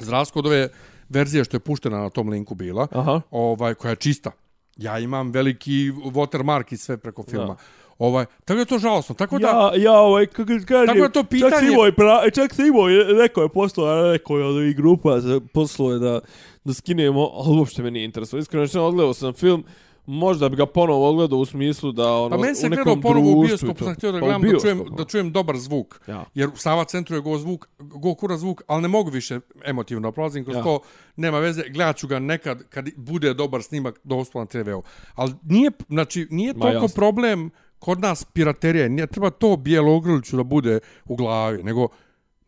razliku 0.00 0.38
od 0.38 0.46
ove 0.46 0.68
verzije 1.08 1.44
što 1.44 1.56
je 1.56 1.60
puštena 1.60 1.98
na 1.98 2.10
tom 2.10 2.28
linku 2.28 2.54
bila, 2.54 2.86
Aha. 2.92 3.20
ovaj, 3.30 3.74
koja 3.74 3.90
je 3.90 3.96
čista. 3.96 4.30
Ja 4.76 4.98
imam 4.98 5.30
veliki 5.30 5.72
watermark 5.92 6.72
i 6.72 6.76
sve 6.76 6.96
preko 6.96 7.22
filma. 7.22 7.46
Da. 7.46 7.56
Ovaj, 7.98 8.24
tako 8.44 8.60
je 8.60 8.66
to 8.66 8.78
žalostno. 8.78 9.14
Tako 9.14 9.38
da, 9.38 9.46
Ja, 9.48 9.82
ja, 9.82 9.92
ovaj, 9.92 10.26
kako 10.26 10.44
kažem, 10.68 10.86
Tako 10.86 10.98
je 10.98 11.12
to 11.12 11.22
čak 11.22 11.30
pitanje- 11.30 11.58
si 11.58 11.66
imao, 11.66 11.88
i 11.88 11.92
pra, 11.92 12.30
čak 12.30 12.54
si 12.54 12.62
imao, 12.62 12.90
i 12.90 13.14
neko 13.14 13.42
je 13.42 13.48
poslao, 13.48 14.12
neko 14.12 14.38
je 14.38 14.44
od 14.44 14.56
ovih 14.56 14.76
grupa, 14.76 15.18
poslao 15.54 15.92
je 15.92 15.98
da, 15.98 16.20
da 16.64 16.74
skinemo, 16.74 17.30
ali 17.34 17.58
uopšte 17.58 17.82
me 17.82 17.90
nije 17.90 18.04
interesovalo. 18.04 18.42
Iskreno 18.42 18.86
odgledao 18.86 19.14
sam 19.14 19.32
film, 19.32 19.64
možda 20.06 20.48
bi 20.48 20.56
ga 20.56 20.66
ponovo 20.66 21.08
odgledao 21.08 21.38
u 21.38 21.44
smislu 21.44 21.92
da 21.92 22.12
ono, 22.12 22.36
Pa 22.36 22.42
meni 22.42 22.54
se 22.54 22.66
u 22.66 22.70
nekom 22.70 22.84
gledao 22.84 23.02
ponovo 23.02 23.32
u 23.32 23.42
bioskopu, 23.42 23.74
to. 23.74 23.84
sam 23.84 23.94
htio 23.94 24.12
da 24.12 24.20
Pa 24.20 24.26
gledam 24.26 24.42
da 24.42 24.58
čujem, 24.60 24.84
da 24.96 25.04
čujem 25.04 25.32
dobar 25.32 25.58
zvuk. 25.58 26.00
Ja. 26.06 26.24
Jer 26.34 26.48
u 26.48 26.56
Sava 26.56 26.84
centru 26.84 27.16
je 27.16 27.20
go 27.20 27.38
zvuk, 27.38 27.68
go 27.78 28.14
kura 28.14 28.36
zvuk, 28.36 28.62
ali 28.66 28.82
ne 28.82 28.88
mogu 28.88 29.10
više 29.10 29.40
emotivno 29.64 30.12
prolazim 30.12 30.44
kroz 30.44 30.56
Ja. 30.56 30.62
to, 30.62 30.80
nema 31.16 31.38
veze, 31.38 31.62
gledat 31.68 31.96
ću 31.96 32.06
ga 32.06 32.18
nekad 32.18 32.68
kad 32.68 32.88
bude 32.96 33.34
dobar 33.34 33.62
snimak 33.62 34.00
dostupan 34.04 34.40
na 34.40 34.46
TV-u. 34.62 34.82
Ali 35.14 35.32
nije, 35.42 35.70
znači, 35.88 36.26
nije 36.30 36.54
Ma, 36.54 36.60
toliko 36.60 36.84
jasno. 36.84 36.94
problem 36.94 37.50
kod 37.78 38.00
nas 38.00 38.24
piraterije, 38.24 38.88
nije 38.88 39.06
treba 39.06 39.30
to 39.30 39.56
bijelo 39.56 39.96
ogrliću 39.96 40.36
da 40.36 40.42
bude 40.42 40.80
u 41.04 41.16
glavi, 41.16 41.62
nego, 41.62 41.88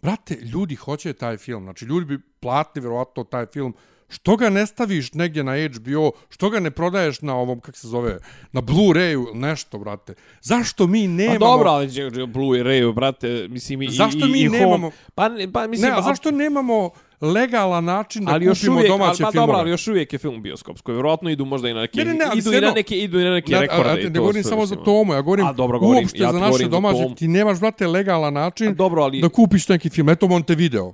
brate, 0.02 0.34
ljudi 0.34 0.74
hoće 0.74 1.12
taj 1.12 1.36
film, 1.36 1.62
znači 1.62 1.84
ljudi 1.84 2.06
bi 2.06 2.22
platili 2.40 2.82
vjerovatno 2.82 3.24
taj 3.24 3.46
film, 3.46 3.74
Što 4.14 4.36
ga 4.36 4.50
ne 4.50 4.66
staviš 4.66 5.12
negdje 5.12 5.44
na 5.44 5.52
HBO, 5.68 6.12
što 6.28 6.50
ga 6.50 6.60
ne 6.60 6.70
prodaješ 6.70 7.20
na 7.20 7.34
ovom, 7.36 7.60
kak 7.60 7.76
se 7.76 7.88
zove, 7.88 8.18
na 8.52 8.62
Blu-rayu, 8.62 9.34
nešto, 9.34 9.78
brate. 9.78 10.14
Zašto 10.42 10.86
mi 10.86 11.08
nemamo... 11.08 11.38
Pa 11.38 11.46
dobro, 11.46 11.70
ali 11.70 11.88
će- 11.88 12.10
će 12.10 12.20
Blu-ray, 12.20 12.94
brate, 12.94 13.46
mislim 13.48 13.82
i, 13.82 13.88
Zašto 13.90 14.18
i, 14.18 14.28
mi 14.28 14.40
i 14.40 14.48
nemamo- 14.48 14.70
Home. 14.72 14.90
Pa, 15.14 15.28
ne- 15.28 15.52
pa 15.52 15.66
mislim, 15.66 15.90
Ne, 15.90 15.98
a 15.98 16.02
zašto 16.02 16.30
nemamo 16.30 16.90
legalan 17.22 17.84
način 17.84 18.24
da 18.24 18.32
ali 18.32 18.44
još 18.44 18.58
kupimo 18.60 18.74
uvijek, 18.74 18.88
domaće 18.88 19.08
ali, 19.10 19.18
pa, 19.18 19.30
filmove? 19.30 19.46
dobro, 19.46 19.58
ali 19.58 19.70
još 19.70 19.88
uvijek 19.88 20.12
je 20.12 20.18
film 20.18 20.42
bioskopsko. 20.42 20.92
Vjerojatno 20.92 21.30
idu 21.30 21.44
možda 21.44 21.68
i 21.68 21.74
na 21.74 21.80
neke, 21.80 21.98
Ne, 21.98 22.04
ne, 22.04 22.14
ne, 22.14 22.24
idu, 22.34 22.52
i 22.52 22.60
na 22.60 22.70
neke, 22.70 22.96
idu 22.96 23.20
i 23.20 23.24
na 23.24 23.30
neke 23.30 23.52
Ne, 23.52 23.60
rekorde. 23.60 23.90
a, 23.90 23.92
i 23.92 24.04
ne 24.04 24.12
to 24.12 24.20
govorim 24.20 24.44
samo 24.44 24.66
za 24.66 24.74
mislim. 24.74 24.84
Tomu, 24.84 25.14
ja 25.14 25.20
govorim 25.20 25.46
A, 25.46 25.52
dobro, 25.52 25.78
govorim, 25.78 26.02
uopšte 26.02 26.18
ja 26.18 26.32
za 26.32 26.38
naše 26.40 26.64
domaće. 26.64 27.14
Ti 27.16 27.28
nemaš, 27.28 27.60
brate, 27.60 27.86
legalan 27.86 28.34
način 28.34 28.68
A, 28.68 28.74
dobro, 28.74 29.02
ali- 29.02 29.20
da 29.20 29.28
kupiš 29.28 29.68
neki 29.68 29.88
film. 29.90 30.08
Eto 30.08 30.28
Montevideo. 30.28 30.92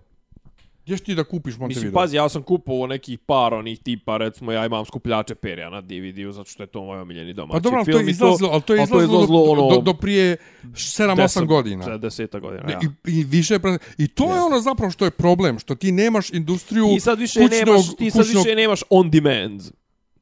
Ćeš 0.90 1.00
ti 1.00 1.14
da 1.14 1.24
kupiš 1.24 1.44
Mislim, 1.52 1.60
Montevideo? 1.60 1.92
pazi, 1.92 2.16
ja 2.16 2.28
sam 2.28 2.42
kupovao 2.42 2.86
nekih 2.86 3.18
par 3.18 3.54
onih 3.54 3.78
tipa, 3.78 4.16
recimo, 4.16 4.52
ja 4.52 4.66
imam 4.66 4.84
skupljače 4.84 5.34
perja 5.34 5.70
na 5.70 5.80
DVD-u, 5.80 6.32
zato 6.32 6.50
što 6.50 6.62
je 6.62 6.66
to 6.66 6.84
moj 6.84 7.00
omiljeni 7.00 7.32
domaći 7.32 7.52
Pa 7.52 7.60
dobro, 7.60 7.78
to 7.80 7.84
film. 7.84 8.00
je 8.00 8.06
i 8.06 8.10
izlazilo, 8.10 8.50
ali 8.52 8.62
to 8.62 8.74
je 8.74 8.80
ali 8.80 9.04
izlazilo, 9.04 9.26
do, 9.26 9.42
ono, 9.42 9.70
do, 9.70 9.80
do 9.80 9.94
prije 9.94 10.36
7-8 10.64 11.46
godina. 11.46 11.84
Za 11.84 11.98
deseta 11.98 12.38
godina, 12.38 12.62
Ne, 12.62 12.72
ja. 12.72 12.80
I, 13.06 13.10
I 13.10 13.24
više 13.24 13.58
pre- 13.58 13.78
I 13.98 14.08
to 14.08 14.24
je 14.24 14.28
Jeste. 14.28 14.42
ono 14.42 14.60
zapravo 14.60 14.90
što 14.90 15.04
je 15.04 15.10
problem, 15.10 15.58
što 15.58 15.74
ti 15.74 15.92
nemaš 15.92 16.30
industriju 16.30 16.86
Ti 16.94 17.00
sad 17.00 17.18
više 17.18 17.40
kućnog, 17.40 17.66
nemaš, 17.68 17.96
ti 17.96 18.10
sad 18.10 18.22
kućnog, 18.22 18.44
više 18.44 18.56
nemaš 18.56 18.80
on 18.90 19.10
demand 19.10 19.62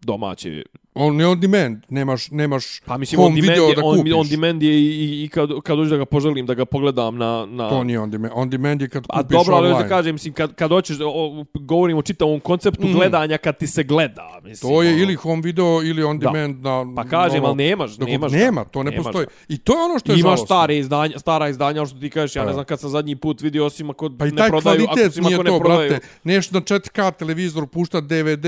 domaći. 0.00 0.64
On 0.98 1.16
ne 1.16 1.26
on 1.26 1.40
demand, 1.40 1.76
nemaš, 1.88 2.30
nemaš 2.30 2.80
Pa 2.80 2.98
mislim, 2.98 3.18
home 3.18 3.28
on 3.28 3.34
demand, 3.34 3.50
video 3.50 3.64
je, 3.64 3.74
da 3.74 3.82
on, 3.84 3.96
kupiš. 3.96 4.12
on 4.14 4.28
demand 4.28 4.62
je 4.62 4.72
i, 4.72 4.86
i, 4.86 5.24
i 5.24 5.28
kad, 5.28 5.48
kad 5.60 5.76
dođe 5.76 5.90
da 5.90 5.96
ga 5.96 6.04
poželim 6.06 6.46
da 6.46 6.54
ga 6.54 6.64
pogledam 6.64 7.16
na... 7.16 7.46
na 7.46 7.68
To 7.68 7.84
nije 7.84 8.00
on 8.00 8.10
demand. 8.10 8.32
On 8.34 8.50
demand 8.50 8.82
je 8.82 8.88
kad 8.88 9.04
A 9.08 9.16
kupiš 9.18 9.32
dobro, 9.32 9.54
ali 9.54 9.66
online. 9.66 9.82
da 9.82 9.88
kažem, 9.90 10.14
mislim, 10.14 10.34
kad, 10.34 10.54
kad 10.54 10.70
hoćeš, 10.70 10.96
o, 11.02 11.44
govorimo 11.56 11.98
o 11.98 12.04
čitavom 12.04 12.40
konceptu 12.40 12.86
Mm. 12.86 12.92
gledanja 12.92 13.38
kad 13.38 13.58
ti 13.58 13.66
se 13.66 13.82
gleda, 13.84 14.40
mislim. 14.40 14.70
To 14.70 14.82
je 14.82 14.90
ono. 14.90 14.98
ili 14.98 15.14
home 15.14 15.42
video 15.42 15.82
ili 15.82 16.02
on 16.02 16.18
Da. 16.18 16.26
demand 16.26 16.60
na... 16.60 16.92
Pa 16.96 17.04
kažem, 17.04 17.38
ono, 17.38 17.48
ali 17.48 17.56
nemaš, 17.58 17.90
dok- 17.92 18.06
nemaš. 18.06 18.32
Nema, 18.32 18.64
to 18.64 18.82
ne 18.82 18.90
Nemaš 18.90 19.04
postoji. 19.04 19.26
ga. 19.26 19.32
I 19.48 19.58
to 19.58 19.72
je 19.74 19.84
ono 19.84 19.98
što 19.98 20.12
je 20.12 20.14
Imaš 20.14 20.22
žalostno. 20.22 20.46
stare 20.46 20.78
izdanja, 20.78 21.18
stara 21.18 21.48
izdanja, 21.48 21.80
ono 21.80 21.86
što 21.86 21.98
ti 21.98 22.10
kažeš, 22.10 22.36
ja 22.36 22.42
Pa 22.42 22.44
ne 22.44 22.50
da. 22.50 22.54
znam 22.54 22.64
kad 22.64 22.80
sam 22.80 22.90
zadnji 22.90 23.16
put 23.16 23.40
vidio, 23.40 23.66
osim 23.66 23.90
ako 23.90 24.10
Pa 24.10 24.26
i 24.26 24.30
ne 24.30 24.36
taj 24.36 24.48
prodaju, 24.48 24.76
ako 24.76 24.86
kvalitet 24.86 25.10
osim 25.10 25.24
nije 25.24 25.34
ako 25.34 25.42
ne 25.42 25.50
to, 25.50 25.58
prodaju. 25.58 25.90
brate. 25.90 26.06
Neš 26.24 26.50
na 26.50 26.60
4K 26.60 26.78
televizor 27.12 27.66
pušta 27.68 28.00
DVD 28.02 28.46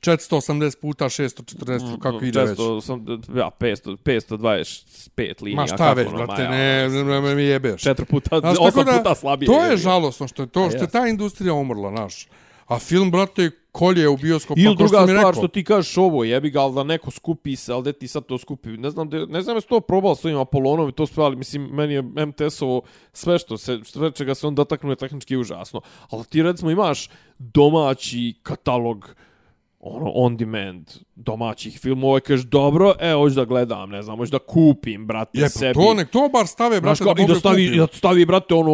480 0.00 0.76
puta 0.76 1.04
640, 1.06 1.91
kako 1.98 2.24
ide 2.24 2.40
već. 2.40 2.48
Često 2.48 2.80
sam, 2.80 3.06
ja, 3.36 3.50
500, 3.58 3.96
525 3.96 5.42
linija. 5.42 5.60
Ma 5.60 5.66
šta 5.66 5.92
već, 5.92 6.08
ono, 6.08 6.16
brate, 6.16 6.48
ne, 6.48 6.80
ja, 6.82 6.88
ne, 6.88 7.04
ne, 7.04 7.20
ne 7.20 7.34
mi 7.34 7.42
jebeš. 7.42 7.82
Četiri 7.82 8.06
puta, 8.06 8.40
Znaš, 8.40 8.56
osam 8.60 8.84
da, 8.84 8.92
puta 8.92 9.14
slabije. 9.14 9.46
To 9.46 9.64
je 9.64 9.70
jebi. 9.70 9.82
žalosno 9.82 10.28
što 10.28 10.42
je 10.42 10.46
to, 10.46 10.70
što 10.70 10.78
je 10.78 10.90
ta 10.90 11.06
industrija 11.06 11.54
umrla, 11.54 11.90
naš. 11.90 12.28
A 12.66 12.78
film, 12.78 13.10
brate, 13.10 13.50
kolje 13.72 14.08
u 14.08 14.16
bioskopu. 14.16 14.60
Ili 14.60 14.76
kao 14.76 14.88
što 14.88 14.96
druga 14.96 15.00
mi 15.00 15.18
stvar 15.18 15.30
rekao. 15.30 15.32
što 15.32 15.48
ti 15.48 15.64
kažeš 15.64 15.96
ovo, 15.96 16.24
jebi 16.24 16.50
ga, 16.50 16.60
ali 16.60 16.74
da 16.74 16.84
neko 16.84 17.10
skupi 17.10 17.56
se, 17.56 17.72
ali 17.72 17.82
da 17.84 17.92
ti 17.92 18.08
sad 18.08 18.26
to 18.26 18.38
skupi. 18.38 18.68
Ne 18.68 18.90
znam, 18.90 19.08
da, 19.08 19.26
ne 19.26 19.42
znam 19.42 19.56
jesu 19.56 19.68
to 19.68 19.80
probao 19.80 20.14
s 20.14 20.24
ovim 20.24 20.38
Apolonom 20.38 20.88
i 20.88 20.92
to 20.92 21.06
sve, 21.06 21.24
ali 21.24 21.36
mislim, 21.36 21.62
meni 21.62 21.94
je 21.94 22.02
MTS-ovo 22.02 22.82
sve 23.12 23.38
što 23.38 23.58
se, 23.58 23.78
sve 23.84 24.10
čega 24.10 24.34
se 24.34 24.46
on 24.46 24.54
dotaknu 24.54 24.90
je 24.90 24.96
tehnički 24.96 25.36
užasno. 25.36 25.80
Ali 26.10 26.24
ti 26.24 26.42
recimo 26.42 26.70
imaš 26.70 27.10
domaći 27.38 28.34
katalog 28.42 29.14
ono, 29.82 30.10
on 30.10 30.36
demand 30.36 30.86
domaćih 31.16 31.78
filmova 31.80 32.18
i 32.18 32.22
kažeš, 32.22 32.46
dobro, 32.46 32.94
e, 33.00 33.12
hoću 33.12 33.34
da 33.34 33.44
gledam, 33.44 33.90
ne 33.90 34.02
znam, 34.02 34.16
hoću 34.16 34.30
da 34.30 34.38
kupim, 34.38 35.06
brate, 35.06 35.30
Je, 35.34 35.42
pa 35.42 35.48
sebi. 35.48 35.74
to 35.74 35.94
nek 35.94 36.10
to 36.10 36.28
bar 36.28 36.46
stave, 36.46 36.76
Znaš 36.76 36.82
brate, 36.98 37.04
kao, 37.04 37.14
da 37.14 37.22
I 37.22 37.24
da 37.24 37.28
mogu 37.28 37.40
stavi, 37.40 37.66
kupim. 37.66 37.74
i 37.74 37.78
da 37.78 37.86
stavi, 37.88 38.26
brate, 38.26 38.54
ono, 38.54 38.72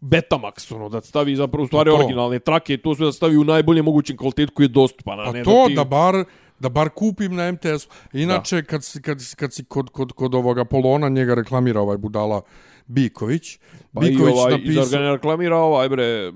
Betamax, 0.00 0.74
ono, 0.74 0.88
da 0.88 1.00
stavi 1.00 1.36
zapravo 1.36 1.66
stvari 1.66 1.90
To. 1.90 1.96
originalne 1.96 2.38
trake, 2.38 2.76
to 2.76 2.94
sve 2.94 3.06
da 3.06 3.12
stavi 3.12 3.36
u 3.36 3.44
najboljem 3.44 3.84
mogućem 3.84 4.16
kvalitetu 4.16 4.52
koji 4.52 4.64
je 4.64 4.68
dostupan. 4.68 5.20
A 5.20 5.22
A 5.22 5.32
ne 5.32 5.42
to 5.44 5.64
ti... 5.68 5.74
da 5.74 5.84
bar 5.84 6.24
da 6.58 6.68
bar 6.68 6.88
kupim 6.88 7.34
na 7.34 7.52
MTS. 7.52 7.88
Inače, 8.12 8.62
kad, 8.62 8.84
si, 8.84 9.02
kad, 9.02 9.20
si- 9.20 9.36
kad 9.36 9.52
si 9.52 9.64
kod, 9.64 9.90
kod, 9.90 10.12
kod 10.12 10.34
ovoga 10.34 10.64
Polona, 10.64 11.08
njega 11.08 11.34
reklamira 11.34 11.80
ovaj 11.80 11.96
budala 11.96 12.40
Biković. 12.86 13.58
Pa 13.94 14.06
i 14.06 14.10
Biković 14.10 14.34
ovaj, 14.34 14.52
napisao... 14.52 14.84
ga 14.86 14.98
reklamira 14.98 15.56
ovaj, 15.56 15.88
bre, 15.88 16.32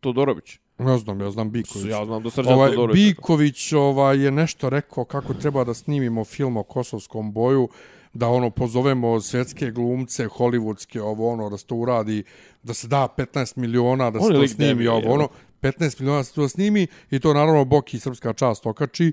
Todorović. 0.00 0.58
Ne 0.78 0.98
znam, 0.98 1.20
ja 1.20 1.30
znam 1.30 1.50
Biković. 1.50 1.90
Ja 1.90 2.04
znam 2.04 2.22
da 2.22 2.30
Srđan 2.30 2.52
ovaj, 2.52 2.70
Todorović. 2.70 3.04
Biković 3.04 3.72
ovaj, 3.72 4.24
je 4.24 4.30
nešto 4.30 4.70
rekao 4.70 5.04
kako 5.04 5.34
treba 5.34 5.64
da 5.64 5.74
snimimo 5.74 6.24
film 6.24 6.56
o 6.56 6.62
kosovskom 6.62 7.32
boju, 7.32 7.68
da 8.12 8.28
ono 8.28 8.50
pozovemo 8.50 9.20
svjetske 9.20 9.70
glumce, 9.70 10.28
hollywoodske, 10.28 11.00
ovo 11.00 11.32
ono, 11.32 11.50
da 11.50 11.58
se 11.58 11.66
to 11.66 11.74
uradi, 11.74 12.24
da 12.62 12.74
se 12.74 12.88
da 12.88 13.08
15 13.16 13.56
miliona, 13.56 14.10
da 14.10 14.20
se 14.20 14.32
to 14.32 14.48
snimi, 14.48 14.86
ovo 14.86 15.12
ono, 15.12 15.28
15 15.62 16.00
miliona 16.00 16.20
da 16.20 16.24
se 16.24 16.34
to 16.34 16.48
snimi 16.48 16.86
i 17.10 17.20
to 17.20 17.34
naravno 17.34 17.64
Boki 17.64 17.98
srpska 17.98 18.32
čast 18.32 18.66
okači. 18.66 19.12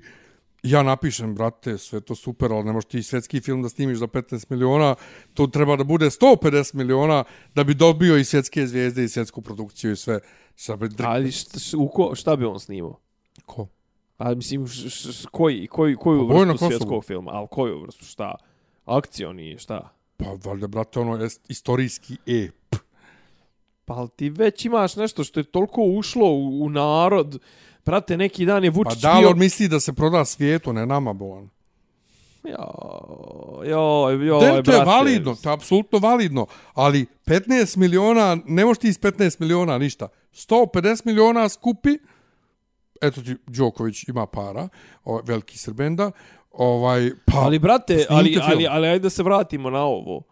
Ja 0.62 0.82
napišem, 0.82 1.34
brate, 1.34 1.78
sve 1.78 2.00
to 2.00 2.14
super, 2.14 2.52
ali 2.52 2.64
ne 2.64 2.72
možeš 2.72 2.88
ti 2.88 3.02
svetski 3.02 3.40
film 3.40 3.62
da 3.62 3.68
snimiš 3.68 3.98
za 3.98 4.06
15 4.06 4.46
miliona, 4.50 4.94
to 5.34 5.46
treba 5.46 5.76
da 5.76 5.84
bude 5.84 6.06
150 6.06 6.74
miliona 6.74 7.24
da 7.54 7.64
bi 7.64 7.74
dobio 7.74 8.16
i 8.16 8.24
svjetske 8.24 8.66
zvijezde 8.66 9.04
i 9.04 9.08
svjetsku 9.08 9.42
produkciju 9.42 9.92
i 9.92 9.96
sve. 9.96 10.20
Sad 10.56 10.78
bi. 10.78 10.88
Ali 11.04 11.32
šta, 11.32 11.58
šta, 11.58 11.76
ko, 11.92 12.14
šta 12.14 12.36
bi 12.36 12.44
on 12.44 12.60
snimao? 12.60 13.00
Ko? 13.46 13.68
A 14.18 14.34
mislim, 14.34 14.66
š, 14.66 14.90
š, 14.90 15.12
š, 15.12 15.26
koji, 15.30 15.66
koji, 15.66 15.96
koju 15.96 16.28
Pa 16.28 16.34
vrstu 16.34 16.66
svjetskog 16.66 17.04
filma? 17.04 17.30
Ali 17.34 17.48
koju 17.50 17.82
vrstu, 17.82 18.04
šta? 18.04 18.34
Akcioni, 18.84 19.58
šta? 19.58 19.88
Pa, 20.16 20.24
valjda, 20.44 20.66
brate, 20.66 21.00
ono, 21.00 21.22
jest 21.22 21.50
istorijski 21.50 22.16
E. 22.26 22.48
Pa 23.84 23.94
ali 23.94 24.08
ti 24.16 24.30
već 24.30 24.64
imaš 24.64 24.96
nešto 24.96 25.24
što 25.24 25.40
je 25.40 25.44
toliko 25.44 25.82
ušlo 25.82 26.26
u, 26.26 26.64
u 26.64 26.70
narod. 26.70 27.38
Prate, 27.86 28.16
neki 28.16 28.46
dan 28.46 28.64
je 28.64 28.70
Pa 28.70 28.76
Vučić 28.76 29.02
da, 29.02 29.10
ali 29.10 29.22
bio... 29.22 29.30
on 29.30 29.38
misli 29.38 29.68
da 29.68 29.80
se 29.80 29.92
proda 29.92 30.24
svijetu, 30.24 30.72
ne 30.72 30.86
nama, 30.86 31.12
bolan. 31.12 31.48
Jo, 32.44 33.62
joj, 33.64 34.26
joj, 34.26 34.62
To 34.62 34.72
je 34.72 34.84
validno, 34.84 35.34
to 35.34 35.48
je 35.48 35.54
apsolutno 35.54 35.98
validno, 35.98 36.46
ali 36.74 37.06
15 37.26 37.76
miliona, 37.76 38.38
ne 38.46 38.64
možeš 38.64 38.80
ti 38.80 38.88
iz 38.88 39.00
15 39.00 39.40
miliona 39.40 39.78
ništa. 39.78 40.08
150 40.32 41.06
miliona 41.06 41.48
skupi, 41.48 41.98
eto 43.02 43.22
ti, 43.22 43.36
Đoković 43.46 44.08
ima 44.08 44.26
para, 44.26 44.68
ovaj, 45.04 45.22
veliki 45.26 45.58
Srbenda, 45.58 46.10
ovaj, 46.52 47.10
pa... 47.24 47.38
Ali, 47.38 47.58
brate, 47.58 48.06
ali, 48.08 48.32
film. 48.32 48.44
ali, 48.46 48.66
ali 48.66 48.88
ajde 48.88 49.02
da 49.02 49.10
se 49.10 49.22
vratimo 49.22 49.70
na 49.70 49.84
ovo. 49.84 50.22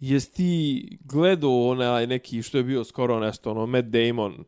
Jesi 0.00 0.32
ti 0.32 0.98
gledao 1.04 1.68
onaj 1.68 2.06
neki, 2.06 2.42
što 2.42 2.58
je 2.58 2.64
bio 2.64 2.84
skoro 2.84 3.20
nešto, 3.20 3.50
ono, 3.50 3.66
Matt 3.66 3.86
Damon, 3.86 4.44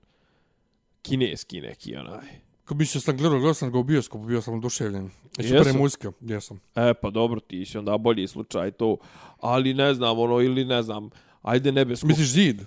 kineski 1.04 1.60
neki, 1.60 1.96
onaj. 1.96 2.28
Kad 2.64 2.76
bi 2.76 2.86
se 2.86 3.00
sam 3.00 3.16
gledao, 3.16 3.38
gledao 3.38 3.54
sam 3.54 3.72
ga 3.72 3.78
u 3.78 3.82
bioskopu, 3.82 4.24
bio 4.24 4.42
sam 4.42 4.54
oduševljen. 4.54 5.10
I 5.38 5.42
super 5.42 5.66
je 5.66 5.72
muzika, 5.72 6.12
jesam. 6.20 6.60
E, 6.74 6.94
pa 6.94 7.10
dobro, 7.10 7.40
ti 7.40 7.64
si 7.64 7.78
onda 7.78 7.98
bolji 7.98 8.26
slučaj 8.26 8.70
to. 8.70 8.96
Ali 9.40 9.74
ne 9.74 9.94
znam, 9.94 10.18
ono, 10.18 10.40
ili 10.40 10.64
ne 10.64 10.82
znam, 10.82 11.10
ajde 11.42 11.72
nebesko... 11.72 12.06
Misliš 12.06 12.28
zid? 12.28 12.60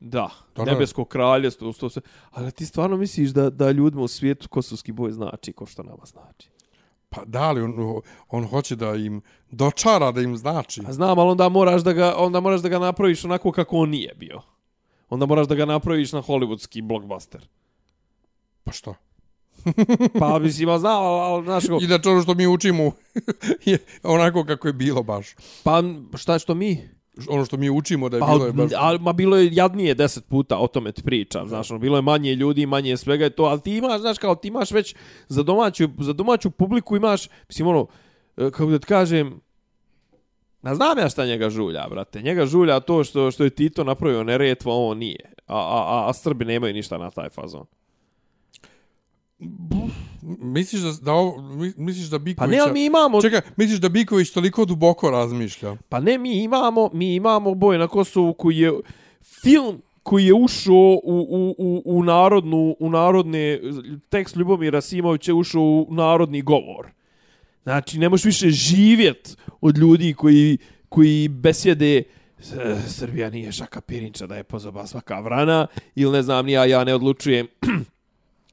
Da, 0.00 0.30
Da, 0.56 0.64
nebesko 0.64 1.04
kraljestvo, 1.04 1.72
to 1.72 1.90
sve. 1.90 2.02
Ali 2.30 2.52
ti 2.52 2.66
stvarno 2.66 2.96
misliš 2.96 3.30
da, 3.30 3.50
da 3.50 3.70
ljudima 3.70 4.02
u 4.02 4.08
svijetu 4.08 4.48
kosovski 4.48 4.92
boj 4.92 5.12
znači 5.12 5.52
ko 5.52 5.66
što 5.66 5.82
nama 5.82 6.04
znači? 6.04 6.48
Pa 7.08 7.24
da 7.24 7.52
li, 7.52 7.62
on, 7.62 8.00
on 8.28 8.46
hoće 8.46 8.76
da 8.76 8.94
im 8.94 9.22
dočara, 9.50 10.12
da 10.12 10.20
im 10.20 10.36
znači. 10.36 10.82
A 10.86 10.92
znam, 10.92 11.18
ali 11.18 11.30
onda 11.30 11.48
moraš 11.48 11.82
da 11.82 11.92
ga, 11.92 12.14
onda 12.16 12.40
moraš 12.40 12.60
da 12.60 12.68
ga 12.68 12.78
napraviš 12.78 13.24
onako 13.24 13.52
kako 13.52 13.76
on 13.76 13.90
nije 13.90 14.14
bio. 14.14 14.40
Onda 15.10 15.26
moraš 15.26 15.46
da 15.46 15.54
ga 15.54 15.64
napraviš 15.64 16.12
na 16.12 16.22
hollywoodski 16.22 16.82
blockbuster. 16.82 17.48
Pa 18.64 18.72
što? 18.72 18.94
Pa 20.20 20.38
mislim, 20.38 20.68
ali 20.68 20.80
znam, 20.80 21.02
ali, 21.02 21.20
ali 21.20 21.44
znaš, 21.44 21.64
kako- 21.64 21.82
Inače 21.82 22.08
ono 22.08 22.22
što 22.22 22.34
mi 22.34 22.46
učimo 22.46 22.92
je 23.64 23.78
onako 24.02 24.44
kako 24.44 24.68
je 24.68 24.72
bilo 24.72 25.02
baš. 25.02 25.34
pa 25.64 25.82
šta 26.16 26.38
što 26.38 26.54
mi? 26.54 26.88
Ono 27.28 27.44
što 27.44 27.56
mi 27.56 27.70
učimo 27.70 28.08
da 28.08 28.16
je 28.16 28.20
Pa, 28.20 28.26
bilo 28.26 28.46
je 28.46 28.52
baš... 28.52 28.70
ali, 28.76 28.98
ma 28.98 29.12
bilo 29.12 29.36
je 29.36 29.48
jadnije 29.52 29.94
deset 29.94 30.26
puta, 30.26 30.58
o 30.58 30.66
tome 30.66 30.92
ti 30.92 31.02
pričam, 31.02 31.48
znaš, 31.48 31.70
ono, 31.70 31.80
bilo 31.80 31.98
je 31.98 32.02
manje 32.02 32.34
ljudi, 32.34 32.66
manje 32.66 32.96
svega 32.96 33.26
i 33.26 33.30
to, 33.30 33.42
ali 33.42 33.60
ti 33.60 33.76
imaš, 33.76 34.00
znaš, 34.00 34.18
kao 34.18 34.34
ti 34.34 34.48
imaš 34.48 34.70
već 34.70 34.94
za 35.28 35.42
domaću, 35.42 35.88
za 35.98 36.12
domaću 36.12 36.50
publiku 36.50 36.96
imaš, 36.96 37.28
mislim, 37.48 37.68
ono, 37.68 37.86
e, 38.36 38.50
kako 38.50 38.66
da 38.66 38.78
ti 38.78 38.86
kažem, 38.86 39.40
Na 40.62 40.74
znam 40.74 40.98
ja 40.98 41.08
šta 41.08 41.26
njega 41.26 41.50
žulja, 41.50 41.86
brate. 41.90 42.22
Njega 42.22 42.46
žulja 42.46 42.80
to 42.80 43.04
što 43.04 43.30
što 43.30 43.44
je 43.44 43.50
Tito 43.50 43.84
napravio 43.84 44.24
neretvo, 44.24 44.72
a 44.72 44.74
ovo 44.74 44.94
nije. 44.94 45.32
A, 45.46 45.56
a, 45.56 45.84
a, 45.88 46.08
a 46.08 46.12
Srbi 46.12 46.44
nemaju 46.44 46.74
ništa 46.74 46.98
na 46.98 47.10
taj 47.10 47.28
fazon. 47.28 47.66
Misliš 50.40 50.82
da, 50.82 50.92
da 50.92 51.12
ovo, 51.12 51.42
mi- 51.50 51.72
misliš 51.76 52.06
da 52.06 52.18
Pa 52.18 52.18
Biković... 52.20 52.50
ne, 52.50 52.58
ali 52.58 52.72
mi 52.72 52.84
imamo... 52.84 53.22
Čekaj, 53.22 53.40
misliš 53.56 53.78
da 53.78 53.88
Biković 53.88 54.30
toliko 54.30 54.64
duboko 54.64 55.10
razmišlja? 55.10 55.76
Pa 55.88 56.00
ne, 56.00 56.18
mi 56.18 56.42
imamo, 56.42 56.90
mi 56.92 57.14
imamo 57.14 57.54
boj 57.54 57.78
na 57.78 57.88
Kosovu 57.88 58.34
koji 58.34 58.58
je 58.58 58.72
film 59.42 59.82
koji 60.02 60.26
je 60.26 60.34
ušao 60.34 60.74
u, 60.74 61.00
u, 61.04 61.54
u, 61.58 61.82
u 61.86 62.02
narodnu, 62.02 62.76
u 62.80 62.90
narodne, 62.90 63.60
tekst 64.08 64.36
Ljubomira 64.36 64.80
Simovića 64.80 65.30
je 65.30 65.34
ušao 65.34 65.62
u 65.62 65.86
narodni 65.90 66.42
govor. 66.42 66.86
Znači, 67.62 67.98
ne 67.98 68.08
možeš 68.08 68.24
više 68.24 68.50
živjet 68.50 69.36
od 69.60 69.78
ljudi 69.78 70.14
koji, 70.14 70.58
koji 70.88 71.28
besjede 71.28 72.02
"S- 72.38 72.54
Srbija 72.88 73.30
nije 73.30 73.52
šaka 73.52 73.80
pirinča 73.80 74.26
da 74.26 74.36
je 74.36 74.42
pozoba 74.44 74.86
svaka 74.86 75.20
vrana 75.20 75.66
ili 75.94 76.12
ne 76.12 76.22
znam, 76.22 76.48
ja, 76.48 76.64
ja 76.64 76.84
ne 76.84 76.94
odlučujem 76.94 77.46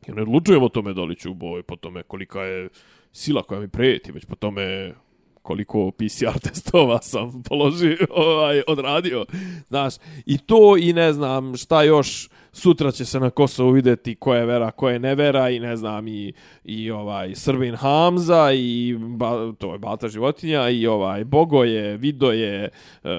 ja 0.07 0.13
ne 0.13 0.21
odlučujem 0.21 0.63
o 0.63 0.69
tome 0.69 0.93
da 0.93 1.03
li 1.03 1.15
ću 1.15 1.31
u 1.31 1.33
boj 1.33 1.63
po 1.63 1.75
tome 1.75 2.03
kolika 2.03 2.41
je 2.41 2.69
sila 3.11 3.43
koja 3.43 3.61
mi 3.61 3.67
preti, 3.67 4.11
već 4.11 4.25
po 4.25 4.35
tome 4.35 4.93
koliko 5.41 5.91
PCR 5.91 6.39
testova 6.49 7.01
sam 7.01 7.43
položio, 7.43 7.97
ovaj, 8.09 8.61
odradio. 8.67 9.25
Znaš, 9.67 9.93
i 10.25 10.37
to 10.37 10.77
i 10.77 10.93
ne 10.93 11.13
znam 11.13 11.57
šta 11.57 11.83
još 11.83 12.29
sutra 12.53 12.91
će 12.91 13.05
se 13.05 13.19
na 13.19 13.29
Kosovu 13.29 13.71
videti 13.71 14.15
ko 14.15 14.35
je 14.35 14.45
vera, 14.45 14.71
ko 14.71 14.89
je 14.89 14.99
nevera 14.99 15.49
i 15.49 15.59
ne 15.59 15.75
znam 15.75 16.07
i, 16.07 16.33
i 16.63 16.91
ovaj 16.91 17.35
Srbin 17.35 17.75
Hamza 17.75 18.51
i 18.53 18.97
ba, 18.99 19.53
to 19.57 19.73
je 19.73 19.79
Bata 19.79 20.07
životinja 20.07 20.69
i 20.69 20.87
ovaj 20.87 21.23
Bogoje, 21.23 21.97
Vidoje, 21.97 22.69
uh, 23.03 23.09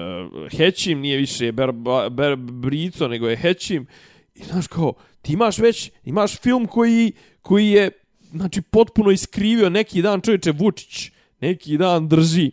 Hećim, 0.57 0.99
nije 0.99 1.17
više 1.17 1.51
ber, 1.51 1.71
ber, 2.11 2.35
Brico 2.35 3.07
nego 3.07 3.29
je 3.29 3.35
Hećim. 3.35 3.87
I 4.35 4.43
znaš 4.43 4.67
kao, 4.67 4.93
ti 5.21 5.33
imaš 5.33 5.57
već, 5.57 5.91
imaš 6.03 6.39
film 6.39 6.67
koji, 6.67 7.11
koji 7.41 7.69
je 7.69 7.91
znači 8.31 8.61
potpuno 8.61 9.11
iskrivio 9.11 9.69
neki 9.69 10.01
dan 10.01 10.21
čovječe 10.21 10.51
Vučić, 10.51 11.11
neki 11.39 11.77
dan 11.77 12.07
drži. 12.07 12.51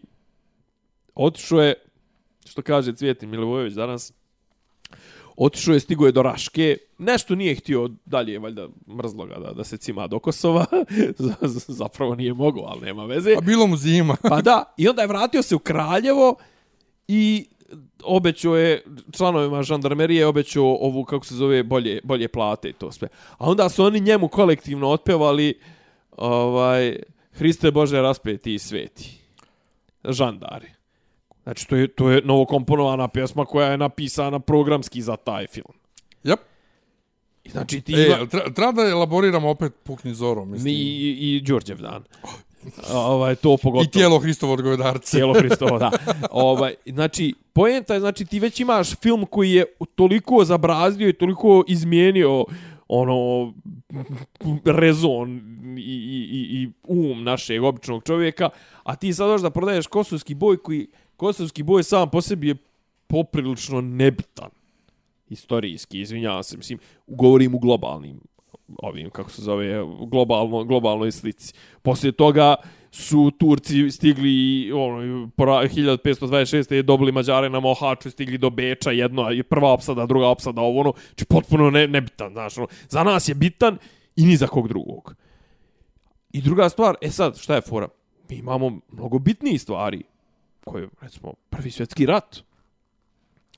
Otišao 1.15 1.63
je, 1.63 1.75
što 2.47 2.63
kaže 2.63 2.95
Cvjetin 2.97 3.31
Milivojević 3.31 3.75
danas, 3.75 4.13
otišao 5.37 5.75
je, 5.75 5.81
stigo 5.81 6.07
je 6.07 6.13
do 6.13 6.23
Raške, 6.23 6.77
nešto 6.99 7.35
nije 7.35 7.55
htio 7.55 7.91
dalje, 8.05 8.39
valjda 8.39 8.69
mrzlo 8.89 9.27
ga 9.27 9.35
da, 9.35 9.53
da 9.53 9.65
se 9.65 9.77
cima 9.77 10.07
do 10.07 10.19
Kosova, 10.19 10.67
zapravo 11.81 12.15
nije 12.15 12.35
mogao, 12.35 12.65
ali 12.65 12.81
nema 12.81 13.05
veze. 13.05 13.35
A 13.39 13.41
bilo 13.41 13.67
mu 13.67 13.77
zima. 13.77 14.17
Pa 14.23 14.41
da, 14.41 14.75
i 14.77 14.89
onda 14.89 15.03
je 15.03 15.09
vratio 15.09 15.43
se 15.43 15.55
u 15.55 15.59
Kraljevo 15.59 16.37
i 17.09 17.47
obećao 18.05 18.57
je 18.57 18.83
članovima 19.13 19.63
žandarmerije 19.63 20.27
obećao 20.27 20.65
ovu 20.81 21.05
kako 21.05 21.27
se 21.27 21.35
zove 21.35 21.63
bolje 21.63 22.01
bolje 22.05 22.29
plate 22.29 22.69
i 22.69 22.73
to 22.73 22.93
sve. 22.93 23.09
A 23.39 23.51
onda 23.51 23.69
su 23.69 23.85
oni 23.85 24.01
njemu 24.01 24.29
kolektivno 24.29 24.89
otpevali 24.89 25.59
ovaj 26.17 26.97
Hriste 27.33 27.71
Bože 27.71 28.01
raspeti 28.01 28.55
i 28.55 28.59
sveti. 28.59 29.21
Žandari. 30.05 30.69
Znači 31.43 31.69
to 31.69 31.77
je 31.77 31.89
to 31.89 32.11
je 32.11 32.23
novokomponovana 32.25 33.09
pjesma 33.09 33.45
koja 33.45 33.71
je 33.71 33.79
napisana 33.79 34.39
programski 34.41 35.03
za 35.03 35.17
taj 35.17 35.47
film. 35.47 35.75
Jep. 36.25 36.41
I 37.45 37.51
znači 37.51 37.81
ti 37.81 37.95
E, 37.95 38.07
ima, 38.07 38.17
tra- 38.17 38.55
treba 38.55 38.83
da 38.83 38.89
elaboriramo 38.91 39.51
opet 39.51 39.73
Pukni 39.85 40.15
Zoro, 40.15 40.45
mislim. 40.45 40.65
mi 40.75 40.81
i, 40.81 41.37
i 41.37 41.41
Đorđev 41.41 41.79
dan. 41.81 42.05
Ovaj 42.95 43.35
to 43.35 43.57
pogotovo. 43.63 43.85
I 43.85 43.91
tijelo 43.91 44.19
Hristovog 44.19 44.63
govedarca. 44.63 45.07
Cijelo 45.07 45.35
Hristovo, 45.35 45.79
da. 45.79 45.91
ovaj, 46.31 46.75
znači, 46.87 47.35
poenta 47.53 47.95
je, 47.95 48.01
znači, 48.01 48.25
ti 48.25 48.41
već 48.41 48.61
imaš 48.61 48.97
film 48.97 49.27
koji 49.27 49.53
je 49.53 49.65
toliko 49.95 50.45
zabrazdio 50.45 51.09
i 51.09 51.13
toliko 51.13 51.65
izmijenio 51.69 52.45
ono 52.89 53.53
rezon 54.65 55.41
i, 55.79 55.81
i, 55.81 56.29
i, 56.31 56.63
i 56.63 56.71
um 56.83 57.25
našeg 57.25 57.63
običnog 57.63 58.03
čovjeka, 58.05 58.49
a 58.83 58.97
ti 58.97 59.15
sad 59.15 59.41
da 59.41 59.51
prodaješ 59.51 59.87
kosovski 59.87 60.35
boj 60.35 60.57
koji, 60.57 60.87
kosovski 61.17 61.63
boj 61.63 61.83
sam 61.83 62.11
po 62.11 62.21
sebi 62.21 62.49
je 62.49 62.55
poprilično 63.07 63.81
nebitan 63.81 64.51
istorijski, 65.29 66.01
izvinjavam 66.01 66.43
se, 66.43 66.57
mislim, 66.57 66.79
govorim 67.07 67.55
u 67.55 67.59
globalnim 67.59 68.21
ovim, 68.79 69.11
kako 69.11 69.31
se 69.31 69.43
zove, 69.43 69.85
globalno, 70.11 70.65
globalnoj 70.65 71.13
slici. 71.13 71.55
Poslije 71.83 72.13
toga 72.13 72.57
su 72.91 73.31
Turci 73.39 73.91
stigli 73.91 74.31
i, 74.31 74.73
ono, 74.73 75.31
pora- 75.37 75.69
1526. 75.69 76.75
je 76.75 76.83
dobili 76.83 77.13
Mađare 77.13 77.51
na 77.51 77.61
Mohaču, 77.61 78.11
stigli 78.11 78.39
do 78.39 78.51
Beča, 78.51 78.91
jedno, 78.91 79.31
je 79.31 79.43
prva 79.43 79.73
opsada, 79.73 80.07
druga 80.07 80.29
opsada, 80.29 80.61
ovo 80.61 80.81
ono, 80.81 80.93
či 81.15 81.25
potpuno 81.25 81.71
ne, 81.71 81.87
nebitan, 81.89 82.33
znaš, 82.33 82.59
ono, 82.59 82.67
za 82.89 83.05
nas 83.05 83.29
je 83.29 83.35
bitan 83.35 83.79
i 84.17 84.25
ni 84.27 84.37
za 84.37 84.47
kog 84.47 84.69
drugog. 84.69 85.15
I 86.33 86.41
druga 86.41 86.69
stvar, 86.69 86.97
e 87.01 87.11
sad, 87.11 87.39
šta 87.39 87.55
je 87.55 87.61
fora? 87.61 87.89
Mi 88.31 88.37
imamo 88.37 88.81
mnogo 88.93 89.19
bitnijih 89.19 89.63
stvari, 89.63 90.03
koje, 90.65 90.89
recimo, 91.01 91.35
prvi 91.51 91.71
svjetski 91.71 92.07
rat, 92.07 92.37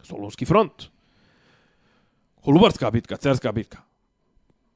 Solunski 0.02 0.44
front, 0.44 0.72
Holubarska 2.44 2.90
bitka, 2.90 3.16
Cerska 3.16 3.52
bitka, 3.52 3.78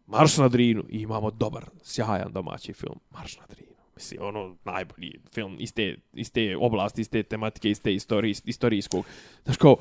Marš 0.06 0.36
na 0.36 0.48
Drinu 0.48 0.84
i 0.88 0.98
imamo 0.98 1.30
dobar, 1.30 1.64
sjajan 1.82 2.32
domaći 2.32 2.72
film, 2.72 3.00
Marš 3.10 3.36
na 3.36 3.46
Drinu. 3.48 3.72
Mislim, 3.94 4.22
ono, 4.22 4.56
najbolji 4.64 5.20
film 5.34 5.56
iz 5.58 5.74
te, 5.74 5.96
iz 6.12 6.32
te 6.32 6.56
oblasti, 6.56 7.00
iz 7.00 7.10
te 7.10 7.22
tematike, 7.22 7.70
iz 7.70 7.80
te 7.80 7.94
istorij, 7.94 8.34
istorijskog. 8.44 9.04
Znaš, 9.44 9.56
kao, 9.56 9.76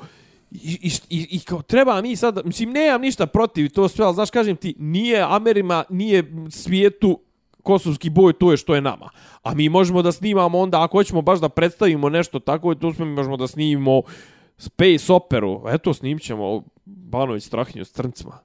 i, 0.50 0.78
i, 0.82 0.90
i, 1.10 1.28
i 1.30 1.40
kao, 1.40 1.62
treba 1.62 2.02
mi 2.02 2.16
sad, 2.16 2.40
mislim, 2.44 2.70
nemam 2.70 3.00
ništa 3.00 3.26
protiv 3.26 3.68
to 3.68 3.88
sve, 3.88 4.04
ali 4.04 4.14
znaš, 4.14 4.30
kažem 4.30 4.56
ti, 4.56 4.74
nije 4.78 5.20
Amerima, 5.28 5.84
nije 5.90 6.32
svijetu 6.50 7.20
kosovski 7.62 8.10
boj 8.10 8.32
to 8.32 8.50
je 8.50 8.56
što 8.56 8.74
je 8.74 8.80
nama. 8.80 9.10
A 9.42 9.54
mi 9.54 9.68
možemo 9.68 10.02
da 10.02 10.12
snimamo 10.12 10.58
onda, 10.58 10.82
ako 10.82 10.98
hoćemo 10.98 11.22
baš 11.22 11.40
da 11.40 11.48
predstavimo 11.48 12.08
nešto 12.08 12.38
tako, 12.38 12.74
to 12.74 12.92
smo 12.92 13.04
mi 13.04 13.12
možemo 13.12 13.36
da 13.36 13.46
snimimo 13.46 14.02
Space 14.58 15.12
Operu. 15.12 15.62
Eto, 15.68 15.94
snimit 15.94 16.22
ćemo 16.22 16.62
Banović 16.84 17.44
Strahinju 17.44 17.84
s 17.84 17.92
crncima. 17.92 18.38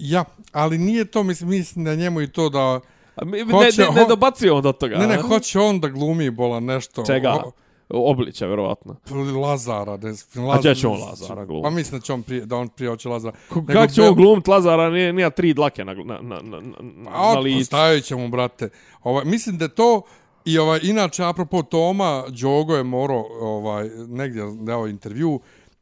Ja, 0.00 0.24
ali 0.52 0.78
nije 0.78 1.04
to, 1.04 1.22
mislim, 1.22 1.50
mislim 1.50 1.84
da 1.84 1.94
njemu 1.94 2.20
i 2.20 2.32
to 2.32 2.48
da... 2.48 2.80
A 3.16 3.24
mi, 3.24 3.38
ne, 3.38 3.44
ne, 3.44 3.94
ne 3.94 4.02
on- 4.02 4.08
dobacujemo 4.08 4.60
do 4.60 4.72
toga. 4.72 4.98
Ne, 4.98 5.06
ne, 5.06 5.14
a? 5.14 5.22
hoće 5.22 5.58
on 5.58 5.80
da 5.80 5.88
glumi 5.88 6.30
bola 6.30 6.60
nešto. 6.60 7.04
Čega? 7.06 7.30
O- 7.32 7.52
Oblića, 8.10 8.46
verovatno. 8.46 8.96
Lazara. 9.42 9.96
Da 9.96 10.08
je, 10.08 10.14
A 10.52 10.58
gdje 10.58 10.74
će 10.74 10.88
on 10.88 11.00
Lazara 11.00 11.44
glumiti? 11.44 11.64
Pa 11.64 11.70
mislim 11.70 12.00
da 12.00 12.04
će 12.04 12.12
on 12.12 12.22
prije, 12.22 12.46
da 12.46 12.56
on 12.56 12.68
prije 12.68 12.90
hoće 12.90 13.08
Lazara. 13.08 13.36
Kako 13.72 13.86
će 13.86 14.02
on 14.02 14.14
glumit 14.14 14.48
Lazara, 14.48 14.90
nije, 14.90 15.12
nije 15.12 15.30
tri 15.30 15.54
dlake 15.54 15.84
na, 15.84 15.94
na, 15.94 16.18
na, 16.22 16.40
na, 16.42 16.60
na, 16.80 17.10
A 17.10 17.34
na 17.34 17.40
licu. 17.40 17.64
stavit 17.64 18.04
ćemo, 18.04 18.28
brate. 18.28 18.68
Ovaj, 19.02 19.24
mislim 19.24 19.58
da 19.58 19.68
to... 19.68 20.02
I 20.44 20.58
ovaj, 20.58 20.80
inače, 20.82 21.24
apropo 21.24 21.62
Toma, 21.62 22.24
Đogo 22.28 22.76
je 22.76 22.82
morao 22.82 23.26
ovaj, 23.40 23.88
negdje 24.08 24.42
dao 24.60 24.88
intervju, 24.88 25.40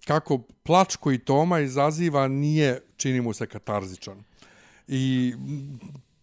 kako 0.08 0.38
plač 0.62 0.96
koji 0.96 1.18
Toma 1.18 1.60
izaziva 1.60 2.28
nije, 2.28 2.80
čini 2.96 3.20
mu 3.20 3.32
se, 3.32 3.46
katarzičan. 3.46 4.24
I 4.88 5.34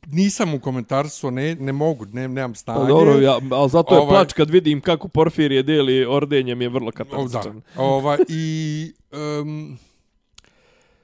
nisam 0.07 0.53
u 0.53 0.59
komentarsu, 0.59 1.31
ne, 1.31 1.55
ne 1.55 1.71
mogu, 1.71 2.05
ne, 2.05 2.27
nemam 2.27 2.55
snage. 2.55 2.79
Pa 2.79 2.87
dobro, 2.87 3.19
ja, 3.19 3.39
ali 3.51 3.69
zato 3.69 3.95
je 3.95 4.01
Ovaj- 4.01 4.09
plač 4.09 4.33
kad 4.33 4.49
vidim 4.49 4.81
kako 4.81 5.07
Porfirije 5.07 5.63
deli 5.63 6.05
ordenjem 6.05 6.61
je 6.61 6.69
vrlo 6.69 6.91
katarzičan. 6.91 7.61
Da. 7.75 7.81
Ova, 7.81 8.17
I 8.27 8.93
um, 9.41 9.77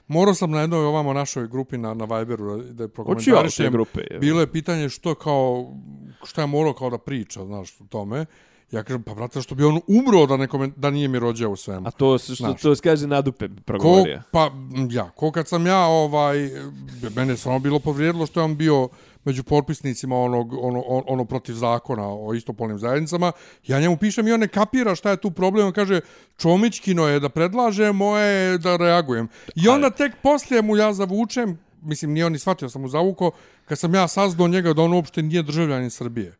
morao 0.08 0.34
sam 0.34 0.52
na 0.52 0.62
jednoj 0.62 0.86
ovamo 0.86 1.14
našoj 1.14 1.48
grupi 1.48 1.78
na, 1.78 1.94
na 1.94 2.06
Viberu 2.06 2.62
da, 2.62 2.84
je 2.84 2.88
prokomentarišem. 2.88 3.72
grupe. 3.72 4.02
je. 4.12 4.20
Bilo 4.20 4.40
je 4.40 4.52
pitanje 4.52 4.90
što 4.90 5.16
kao, 5.16 5.74
što 6.24 6.42
je 6.42 6.48
morao 6.48 6.74
kao 6.74 6.90
da 6.90 6.98
priča, 6.98 7.46
znaš, 7.46 7.82
o 7.82 7.84
tome. 7.90 8.26
Ja 8.72 8.84
kažem, 8.84 9.04
pa 9.04 9.14
brate, 9.14 9.42
što 9.42 9.56
bi 9.56 9.64
on 9.64 9.82
umro 9.88 10.26
da, 10.26 10.38
nekome, 10.38 10.72
da 10.76 10.90
nije 10.90 11.08
mi 11.08 11.20
rođeo 11.20 11.50
u 11.50 11.56
svemu. 11.56 11.88
A 11.88 11.92
to 11.92 12.18
se 12.18 12.36
što 12.36 12.44
Znaš. 12.44 12.62
to 12.62 12.76
se 12.76 12.82
kaže 12.82 13.08
nadupe 13.08 13.48
Ko, 13.48 13.54
progovorio. 13.66 14.22
pa, 14.32 14.52
m, 14.76 14.88
ja, 14.92 15.10
ko 15.10 15.32
kad 15.32 15.48
sam 15.48 15.68
ja, 15.68 15.86
ovaj, 15.86 16.50
mene 17.16 17.34
je 17.34 17.38
samo 17.38 17.60
bilo 17.60 17.80
povrijedilo 17.80 18.26
što 18.26 18.40
je 18.40 18.44
on 18.44 18.56
bio 18.58 18.90
među 19.26 19.44
potpisnicima 19.44 20.18
onog, 20.18 20.54
ono, 20.54 20.82
ono, 20.82 21.04
ono 21.08 21.26
protiv 21.26 21.54
zakona 21.54 22.08
o 22.08 22.34
istopolnim 22.34 22.80
zajednicama. 22.80 23.32
Ja 23.68 23.80
njemu 23.80 23.98
pišem 23.98 24.28
i 24.28 24.32
on 24.32 24.40
ne 24.40 24.48
kapira 24.48 24.96
šta 24.96 25.10
je 25.10 25.18
tu 25.18 25.32
problem. 25.32 25.68
On 25.68 25.74
kaže, 25.74 26.02
Čomićkino 26.38 27.08
je 27.08 27.20
da 27.20 27.30
predlaže, 27.30 27.92
moje 27.92 28.26
je 28.28 28.58
da 28.58 28.78
reagujem. 28.78 29.28
I 29.56 29.68
onda 29.68 29.90
tek 29.90 30.12
poslije 30.24 30.62
mu 30.62 30.78
ja 30.78 30.94
zavučem, 30.94 31.60
mislim, 31.82 32.12
nije 32.14 32.26
on 32.26 32.32
ni 32.32 32.40
shvatio, 32.40 32.70
sam 32.70 32.82
mu 32.82 32.88
zavuko, 32.88 33.32
kad 33.66 33.80
sam 33.80 33.96
ja 33.96 34.08
saznao 34.08 34.48
njega 34.48 34.74
da 34.74 34.82
on 34.82 34.94
uopšte 34.94 35.22
nije 35.22 35.44
državljanin 35.44 35.90
Srbije. 35.90 36.36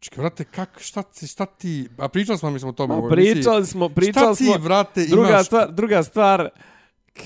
Čekaj, 0.00 0.22
vrate, 0.22 0.44
kak, 0.44 0.78
šta, 0.80 1.02
ti, 1.02 1.26
šta 1.26 1.46
ti... 1.46 1.88
A 1.98 2.08
pričali 2.08 2.38
smo, 2.38 2.50
mislim, 2.50 2.68
o 2.68 2.72
tome. 2.72 3.10
pričali 3.10 3.66
smo, 3.66 3.88
pričali 3.88 4.34
Šta 4.34 4.44
smo. 4.44 4.54
ti, 4.54 4.60
vrate, 4.60 5.06
druga 5.06 5.28
imaš... 5.28 5.46
stvar, 5.46 5.72
druga 5.72 6.02
stvar, 6.02 6.48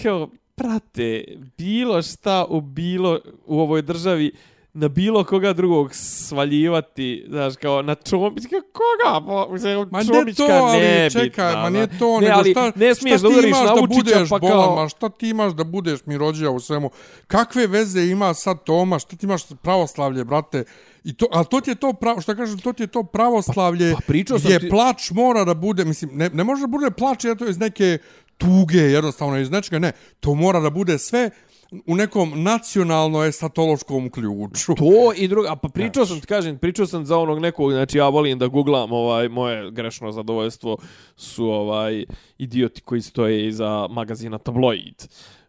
kao, 0.03 0.29
prate, 0.55 1.25
bilo 1.59 2.03
šta 2.03 2.45
u 2.49 2.61
bilo, 2.61 3.21
u 3.47 3.61
ovoj 3.61 3.83
državi, 3.83 4.33
na 4.73 4.89
bilo 4.89 5.25
koga 5.25 5.53
drugog 5.53 5.91
svaljivati, 5.95 7.27
znaš, 7.29 7.57
kao 7.57 7.83
na 7.83 7.95
Čomićka, 7.95 8.57
koga? 8.73 9.27
Po, 9.27 9.53
mislim, 9.53 9.89
Ma 9.91 9.99
ne 9.99 10.05
Čomićka 10.05 10.47
to, 10.47 10.53
ali 10.53 10.79
nebitna, 10.81 11.21
čekaj, 11.21 11.57
ma 11.57 11.71
nije 11.71 11.87
znaš. 11.87 11.99
to, 11.99 12.21
ne, 12.21 12.27
nego 12.27 12.39
ali 12.39 12.51
šta, 12.51 12.73
ne 12.77 12.95
smiješ 12.95 13.21
šta 13.21 13.29
da 13.29 13.35
ti 13.35 13.39
udariš 13.39 13.57
na 13.57 13.75
da 13.75 13.87
budeš 13.87 14.29
pa 14.29 14.39
bolan, 14.39 14.65
kao... 14.65 14.83
ma 14.83 14.89
šta 14.89 15.09
ti 15.09 15.29
imaš 15.29 15.53
da 15.53 15.65
budeš 15.65 16.07
mirođija 16.07 16.51
u 16.51 16.61
svemu? 16.61 16.91
Kakve 17.27 17.67
veze 17.67 18.03
ima 18.03 18.35
sad 18.35 18.65
Toma, 18.65 18.99
šta 18.99 19.17
ti 19.17 19.27
imaš 19.27 19.43
pravoslavlje, 19.63 20.25
brate? 20.25 20.65
I 21.05 21.15
to, 21.15 21.27
ali 21.33 21.47
to 21.51 21.61
ti 21.61 21.71
je 21.71 21.75
to 21.75 21.93
pravo, 21.93 22.21
što 22.21 22.35
kažem, 22.37 22.59
to 22.59 22.73
ti 22.73 22.83
je 22.83 22.87
to 22.87 23.03
pravoslavlje 23.03 23.93
Pa- 23.93 23.97
pa 23.97 24.07
pričao 24.07 24.39
sam 24.39 24.47
gdje 24.47 24.59
ti- 24.59 24.69
plač 24.69 25.11
mora 25.11 25.45
da 25.45 25.55
bude, 25.55 25.85
mislim, 25.85 26.11
ne, 26.15 26.29
ne 26.29 26.45
može 26.45 26.61
da 26.61 26.67
bude 26.67 26.91
plač 26.91 27.25
eto 27.25 27.49
iz 27.49 27.59
neke 27.59 27.99
tuge, 28.39 28.79
jednostavno 28.79 29.39
iz 29.39 29.51
nečega, 29.51 29.79
ne. 29.79 29.93
To 30.21 30.35
mora 30.35 30.61
da 30.61 30.71
bude 30.71 30.99
sve 30.99 31.31
u 31.87 31.97
nekom 31.97 32.33
nacionalno-esatološkom 33.05 34.11
ključu. 34.11 34.75
To 34.75 35.13
i 35.17 35.29
drugo, 35.29 35.49
a 35.49 35.57
pa 35.57 35.69
pričao 35.69 36.07
sam, 36.07 36.21
ti 36.21 36.27
kažem, 36.27 36.59
pričao 36.59 36.87
sam 36.87 37.07
za 37.07 37.19
onog 37.19 37.39
nekog, 37.39 37.73
znači 37.73 37.99
ja 37.99 38.09
volim 38.09 38.39
da 38.39 38.47
googlam, 38.47 38.93
ovaj, 38.93 39.29
moje 39.29 39.71
grešno 39.71 40.13
zadovoljstvo 40.13 40.77
su 41.17 41.47
ovaj 41.47 42.05
idioti 42.39 42.81
koji 42.81 43.03
stoje 43.03 43.49
iza 43.49 43.87
magazina 43.89 44.39
Tabloid. 44.39 45.03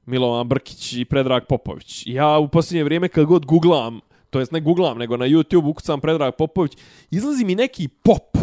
Milovan 0.06 0.48
Brkić 0.48 0.94
i 0.94 1.06
Predrag 1.06 1.44
Popović. 1.50 2.04
Ja 2.08 2.38
u 2.38 2.48
posljednje 2.48 2.84
vrijeme 2.84 3.08
kad 3.08 3.26
god 3.26 3.46
googlam, 3.46 4.00
to 4.36 4.40
jest 4.40 4.52
ne 4.52 4.62
googlam, 4.62 4.98
nego 4.98 5.18
na 5.18 5.26
YouTube 5.26 5.68
ukucam 5.68 6.02
Predrag 6.02 6.36
Popović, 6.36 6.74
izlazi 7.12 7.46
mi 7.46 7.56
neki 7.56 7.90
pop 7.90 8.38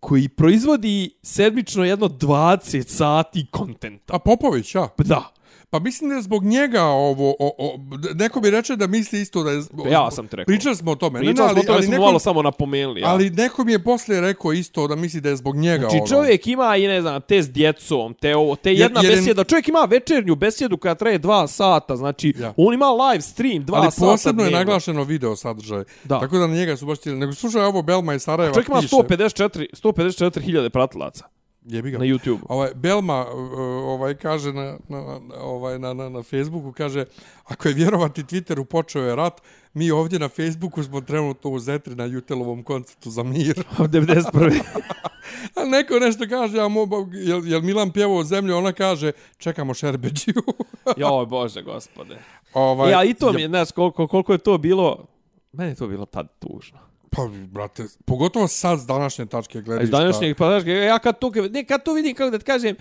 koji 0.00 0.28
proizvodi 0.28 1.10
sedmično 1.22 1.84
jedno 1.84 2.08
20 2.08 2.88
sati 2.88 3.46
kontenta. 3.50 4.14
A 4.14 4.18
Popović, 4.18 4.74
ja. 4.74 4.88
Da, 4.98 5.32
Pa 5.70 5.78
mislim 5.78 6.10
da 6.10 6.16
je 6.16 6.22
zbog 6.22 6.44
njega 6.44 6.82
ovo, 6.84 7.30
o, 7.30 7.50
o, 7.58 7.78
neko 8.14 8.40
bi 8.40 8.50
reče 8.50 8.76
da 8.76 8.86
misli 8.86 9.20
isto 9.20 9.42
da 9.42 9.50
je... 9.50 9.60
zbog- 9.62 9.86
Ja 9.86 10.10
sam 10.10 10.28
ti 10.28 10.36
rekao. 10.36 10.46
Pričali 10.46 10.76
smo 10.76 10.90
o 10.90 10.96
tome. 10.96 11.20
Ne, 11.20 11.26
ne, 11.26 11.30
pričali 11.30 11.48
smo 11.48 11.60
o 11.60 11.64
tome, 11.64 11.74
ali 11.74 11.84
smo 11.84 11.90
neko, 11.90 12.02
malo 12.02 12.18
samo 12.18 12.42
napomenuli. 12.42 13.00
Ja. 13.00 13.08
ali 13.08 13.30
neko 13.30 13.64
mi 13.64 13.72
je 13.72 13.78
poslije 13.80 14.20
rekao 14.20 14.52
isto 14.52 14.88
da 14.88 14.96
misli 14.96 15.20
da 15.20 15.28
je 15.28 15.36
zbog 15.36 15.56
njega 15.56 15.80
Znači 15.80 15.96
ono. 15.96 16.06
čovjek 16.06 16.46
ima 16.46 16.76
i 16.76 16.86
ne 16.86 17.00
znam, 17.00 17.20
te 17.22 17.42
s 17.42 17.50
djecom, 17.50 18.14
te 18.14 18.36
ovo, 18.36 18.56
te 18.56 18.72
jedna 18.72 19.00
jer 19.00 19.10
je- 19.10 19.16
besjeda. 19.16 19.44
Čovjek 19.44 19.68
ima 19.68 19.80
večernju 19.80 20.34
besjedu 20.34 20.76
koja 20.76 20.94
traje 20.94 21.18
dva 21.18 21.46
sata, 21.48 21.96
znači 21.96 22.32
Ja. 22.38 22.54
on 22.56 22.74
ima 22.74 22.86
live 22.86 23.22
stream 23.22 23.64
dva 23.64 23.78
ali 23.78 23.90
sata 23.90 24.06
posebno 24.06 24.44
je 24.44 24.50
naglašeno 24.50 25.04
video 25.04 25.36
sadržaj. 25.36 25.84
Da. 26.04 26.20
Tako 26.20 26.38
da 26.38 26.46
na 26.46 26.54
njega 26.54 26.76
su 26.76 26.86
baš 26.86 26.98
htjeli. 26.98 27.18
Nego 27.18 27.32
slušaj 27.32 27.62
ovo 27.62 27.82
Belma 27.82 28.14
iz 28.14 28.22
Sarajeva 28.22 28.54
Čovjek 28.54 28.68
ima 28.68 28.80
piše. 28.80 28.96
154, 28.96 29.66
154 29.74 30.40
hiljade 30.40 30.70
pratilaca 30.70 31.24
Jebi 31.64 31.90
ga. 31.90 31.98
na 31.98 32.04
YouTube. 32.04 32.38
Ovaj 32.48 32.70
Belma 32.74 33.26
uh, 33.26 33.58
ovaj 33.84 34.14
kaže 34.14 34.52
na, 34.52 34.78
na, 34.88 35.20
ovaj 35.40 35.78
na, 35.78 35.94
na, 35.94 36.08
na 36.08 36.22
Facebooku 36.22 36.72
kaže 36.72 37.04
ako 37.44 37.68
je 37.68 37.74
vjerovati 37.74 38.22
Twitteru 38.22 38.64
počeo 38.64 39.02
je 39.02 39.16
rat, 39.16 39.40
mi 39.74 39.90
ovdje 39.90 40.18
na 40.18 40.28
Facebooku 40.28 40.82
smo 40.82 41.00
trenutno 41.00 41.50
u 41.50 41.58
Zetri 41.58 41.94
na 41.94 42.04
Jutelovom 42.04 42.62
koncertu 42.62 43.10
za 43.10 43.22
mir. 43.22 43.64
Od 43.78 43.90
91. 43.90 44.60
A 45.56 45.64
neko 45.64 45.98
nešto 45.98 46.24
kaže, 46.28 46.60
a 46.60 46.68
mo, 46.68 46.88
jel, 47.12 47.46
jel 47.46 47.60
Milan 47.62 47.90
pjevao 47.90 48.24
zemlju, 48.24 48.56
ona 48.56 48.72
kaže 48.72 49.12
čekamo 49.38 49.74
Šerbeđiju. 49.74 50.42
Joj, 50.96 51.26
bože, 51.26 51.62
gospode. 51.62 52.18
ovaj, 52.54 52.90
Ja, 52.90 53.04
i 53.04 53.14
to 53.14 53.32
mi 53.32 53.42
je, 53.42 53.48
znaš, 53.48 53.72
koliko, 53.72 54.06
koliko 54.06 54.32
je 54.32 54.38
to 54.38 54.58
bilo, 54.58 55.06
meni 55.52 55.70
je 55.70 55.74
to 55.74 55.86
bilo 55.86 56.06
tad 56.06 56.28
tužno. 56.38 56.78
Pa, 57.10 57.28
brate, 57.50 57.84
pogotovo 58.04 58.48
sad 58.48 58.80
s 58.80 58.86
današnje 58.86 59.26
tačke 59.26 59.60
gledišta. 59.62 59.84
iz 59.84 59.90
današnjeg, 59.90 60.36
pa 60.36 60.46
znaš, 60.46 60.62
ja 60.66 60.98
kad 60.98 61.18
to, 61.18 61.30
ne, 61.50 61.64
kad 61.64 61.82
to 61.84 61.92
vidim, 61.94 62.14
kako 62.14 62.30
da 62.30 62.38
ti 62.38 62.44
kažem, 62.44 62.76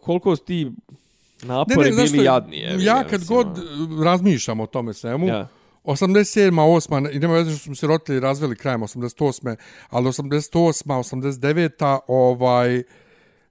koliko 0.00 0.36
su 0.36 0.44
ti 0.44 0.70
napori 1.42 1.92
znaš 1.92 2.10
bili 2.10 2.22
što, 2.22 2.32
jadni. 2.32 2.56
jebi 2.56 2.84
Ja 2.84 3.04
kad 3.04 3.20
mislim, 3.20 3.36
god 3.38 3.46
ono. 3.46 4.04
razmišljam 4.04 4.60
o 4.60 4.66
tome 4.66 4.94
svemu, 4.94 5.26
Ja. 5.28 5.48
87. 5.84 6.50
8. 6.50 7.10
i 7.12 7.18
nema 7.18 7.34
veze 7.34 7.50
što 7.50 7.58
smo 7.64 7.74
se 7.74 7.86
roditelji 7.86 8.20
razveli 8.20 8.56
krajem 8.56 8.80
88. 8.80 9.56
ali 9.90 10.06
88. 10.06 10.84
89. 10.84 11.98
ovaj 12.06 12.82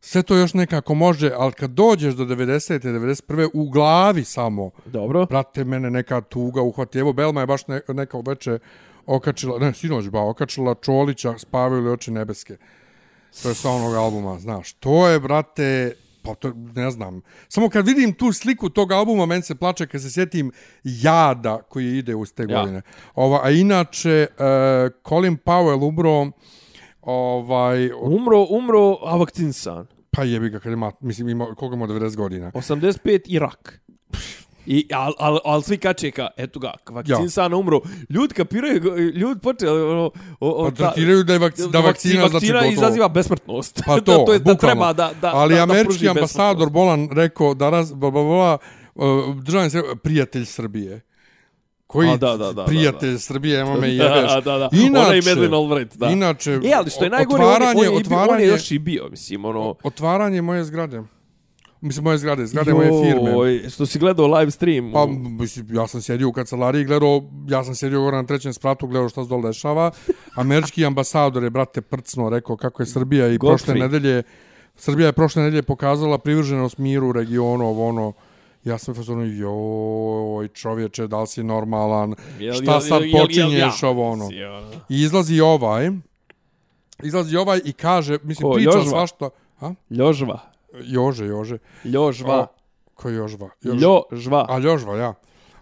sve 0.05 0.23
to 0.23 0.35
još 0.35 0.53
nekako 0.53 0.93
može, 0.95 1.31
ali 1.37 1.53
kad 1.53 1.69
dođeš 1.71 2.13
do 2.13 2.25
90. 2.25 2.79
91. 2.79 3.49
u 3.53 3.69
glavi 3.69 4.23
samo, 4.23 4.71
Dobro. 4.85 5.25
brate, 5.25 5.63
mene 5.63 5.89
neka 5.91 6.21
tuga 6.21 6.61
uhvati. 6.61 6.99
Evo, 6.99 7.13
Belma 7.13 7.39
je 7.41 7.47
baš 7.47 7.67
ne, 7.67 7.81
neka 7.87 8.17
veče 8.25 8.59
okačila, 9.05 9.59
ne, 9.59 9.73
sinoć 9.73 10.09
ba, 10.09 10.21
okačila 10.21 10.75
Čolića, 10.75 11.37
spavaju 11.37 11.81
li 11.83 11.89
oči 11.91 12.11
nebeske. 12.11 12.57
To 13.41 13.49
je 13.49 13.55
sa 13.55 13.69
onog 13.69 13.95
albuma, 13.95 14.39
znaš. 14.39 14.73
To 14.73 15.07
je, 15.07 15.19
brate, 15.19 15.93
pa 16.21 16.35
to, 16.35 16.51
ne 16.75 16.91
znam. 16.91 17.21
Samo 17.49 17.69
kad 17.69 17.87
vidim 17.87 18.13
tu 18.13 18.33
sliku 18.33 18.69
tog 18.69 18.91
albuma, 18.91 19.25
meni 19.25 19.41
se 19.41 19.55
plače 19.55 19.87
kad 19.87 20.01
se 20.01 20.11
sjetim 20.11 20.51
jada 20.83 21.61
koji 21.69 21.97
ide 21.97 22.15
uz 22.15 22.33
te 22.33 22.45
Ja. 22.49 22.59
godine. 22.59 22.81
Ova, 23.15 23.39
a 23.43 23.49
inače, 23.51 24.27
uh, 24.31 24.45
Colin 25.09 25.37
Powell 25.45 25.87
umro, 25.87 26.31
ovaj, 27.01 27.91
Umro, 28.01 28.45
umro, 28.49 28.97
a 29.05 29.17
vakcinsan. 29.17 29.87
Pa 30.13 30.23
jebi 30.23 30.49
ga, 30.49 30.59
kad 30.59 30.73
ima, 30.73 30.91
mislim, 30.99 31.29
ima, 31.29 31.45
koliko 31.45 31.75
ima 31.75 31.87
90 31.87 32.15
godina. 32.15 32.51
85 32.51 33.21
Irak. 33.25 33.79
I, 34.65 34.87
al, 34.93 35.13
al, 35.19 35.39
al 35.45 35.61
svi 35.61 35.77
kače 35.77 36.11
ka, 36.11 36.27
eto 36.37 36.59
ga, 36.59 36.73
vakcinsan 36.89 37.51
ja. 37.51 37.57
umro. 37.57 37.81
Ljudi 38.09 38.33
kapiraju, 38.33 38.97
ljudi 38.97 39.39
počeli, 39.41 39.81
ono, 39.81 40.11
o, 40.39 40.49
o, 40.49 40.71
Pa 40.71 40.71
tretiraju 40.71 41.23
da 41.23 41.33
je 41.33 41.39
vakci, 41.39 41.69
da 41.71 41.79
vakcina, 41.79 42.13
znači 42.13 42.33
vakcina 42.33 42.59
gotovo. 42.59 42.73
izaziva 42.73 43.07
besmrtnost. 43.07 43.81
Pa 43.85 43.95
to, 44.05 44.17
da, 44.17 44.25
to 44.25 44.33
je 44.33 44.39
da 44.39 44.55
treba 44.55 44.93
da, 44.93 45.11
da, 45.21 45.31
Ali 45.35 45.53
da, 45.53 45.57
da 45.57 45.63
američki 45.63 45.87
pruži 45.87 46.09
ambasador. 46.09 46.69
Bolan 46.69 47.09
rekao 47.11 47.53
da 47.53 47.69
raz, 47.69 47.93
bla, 47.93 48.11
bla, 48.11 48.23
bla, 48.23 48.57
uh, 48.95 49.35
državni 49.35 49.69
prijatelj 50.03 50.45
Srbije. 50.45 51.01
Koji 51.93 52.09
A, 52.09 52.17
da, 52.17 52.37
da, 52.37 52.53
da, 52.53 52.65
prijatelj 52.65 53.09
da, 53.09 53.13
da. 53.13 53.19
Srbije, 53.19 53.59
ima 53.61 53.75
me 53.75 53.89
jebeš. 53.89 54.31
Da, 54.33 54.41
da, 54.41 54.57
da. 54.57 54.69
Inače, 54.73 54.99
Ona 54.99 55.15
i 55.15 55.21
Medlin 55.21 55.53
Albright, 55.53 55.97
da. 55.97 56.07
Inače, 56.07 56.51
E, 56.53 56.71
ali 56.75 56.89
što 56.89 57.03
je 57.03 57.09
najgore, 57.09 57.43
je- 57.43 57.47
otvaranje, 57.47 57.71
on, 57.71 57.83
je, 57.83 57.89
on, 57.89 57.95
je, 57.95 57.99
otvaranje, 57.99 58.33
on 58.33 58.41
je 58.41 58.47
još 58.47 58.71
i 58.71 58.79
bio, 58.79 59.07
mislim, 59.09 59.45
ono... 59.45 59.75
otvaranje 59.83 60.41
moje 60.41 60.63
zgrade. 60.63 61.01
Mislim, 61.81 62.03
moje 62.03 62.17
zgrade, 62.17 62.45
zgrade 62.45 62.73
moje 62.73 62.89
firme. 63.03 63.31
Joj, 63.31 63.69
što 63.69 63.85
si 63.85 63.99
gledao 63.99 64.27
live 64.29 64.51
stream. 64.51 64.91
Pa, 64.93 65.05
mislim, 65.39 65.67
ja 65.69 65.87
sam 65.87 66.01
sjedio 66.01 66.29
u 66.29 66.33
kancelariji 66.33 66.85
gledao, 66.85 67.21
ja 67.47 67.63
sam 67.63 67.75
sjedio 67.75 68.01
gore 68.01 68.17
na 68.17 68.23
trećem 68.23 68.53
spratu, 68.53 68.87
gledao 68.87 69.09
šta 69.09 69.23
se 69.23 69.29
dole 69.29 69.49
dešava. 69.49 69.91
Američki 70.35 70.85
ambasador 70.91 71.43
je, 71.43 71.49
brate, 71.49 71.81
prcno 71.81 72.29
rekao 72.29 72.57
kako 72.57 72.81
je 72.81 72.87
Srbija 72.87 73.27
i 73.27 73.39
prošle 73.39 73.73
Godfrey. 73.73 73.79
nedelje, 73.79 74.23
Srbija 74.75 75.05
je 75.05 75.13
prošle 75.13 75.43
nedelje 75.43 75.63
pokazala 75.63 76.17
privrženost 76.17 76.77
miru 76.77 77.09
u 77.09 77.13
regionu, 77.13 77.65
ovo 77.65 77.87
ono, 77.87 78.13
ja 78.63 78.77
sam 78.77 78.95
fazonu, 78.95 79.25
joj, 79.25 80.47
čovječe, 80.47 81.07
da 81.07 81.21
li 81.21 81.27
si 81.27 81.43
normalan, 81.43 82.15
Jel- 82.39 82.53
šta 82.53 82.71
jel- 82.71 82.79
sad 82.81 83.01
jel- 83.01 83.05
jel- 83.05 83.11
jel- 83.11 83.21
počinješ 83.21 83.83
ovo 83.83 84.09
ono. 84.09 84.25
Ono. 84.25 84.71
I 84.89 85.01
izlazi 85.01 85.41
ovaj, 85.41 85.89
izlazi 87.03 87.37
ovaj 87.37 87.59
i 87.65 87.73
kaže, 87.73 88.17
mislim, 88.23 88.49
Ko, 88.49 88.53
priča 88.53 88.69
Jožva? 88.69 88.89
svašta, 88.89 89.29
a? 89.61 89.71
Ljožva. 89.89 90.39
Jože, 90.75 91.25
Jože. 91.25 91.57
Ljožva. 91.85 92.39
O, 92.39 92.47
Ko 92.93 93.09
je 93.09 93.15
Jožva? 93.15 93.49
Jož- 93.63 93.81
Ljožva. 94.11 94.45
A 94.49 94.57
Ljožva, 94.57 94.97
ja. 94.97 95.13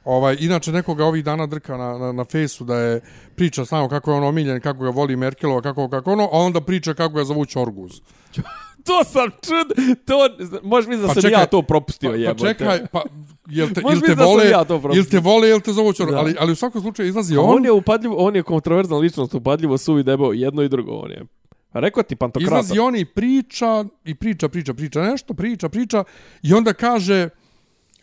Ovaj, 0.06 0.38
inače, 0.40 0.72
nekoga 0.72 1.06
ovih 1.06 1.24
dana 1.24 1.46
drka 1.48 1.78
na, 1.78 1.98
na, 1.98 2.12
na 2.12 2.26
fejsu 2.26 2.64
da 2.64 2.76
je 2.76 3.02
priča 3.36 3.66
samo 3.66 3.90
kako 3.90 4.12
je 4.12 4.18
on 4.18 4.24
omiljen, 4.24 4.62
kako 4.62 4.84
ga 4.84 4.90
voli 4.90 5.16
Merkelova, 5.16 5.62
kako, 5.62 5.90
kako 5.90 6.12
ono, 6.12 6.24
a 6.24 6.38
onda 6.38 6.62
priča 6.62 6.94
kako 6.94 7.14
ga 7.16 7.24
zovu 7.24 7.46
Čorguz. 7.46 7.92
To 8.84 9.04
sam 9.04 9.30
čud, 9.42 9.68
to, 10.06 10.30
možeš 10.64 10.88
mi 10.88 10.98
da 10.98 11.08
Pa 11.08 11.14
sam 11.14 11.22
čekaj, 11.22 11.42
ja 11.42 11.46
to 11.46 11.62
propustio, 11.62 12.10
Pa, 12.10 12.14
pa 12.14 12.20
jebote. 12.20 12.48
čekaj, 12.48 12.88
pa, 12.88 13.04
jel 13.48 13.70
te, 13.70 13.82
ili 13.92 14.02
te 14.02 14.16
vole, 14.16 14.50
ja 14.50 14.60
to 14.60 14.80
propustio. 14.80 15.00
ili 15.00 15.10
te 15.10 15.20
vole, 15.20 15.50
ili 15.50 15.62
te 15.62 15.74
zovu 15.74 15.94
Da. 15.94 16.18
ali, 16.18 16.36
ali 16.40 16.52
u 16.52 16.56
svakom 16.56 16.82
slučaju 16.82 17.10
izlazi 17.10 17.38
on, 17.38 17.56
on 17.56 17.66
je 17.66 17.72
upadljivo, 17.72 18.16
on 18.18 18.36
je 18.36 18.44
kontroverzna 18.44 18.98
ličnost, 18.98 19.34
upadljivo 19.34 19.78
suvi 19.78 20.04
debao, 20.04 20.34
jedno 20.34 20.62
i 20.62 20.70
drugo 20.70 20.92
on 20.92 21.12
je. 21.12 21.26
Rekao 21.74 22.04
ti 22.04 22.16
pantokrata. 22.16 22.60
izlazi 22.60 22.80
on 22.80 22.96
i 22.96 23.06
priča, 23.06 23.86
i 24.06 24.16
priča, 24.16 24.50
priča, 24.50 24.74
priča 24.74 25.02
nešto, 25.02 25.34
priča, 25.34 25.70
priča, 25.70 26.04
i 26.44 26.54
onda 26.54 26.74
kaže, 26.74 27.30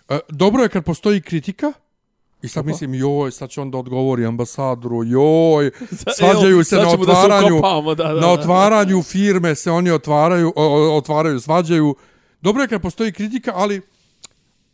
e, 0.08 0.18
dobro 0.28 0.62
je 0.62 0.68
kad 0.68 0.84
postoji 0.84 1.20
kritika, 1.20 1.72
I 2.42 2.48
sad 2.48 2.66
mislim, 2.66 2.94
joj, 2.94 3.30
sad 3.30 3.50
će 3.50 3.60
on 3.60 3.70
da 3.70 3.78
odgovori 3.78 4.26
ambasadoru, 4.26 5.04
joj, 5.04 5.70
svađaju 6.18 6.64
se 6.64 6.76
na 6.76 6.82
da 6.82 6.88
otvaranju, 6.88 7.60
da, 7.96 8.04
da, 8.04 8.20
na 8.20 8.30
otvaranju 8.32 9.02
firme 9.02 9.54
se 9.54 9.70
oni 9.70 9.90
otvaraju, 9.90 10.52
otvaraju, 10.92 11.40
svađaju. 11.40 11.94
Dobro 12.40 12.62
je 12.62 12.68
kad 12.68 12.82
postoji 12.82 13.12
kritika, 13.12 13.52
ali 13.54 13.80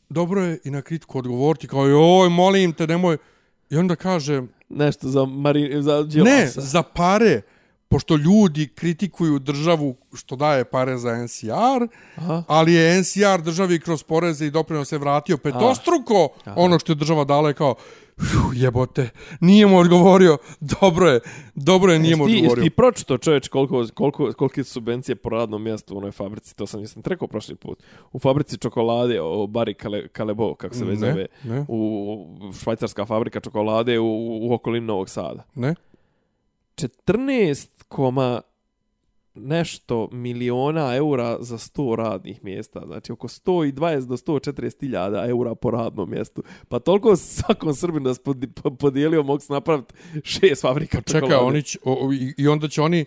dobro 0.09 0.43
je 0.43 0.59
i 0.65 0.71
na 0.71 0.83
kritiku 0.83 1.19
odgovoriti 1.19 1.69
kao, 1.69 1.87
joj, 1.87 2.29
molim 2.29 2.73
te, 2.73 2.87
nemoj. 2.87 3.17
I 3.71 3.77
onda 3.77 3.97
kaže, 3.97 4.43
Nešto 4.69 5.09
za, 5.09 5.25
Mari, 5.25 5.83
za 5.83 6.07
ne, 6.15 6.47
za 6.47 6.83
pare, 6.83 7.41
pošto 7.95 8.17
ljudi 8.17 8.69
kritikuju 8.75 9.39
državu 9.39 9.97
što 10.15 10.37
daje 10.37 10.65
pare 10.65 10.99
za 10.99 11.17
NCR, 11.25 11.87
Aha. 12.17 12.43
ali 12.49 12.73
je 12.75 13.01
NCR 13.01 13.43
državi 13.43 13.81
kroz 13.81 14.03
poreze 14.03 14.47
i 14.47 14.51
doprinose 14.51 14.99
vratio 14.99 15.37
petostruko 15.39 16.29
ono 16.57 16.79
što 16.79 16.93
je 16.93 16.97
država 16.97 17.25
dala 17.25 17.49
je 17.49 17.55
kao 17.55 17.75
"Fuh, 18.19 18.53
jebote, 18.55 19.11
nije 19.41 19.67
mu 19.67 19.79
odgovorio, 19.79 20.39
dobro 20.81 21.09
je, 21.09 21.21
dobro 21.55 21.93
je, 21.93 21.99
nije 21.99 22.17
mu 22.17 22.27
ti, 22.27 22.33
jesi 22.33 22.43
odgovorio. 22.43 22.63
ti 22.65 22.71
pročito 22.71 23.19
čoveč 23.19 23.49
koliko, 23.49 23.87
koliko, 23.95 24.33
kolike 24.33 24.65
su 24.65 24.73
subvencije 24.73 25.17
po 25.17 25.29
radnom 25.29 25.63
mjestu 25.63 25.95
u 25.95 25.99
onoj 25.99 26.13
fabrici, 26.13 26.57
to 26.57 26.67
sam 26.67 26.81
jesam 26.81 27.03
ti 27.03 27.11
rekao 27.11 27.29
prošli 27.29 27.55
put. 27.55 27.83
U 28.13 28.19
fabrici 28.19 28.59
čokolade, 28.59 29.21
o 29.21 29.47
Bari 29.47 29.75
Kale, 29.75 30.09
Kalebo, 30.09 30.55
kako 30.55 30.75
se 30.75 30.85
već 30.85 30.99
zove, 30.99 31.27
ne. 31.45 31.65
u 31.69 32.27
švajcarska 32.63 33.05
fabrika 33.07 33.41
čokolade 33.41 33.99
u, 33.99 34.39
u 34.49 34.53
okolini 34.55 34.87
Novog 34.87 35.09
Sada. 35.11 35.43
Ne? 35.55 35.75
14,5 37.91 38.41
nešto 39.37 40.09
miliona 40.13 40.95
eura 40.97 41.37
za 41.41 41.59
100 41.59 41.97
radnih 41.97 42.45
mjesta. 42.45 42.83
Znači 42.87 43.13
oko 43.13 43.29
120 43.29 43.73
do 44.07 44.17
140 44.17 44.81
hiljada 44.81 45.27
eura 45.29 45.55
po 45.55 45.71
radnom 45.71 46.11
mjestu. 46.11 46.43
Pa 46.69 46.79
toliko 46.79 47.17
svakom 47.17 47.75
Srbinu 47.75 48.05
da 48.05 48.15
se 48.15 48.21
pod- 48.23 48.47
podijelio 48.79 49.23
mogu 49.23 49.41
se 49.41 49.53
napraviti 49.53 49.95
šest 50.25 50.63
fabrika 50.63 51.01
Čekaj, 51.03 51.35
oni 51.37 51.63
će, 51.63 51.79
o, 51.85 52.07
o, 52.07 52.13
i, 52.13 52.35
i 52.39 52.49
onda 52.49 52.69
će 52.69 52.83
oni 52.83 53.05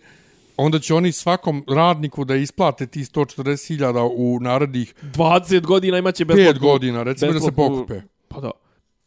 onda 0.57 0.79
će 0.79 0.93
oni 0.93 1.11
svakom 1.11 1.63
radniku 1.67 2.25
da 2.25 2.35
isplate 2.35 2.87
ti 2.87 2.99
140.000 2.99 4.09
u 4.15 4.39
narednih 4.39 4.95
20 5.03 5.61
godina 5.61 5.97
imaće 5.97 6.25
5 6.25 6.27
besplatno. 6.27 6.67
godina, 6.67 7.03
recimo 7.03 7.31
da 7.31 7.39
se 7.39 7.45
besplatnu- 7.45 7.67
pokupe. 7.69 8.01
Pa 8.27 8.41
da. 8.41 8.51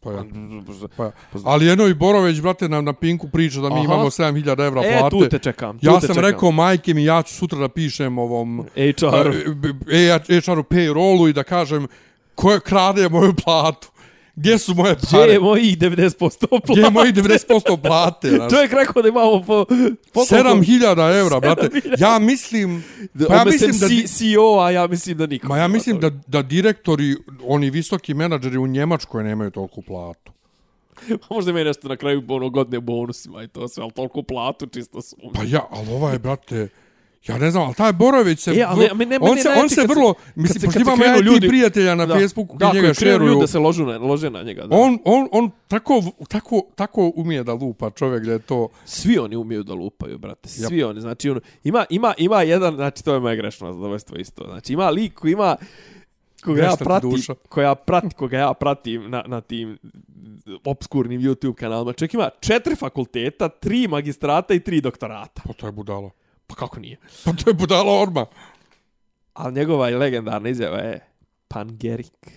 Pa 0.00 0.12
ja. 0.12 0.24
Pa, 0.96 1.10
ali 1.44 1.66
jedno 1.66 1.86
i 1.86 1.94
Borović, 1.94 2.40
brate, 2.40 2.68
nam 2.68 2.84
na 2.84 2.92
Pinku 2.92 3.28
priča 3.28 3.60
da 3.60 3.68
mi 3.68 3.74
Aha. 3.74 3.84
imamo 3.84 4.04
7000 4.04 4.66
evra 4.66 4.82
E, 4.84 4.98
plate. 4.98 5.10
tu 5.10 5.28
te 5.28 5.38
čekam. 5.40 5.78
Tu 5.78 5.86
ja 5.86 5.94
te 5.94 6.06
sam 6.06 6.16
čekam. 6.16 6.30
rekao 6.30 6.50
majke 6.50 6.94
mi, 6.94 7.04
ja 7.04 7.22
ću 7.22 7.34
sutra 7.34 7.58
da 7.58 7.68
pišem 7.68 8.18
ovom 8.18 8.64
HR. 8.74 9.30
e, 9.90 10.18
HR-u 10.38 10.62
payrollu 10.64 11.28
i 11.28 11.32
da 11.32 11.42
kažem 11.42 11.86
ko 12.34 12.52
je 12.52 12.60
krade 12.60 13.08
moju 13.08 13.34
platu. 13.34 13.88
Gdje 14.36 14.58
su 14.58 14.74
moje 14.74 14.94
Gdje 14.94 15.18
pare? 15.18 15.32
je 15.32 15.40
mojih 15.40 15.78
90% 15.78 16.48
plata? 16.48 16.72
Gdje 16.72 16.82
je 16.82 16.90
moji 16.90 17.12
90% 17.12 17.82
plate? 17.82 18.30
znaš? 18.36 18.52
Čovjek 18.52 18.72
rekao 18.72 19.02
da 19.02 19.08
imamo 19.08 19.42
po... 19.46 19.64
po 20.12 20.20
7000 20.20 21.20
evra, 21.20 21.40
brate. 21.40 21.68
Ja 21.98 22.18
mislim... 22.18 22.84
Pa 23.28 23.34
ja 23.34 23.44
mislim 23.44 23.78
da... 23.78 23.86
CEO, 24.06 24.60
a 24.60 24.70
ja 24.70 24.86
mislim 24.86 25.18
da 25.18 25.26
niko. 25.26 25.48
Ma 25.48 25.58
ja 25.58 25.68
mislim 25.68 26.00
da, 26.00 26.10
da 26.10 26.42
direktori, 26.42 27.16
oni 27.44 27.70
visoki 27.70 28.14
menadžeri 28.14 28.58
u 28.58 28.66
Njemačkoj 28.66 29.24
nemaju 29.24 29.50
toliku 29.50 29.82
platu. 29.82 30.32
Možda 31.30 31.50
imaju 31.50 31.64
nešto 31.64 31.88
na 31.88 31.96
kraju 31.96 32.22
ono 32.28 32.50
godine 32.50 32.80
bonusima 32.80 33.42
i 33.42 33.48
to 33.48 33.68
sve, 33.68 33.82
ali 33.82 33.92
toliko 33.92 34.22
platu 34.22 34.66
čisto 34.66 35.02
su. 35.02 35.16
Pa 35.34 35.42
ja, 35.42 35.66
ali 35.70 35.92
ovaj, 35.92 36.18
brate, 36.18 36.68
ja 37.22 37.38
ne 37.38 37.50
znam, 37.50 37.62
ali 37.62 37.74
taj 37.74 37.92
Borović 37.92 38.40
se... 38.40 38.50
E, 38.50 38.62
ali 38.62 38.78
vrlo- 38.78 38.90
a 38.90 38.94
mene- 38.94 39.18
on 39.20 39.38
se, 39.38 39.48
on 39.50 39.68
se 39.68 39.74
se- 39.74 39.86
vrlo... 39.86 40.14
kad 40.14 40.24
Mislim, 40.36 40.60
se- 40.60 40.66
pošto 40.66 40.78
se 40.78 40.82
imamo 40.82 41.04
ja 41.04 41.16
ljudi- 41.18 41.48
prijatelja 41.48 41.94
na 41.94 42.06
da. 42.06 42.14
Facebooku 42.14 42.56
da, 42.56 42.66
koji 42.66 42.76
njega 42.76 42.86
koji 42.86 42.94
krenu 42.94 43.12
šeruju. 43.12 43.28
ljudi 43.28 43.40
da 43.40 43.46
se 43.46 43.58
ložu 43.58 43.86
na, 43.86 43.98
lože 43.98 44.30
na 44.30 44.42
njega. 44.42 44.66
Da. 44.66 44.76
On, 44.76 44.98
on, 45.04 45.28
on 45.32 45.50
tako, 45.68 46.02
tako, 46.28 46.62
tako 46.74 47.12
umije 47.16 47.44
da 47.44 47.52
lupa 47.54 47.90
čovjek 47.90 48.24
da 48.24 48.32
je 48.32 48.38
to... 48.38 48.68
Svi 48.84 49.18
oni 49.18 49.36
umiju 49.36 49.62
da 49.62 49.74
lupaju, 49.74 50.18
brate. 50.18 50.48
Svi 50.48 50.82
oni. 50.82 51.00
Znači, 51.00 51.30
ono, 51.30 51.40
ima, 51.64 51.84
ima, 51.90 52.14
ima 52.18 52.42
jedan, 52.42 52.74
znači, 52.74 53.04
to 53.04 53.14
je 53.14 53.20
moje 53.20 53.36
grešno 53.36 53.72
zadovoljstvo 53.72 54.16
isto. 54.16 54.44
Znači, 54.44 54.72
ima 54.72 54.90
lik 54.90 55.14
koji 55.14 55.32
ima 55.32 55.56
koga 56.44 56.58
ja 56.58 56.62
Grešna 56.62 56.76
ti 56.76 56.84
pratim, 56.84 57.10
duša. 57.10 57.34
koja 57.48 57.74
prati, 57.74 58.14
koga 58.14 58.38
ja 58.38 58.52
pratim 58.54 59.10
na, 59.10 59.24
na 59.26 59.40
tim 59.40 59.78
obskurnim 60.64 61.20
YouTube 61.20 61.54
kanalima. 61.54 61.92
Čovjek 61.92 62.14
ima 62.14 62.30
četiri 62.40 62.76
fakulteta, 62.76 63.48
tri 63.48 63.88
magistrata 63.88 64.54
i 64.54 64.60
tri 64.60 64.80
doktorata. 64.80 65.42
Pa 65.46 65.52
to 65.52 65.66
je 65.66 65.72
budalo. 65.72 66.10
Pa 66.50 66.54
kako 66.54 66.80
nije? 66.80 66.98
Pa 67.24 67.32
to 67.32 67.50
je 67.50 67.54
budalo 67.54 68.02
orma. 68.02 68.26
Ali 69.32 69.54
njegova 69.54 69.88
je 69.88 69.98
legendarna 69.98 70.48
izjava 70.48 70.78
je 70.78 71.00
Pangerik. 71.48 72.32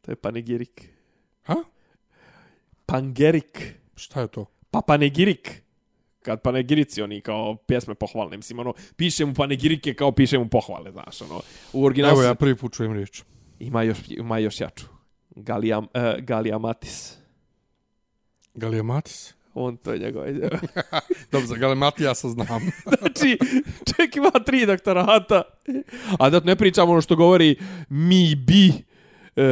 To 0.00 0.12
je 0.12 0.16
panegirik. 0.16 0.88
Ha? 1.42 1.54
Pangerik. 2.86 3.74
Šta 3.96 4.20
je 4.20 4.28
to? 4.28 4.46
Pa 4.70 4.80
panegirik. 4.80 5.62
Kad 6.22 6.42
panegirici 6.42 7.02
oni 7.02 7.20
kao 7.20 7.56
pjesme 7.56 7.94
pohvalne. 7.94 8.36
Mislim, 8.36 8.58
ono, 8.58 8.74
piše 8.96 9.24
mu 9.24 9.34
panegirike 9.34 9.94
kao 9.94 10.12
piše 10.12 10.38
mu 10.38 10.48
pohvale, 10.48 10.92
znaš, 10.92 11.22
ono. 11.22 11.40
U 11.72 11.84
originalu 11.84 12.12
Evo 12.12 12.22
ja 12.22 12.34
prvi 12.34 12.56
put 12.56 12.74
čujem 12.74 12.92
riječ. 12.92 13.22
ima, 13.58 13.82
još, 13.82 13.98
ima 14.08 14.38
još 14.38 14.60
jaču. 14.60 14.86
Galija, 15.30 15.78
uh, 15.78 15.86
Galija 18.54 18.82
Matis. 18.82 19.34
On, 19.54 19.76
to 19.76 19.92
je 19.92 19.98
njegova 19.98 20.28
izjava. 20.28 20.58
Dobro, 21.32 21.46
za 21.46 21.56
Galimatija 21.56 22.14
sa 22.14 22.28
znam. 22.28 22.46
znači, 22.98 23.38
čovjek 23.86 24.16
ima 24.16 24.30
tri 24.30 24.66
doktorata. 24.66 25.42
A 26.18 26.30
da 26.30 26.40
ne 26.40 26.56
pričamo 26.56 26.92
ono 26.92 27.00
što 27.00 27.16
govori 27.16 27.56
mi 27.88 28.34
bi 28.34 28.68
e, 28.68 29.44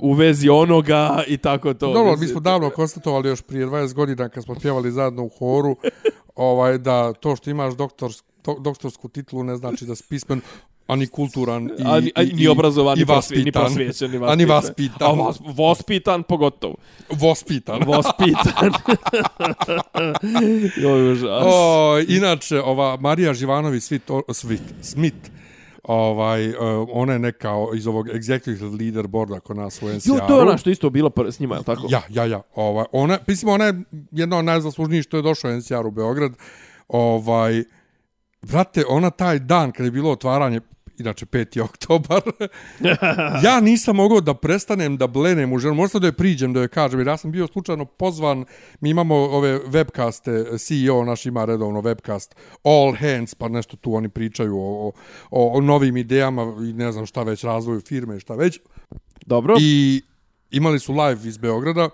u 0.00 0.12
vezi 0.12 0.48
onoga 0.48 1.24
i 1.26 1.36
tako 1.36 1.74
to. 1.74 1.92
Dobro, 1.92 2.16
mi 2.16 2.26
smo 2.26 2.40
davno 2.40 2.70
konstatovali 2.70 3.28
još 3.28 3.42
prije 3.42 3.66
20 3.66 3.94
godina 3.94 4.28
kad 4.28 4.44
smo 4.44 4.54
pjevali 4.54 4.92
zajedno 4.92 5.24
u 5.24 5.28
horu 5.28 5.76
ovaj, 6.34 6.78
da 6.78 7.12
to 7.12 7.36
što 7.36 7.50
imaš 7.50 7.74
doktors, 7.74 8.22
to, 8.42 8.58
doktorsku 8.60 9.08
titulu 9.08 9.44
ne 9.44 9.56
znači 9.56 9.84
da 9.84 9.94
si 9.94 10.04
pismen, 10.08 10.40
ani 10.86 11.06
kulturan 11.06 11.70
i, 11.78 11.82
a, 11.84 12.00
ni- 12.00 12.12
a, 12.14 12.22
i, 12.22 12.32
ni 12.32 12.48
obrazovan, 12.48 12.96
i 12.96 13.00
ni, 13.00 13.06
prosvje, 13.06 13.38
ni 13.38 13.42
vaspitan. 13.44 13.62
prosvjećen, 13.64 14.10
ni 14.10 14.16
A 14.26 14.34
ni 14.34 14.44
vaspitan. 14.44 15.08
vaspitan. 15.08 15.08
A 15.10 15.22
vas, 15.22 15.36
vospitan 15.46 16.22
pogotovo. 16.22 16.74
Vospitan. 17.10 17.80
Vospitan. 17.86 18.70
Joj, 20.76 21.12
užas. 21.12 21.42
O, 21.44 21.98
inače, 22.08 22.60
ova 22.60 22.96
Marija 22.96 23.34
Živanović 23.34 23.82
Svit, 23.82 24.10
o, 24.10 24.22
Svit, 24.30 24.62
Smith, 24.82 25.30
ovaj, 25.82 26.48
uh, 26.48 26.54
ona 26.92 27.12
je 27.12 27.18
neka 27.18 27.50
iz 27.76 27.86
ovog 27.86 28.08
executive 28.08 28.80
leader 28.80 29.06
boarda 29.06 29.40
kod 29.40 29.56
nas 29.56 29.82
u 29.82 29.88
NCR-u. 29.88 30.14
Jo, 30.14 30.20
to 30.28 30.36
je 30.36 30.42
ona 30.42 30.58
što 30.58 30.70
isto 30.70 30.90
bila 30.90 31.10
pr- 31.10 31.30
s 31.32 31.40
njima, 31.40 31.56
je 31.56 31.62
tako? 31.62 31.86
Ja, 31.90 32.02
ja, 32.08 32.24
ja. 32.24 32.42
Ovaj, 32.54 32.84
ona, 32.92 33.18
mislim, 33.26 33.48
ona 33.48 33.64
je 33.64 33.74
jedna 34.10 34.38
od 34.38 34.44
najzaslužnijih 34.44 35.02
što 35.02 35.16
je 35.16 35.22
došao 35.22 35.50
u 35.50 35.54
NCR 35.54 35.86
u 35.86 35.90
Beograd. 35.90 36.32
Ovaj, 36.88 37.64
brate, 38.42 38.84
ona 38.88 39.10
taj 39.10 39.38
dan 39.38 39.72
kad 39.72 39.86
je 39.86 39.90
bilo 39.92 40.10
otvaranje, 40.10 40.60
inače 40.98 41.26
5. 41.26 41.60
oktobar, 41.60 42.22
ja 43.46 43.60
nisam 43.60 43.96
mogao 43.96 44.20
da 44.20 44.34
prestanem 44.34 44.96
da 44.96 45.06
blenem 45.06 45.52
u 45.52 45.58
ženu. 45.58 45.74
Možda 45.74 45.98
da 45.98 46.06
je 46.06 46.12
priđem, 46.12 46.52
da 46.52 46.60
joj 46.60 46.68
kažem, 46.68 47.00
jer 47.00 47.06
ja 47.06 47.16
sam 47.16 47.32
bio 47.32 47.46
slučajno 47.46 47.84
pozvan, 47.84 48.44
mi 48.80 48.90
imamo 48.90 49.14
ove 49.14 49.58
webcaste, 49.58 50.58
CEO 50.58 51.04
naš 51.04 51.26
ima 51.26 51.44
redovno 51.44 51.80
webcast, 51.80 52.34
All 52.64 52.94
Hands, 53.00 53.34
pa 53.34 53.48
nešto 53.48 53.76
tu 53.76 53.94
oni 53.94 54.08
pričaju 54.08 54.58
o, 54.58 54.92
o, 55.30 55.58
o 55.58 55.60
novim 55.60 55.96
idejama 55.96 56.42
i 56.68 56.72
ne 56.72 56.92
znam 56.92 57.06
šta 57.06 57.22
već, 57.22 57.44
razvoju 57.44 57.80
firme 57.80 58.16
i 58.16 58.20
šta 58.20 58.34
već. 58.34 58.60
Dobro. 59.26 59.56
I 59.60 60.02
imali 60.50 60.78
su 60.78 60.92
live 60.92 61.28
iz 61.28 61.38
Beograda 61.38 61.88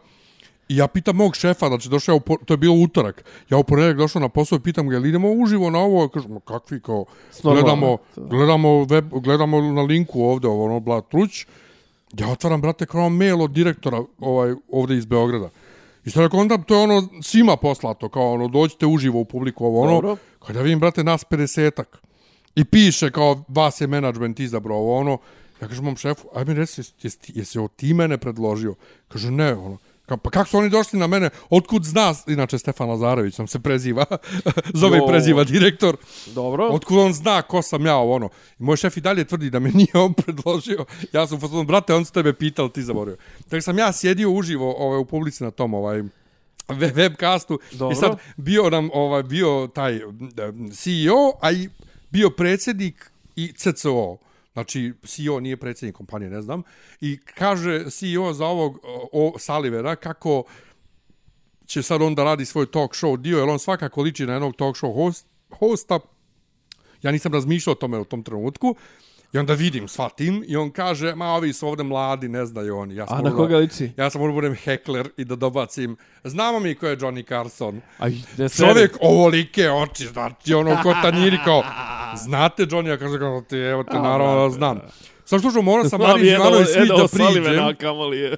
i 0.72 0.76
ja 0.76 0.86
pitam 0.86 1.16
mog 1.16 1.36
šefa, 1.36 1.68
znači 1.68 1.88
došao, 1.88 2.14
ja 2.14 2.36
to 2.44 2.54
je 2.54 2.58
bilo 2.58 2.74
utorak, 2.74 3.24
ja 3.50 3.58
u 3.58 3.64
ponedjeljak 3.64 3.96
došao 3.96 4.20
na 4.20 4.28
posao 4.28 4.56
i 4.56 4.60
pitam 4.60 4.88
ga, 4.88 4.94
jel 4.94 5.06
idemo 5.06 5.32
uživo 5.32 5.70
na 5.70 5.78
ovo? 5.78 6.08
Kažu, 6.08 6.28
ma 6.28 6.40
kakvi, 6.40 6.80
kao, 6.80 7.04
gledamo, 7.42 7.96
gledamo, 8.16 8.84
web, 8.84 9.08
gledamo 9.10 9.60
na 9.60 9.82
linku 9.82 10.22
ovde, 10.22 10.48
ovo, 10.48 10.64
ono, 10.64 10.80
bla, 10.80 11.00
truć. 11.00 11.46
Ja 12.18 12.28
otvaram, 12.28 12.60
brate, 12.60 12.86
kao 12.86 13.08
mail 13.08 13.42
od 13.42 13.50
direktora 13.50 14.02
ovaj, 14.18 14.54
ovde 14.70 14.96
iz 14.96 15.04
Beograda. 15.04 15.50
I 16.04 16.10
što 16.10 16.20
rekao, 16.20 16.40
onda 16.40 16.58
to 16.58 16.74
je 16.74 16.82
ono 16.82 17.08
svima 17.22 17.56
poslato, 17.56 18.08
kao 18.08 18.32
ono, 18.32 18.48
dođite 18.48 18.86
uživo 18.86 19.20
u 19.20 19.24
publiku, 19.24 19.66
ovo, 19.66 19.80
ono, 19.80 19.92
Dobro. 19.92 20.16
kada 20.46 20.60
vidim, 20.60 20.80
brate, 20.80 21.04
nas 21.04 21.24
50-ak. 21.30 21.98
I 22.56 22.64
piše 22.64 23.10
kao, 23.10 23.44
vas 23.48 23.80
je 23.80 23.86
menadžment 23.86 24.40
izabrao, 24.40 24.78
ovo, 24.78 24.96
ono, 24.96 25.18
ja 25.60 25.68
kažem 25.68 25.84
mom 25.84 25.96
šefu, 25.96 26.28
aj 26.34 26.44
mi 26.44 26.54
reci, 26.54 26.80
jesi, 26.80 26.92
jesi, 27.02 27.32
jesi 27.34 27.58
ti 27.76 27.94
mene 27.94 28.18
predložio? 28.18 28.74
Kaže, 29.08 29.30
ne, 29.30 29.54
ono, 29.54 29.78
Ka, 30.06 30.16
pa 30.16 30.30
kako 30.30 30.48
su 30.48 30.58
oni 30.58 30.68
došli 30.68 30.98
na 30.98 31.06
mene? 31.06 31.30
Otkud 31.50 31.84
zna, 31.84 32.14
inače 32.26 32.58
Stefan 32.58 32.88
Lazarević 32.88 33.38
nam 33.38 33.46
se 33.46 33.60
preziva, 33.60 34.04
zove 34.80 34.98
i 34.98 35.00
preziva 35.08 35.44
direktor. 35.44 35.96
Dobro. 36.34 36.68
Otkud 36.68 36.98
on 36.98 37.12
zna 37.12 37.42
ko 37.42 37.62
sam 37.62 37.86
ja, 37.86 37.96
ovo, 37.96 38.14
ono. 38.14 38.28
I 38.58 38.62
moj 38.62 38.76
šef 38.76 38.96
i 38.96 39.00
dalje 39.00 39.24
tvrdi 39.24 39.50
da 39.50 39.58
me 39.58 39.70
nije 39.80 39.92
on 39.94 40.14
predložio. 40.14 40.84
Ja 41.12 41.26
sam 41.26 41.38
u 41.38 41.40
fazonu, 41.40 41.64
brate, 41.64 41.94
on 41.94 42.04
su 42.04 42.12
tebe 42.12 42.32
pitao, 42.32 42.68
ti 42.68 42.82
zaboravio. 42.82 43.16
Tako 43.48 43.60
sam 43.60 43.78
ja 43.78 43.92
sjedio 43.92 44.30
uživo 44.30 44.74
ovaj, 44.78 44.98
u 44.98 45.04
publici 45.04 45.44
na 45.44 45.50
tom 45.50 45.74
ovaj, 45.74 46.02
we- 46.68 46.92
webcastu 46.94 47.58
Dobro. 47.72 47.92
i 47.92 47.96
sad 47.96 48.18
bio 48.36 48.70
nam 48.70 48.90
ovaj 48.92 49.22
bio 49.22 49.68
taj 49.74 49.94
mm, 49.94 50.70
CEO, 50.70 51.32
a 51.40 51.52
i 51.52 51.68
bio 52.10 52.30
predsjednik 52.30 53.10
i 53.36 53.52
CCO. 53.52 54.16
Znači, 54.52 54.92
CEO 55.04 55.40
nije 55.40 55.56
predsjednik 55.56 55.96
kompanije, 55.96 56.30
ne 56.30 56.42
znam. 56.42 56.62
I 57.00 57.18
kaže 57.34 57.90
CEO 57.90 58.32
za 58.32 58.46
ovog 58.46 58.78
o, 59.12 59.34
Salivera 59.38 59.96
kako 59.96 60.44
će 61.66 61.82
sad 61.82 62.02
on 62.02 62.14
da 62.14 62.24
radi 62.24 62.44
svoj 62.44 62.70
talk 62.70 62.92
show 62.92 63.16
dio, 63.16 63.38
jer 63.38 63.48
on 63.48 63.58
svakako 63.58 64.02
liči 64.02 64.26
na 64.26 64.32
jednog 64.32 64.56
talk 64.56 64.76
show 64.76 64.94
host, 64.94 65.26
hosta. 65.58 66.00
Ja 67.02 67.10
nisam 67.10 67.32
razmišljao 67.32 67.72
o 67.72 67.76
tome 67.76 67.98
u 67.98 68.04
tom 68.04 68.22
trenutku. 68.22 68.76
I 69.32 69.38
onda 69.38 69.54
vidim, 69.54 69.88
shvatim, 69.88 70.44
i 70.46 70.56
on 70.56 70.70
kaže, 70.70 71.14
ma 71.14 71.26
ovi 71.26 71.52
su 71.52 71.68
ovde 71.68 71.82
mladi, 71.82 72.28
ne 72.28 72.46
znaju 72.46 72.76
oni. 72.76 72.96
Ja 72.96 73.06
sam 73.06 73.18
A 73.18 73.22
na 73.22 73.36
koga 73.36 73.56
liči? 73.56 73.90
Ja 73.96 74.10
sam 74.10 74.20
morao 74.20 74.34
budem 74.34 74.54
hekler 74.54 75.08
i 75.16 75.24
da 75.24 75.36
dobacim. 75.36 75.96
Znamo 76.24 76.60
mi 76.60 76.74
ko 76.74 76.86
je 76.86 76.96
Johnny 76.96 77.28
Carson. 77.28 77.80
Aj, 77.98 78.12
ne 78.38 78.48
seri. 78.48 78.68
Čovjek 78.68 78.96
ovolike 79.00 79.70
oči, 79.70 80.06
znači 80.06 80.54
ono 80.54 80.82
ko 80.82 80.94
tanjiri 81.02 81.38
kao, 81.44 81.62
znate 82.16 82.62
Johnny, 82.62 82.88
ja 82.88 82.96
kažem 82.96 83.18
kao 83.18 83.40
ti, 83.40 83.56
evo 83.56 83.84
te, 83.84 83.96
naravno 83.96 84.48
da 84.48 84.50
znam. 84.50 84.80
Sad 85.24 85.40
što 85.40 85.50
što 85.50 85.62
moram 85.62 85.88
sa 85.88 85.98
Živanović 86.18 86.68
svi 86.68 86.88
da 86.88 87.08
priđem, 87.08 87.44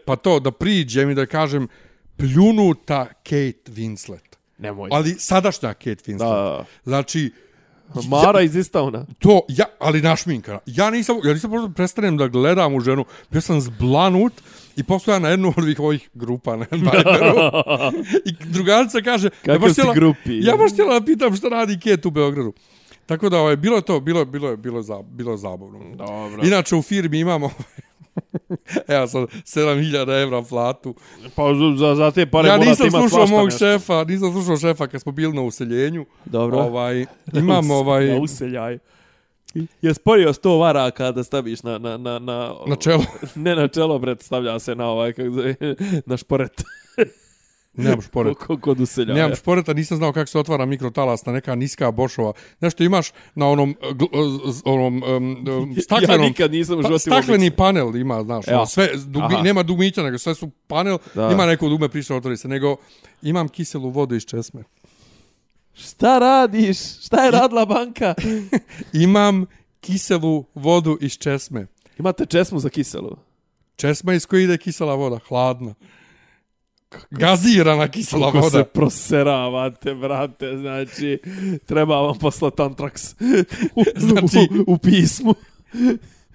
pa 0.07 0.17
to, 0.17 0.41
da 0.41 0.51
priđem 0.51 1.11
i 1.11 1.15
da 1.15 1.27
kažem, 1.27 1.69
pljunuta 2.17 3.07
Kate 3.07 3.71
Winslet. 3.73 4.37
Nemoj. 4.59 4.91
Ali 4.93 5.11
sadašnja 5.11 5.75
Kate 5.75 6.03
Winslet. 6.07 6.19
Da. 6.19 6.65
Znači, 6.85 7.31
Mara 8.03 8.41
iz 8.41 8.57
Istauna. 8.57 9.07
to, 9.19 9.41
ja, 9.49 9.65
ali 9.79 10.03
našminkana. 10.03 10.59
Ja 10.67 10.91
nisam, 10.91 11.17
ja 11.25 11.33
nisam 11.33 11.51
možda 11.51 11.69
prestanem 11.69 12.17
da 12.17 12.29
gledam 12.29 12.75
u 12.75 12.81
ženu, 12.81 13.05
bio 13.31 13.41
sam 13.41 13.61
zblanut 13.61 14.33
i 14.77 14.83
postoja 14.83 15.19
na 15.19 15.29
jednu 15.29 15.49
od 15.49 15.59
ovih, 15.59 15.81
ovih 15.81 16.11
grupa 16.15 16.57
na 16.57 16.67
Viberu. 16.73 17.35
I 18.25 18.45
drugarica 18.45 19.01
kaže, 19.01 19.27
ja 19.27 19.31
Kakav 19.45 19.59
baš 19.59 19.69
si 19.69 19.75
htjela- 19.75 19.95
grupi. 19.95 20.41
Ja 20.41 20.57
baš 20.57 20.73
htjela 20.73 21.01
da 21.01 21.07
pitam 21.07 21.37
šta 21.37 21.49
radi 21.49 21.79
Ket 21.79 22.07
u 22.07 22.11
Beogradu. 22.11 22.53
Tako 23.07 23.29
da 23.29 23.39
ovaj 23.39 23.57
bilo 23.57 23.77
je 23.77 23.83
to, 23.83 24.01
bilo 24.01 24.21
je 24.21 24.27
bilo 24.27 24.57
bilo 24.57 24.83
za, 24.83 25.03
bilo 25.03 25.37
zabavno. 25.37 25.79
Dobro. 25.97 26.43
Inače 26.45 26.77
u 26.77 26.83
firmi 26.83 27.19
imamo 27.19 27.51
Evo 28.89 29.07
sam 29.07 29.27
7000 29.27 30.23
evra 30.23 30.43
platu. 30.43 30.95
Pa 31.35 31.43
za, 31.79 31.95
za 31.95 32.11
te 32.11 32.27
pare 32.27 32.49
ja 32.49 32.57
morate 32.57 32.71
nisam 32.71 32.87
imat 32.87 33.11
slušao 33.11 33.27
mog 33.27 33.45
nešto. 33.45 33.59
šefa, 33.59 34.05
nisam 34.05 34.33
slušao 34.33 34.57
šefa 34.57 34.87
kad 34.87 35.01
smo 35.01 35.13
bili 35.13 35.33
na 35.33 35.43
useljenju. 35.43 36.07
Dobro. 36.25 36.59
Ovaj, 36.59 37.07
imam 37.41 37.71
ovaj, 37.71 38.07
Na 38.07 38.21
useljaj. 38.21 38.79
Je 39.83 39.95
sporio 39.95 40.33
100 40.33 40.61
varaka 40.61 41.13
da 41.13 41.25
staviš 41.25 41.63
na, 41.63 41.79
na, 41.79 41.97
na, 41.97 42.19
na, 42.19 42.55
na 42.67 42.77
čelo. 42.77 43.05
ne 43.35 43.57
na 43.57 43.69
čelo, 43.69 43.99
bret, 43.99 44.23
stavlja 44.23 44.59
se 44.59 44.75
na 44.75 44.89
ovaj, 44.89 45.13
kako 45.13 45.31
zove, 45.31 45.55
na 46.07 46.17
šporet. 46.17 46.63
Nemam 47.77 48.03
šporet. 48.09 48.37
Kod- 48.39 48.61
Kod 48.61 48.81
useljaja. 48.81 49.15
Nemam 49.17 49.37
šporeta, 49.37 49.73
nisam 49.73 49.97
znao 49.97 50.13
kako 50.13 50.27
se 50.27 50.39
otvara 50.39 50.67
mikrotalasna, 50.67 51.33
neka 51.33 51.55
niska 51.55 51.91
bošova. 51.91 52.33
Nešto 52.61 52.85
imaš 52.85 53.11
na 53.35 53.49
onom, 53.49 53.75
gl- 53.83 54.63
onom 54.65 55.03
um, 55.07 55.45
staklenom... 55.85 56.21
Ja 56.21 56.29
nikad 56.29 56.51
nisam 56.51 56.83
Pa, 56.83 56.99
stakleni 56.99 57.51
panel 57.51 57.97
ima, 57.97 58.23
znaš, 58.23 58.49
Evo. 58.49 58.57
ono, 58.57 58.67
sve, 58.67 58.89
dugmi, 58.97 59.35
Aha. 59.35 59.43
nema 59.43 59.63
dugmića, 59.63 60.03
nego 60.03 60.19
sve 60.19 60.35
su 60.35 60.51
panel, 60.67 60.99
Da. 61.15 61.31
ima 61.33 61.47
neko 61.47 61.69
dugme 61.69 61.89
prišao, 61.89 62.17
otvori 62.17 62.37
se, 62.37 62.49
nego 62.49 62.77
imam 63.23 63.49
kiselu 63.49 63.91
vodu 63.91 64.15
iz 64.15 64.25
česme. 64.25 64.63
Šta 65.75 66.19
radiš? 66.19 66.79
Šta 67.07 67.25
je 67.25 67.31
radila 67.31 67.67
banka? 67.67 68.15
Imam 68.95 69.47
kiselu 69.81 70.45
vodu 70.55 70.99
iz 71.01 71.13
česme. 71.13 71.67
Imate 71.99 72.27
česmu 72.27 72.59
za 72.59 72.69
kiselu. 72.69 73.17
Česma 73.77 74.15
iz 74.15 74.27
koje 74.27 74.45
ide 74.45 74.59
kisela 74.59 74.95
voda, 74.95 75.19
hladna. 75.29 75.75
Gazirana 77.11 77.89
kisela 77.89 78.31
voda. 78.31 78.51
se 78.51 78.65
proseravate, 78.65 79.95
brate, 79.95 80.57
znači, 80.57 81.19
treba 81.67 82.01
vam 82.01 82.19
poslati 82.19 82.63
antraks 82.63 83.13
u, 83.75 83.83
Znači- 83.97 84.49
u, 84.67 84.73
u 84.75 84.79
pismu. 84.79 85.35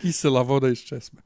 Kisela 0.02 0.41
voda 0.41 0.69
iz 0.69 0.80
česme. 0.80 1.22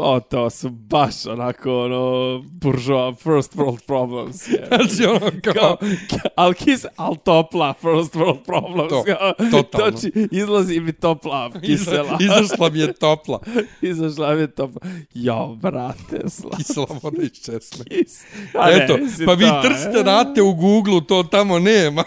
O, 0.00 0.20
to 0.20 0.50
su 0.50 0.70
baš 0.70 1.26
onako, 1.26 1.84
ono, 1.84 2.38
buržova, 2.52 3.14
first 3.14 3.54
world 3.54 3.86
problems. 3.86 4.48
je. 4.48 4.68
Znači 4.68 5.06
ono 5.06 5.30
kao... 5.44 5.76
Kao, 6.10 6.30
al 6.36 6.54
kis, 6.54 6.84
al 6.96 7.16
topla, 7.16 7.74
first 7.74 8.14
world 8.14 8.44
problems. 8.44 8.90
To, 8.90 9.04
totalno. 9.50 9.90
Znači, 9.90 10.28
izlazi 10.30 10.80
mi 10.80 10.92
topla 10.92 11.50
kisela. 11.66 12.18
Izašla 12.20 12.70
mi 12.70 12.78
je 12.78 12.92
topla. 12.92 13.40
Izašla 13.90 14.34
mi 14.34 14.40
je 14.40 14.50
topla. 14.50 14.80
Jo, 15.14 15.56
brate, 15.62 16.28
sla. 16.28 16.50
Kisela 16.56 16.98
voda 17.02 17.22
iz 17.22 17.44
česme. 17.44 17.84
Kis. 17.84 18.24
A 18.54 18.70
ne, 18.70 18.76
Eto, 18.76 18.96
mislim, 18.96 19.26
pa 19.26 19.32
vi 19.32 19.46
to, 19.46 19.62
trste 19.62 19.98
e. 19.98 20.02
date 20.02 20.42
u 20.42 20.54
Google, 20.54 21.00
to 21.08 21.22
tamo 21.22 21.58
nema. 21.58 22.04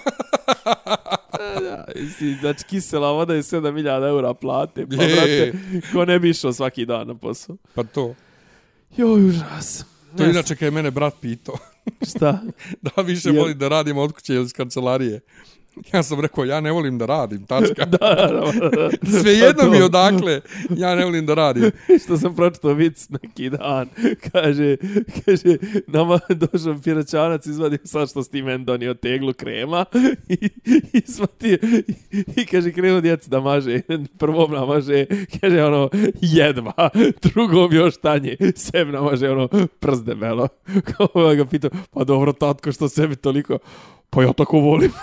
Da, 1.60 1.86
znači 2.42 2.64
kisela 2.70 3.12
voda 3.12 3.34
je 3.34 3.42
7000 3.42 4.08
eura 4.08 4.34
plate. 4.34 4.86
Pa, 4.90 4.96
brate, 4.96 5.54
ko 5.94 6.06
ne 6.06 6.20
bi 6.20 6.30
išao 6.30 6.54
svaki 6.54 6.86
dan 6.86 7.08
na 7.08 7.16
posao. 7.16 7.58
Pa 7.76 7.84
to. 7.84 8.16
Joj, 8.98 9.26
užas. 9.26 9.86
To 10.18 10.24
je 10.24 10.30
inače 10.30 10.56
kad 10.56 10.66
je 10.66 10.72
mene 10.72 10.92
brat 10.92 11.14
pitao. 11.22 11.56
Šta? 12.10 12.42
Da 12.96 13.02
više 13.02 13.30
Jel- 13.30 13.40
volim 13.40 13.58
da 13.58 13.68
radim 13.68 13.98
od 13.98 14.12
kuće 14.14 14.34
ili 14.34 14.46
iz 14.46 14.54
kancelarije. 14.54 15.20
Ja 15.94 16.04
sam 16.04 16.20
rekao, 16.20 16.46
ja 16.46 16.62
ne 16.62 16.72
volim 16.72 16.98
da 16.98 17.06
radim, 17.06 17.46
tačka. 17.46 17.86
da, 17.96 17.98
da, 17.98 18.28
da, 18.28 18.70
da. 18.70 18.90
Svejedno 19.22 19.64
Pa 19.64 19.70
mi 19.70 19.82
odakle, 19.82 20.42
ja 20.70 20.96
ne 20.96 21.06
volim 21.06 21.26
da 21.26 21.34
radim. 21.34 21.72
što 22.04 22.18
sam 22.18 22.36
pročitao 22.36 22.74
vic 22.74 23.10
neki 23.10 23.50
dan. 23.50 23.88
Kaže, 24.32 24.78
kaže, 25.26 25.58
nama 25.88 26.20
došao 26.30 26.78
piraćanac, 26.84 27.46
izvadio 27.46 27.80
sad 27.84 28.10
što 28.10 28.24
s 28.24 28.30
ti 28.30 28.42
meni 28.42 28.66
donio 28.66 28.94
teglu 28.94 29.34
krema 29.34 29.86
i, 30.30 30.50
i 30.94 31.02
svatio, 31.02 31.58
i, 32.12 32.24
i 32.36 32.46
kaže, 32.46 32.72
krenuo 32.72 33.02
djeci 33.02 33.30
da 33.30 33.40
maže, 33.40 33.82
prvom 34.18 34.52
namaže, 34.52 35.06
kaže, 35.42 35.64
ono, 35.64 35.90
jedva, 36.22 36.90
drugom 37.22 37.74
još 37.74 37.98
tanje, 37.98 38.38
sebi 38.56 38.92
namaže, 38.92 39.30
ono, 39.30 39.48
prst 39.80 40.06
debelo. 40.06 40.48
Kao 40.84 41.36
ga 41.36 41.46
pitao, 41.46 41.70
pa 41.92 42.04
dobro, 42.04 42.34
tatko, 42.34 42.72
što 42.72 42.90
sebi 42.90 43.16
toliko, 43.16 43.58
pa 44.12 44.24
ja 44.24 44.34
tako 44.34 44.60
volim. 44.60 44.92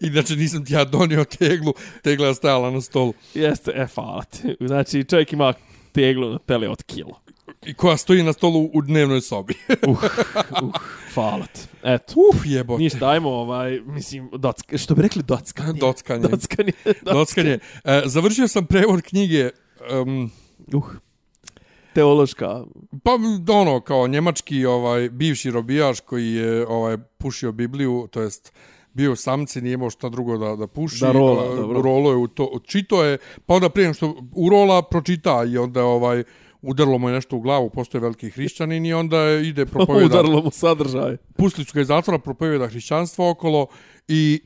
Inače 0.00 0.36
nisam 0.36 0.64
ti 0.64 0.74
ja 0.74 0.84
donio 0.84 1.24
teglu, 1.24 1.74
tegla 2.02 2.26
je 2.26 2.34
stajala 2.34 2.70
na 2.70 2.80
stolu. 2.80 3.14
Jeste, 3.34 3.72
e, 3.74 3.86
hvala 3.94 4.24
ti. 4.24 4.56
Znači, 4.60 5.04
čovjek 5.04 5.32
ima 5.32 5.54
teglu 5.92 6.30
na 6.30 6.38
tele 6.38 6.68
od 6.68 6.82
kilo. 6.82 7.20
I 7.66 7.74
koja 7.74 7.96
stoji 7.96 8.22
na 8.22 8.32
stolu 8.32 8.70
u 8.74 8.82
dnevnoj 8.82 9.20
sobi. 9.20 9.54
Uh, 9.86 10.72
hvala 11.14 11.46
ti. 11.46 11.60
Eto. 11.82 12.14
Uf, 12.16 12.36
jebote. 12.44 12.82
Ništa, 12.82 13.08
ajmo, 13.08 13.30
ovaj, 13.30 13.80
mislim, 13.80 14.30
docka, 14.32 14.78
što 14.78 14.94
bi 14.94 15.02
rekli 15.02 15.22
dockanje? 15.22 15.80
Dockanje. 15.80 16.28
Dockanje. 16.30 16.72
Dockanje. 17.02 17.58
E, 17.84 18.02
završio 18.04 18.48
sam 18.48 18.66
prevod 18.66 19.02
knjige 19.02 19.50
um, 20.02 20.30
Uh. 20.72 20.84
Teološka. 21.96 22.64
Pa 23.02 23.10
ono 23.50 23.80
kao 23.80 24.08
njemački 24.08 24.64
ovaj 24.66 25.10
bivši 25.10 25.50
robijaš 25.50 26.00
koji 26.00 26.32
je 26.32 26.66
ovaj 26.66 26.96
pušio 27.18 27.52
Bibliju, 27.52 28.08
to 28.10 28.22
jest 28.22 28.52
bio 28.92 29.12
u 29.12 29.16
samci, 29.16 29.60
nije 29.60 29.74
imao 29.74 29.90
šta 29.90 30.08
drugo 30.08 30.38
da, 30.38 30.56
da 30.56 30.66
puši. 30.66 31.00
Da 31.00 31.12
rola, 31.12 31.42
a, 31.44 31.56
dobro. 31.56 31.82
Rolo 31.82 32.10
je 32.10 32.16
u 32.16 32.26
to, 32.28 32.60
čito 32.64 33.04
je, 33.04 33.18
pa 33.46 33.54
onda 33.54 33.68
prije 33.68 33.94
što 33.94 34.14
urola, 34.32 34.82
pročita 34.82 35.44
i 35.44 35.58
onda 35.58 35.84
ovaj 35.84 36.24
udarilo 36.62 36.98
mu 36.98 37.08
je 37.08 37.14
nešto 37.14 37.36
u 37.36 37.40
glavu, 37.40 37.70
postoje 37.70 38.02
veliki 38.02 38.30
hrišćanin 38.30 38.86
i 38.86 38.92
onda 38.94 39.18
je- 39.18 39.48
ide 39.48 39.66
propovjeda. 39.74 40.06
Udarilo 40.06 40.42
mu 40.42 40.50
sadržaj. 40.50 41.16
Pustili 41.36 41.64
su 41.64 41.72
ga 41.74 41.80
iz 41.80 41.86
zatvora, 41.86 42.18
propovjeda 42.18 42.68
hrišćanstvo 42.68 43.30
okolo 43.30 43.66
i 44.08 44.40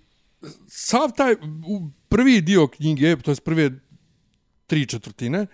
sav 0.69 1.11
taj 1.17 1.33
u- 1.67 1.91
prvi 2.09 2.41
dio 2.41 2.67
knjige, 2.67 3.17
to 3.17 3.31
je 3.31 3.37
prve 3.37 3.71
tri 4.67 4.87
četvrtine, 4.87 5.47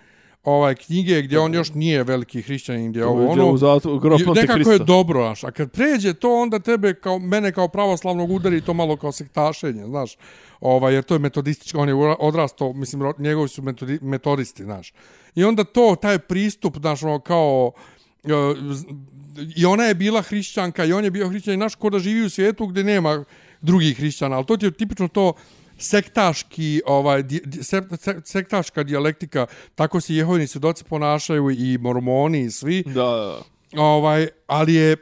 ovaj 0.47 0.75
knjige 0.75 1.23
gdje 1.23 1.39
on 1.39 1.55
još 1.55 1.75
nije 1.75 2.05
veliki 2.05 2.43
hrišćanin, 2.43 2.91
gdje 2.91 3.01
je 3.01 3.07
ovo 3.07 3.27
ono, 3.27 3.51
u 3.51 3.57
I 4.21 4.41
nekako 4.41 4.71
je 4.71 4.79
dobro, 4.79 5.21
znaš. 5.21 5.45
A 5.45 5.51
kad 5.51 5.71
pređe 5.71 6.15
to, 6.15 6.43
onda 6.43 6.59
tebe, 6.59 6.95
kao, 6.95 7.19
mene 7.19 7.53
kao 7.53 7.69
pravoslavnog 7.69 8.31
udari 8.31 8.61
to 8.61 8.75
malo 8.75 8.97
kao 8.97 9.13
sektašenje, 9.13 9.87
znaš. 9.87 10.17
Ovaj, 10.61 10.95
jer 10.95 11.05
to 11.05 11.15
je 11.15 11.19
metodističko, 11.19 11.79
on 11.79 11.89
je 11.89 11.95
odrastao, 12.19 12.73
mislim, 12.73 13.13
njegovi 13.19 13.49
su 13.49 13.63
metodi, 13.63 13.99
metodisti, 14.03 14.63
znaš. 14.63 14.93
I 15.35 15.45
onda 15.45 15.65
to, 15.65 15.97
taj 16.03 16.19
pristup, 16.19 16.77
znaš, 16.81 17.03
ono, 17.03 17.19
kao, 17.19 17.73
e, 18.25 18.29
i 19.57 19.67
ona 19.67 19.85
je 19.85 19.95
bila 19.95 20.23
hrišćanka 20.23 20.85
i 20.85 20.93
on 20.93 21.05
je 21.05 21.11
bio 21.11 21.29
hrišćan, 21.29 21.55
znaš, 21.55 21.75
ko 21.75 21.91
da 21.91 21.99
živi 21.99 22.25
u 22.25 22.31
svijetu 22.31 22.67
gdje 22.67 22.85
nema 22.85 23.25
drugih 23.61 23.97
hrišćana, 23.97 24.37
ali 24.37 24.47
to 24.47 24.57
ti 24.57 24.67
je 24.67 24.71
tipično 24.71 25.09
to 25.09 25.33
sektaški 25.79 26.83
ovaj 26.87 27.23
di, 27.23 27.41
se, 27.63 27.83
se, 28.01 28.21
sektaška 28.25 28.83
dijalektika 28.83 29.47
tako 29.75 30.01
se 30.01 30.15
jehovini 30.15 30.47
svjedoci 30.47 30.85
ponašaju 30.85 31.51
i 31.51 31.79
mormoni 31.79 32.41
i 32.41 32.51
svi. 32.51 32.83
Da, 32.83 32.93
da. 32.93 33.39
ovaj, 33.83 34.29
ali 34.47 34.75
je 34.75 34.93
e, 34.93 34.97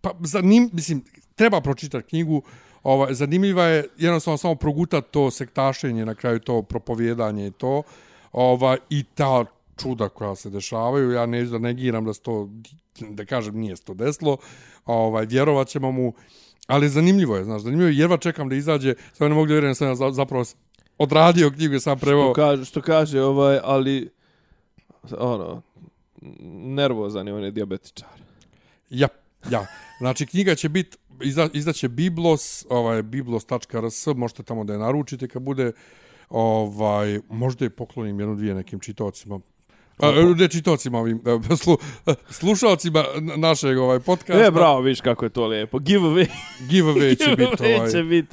pa 0.00 0.10
zanim, 0.20 0.70
mislim, 0.72 1.04
treba 1.34 1.60
pročitati 1.60 2.08
knjigu, 2.08 2.42
ovaj, 2.82 3.14
zanimljiva 3.14 3.64
je 3.64 3.88
jednostavno 3.98 4.38
samo 4.38 4.54
progutat 4.54 5.04
to 5.10 5.30
sektašenje, 5.30 6.06
na 6.06 6.14
kraju 6.14 6.40
to 6.40 6.62
propovjedanje 6.62 7.46
i 7.46 7.50
to, 7.50 7.82
ovaj, 8.32 8.78
i 8.90 9.02
ta 9.14 9.44
čuda 9.82 10.08
koja 10.08 10.34
se 10.34 10.50
dešavaju, 10.50 11.10
ja 11.10 11.26
neću 11.26 11.50
da 11.50 11.58
negiram 11.58 12.04
da 12.04 12.14
se 12.14 12.20
to, 12.20 12.48
da 13.00 13.24
kažem, 13.24 13.58
nije 13.58 13.76
se 13.76 13.84
to 13.84 13.94
desilo, 13.94 14.36
ovaj, 14.84 15.26
vjerovat 15.26 15.68
ćemo 15.68 15.92
mu, 15.92 16.12
ali 16.66 16.88
zanimljivo 16.88 17.36
je, 17.36 17.44
znaš, 17.44 17.62
zanimljivo 17.62 17.88
je, 17.88 17.96
jedva 17.96 18.16
čekam 18.16 18.48
da 18.48 18.54
izađe, 18.54 18.94
samo 19.12 19.28
ne 19.28 19.34
mogu 19.34 19.46
da 19.46 19.52
vjerujem 19.52 19.74
sam 19.74 19.88
ja 19.88 19.94
za- 19.94 20.10
zapravo 20.10 20.44
odradio 20.98 21.50
knjigu 21.50 21.80
sam 21.80 21.98
preveo. 21.98 22.24
Što 22.24 22.32
kaže, 22.34 22.64
što 22.64 22.82
kaže, 22.82 23.22
ovaj, 23.22 23.58
ali, 23.62 24.10
ono, 25.18 25.62
nervozan 26.52 27.26
je 27.26 27.34
on 27.34 27.44
je 27.44 27.50
diabetičar. 27.50 28.08
Ja, 28.90 29.08
ja. 29.50 29.66
Znači, 29.98 30.26
knjiga 30.26 30.54
će 30.54 30.68
biti, 30.68 30.96
izda, 31.22 31.48
izdaće 31.52 31.88
Biblos, 31.88 32.66
ovaj, 32.68 33.02
biblos.rs, 33.02 34.06
možete 34.16 34.42
tamo 34.42 34.64
da 34.64 34.72
je 34.72 34.78
naručite 34.78 35.28
kad 35.28 35.42
bude, 35.42 35.72
ovaj, 36.28 37.20
možda 37.28 37.64
je 37.64 37.70
poklonim 37.70 38.20
jednu, 38.20 38.34
dvije 38.36 38.54
nekim 38.54 38.80
čitocima. 38.80 39.40
A, 40.02 40.34
ne 40.36 40.48
čitocima 40.48 40.98
ovim, 40.98 41.20
e, 41.52 41.56
slu, 41.62 41.76
slušalcima 42.30 43.04
našeg 43.36 43.78
ovaj 43.78 44.00
podcasta. 44.00 44.46
E, 44.46 44.50
bravo, 44.50 44.80
viš 44.80 45.00
kako 45.00 45.24
je 45.24 45.28
to 45.28 45.46
lijepo. 45.46 45.78
Giveaway. 45.78 46.26
Giveaway 46.70 47.24
će 47.24 47.36
biti 47.36 47.76
ovaj. 47.76 47.90
će 47.90 48.02
bit. 48.02 48.26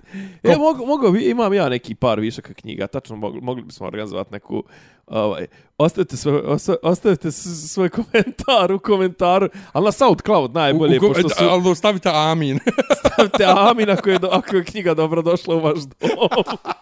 E, 0.43 0.55
mogu, 0.57 0.85
mogu, 0.85 1.17
imam 1.17 1.53
ja 1.53 1.69
neki 1.69 1.95
par 1.95 2.19
višaka 2.19 2.53
knjiga, 2.53 2.87
tačno 2.87 3.15
mogli, 3.15 3.41
mogli 3.41 3.63
bismo 3.63 3.87
organizovati 3.87 4.33
neku, 4.33 4.63
ovaj, 5.10 5.48
ostavite 5.77 6.18
svoj, 6.18 6.41
osta- 6.41 6.76
ostavite 6.84 7.31
svoj 7.31 7.90
komentar 7.90 8.72
u 8.72 8.80
komentaru, 8.80 9.49
ali 9.72 9.86
na 9.86 9.91
SoundCloud 9.91 10.53
najbolje, 10.53 10.94
U- 10.94 11.06
u- 11.06 11.07
pošto 11.07 11.30
su, 11.30 11.36
Ali 11.41 11.76
stavite 11.76 12.10
amin. 12.14 12.60
stavite 12.99 13.45
amin 13.48 13.90
ako 13.90 14.10
je, 14.10 14.19
do, 14.19 14.27
ako 14.27 14.56
je 14.56 14.64
knjiga 14.64 14.94
dobro 14.94 15.22
došla 15.22 15.56
u 15.56 15.60
vaš 15.60 15.80
dom. 15.80 16.10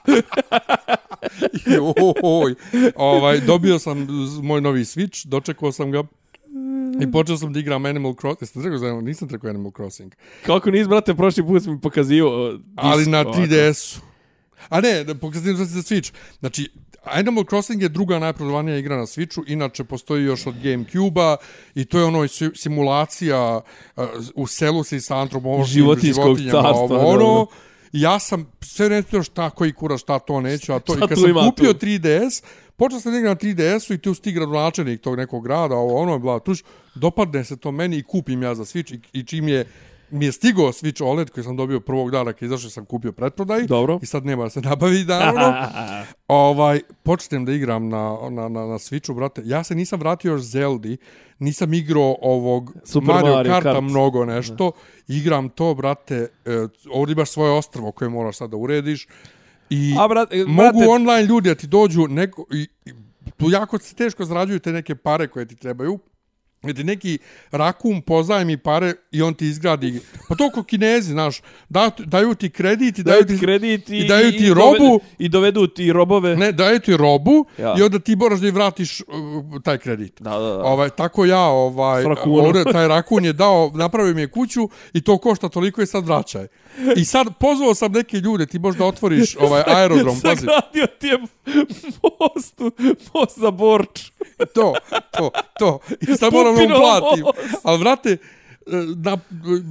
Oj, 2.23 2.55
ovaj, 2.95 3.39
dobio 3.39 3.79
sam 3.79 4.07
moj 4.43 4.61
novi 4.61 4.81
Switch, 4.81 5.27
dočekao 5.27 5.71
sam 5.71 5.91
ga. 5.91 6.03
I 7.01 7.11
počeo 7.11 7.37
sam 7.37 7.53
da 7.53 7.59
igram 7.59 7.85
Animal 7.85 8.13
Crossing. 8.13 8.41
Jeste 8.41 8.59
rekao 8.59 8.77
za 8.77 9.01
Nisam 9.01 9.27
rekao 9.31 9.49
Animal 9.49 9.71
Crossing. 9.71 10.11
Kako 10.45 10.71
nis, 10.71 10.87
brate, 10.87 11.15
prošli 11.15 11.43
put 11.45 11.65
mi 11.65 11.81
pokazio 11.81 12.51
disk. 12.51 12.63
Ali 12.75 13.05
na 13.05 13.19
ovako. 13.19 13.39
3DS-u. 13.39 14.01
A 14.69 14.81
ne, 14.81 15.03
da 15.03 15.15
pokazujem 15.15 15.57
za 15.57 15.81
Switch. 15.81 16.13
Znači, 16.39 16.69
Animal 17.11 17.43
Crossing 17.43 17.81
je 17.81 17.89
druga 17.89 18.19
najprodavanija 18.19 18.77
igra 18.77 18.97
na 18.97 19.05
Switchu, 19.05 19.43
inače 19.47 19.83
postoji 19.83 20.23
još 20.23 20.47
od 20.47 20.55
Gamecube-a 20.63 21.35
i 21.75 21.85
to 21.85 21.99
je 21.99 22.05
ono 22.05 22.27
si- 22.27 22.51
simulacija 22.55 23.61
uh, 23.95 24.03
u 24.35 24.47
selu 24.47 24.83
se 24.83 24.95
i 24.97 25.01
sa 25.01 25.17
antropomorfnim 25.17 25.73
Životinjskog 25.73 26.37
životinjama, 26.37 26.61
carstva, 26.63 26.97
ovo, 26.97 27.07
ono. 27.07 27.47
Ja 27.91 28.19
sam 28.19 28.51
sve 28.61 28.89
ne 28.89 29.01
znam 29.01 29.23
šta 29.23 29.49
koji 29.49 29.73
kura 29.73 29.97
šta 29.97 30.19
to 30.19 30.41
neću, 30.41 30.73
a 30.73 30.79
to 30.79 30.95
Šta 30.95 31.05
i 31.05 31.07
kad 31.07 31.17
sam 31.19 31.33
kupio 31.49 31.73
tu? 31.73 31.85
3DS, 31.85 32.43
počeo 32.75 32.99
sam 32.99 33.11
da 33.11 33.17
igram 33.17 33.31
na 33.31 33.49
3DS-u 33.49 33.93
i 33.93 33.97
tu 33.97 34.13
sti 34.13 34.31
gradonačelnik 34.31 35.01
tog 35.01 35.17
nekog 35.17 35.43
grada, 35.43 35.75
ovo 35.75 36.01
ono 36.01 36.13
je 36.13 36.19
bla 36.19 36.39
tuš, 36.39 36.63
dopadne 36.95 37.43
se 37.43 37.57
to 37.57 37.71
meni 37.71 37.97
i 37.97 38.03
kupim 38.03 38.43
ja 38.43 38.55
za 38.55 38.65
Switch 38.65 38.95
i, 38.95 39.19
i 39.19 39.23
čim 39.23 39.47
je 39.47 39.65
mi 40.09 40.25
je 40.25 40.31
stigao 40.31 40.71
Switch 40.71 41.03
OLED 41.03 41.29
koji 41.29 41.43
sam 41.43 41.57
dobio 41.57 41.79
prvog 41.79 42.11
dana 42.11 42.33
kad 42.33 42.43
izašao 42.43 42.69
sam 42.69 42.85
kupio 42.85 43.11
pretprodaj 43.11 43.63
Dobro. 43.63 43.99
i 44.01 44.05
sad 44.05 44.25
nema 44.25 44.43
da 44.43 44.49
se 44.49 44.61
nabavi 44.61 45.03
naravno. 45.03 45.53
ovaj, 46.27 46.81
počnem 47.03 47.45
da 47.45 47.51
igram 47.51 47.89
na, 47.89 48.17
na, 48.29 48.49
na, 48.49 48.65
na 48.65 48.77
Switchu, 48.77 49.15
brate. 49.15 49.41
Ja 49.45 49.63
se 49.63 49.75
nisam 49.75 49.99
vratio 49.99 50.31
još 50.31 50.41
Zeldi, 50.41 50.97
nisam 51.39 51.73
igrao 51.73 52.15
ovog 52.21 52.73
Super 52.83 53.15
Mario, 53.15 53.35
Mario 53.35 53.51
Karta 53.51 53.73
Kart. 53.73 53.83
mnogo 53.83 54.25
nešto. 54.25 54.71
Igram 55.07 55.49
to, 55.49 55.73
brate, 55.73 56.15
e, 56.45 56.67
ovdje 56.91 57.13
imaš 57.13 57.29
svoje 57.29 57.51
ostrvo 57.51 57.91
koje 57.91 58.09
moraš 58.09 58.37
sad 58.37 58.49
da 58.49 58.57
urediš. 58.57 59.07
I 59.69 59.95
A, 59.99 60.07
brate, 60.07 60.45
mogu 60.47 60.83
online 60.89 61.23
ljudi 61.23 61.49
da 61.49 61.55
ti 61.55 61.67
dođu 61.67 62.07
neko, 62.07 62.45
i, 62.53 62.67
i, 62.85 62.93
tu 63.37 63.49
jako 63.49 63.77
se 63.77 63.95
teško 63.95 64.25
zarađuju 64.25 64.59
te 64.59 64.71
neke 64.71 64.95
pare 64.95 65.27
koje 65.27 65.45
ti 65.45 65.55
trebaju. 65.55 65.99
Ti 66.61 66.83
neki 66.83 67.17
rakum 67.51 68.01
pozajmi 68.01 68.57
pare 68.57 68.93
i 69.11 69.21
on 69.21 69.33
ti 69.33 69.47
izgradi. 69.47 69.99
Pa 70.29 70.35
to 70.35 70.49
ko 70.49 70.63
kinezi, 70.63 71.11
znaš, 71.11 71.41
da, 71.69 71.91
daju 71.99 72.35
ti 72.35 72.49
kredit 72.49 72.99
i 72.99 73.03
Daju 73.03 73.23
daju 73.23 73.37
ti 73.37 73.45
kredit 73.45 73.89
i, 73.89 73.97
i 73.97 74.07
daju 74.07 74.31
ti 74.31 74.45
i 74.45 74.49
robu. 74.49 74.77
Dovedu, 74.77 74.99
I 75.19 75.29
dovedu 75.29 75.67
ti 75.67 75.93
robove. 75.93 76.35
Ne, 76.35 76.51
daju 76.51 76.79
ti 76.79 76.97
robu 76.97 77.45
Ja. 77.57 77.75
i 77.79 77.83
onda 77.83 77.99
ti 77.99 78.15
moraš 78.15 78.39
da 78.39 78.47
im 78.47 78.55
vratiš 78.55 79.01
uh, 79.01 79.07
taj 79.63 79.77
kredit. 79.77 80.21
Da, 80.21 80.31
da, 80.31 80.39
da. 80.39 80.63
Ovaj, 80.63 80.89
tako 80.89 81.25
ja, 81.25 81.41
ovaj, 81.41 82.05
ovdje, 82.25 82.63
taj 82.63 82.87
rakun 82.87 83.25
je 83.25 83.33
dao, 83.33 83.71
napravio 83.75 84.13
mi 84.13 84.21
je 84.21 84.27
kuću 84.27 84.69
i 84.93 85.01
to 85.01 85.17
košta 85.17 85.49
toliko 85.49 85.81
i 85.81 85.85
sad 85.85 86.05
vraćaj. 86.05 86.47
I 86.95 87.05
sad 87.05 87.27
pozvao 87.39 87.73
sam 87.73 87.91
neke 87.91 88.17
ljude, 88.17 88.45
ti 88.45 88.59
možda 88.59 88.85
otvoriš 88.85 89.35
ovaj 89.39 89.63
aerodrom, 89.67 90.15
pazi. 90.15 90.35
Sagradio 90.37 90.87
ti 90.99 91.07
je 91.07 91.17
most, 92.19 92.59
most 93.13 93.39
za 93.39 93.51
Borč. 93.51 94.11
to, 94.53 94.73
to, 95.11 95.29
to. 95.59 95.79
I 96.01 96.15
sad 96.15 96.33
moram 96.33 96.55
da 96.55 96.61
mu 96.61 96.67
Pupinov 96.67 96.79
platim. 96.79 97.23
most. 97.23 97.59
Ali, 97.63 97.79
vrate, 97.79 98.11
e, 98.11 98.17
na, 98.97 99.17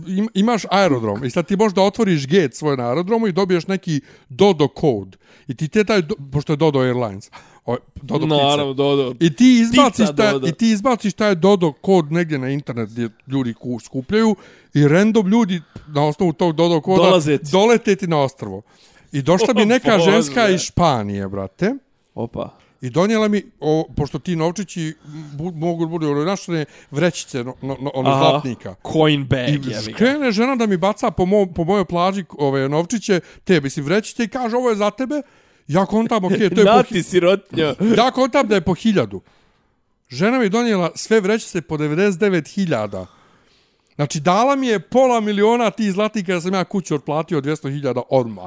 im- 0.09 0.28
imaš 0.35 0.62
aerodrom 0.70 1.24
i 1.24 1.31
sad 1.31 1.47
ti 1.47 1.57
možda 1.57 1.83
otvoriš 1.83 2.27
gate 2.27 2.53
svoj 2.53 2.77
na 2.77 2.89
aerodromu 2.89 3.27
i 3.27 3.33
dobiješ 3.33 3.66
neki 3.66 4.01
Dodo 4.28 4.69
code. 4.81 5.19
I 5.49 5.57
ti 5.57 5.69
te 5.69 5.85
taj, 5.85 6.03
pošto 6.33 6.53
je 6.53 6.57
Dodo 6.57 6.78
Airlines, 6.78 7.31
o, 7.66 7.76
Dodo 8.02 8.26
Naravno, 8.26 8.64
Pizza. 8.64 8.74
do, 8.74 8.97
do. 8.97 9.14
I 9.20 9.36
ti 9.36 9.59
izbaciš 9.60 10.09
taj, 10.16 10.32
Dodo. 10.32 10.47
i 10.47 10.52
ti 10.52 10.70
izbaciš 10.70 11.12
taj 11.14 11.34
Dodo 11.34 11.72
kod 11.72 12.12
negdje 12.12 12.38
na 12.38 12.48
internet 12.48 12.90
gdje 12.90 13.09
ljudi 13.26 13.55
ku, 13.55 13.80
skupljaju 13.80 14.36
i 14.74 14.88
random 14.88 15.28
ljudi 15.28 15.60
na 15.88 16.05
osnovu 16.05 16.32
tog 16.32 16.56
Dodo 16.56 16.80
koda 16.80 17.02
Dolaze 17.02 17.38
ti. 17.38 17.51
dolete 17.52 17.97
ti 17.97 18.06
na 18.06 18.20
ostrvo. 18.22 18.62
I 19.12 19.22
došla 19.22 19.55
mi 19.55 19.64
neka 19.74 19.97
Bože. 19.97 20.10
ženska 20.10 20.48
iz 20.48 20.60
Španije, 20.60 21.28
brate. 21.28 21.74
Opa. 22.14 22.51
I 22.80 22.90
donijela 22.90 23.28
mi, 23.28 23.43
o, 23.60 23.84
pošto 23.97 24.18
ti 24.18 24.36
novčići 24.36 24.94
bu, 25.32 25.52
mogu 25.52 25.84
da 25.84 25.90
budu 25.90 26.14
našne 26.14 26.64
vrećice, 26.90 27.44
no, 27.44 27.55
no, 27.62 27.76
no, 27.80 27.90
ono 27.94 28.10
Aha. 28.10 28.18
zlatnika. 28.20 28.74
Coin 28.93 29.24
bag, 29.24 29.48
I 29.88 29.93
krene 29.93 30.32
žena 30.32 30.56
da 30.56 30.66
mi 30.66 30.76
baca 30.76 31.10
po, 31.10 31.26
mo, 31.26 31.47
po 31.47 31.64
mojoj 31.64 31.84
plaži 31.84 32.24
ove 32.38 32.68
novčiće, 32.68 33.20
te 33.44 33.60
mislim 33.60 33.84
vrećice 33.84 34.24
i 34.24 34.28
kaže 34.28 34.56
ovo 34.56 34.70
je 34.70 34.76
za 34.76 34.90
tebe. 34.90 35.22
Ja 35.68 35.86
kontam, 35.86 36.24
ok, 36.24 36.30
to 36.30 36.36
je 36.36 36.51
po, 36.51 36.62
Nati 36.64 36.94
hi- 36.94 37.02
sirotnjo. 37.02 37.74
ja 37.98 38.10
kontam 38.10 38.48
da 38.48 38.55
je 38.55 38.60
po 38.60 38.74
hiljadu. 38.74 39.20
Žena 40.09 40.38
mi 40.38 40.48
donijela 40.48 40.90
sve 40.94 41.20
vrećice 41.20 41.60
po 41.60 41.76
99.000. 41.76 43.06
Znači, 43.94 44.20
dala 44.20 44.56
mi 44.56 44.66
je 44.66 44.80
pola 44.80 45.20
miliona 45.20 45.70
tih 45.70 45.93
zlatnika 45.93 46.34
da 46.34 46.40
sam 46.40 46.55
ja 46.55 46.64
kuću 46.64 46.94
otplatio 46.94 47.40
200.000 47.40 48.02
odmah. 48.10 48.44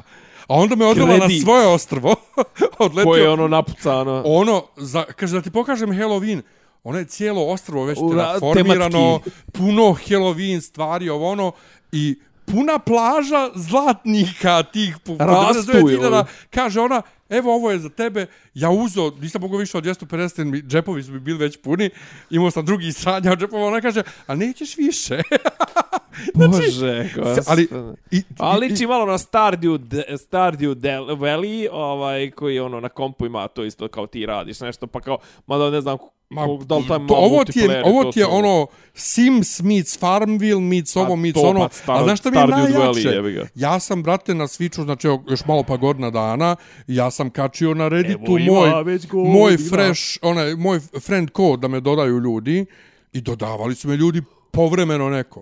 A 0.47 0.55
onda 0.55 0.75
me 0.75 0.85
odvela 0.85 1.17
na 1.17 1.27
svoje 1.43 1.67
ostrvo. 1.67 2.15
Odletio, 2.79 3.03
Koje 3.05 3.21
je 3.21 3.29
ono 3.29 3.47
napucano. 3.47 4.23
ono, 4.25 4.63
za, 4.77 5.03
kaže 5.05 5.35
da 5.35 5.41
ti 5.41 5.51
pokažem 5.51 5.89
Halloween, 5.89 6.41
ono 6.83 6.97
je 6.99 7.05
cijelo 7.05 7.45
ostrvo 7.45 7.83
već 7.85 7.97
Ura, 8.01 8.39
tematski. 8.53 9.31
puno 9.51 9.83
Halloween 9.83 10.61
stvari, 10.61 11.09
ovo 11.09 11.29
ono, 11.29 11.51
i 11.91 12.19
puna 12.51 12.79
plaža 12.79 13.49
zlatnika 13.55 14.63
tih 14.63 14.97
pu- 15.05 15.17
po 15.17 15.25
Rastu 15.25 15.71
99.000, 15.71 16.17
je. 16.17 16.23
kaže 16.49 16.81
ona, 16.81 17.01
evo 17.29 17.55
ovo 17.55 17.71
je 17.71 17.79
za 17.79 17.89
tebe, 17.89 18.25
ja 18.53 18.69
uzo, 18.69 19.13
nisam 19.21 19.41
mogao 19.41 19.57
više 19.57 19.77
od 19.77 19.83
250, 19.83 20.39
jer 20.39 20.47
mi 20.47 20.61
džepovi 20.61 21.03
su 21.03 21.11
mi 21.11 21.19
bili 21.19 21.37
već 21.37 21.57
puni, 21.61 21.89
imao 22.29 22.51
sam 22.51 22.65
drugi 22.65 22.91
sranja 22.91 23.31
od 23.31 23.39
džepova, 23.39 23.67
ona 23.67 23.81
kaže, 23.81 24.03
a 24.27 24.35
nećeš 24.35 24.77
više. 24.77 25.21
Bože, 26.35 27.09
gospode. 27.15 27.41
ali, 27.47 27.67
i, 28.11 28.21
Ali 28.37 28.65
i- 28.65 28.69
liči 28.69 28.87
malo 28.87 29.05
na 29.05 29.17
Stardew, 29.17 29.77
De- 29.79 30.05
Stardew 30.09 30.73
Del 30.73 31.03
Valley, 31.05 31.67
ovaj, 31.71 32.31
koji 32.31 32.59
ono 32.59 32.79
na 32.79 32.89
kompu 32.89 33.25
ima 33.25 33.47
to 33.47 33.63
isto 33.63 33.87
kao 33.87 34.07
ti 34.07 34.25
radiš 34.25 34.59
nešto, 34.59 34.87
pa 34.87 34.99
kao, 35.01 35.17
mada 35.47 35.69
ne 35.69 35.81
znam, 35.81 35.97
Ma, 36.31 36.41
da 36.59 36.77
li 36.77 36.83
tamo 36.87 37.07
to, 37.07 37.13
ima 37.13 37.17
ovo 37.17 37.43
ti 37.43 37.59
je, 37.59 37.83
ovo 37.85 38.11
ti 38.11 38.19
je 38.19 38.25
ono 38.25 38.67
Sims 38.93 39.61
meets 39.61 39.99
Farmville 39.99 40.61
meets 40.61 40.95
ovo 40.95 41.15
meets 41.15 41.33
to 41.33 41.41
ono. 41.41 41.59
pa 41.59 41.67
Star- 41.67 41.99
A 41.99 42.03
znaš 42.03 42.19
šta 42.19 42.31
mi 42.31 42.37
je 42.37 42.47
najjače? 42.47 43.21
ga. 43.31 43.47
Ja 43.55 43.79
sam, 43.79 44.03
brate, 44.03 44.35
na 44.35 44.43
Switchu, 44.43 44.83
znači 44.83 45.07
još 45.07 45.45
malo 45.45 45.63
pa 45.63 45.77
godina 45.77 46.09
dana, 46.09 46.55
ja 46.87 47.11
sam 47.11 47.29
kačio 47.29 47.73
na 47.73 47.87
Redditu 47.87 48.19
Evo, 48.27 48.37
ima 48.37 48.53
moj, 48.53 48.69
godina. 49.07 49.29
moj 49.31 49.57
fresh, 49.59 50.01
onaj, 50.21 50.55
moj 50.55 50.79
friend 50.79 51.29
code 51.31 51.57
da 51.57 51.67
me 51.67 51.79
dodaju 51.79 52.19
ljudi 52.19 52.65
i 53.13 53.21
dodavali 53.21 53.75
su 53.75 53.87
me 53.87 53.95
ljudi 53.95 54.21
povremeno 54.51 55.09
neko. 55.09 55.41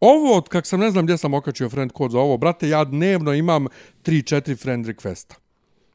Ovo, 0.00 0.36
od 0.36 0.48
kak 0.48 0.66
sam 0.66 0.80
ne 0.80 0.90
znam 0.90 1.04
gdje 1.04 1.18
sam 1.18 1.34
okačio 1.34 1.68
friend 1.68 1.92
code 1.96 2.12
za 2.12 2.18
ovo, 2.18 2.36
brate, 2.36 2.68
ja 2.68 2.84
dnevno 2.84 3.34
imam 3.34 3.66
3-4 4.04 4.62
friend 4.62 4.86
requesta. 4.86 5.34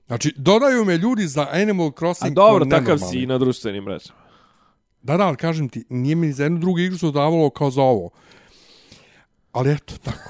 Znači, 0.08 0.34
dodaju 0.38 0.86
me 0.86 0.98
ljudi 0.98 1.28
za 1.28 1.48
Animal 1.52 1.92
Crossing 2.00 2.32
A 2.32 2.36
dobro, 2.36 2.66
takav 2.66 2.98
si 2.98 3.18
i 3.18 3.26
na 3.26 3.38
društvenim 3.38 3.84
mrežama. 3.84 4.20
Da, 5.02 5.18
da, 5.18 5.28
ali 5.28 5.38
kažem 5.38 5.70
ti, 5.70 5.86
nije 5.90 6.16
mi 6.16 6.32
za 6.32 6.44
jednu 6.44 6.60
drugu 6.60 6.80
igru 6.80 6.98
se 6.98 7.06
dodavalo 7.06 7.50
kao 7.50 7.72
za 7.72 7.82
ovo. 7.82 8.10
Ali 9.52 9.72
eto, 9.72 9.94
tako. 10.04 10.30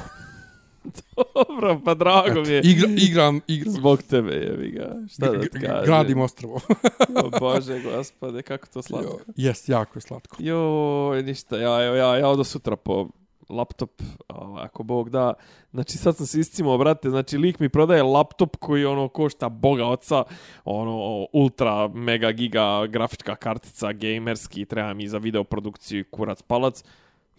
Dobro, 1.36 1.82
pa 1.86 1.94
drago 1.94 2.42
mi 2.42 2.50
je. 2.50 2.62
Igra, 2.64 2.90
igram, 2.98 3.42
igram, 3.48 3.74
Zbog 3.74 4.04
tebe, 4.04 4.32
jebi 4.32 4.72
ga. 4.72 4.96
Šta 5.10 5.32
da 5.32 5.42
ti 5.42 5.50
kažem? 5.50 5.86
gradim 5.86 6.22
ostrvo. 6.22 6.60
O 7.26 7.40
Bože, 7.40 7.82
gospode, 7.82 8.42
kako 8.42 8.68
to 8.68 8.82
slatko. 8.82 9.20
Jest, 9.36 9.70
jako 9.70 9.98
je 9.98 10.02
slatko. 10.02 10.38
Joj, 10.40 11.24
ništa, 11.24 11.58
ja, 11.58 11.86
evo, 11.86 11.96
ja, 11.96 12.18
ja 12.18 12.28
odo 12.28 12.44
sutra 12.44 12.76
po 12.76 13.08
laptop, 13.50 14.02
ovaj, 14.28 14.64
ako 14.64 14.84
Bog 14.84 15.10
da. 15.10 15.34
Znači, 15.72 15.98
sad 15.98 16.18
sam 16.18 16.26
se 16.26 16.40
iscimao, 16.40 16.78
brate, 16.78 17.10
znači, 17.10 17.38
lik 17.38 17.60
mi 17.60 17.70
prodaje 17.70 18.04
laptop 18.04 18.56
koji, 18.56 18.86
ono, 18.86 19.08
košta 19.08 19.50
boga 19.50 19.86
oca, 19.86 20.24
ono, 20.66 21.28
ultra, 21.34 21.88
mega, 21.88 22.32
giga, 22.32 22.88
grafička 22.88 23.36
kartica, 23.36 23.92
gamerski, 23.92 24.66
treba 24.66 24.94
mi 24.94 25.08
za 25.08 25.18
videoprodukciju 25.18 26.06
kurac 26.12 26.42
palac. 26.42 26.84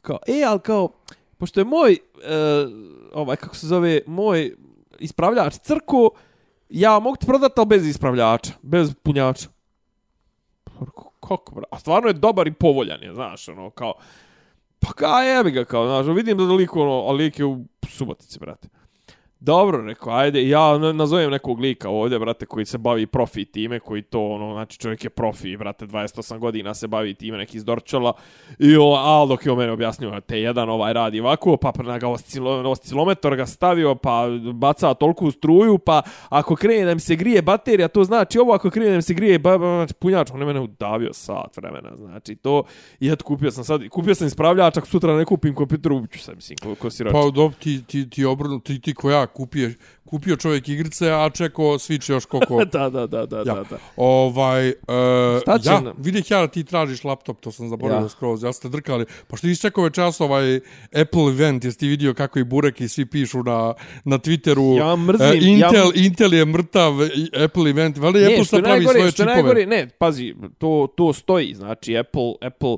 Kao, 0.01 0.19
e, 0.27 0.45
ali 0.47 0.61
kao, 0.61 0.89
pošto 1.39 1.61
je 1.61 1.65
moj, 1.65 1.93
e, 1.93 1.99
ovaj, 3.15 3.37
kako 3.37 3.57
se 3.57 3.67
zove, 3.67 4.01
moj 4.07 4.57
ispravljač 4.99 5.55
crko, 5.55 6.11
ja 6.69 6.99
mogu 6.99 7.17
ti 7.17 7.27
prodati, 7.27 7.55
ali 7.57 7.67
bez 7.67 7.87
ispravljača, 7.87 8.53
bez 8.63 8.95
punjača. 9.03 9.49
Pa, 10.65 10.73
kako, 11.29 11.55
bra? 11.55 11.65
A 11.71 11.79
stvarno 11.79 12.09
je 12.09 12.15
dobar 12.15 12.47
i 12.47 12.53
povoljan 12.53 13.03
je, 13.03 13.15
znaš, 13.15 13.49
ono, 13.49 13.71
kao... 13.71 13.95
Pa 14.87 14.93
ka 14.93 15.23
jebi 15.23 15.51
ga, 15.51 15.65
kao, 15.65 15.87
znaš, 15.87 16.17
vidim 16.17 16.39
da 16.39 16.45
je 16.45 16.51
lik, 16.51 16.77
ono, 16.77 17.09
a 17.09 17.13
lik 17.13 17.39
je 17.39 17.45
u 17.45 17.65
Subotici, 17.89 18.39
brate. 18.39 18.69
Dobro, 19.41 19.83
rekao, 19.83 20.13
ajde, 20.13 20.49
ja 20.49 20.79
na- 20.79 20.93
nazovem 20.93 21.31
nekog 21.31 21.61
lika 21.61 21.89
ovdje, 21.89 22.19
brate, 22.19 22.47
koji 22.47 22.67
se 22.67 22.79
bavi 22.79 23.07
profi 23.07 23.45
time, 23.45 23.81
koji 23.81 24.03
to, 24.03 24.27
ono, 24.29 24.53
znači 24.53 24.79
čovjek 24.79 25.05
je 25.05 25.11
profi, 25.11 25.57
brate, 25.57 25.87
28 25.87 26.39
godina 26.39 26.75
se 26.75 26.87
bavi 26.89 27.15
time, 27.15 27.39
neki 27.39 27.57
iz 27.57 27.65
Dorčala, 27.65 28.13
i 28.59 28.77
o, 28.77 28.83
al 28.95 29.29
dok 29.29 29.47
je 29.47 29.53
o 29.53 29.57
mene 29.57 29.73
objasnio, 29.73 30.11
T1 30.11 30.71
ovaj 30.71 30.93
radi 30.93 31.21
ovako, 31.21 31.57
pa 31.57 31.73
na 31.83 31.99
ga 31.99 32.09
oscilo, 32.09 32.71
oscilometar 32.71 33.37
ga 33.37 33.47
stavio, 33.47 33.95
pa 33.95 34.27
baca 34.55 34.95
tolku 34.95 35.31
struju, 35.31 35.79
pa 35.79 36.03
ako 36.29 36.57
krene 36.57 36.85
da 36.85 36.95
mi 36.95 37.01
se 37.01 37.17
grije 37.17 37.43
baterija, 37.43 37.89
to 37.89 38.05
znači 38.05 38.39
ovo, 38.39 38.53
ako 38.53 38.71
krene 38.71 38.91
da 38.91 38.97
mi 38.97 39.03
se 39.03 39.15
grije 39.15 39.39
ba, 39.39 39.59
ba, 39.59 39.67
znači, 39.67 39.95
punjač, 39.95 40.31
on 40.31 40.41
je 40.41 40.47
mene 40.47 40.61
udavio 40.61 41.13
sat 41.13 41.57
vremena, 41.57 41.91
znači 41.97 42.37
to, 42.37 42.63
i 43.01 43.09
eto, 43.09 43.25
kupio 43.25 43.51
sam 43.51 43.65
sad, 43.65 43.89
kupio 43.89 44.15
sam 44.15 44.27
ispravljač, 44.27 44.77
ako 44.77 44.87
sutra 44.87 45.17
ne 45.17 45.25
kupim 45.25 45.55
kompjuter, 45.55 45.93
ubiću 45.93 46.19
se, 46.19 46.35
mislim, 46.35 46.57
ko, 46.63 46.75
ko 46.75 46.91
si 46.91 47.05
Pa 47.05 47.31
dobro, 47.35 47.57
ti, 47.61 47.85
ti, 47.87 48.11
ti 48.11 48.25
obrnu, 48.25 48.61
ti, 48.61 48.81
ti 48.81 48.95
ko 48.95 49.11
ja, 49.11 49.26
da, 49.27 49.33
kupio, 49.33 49.71
kupio 50.05 50.37
čovjek 50.37 50.69
igrice, 50.69 51.11
a 51.11 51.31
čekao 51.31 51.67
Switch 51.67 52.11
još 52.11 52.25
koliko... 52.25 52.65
da, 52.73 52.89
da, 52.91 53.07
da, 53.07 53.27
da, 53.27 53.37
Ja. 53.37 53.45
da, 53.45 53.63
da. 53.63 53.79
Ovaj, 53.97 54.69
uh, 54.69 54.75
ja, 55.65 55.81
nam? 55.81 55.95
ja 56.31 56.41
da 56.41 56.49
ti 56.49 56.65
tražiš 56.65 57.05
laptop, 57.05 57.41
to 57.41 57.53
sam 57.53 57.69
zaboravio 57.69 58.05
Ja. 58.05 58.09
skroz, 58.09 58.43
ja 58.43 58.53
ste 58.53 58.69
drkali. 58.69 59.05
Pa 59.29 59.37
što 59.37 59.47
iščekao 59.47 59.85
večeras 59.85 60.21
ovaj 60.21 60.57
Apple 60.95 61.23
event, 61.29 61.65
jesi 61.65 61.79
ti 61.79 61.89
vidio 61.89 62.15
kako 62.15 62.39
i 62.39 62.45
Burek 62.45 62.81
i 62.81 62.89
svi 62.89 63.07
pišu 63.07 63.43
na, 63.43 63.75
na 64.05 64.19
Twitteru. 64.19 64.79
Ja 64.79 64.97
mrzim, 64.97 65.27
e, 65.27 65.39
Intel, 65.43 65.75
ja- 65.87 65.93
Intel 65.97 66.35
je 66.35 66.45
mrtav, 66.45 66.93
Apple 67.45 67.71
event, 67.71 67.97
veli 67.99 68.25
Apple 68.25 68.45
sad 68.45 68.63
pravi 68.63 68.75
najgore, 68.75 68.99
svoje 68.99 69.13
čipove. 69.13 69.35
najgore, 69.35 69.67
ne, 69.67 69.89
pazi, 69.89 70.35
to, 70.59 70.89
to 70.97 71.13
stoji, 71.13 71.55
znači 71.55 71.97
Apple, 71.97 72.33
Apple, 72.43 72.77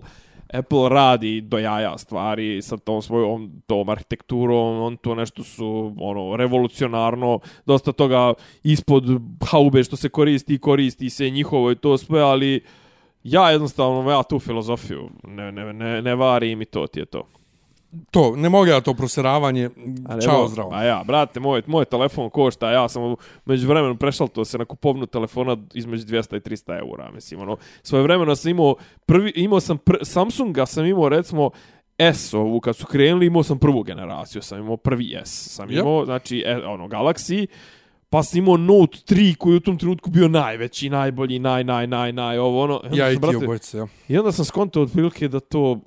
Apple 0.52 0.88
radi 0.88 1.40
do 1.40 1.58
jaja 1.58 1.98
stvari 1.98 2.62
sa 2.62 2.76
tom 2.76 3.02
svojom 3.02 3.62
tom 3.66 3.88
arhitekturom, 3.88 4.82
on 4.82 4.96
to 4.96 5.14
nešto 5.14 5.44
su 5.44 5.94
ono 5.98 6.36
revolucionarno, 6.36 7.40
dosta 7.66 7.92
toga 7.92 8.34
ispod 8.62 9.04
haube 9.50 9.84
što 9.84 9.96
se 9.96 10.08
koristi, 10.08 10.58
koristi 10.58 11.10
se 11.10 11.30
njihovo 11.30 11.70
i 11.70 11.76
to 11.76 11.98
sve, 11.98 12.20
ali 12.20 12.64
ja 13.22 13.50
jednostavno, 13.50 14.10
ja 14.10 14.22
tu 14.22 14.38
filozofiju 14.38 15.10
ne, 15.24 15.52
ne, 15.52 15.72
ne, 15.72 16.02
ne 16.02 16.14
varim 16.14 16.62
i 16.62 16.64
to 16.64 16.86
ti 16.86 17.00
je 17.00 17.06
to. 17.06 17.22
To, 18.10 18.36
ne 18.36 18.48
mogu 18.48 18.66
ja 18.66 18.80
to 18.80 18.94
proseravanje. 18.94 19.70
Mogu. 20.36 20.48
zdravo. 20.48 20.70
A 20.72 20.84
ja, 20.84 21.02
brate, 21.06 21.40
moj, 21.40 21.62
moj 21.66 21.84
telefon 21.84 22.30
košta, 22.30 22.70
ja 22.70 22.88
sam 22.88 23.14
među 23.44 23.68
vremenu 23.68 23.96
prešao 23.96 24.28
to 24.28 24.44
se 24.44 24.58
na 24.58 24.64
kupovnu 24.64 25.06
telefona 25.06 25.56
između 25.74 26.06
200 26.06 26.36
i 26.36 26.40
300 26.40 26.78
eura, 26.78 27.10
mislim, 27.10 27.40
ono, 27.40 27.56
svoje 27.82 28.02
vremeno 28.02 28.36
sam 28.36 28.50
imao, 28.50 28.74
prvi, 29.06 29.32
imao 29.36 29.60
sam, 29.60 29.78
pr, 29.78 29.94
Samsunga 30.02 30.66
sam 30.66 30.86
imao, 30.86 31.08
recimo, 31.08 31.50
S 31.98 32.34
ovu, 32.34 32.60
kad 32.60 32.76
su 32.76 32.86
krenuli, 32.86 33.26
imao 33.26 33.42
sam 33.42 33.58
prvu 33.58 33.82
generaciju, 33.82 34.42
sam 34.42 34.58
imao 34.58 34.76
prvi 34.76 35.16
S, 35.24 35.48
sam 35.54 35.68
Yep. 35.68 35.80
imao, 35.80 36.04
znači, 36.04 36.42
e, 36.46 36.66
ono, 36.66 36.88
Galaxy, 36.88 37.46
pa 38.10 38.22
sam 38.22 38.38
imao 38.38 38.56
Note 38.56 38.98
3 39.14 39.36
koji 39.36 39.56
u 39.56 39.60
tom 39.60 39.78
trenutku 39.78 40.10
bio 40.10 40.28
najveći, 40.28 40.90
najbolji, 40.90 41.38
naj, 41.38 41.64
naj, 41.64 41.86
naj, 41.86 42.12
naj, 42.12 42.38
ovo, 42.38 42.62
ono. 42.62 42.80
Ja 42.92 43.10
i 43.10 43.14
ti 43.14 43.20
brate, 43.20 43.36
obojice, 43.36 43.78
ja. 43.78 43.86
I 44.08 44.18
onda 44.18 44.32
sam 44.32 44.44
skontao 44.44 44.82
otprilike 44.82 45.28
da 45.28 45.40
to... 45.40 45.80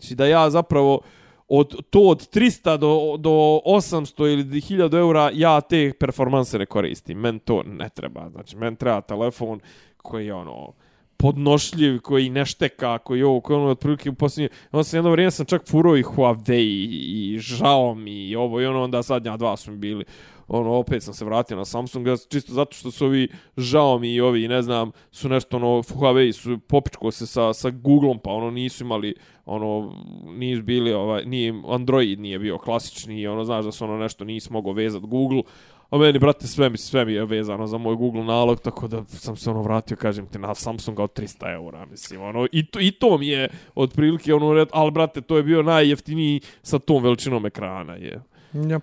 Znači 0.00 0.14
da 0.14 0.26
ja 0.26 0.50
zapravo 0.50 1.00
od, 1.48 1.82
to 1.90 2.00
od 2.00 2.28
300 2.30 2.76
do, 2.76 3.16
do 3.16 3.30
800 3.64 4.32
ili 4.32 4.44
1000 4.44 4.98
eura 4.98 5.30
ja 5.34 5.60
te 5.60 5.92
performanse 6.00 6.58
ne 6.58 6.66
koristim. 6.66 7.18
Men 7.18 7.38
to 7.38 7.62
ne 7.62 7.88
treba. 7.88 8.30
Znači, 8.30 8.56
men 8.56 8.76
treba 8.76 9.00
telefon 9.00 9.60
koji 9.96 10.26
je 10.26 10.34
ono 10.34 10.72
podnošljiv, 11.16 12.00
koji 12.00 12.30
ne 12.30 12.46
šteka, 12.46 12.98
koji 12.98 13.18
je 13.18 13.26
ovo, 13.26 13.40
koji 13.40 13.56
je 13.56 13.60
ono 13.60 13.70
otprilike 13.70 14.10
u 14.10 14.14
posljednje... 14.14 14.48
Onda 14.72 14.84
sam 14.84 14.96
jedno 14.96 15.10
vrijeme 15.10 15.30
sam 15.30 15.46
čak 15.46 15.62
furao 15.68 15.96
i 15.96 16.02
Huawei 16.02 16.88
i 16.90 17.38
Xiaomi 17.38 18.28
i 18.30 18.36
ovo 18.36 18.60
i 18.60 18.66
ono, 18.66 18.82
onda 18.82 19.02
zadnja 19.02 19.36
dva 19.36 19.56
su 19.56 19.70
mi 19.70 19.76
bili 19.76 20.04
ono, 20.52 20.70
opet 20.74 21.02
sam 21.02 21.14
se 21.14 21.24
vratio 21.24 21.56
na 21.56 21.64
Samsung, 21.64 22.06
čisto 22.28 22.52
zato 22.52 22.76
što 22.76 22.90
su 22.90 23.06
ovi 23.06 23.28
Xiaomi 23.56 24.14
i 24.14 24.20
ovi, 24.20 24.48
ne 24.48 24.62
znam, 24.62 24.90
su 25.10 25.28
nešto, 25.28 25.56
ono, 25.56 25.66
Huawei 25.82 26.32
su 26.32 26.58
popičko 26.58 27.10
se 27.10 27.26
sa, 27.26 27.52
sa 27.52 27.70
Googleom, 27.70 28.18
pa 28.18 28.30
ono, 28.30 28.50
nisu 28.50 28.84
imali, 28.84 29.14
ono, 29.44 29.94
nisu 30.26 30.62
bili, 30.62 30.92
ovaj, 30.92 31.24
nije, 31.24 31.62
Android 31.68 32.20
nije 32.20 32.38
bio 32.38 32.58
klasični, 32.58 33.26
ono, 33.26 33.44
znaš 33.44 33.64
da 33.64 33.72
su 33.72 33.84
ono 33.84 33.98
nešto 33.98 34.24
nisi 34.24 34.52
mogao 34.52 34.72
vezati 34.72 35.06
Google, 35.06 35.42
a 35.90 35.98
meni, 35.98 36.18
brate, 36.18 36.46
sve 36.46 36.70
mi, 36.70 36.78
sve 36.78 37.04
mi 37.04 37.12
je 37.12 37.24
vezano 37.24 37.66
za 37.66 37.78
moj 37.78 37.96
Google 37.96 38.24
nalog, 38.24 38.60
tako 38.60 38.88
da 38.88 39.04
sam 39.04 39.36
se 39.36 39.50
ono 39.50 39.62
vratio, 39.62 39.96
kažem 39.96 40.26
ti, 40.26 40.38
na 40.38 40.54
Samsunga 40.54 41.02
od 41.02 41.18
300 41.18 41.54
eura, 41.54 41.86
mislim, 41.86 42.22
ono, 42.22 42.46
i 42.52 42.66
to, 42.66 42.80
i 42.80 42.90
to 42.90 43.18
mi 43.18 43.28
je 43.28 43.48
otprilike, 43.74 44.34
ono, 44.34 44.52
red, 44.52 44.68
ali, 44.72 44.90
brate, 44.90 45.20
to 45.20 45.36
je 45.36 45.42
bio 45.42 45.62
najjeftiniji 45.62 46.40
sa 46.62 46.78
tom 46.78 47.02
veličinom 47.02 47.46
ekrana, 47.46 47.94
je. 47.94 48.22
Ja. 48.52 48.80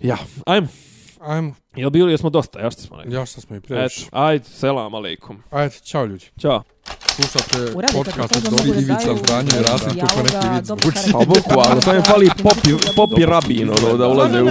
Ja, 0.00 0.16
ajmo. 0.46 0.68
Ajmo, 1.20 1.54
Jel 1.76 1.90
bili 1.90 2.12
jesmo 2.12 2.30
dosta, 2.30 2.60
ja 2.60 2.70
što 2.70 2.82
smo 2.82 2.96
rekli? 2.96 3.14
ja 3.14 3.26
što 3.26 3.40
smo 3.40 3.56
i 3.56 3.58
Eto, 3.58 3.66
previše. 3.68 4.06
ajde, 4.12 4.44
selam 4.46 4.94
aleikum. 4.94 5.42
Ajde, 5.50 5.74
čao 5.80 6.04
ljudi. 6.04 6.24
Ćao. 6.40 6.62
Slušate 7.06 7.72
podcast 7.92 8.36
od 8.36 8.44
mogu 8.44 8.62
da 8.64 8.74
Ivica 8.74 8.94
daju 8.96 9.16
Zdanje 9.18 9.48
i 9.50 9.62
Rasim, 9.62 10.00
kako 10.00 10.22
neki 10.22 10.48
vid 10.54 10.64
zvuči. 10.64 11.12
Pa 11.12 11.18
bukvalno, 11.18 11.80
samo 11.80 11.96
mi 11.96 12.02
fali 12.02 12.30
popi, 12.42 12.70
popi 12.96 13.26
rabin, 13.26 13.70
ono, 13.70 13.96
da 13.96 14.08
ulaze 14.08 14.42
u, 14.42 14.46
u. 14.46 14.50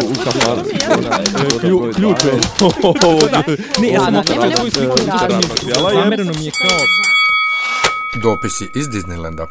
Klju- 1.59 1.93
Ključ 1.93 2.23
je. 2.23 2.31
Ne, 3.81 3.87
ja 3.87 3.99
sam 4.01 4.13
nema- 4.13 4.23
nema 4.45 4.71
sliku 4.71 4.99
je? 4.99 5.05
Zamereno 5.93 6.33
mi 6.33 6.45
je 6.45 6.51
kao 6.51 6.77
Dopisi 8.23 8.69
iz 8.75 8.87
Disneylanda. 8.87 9.45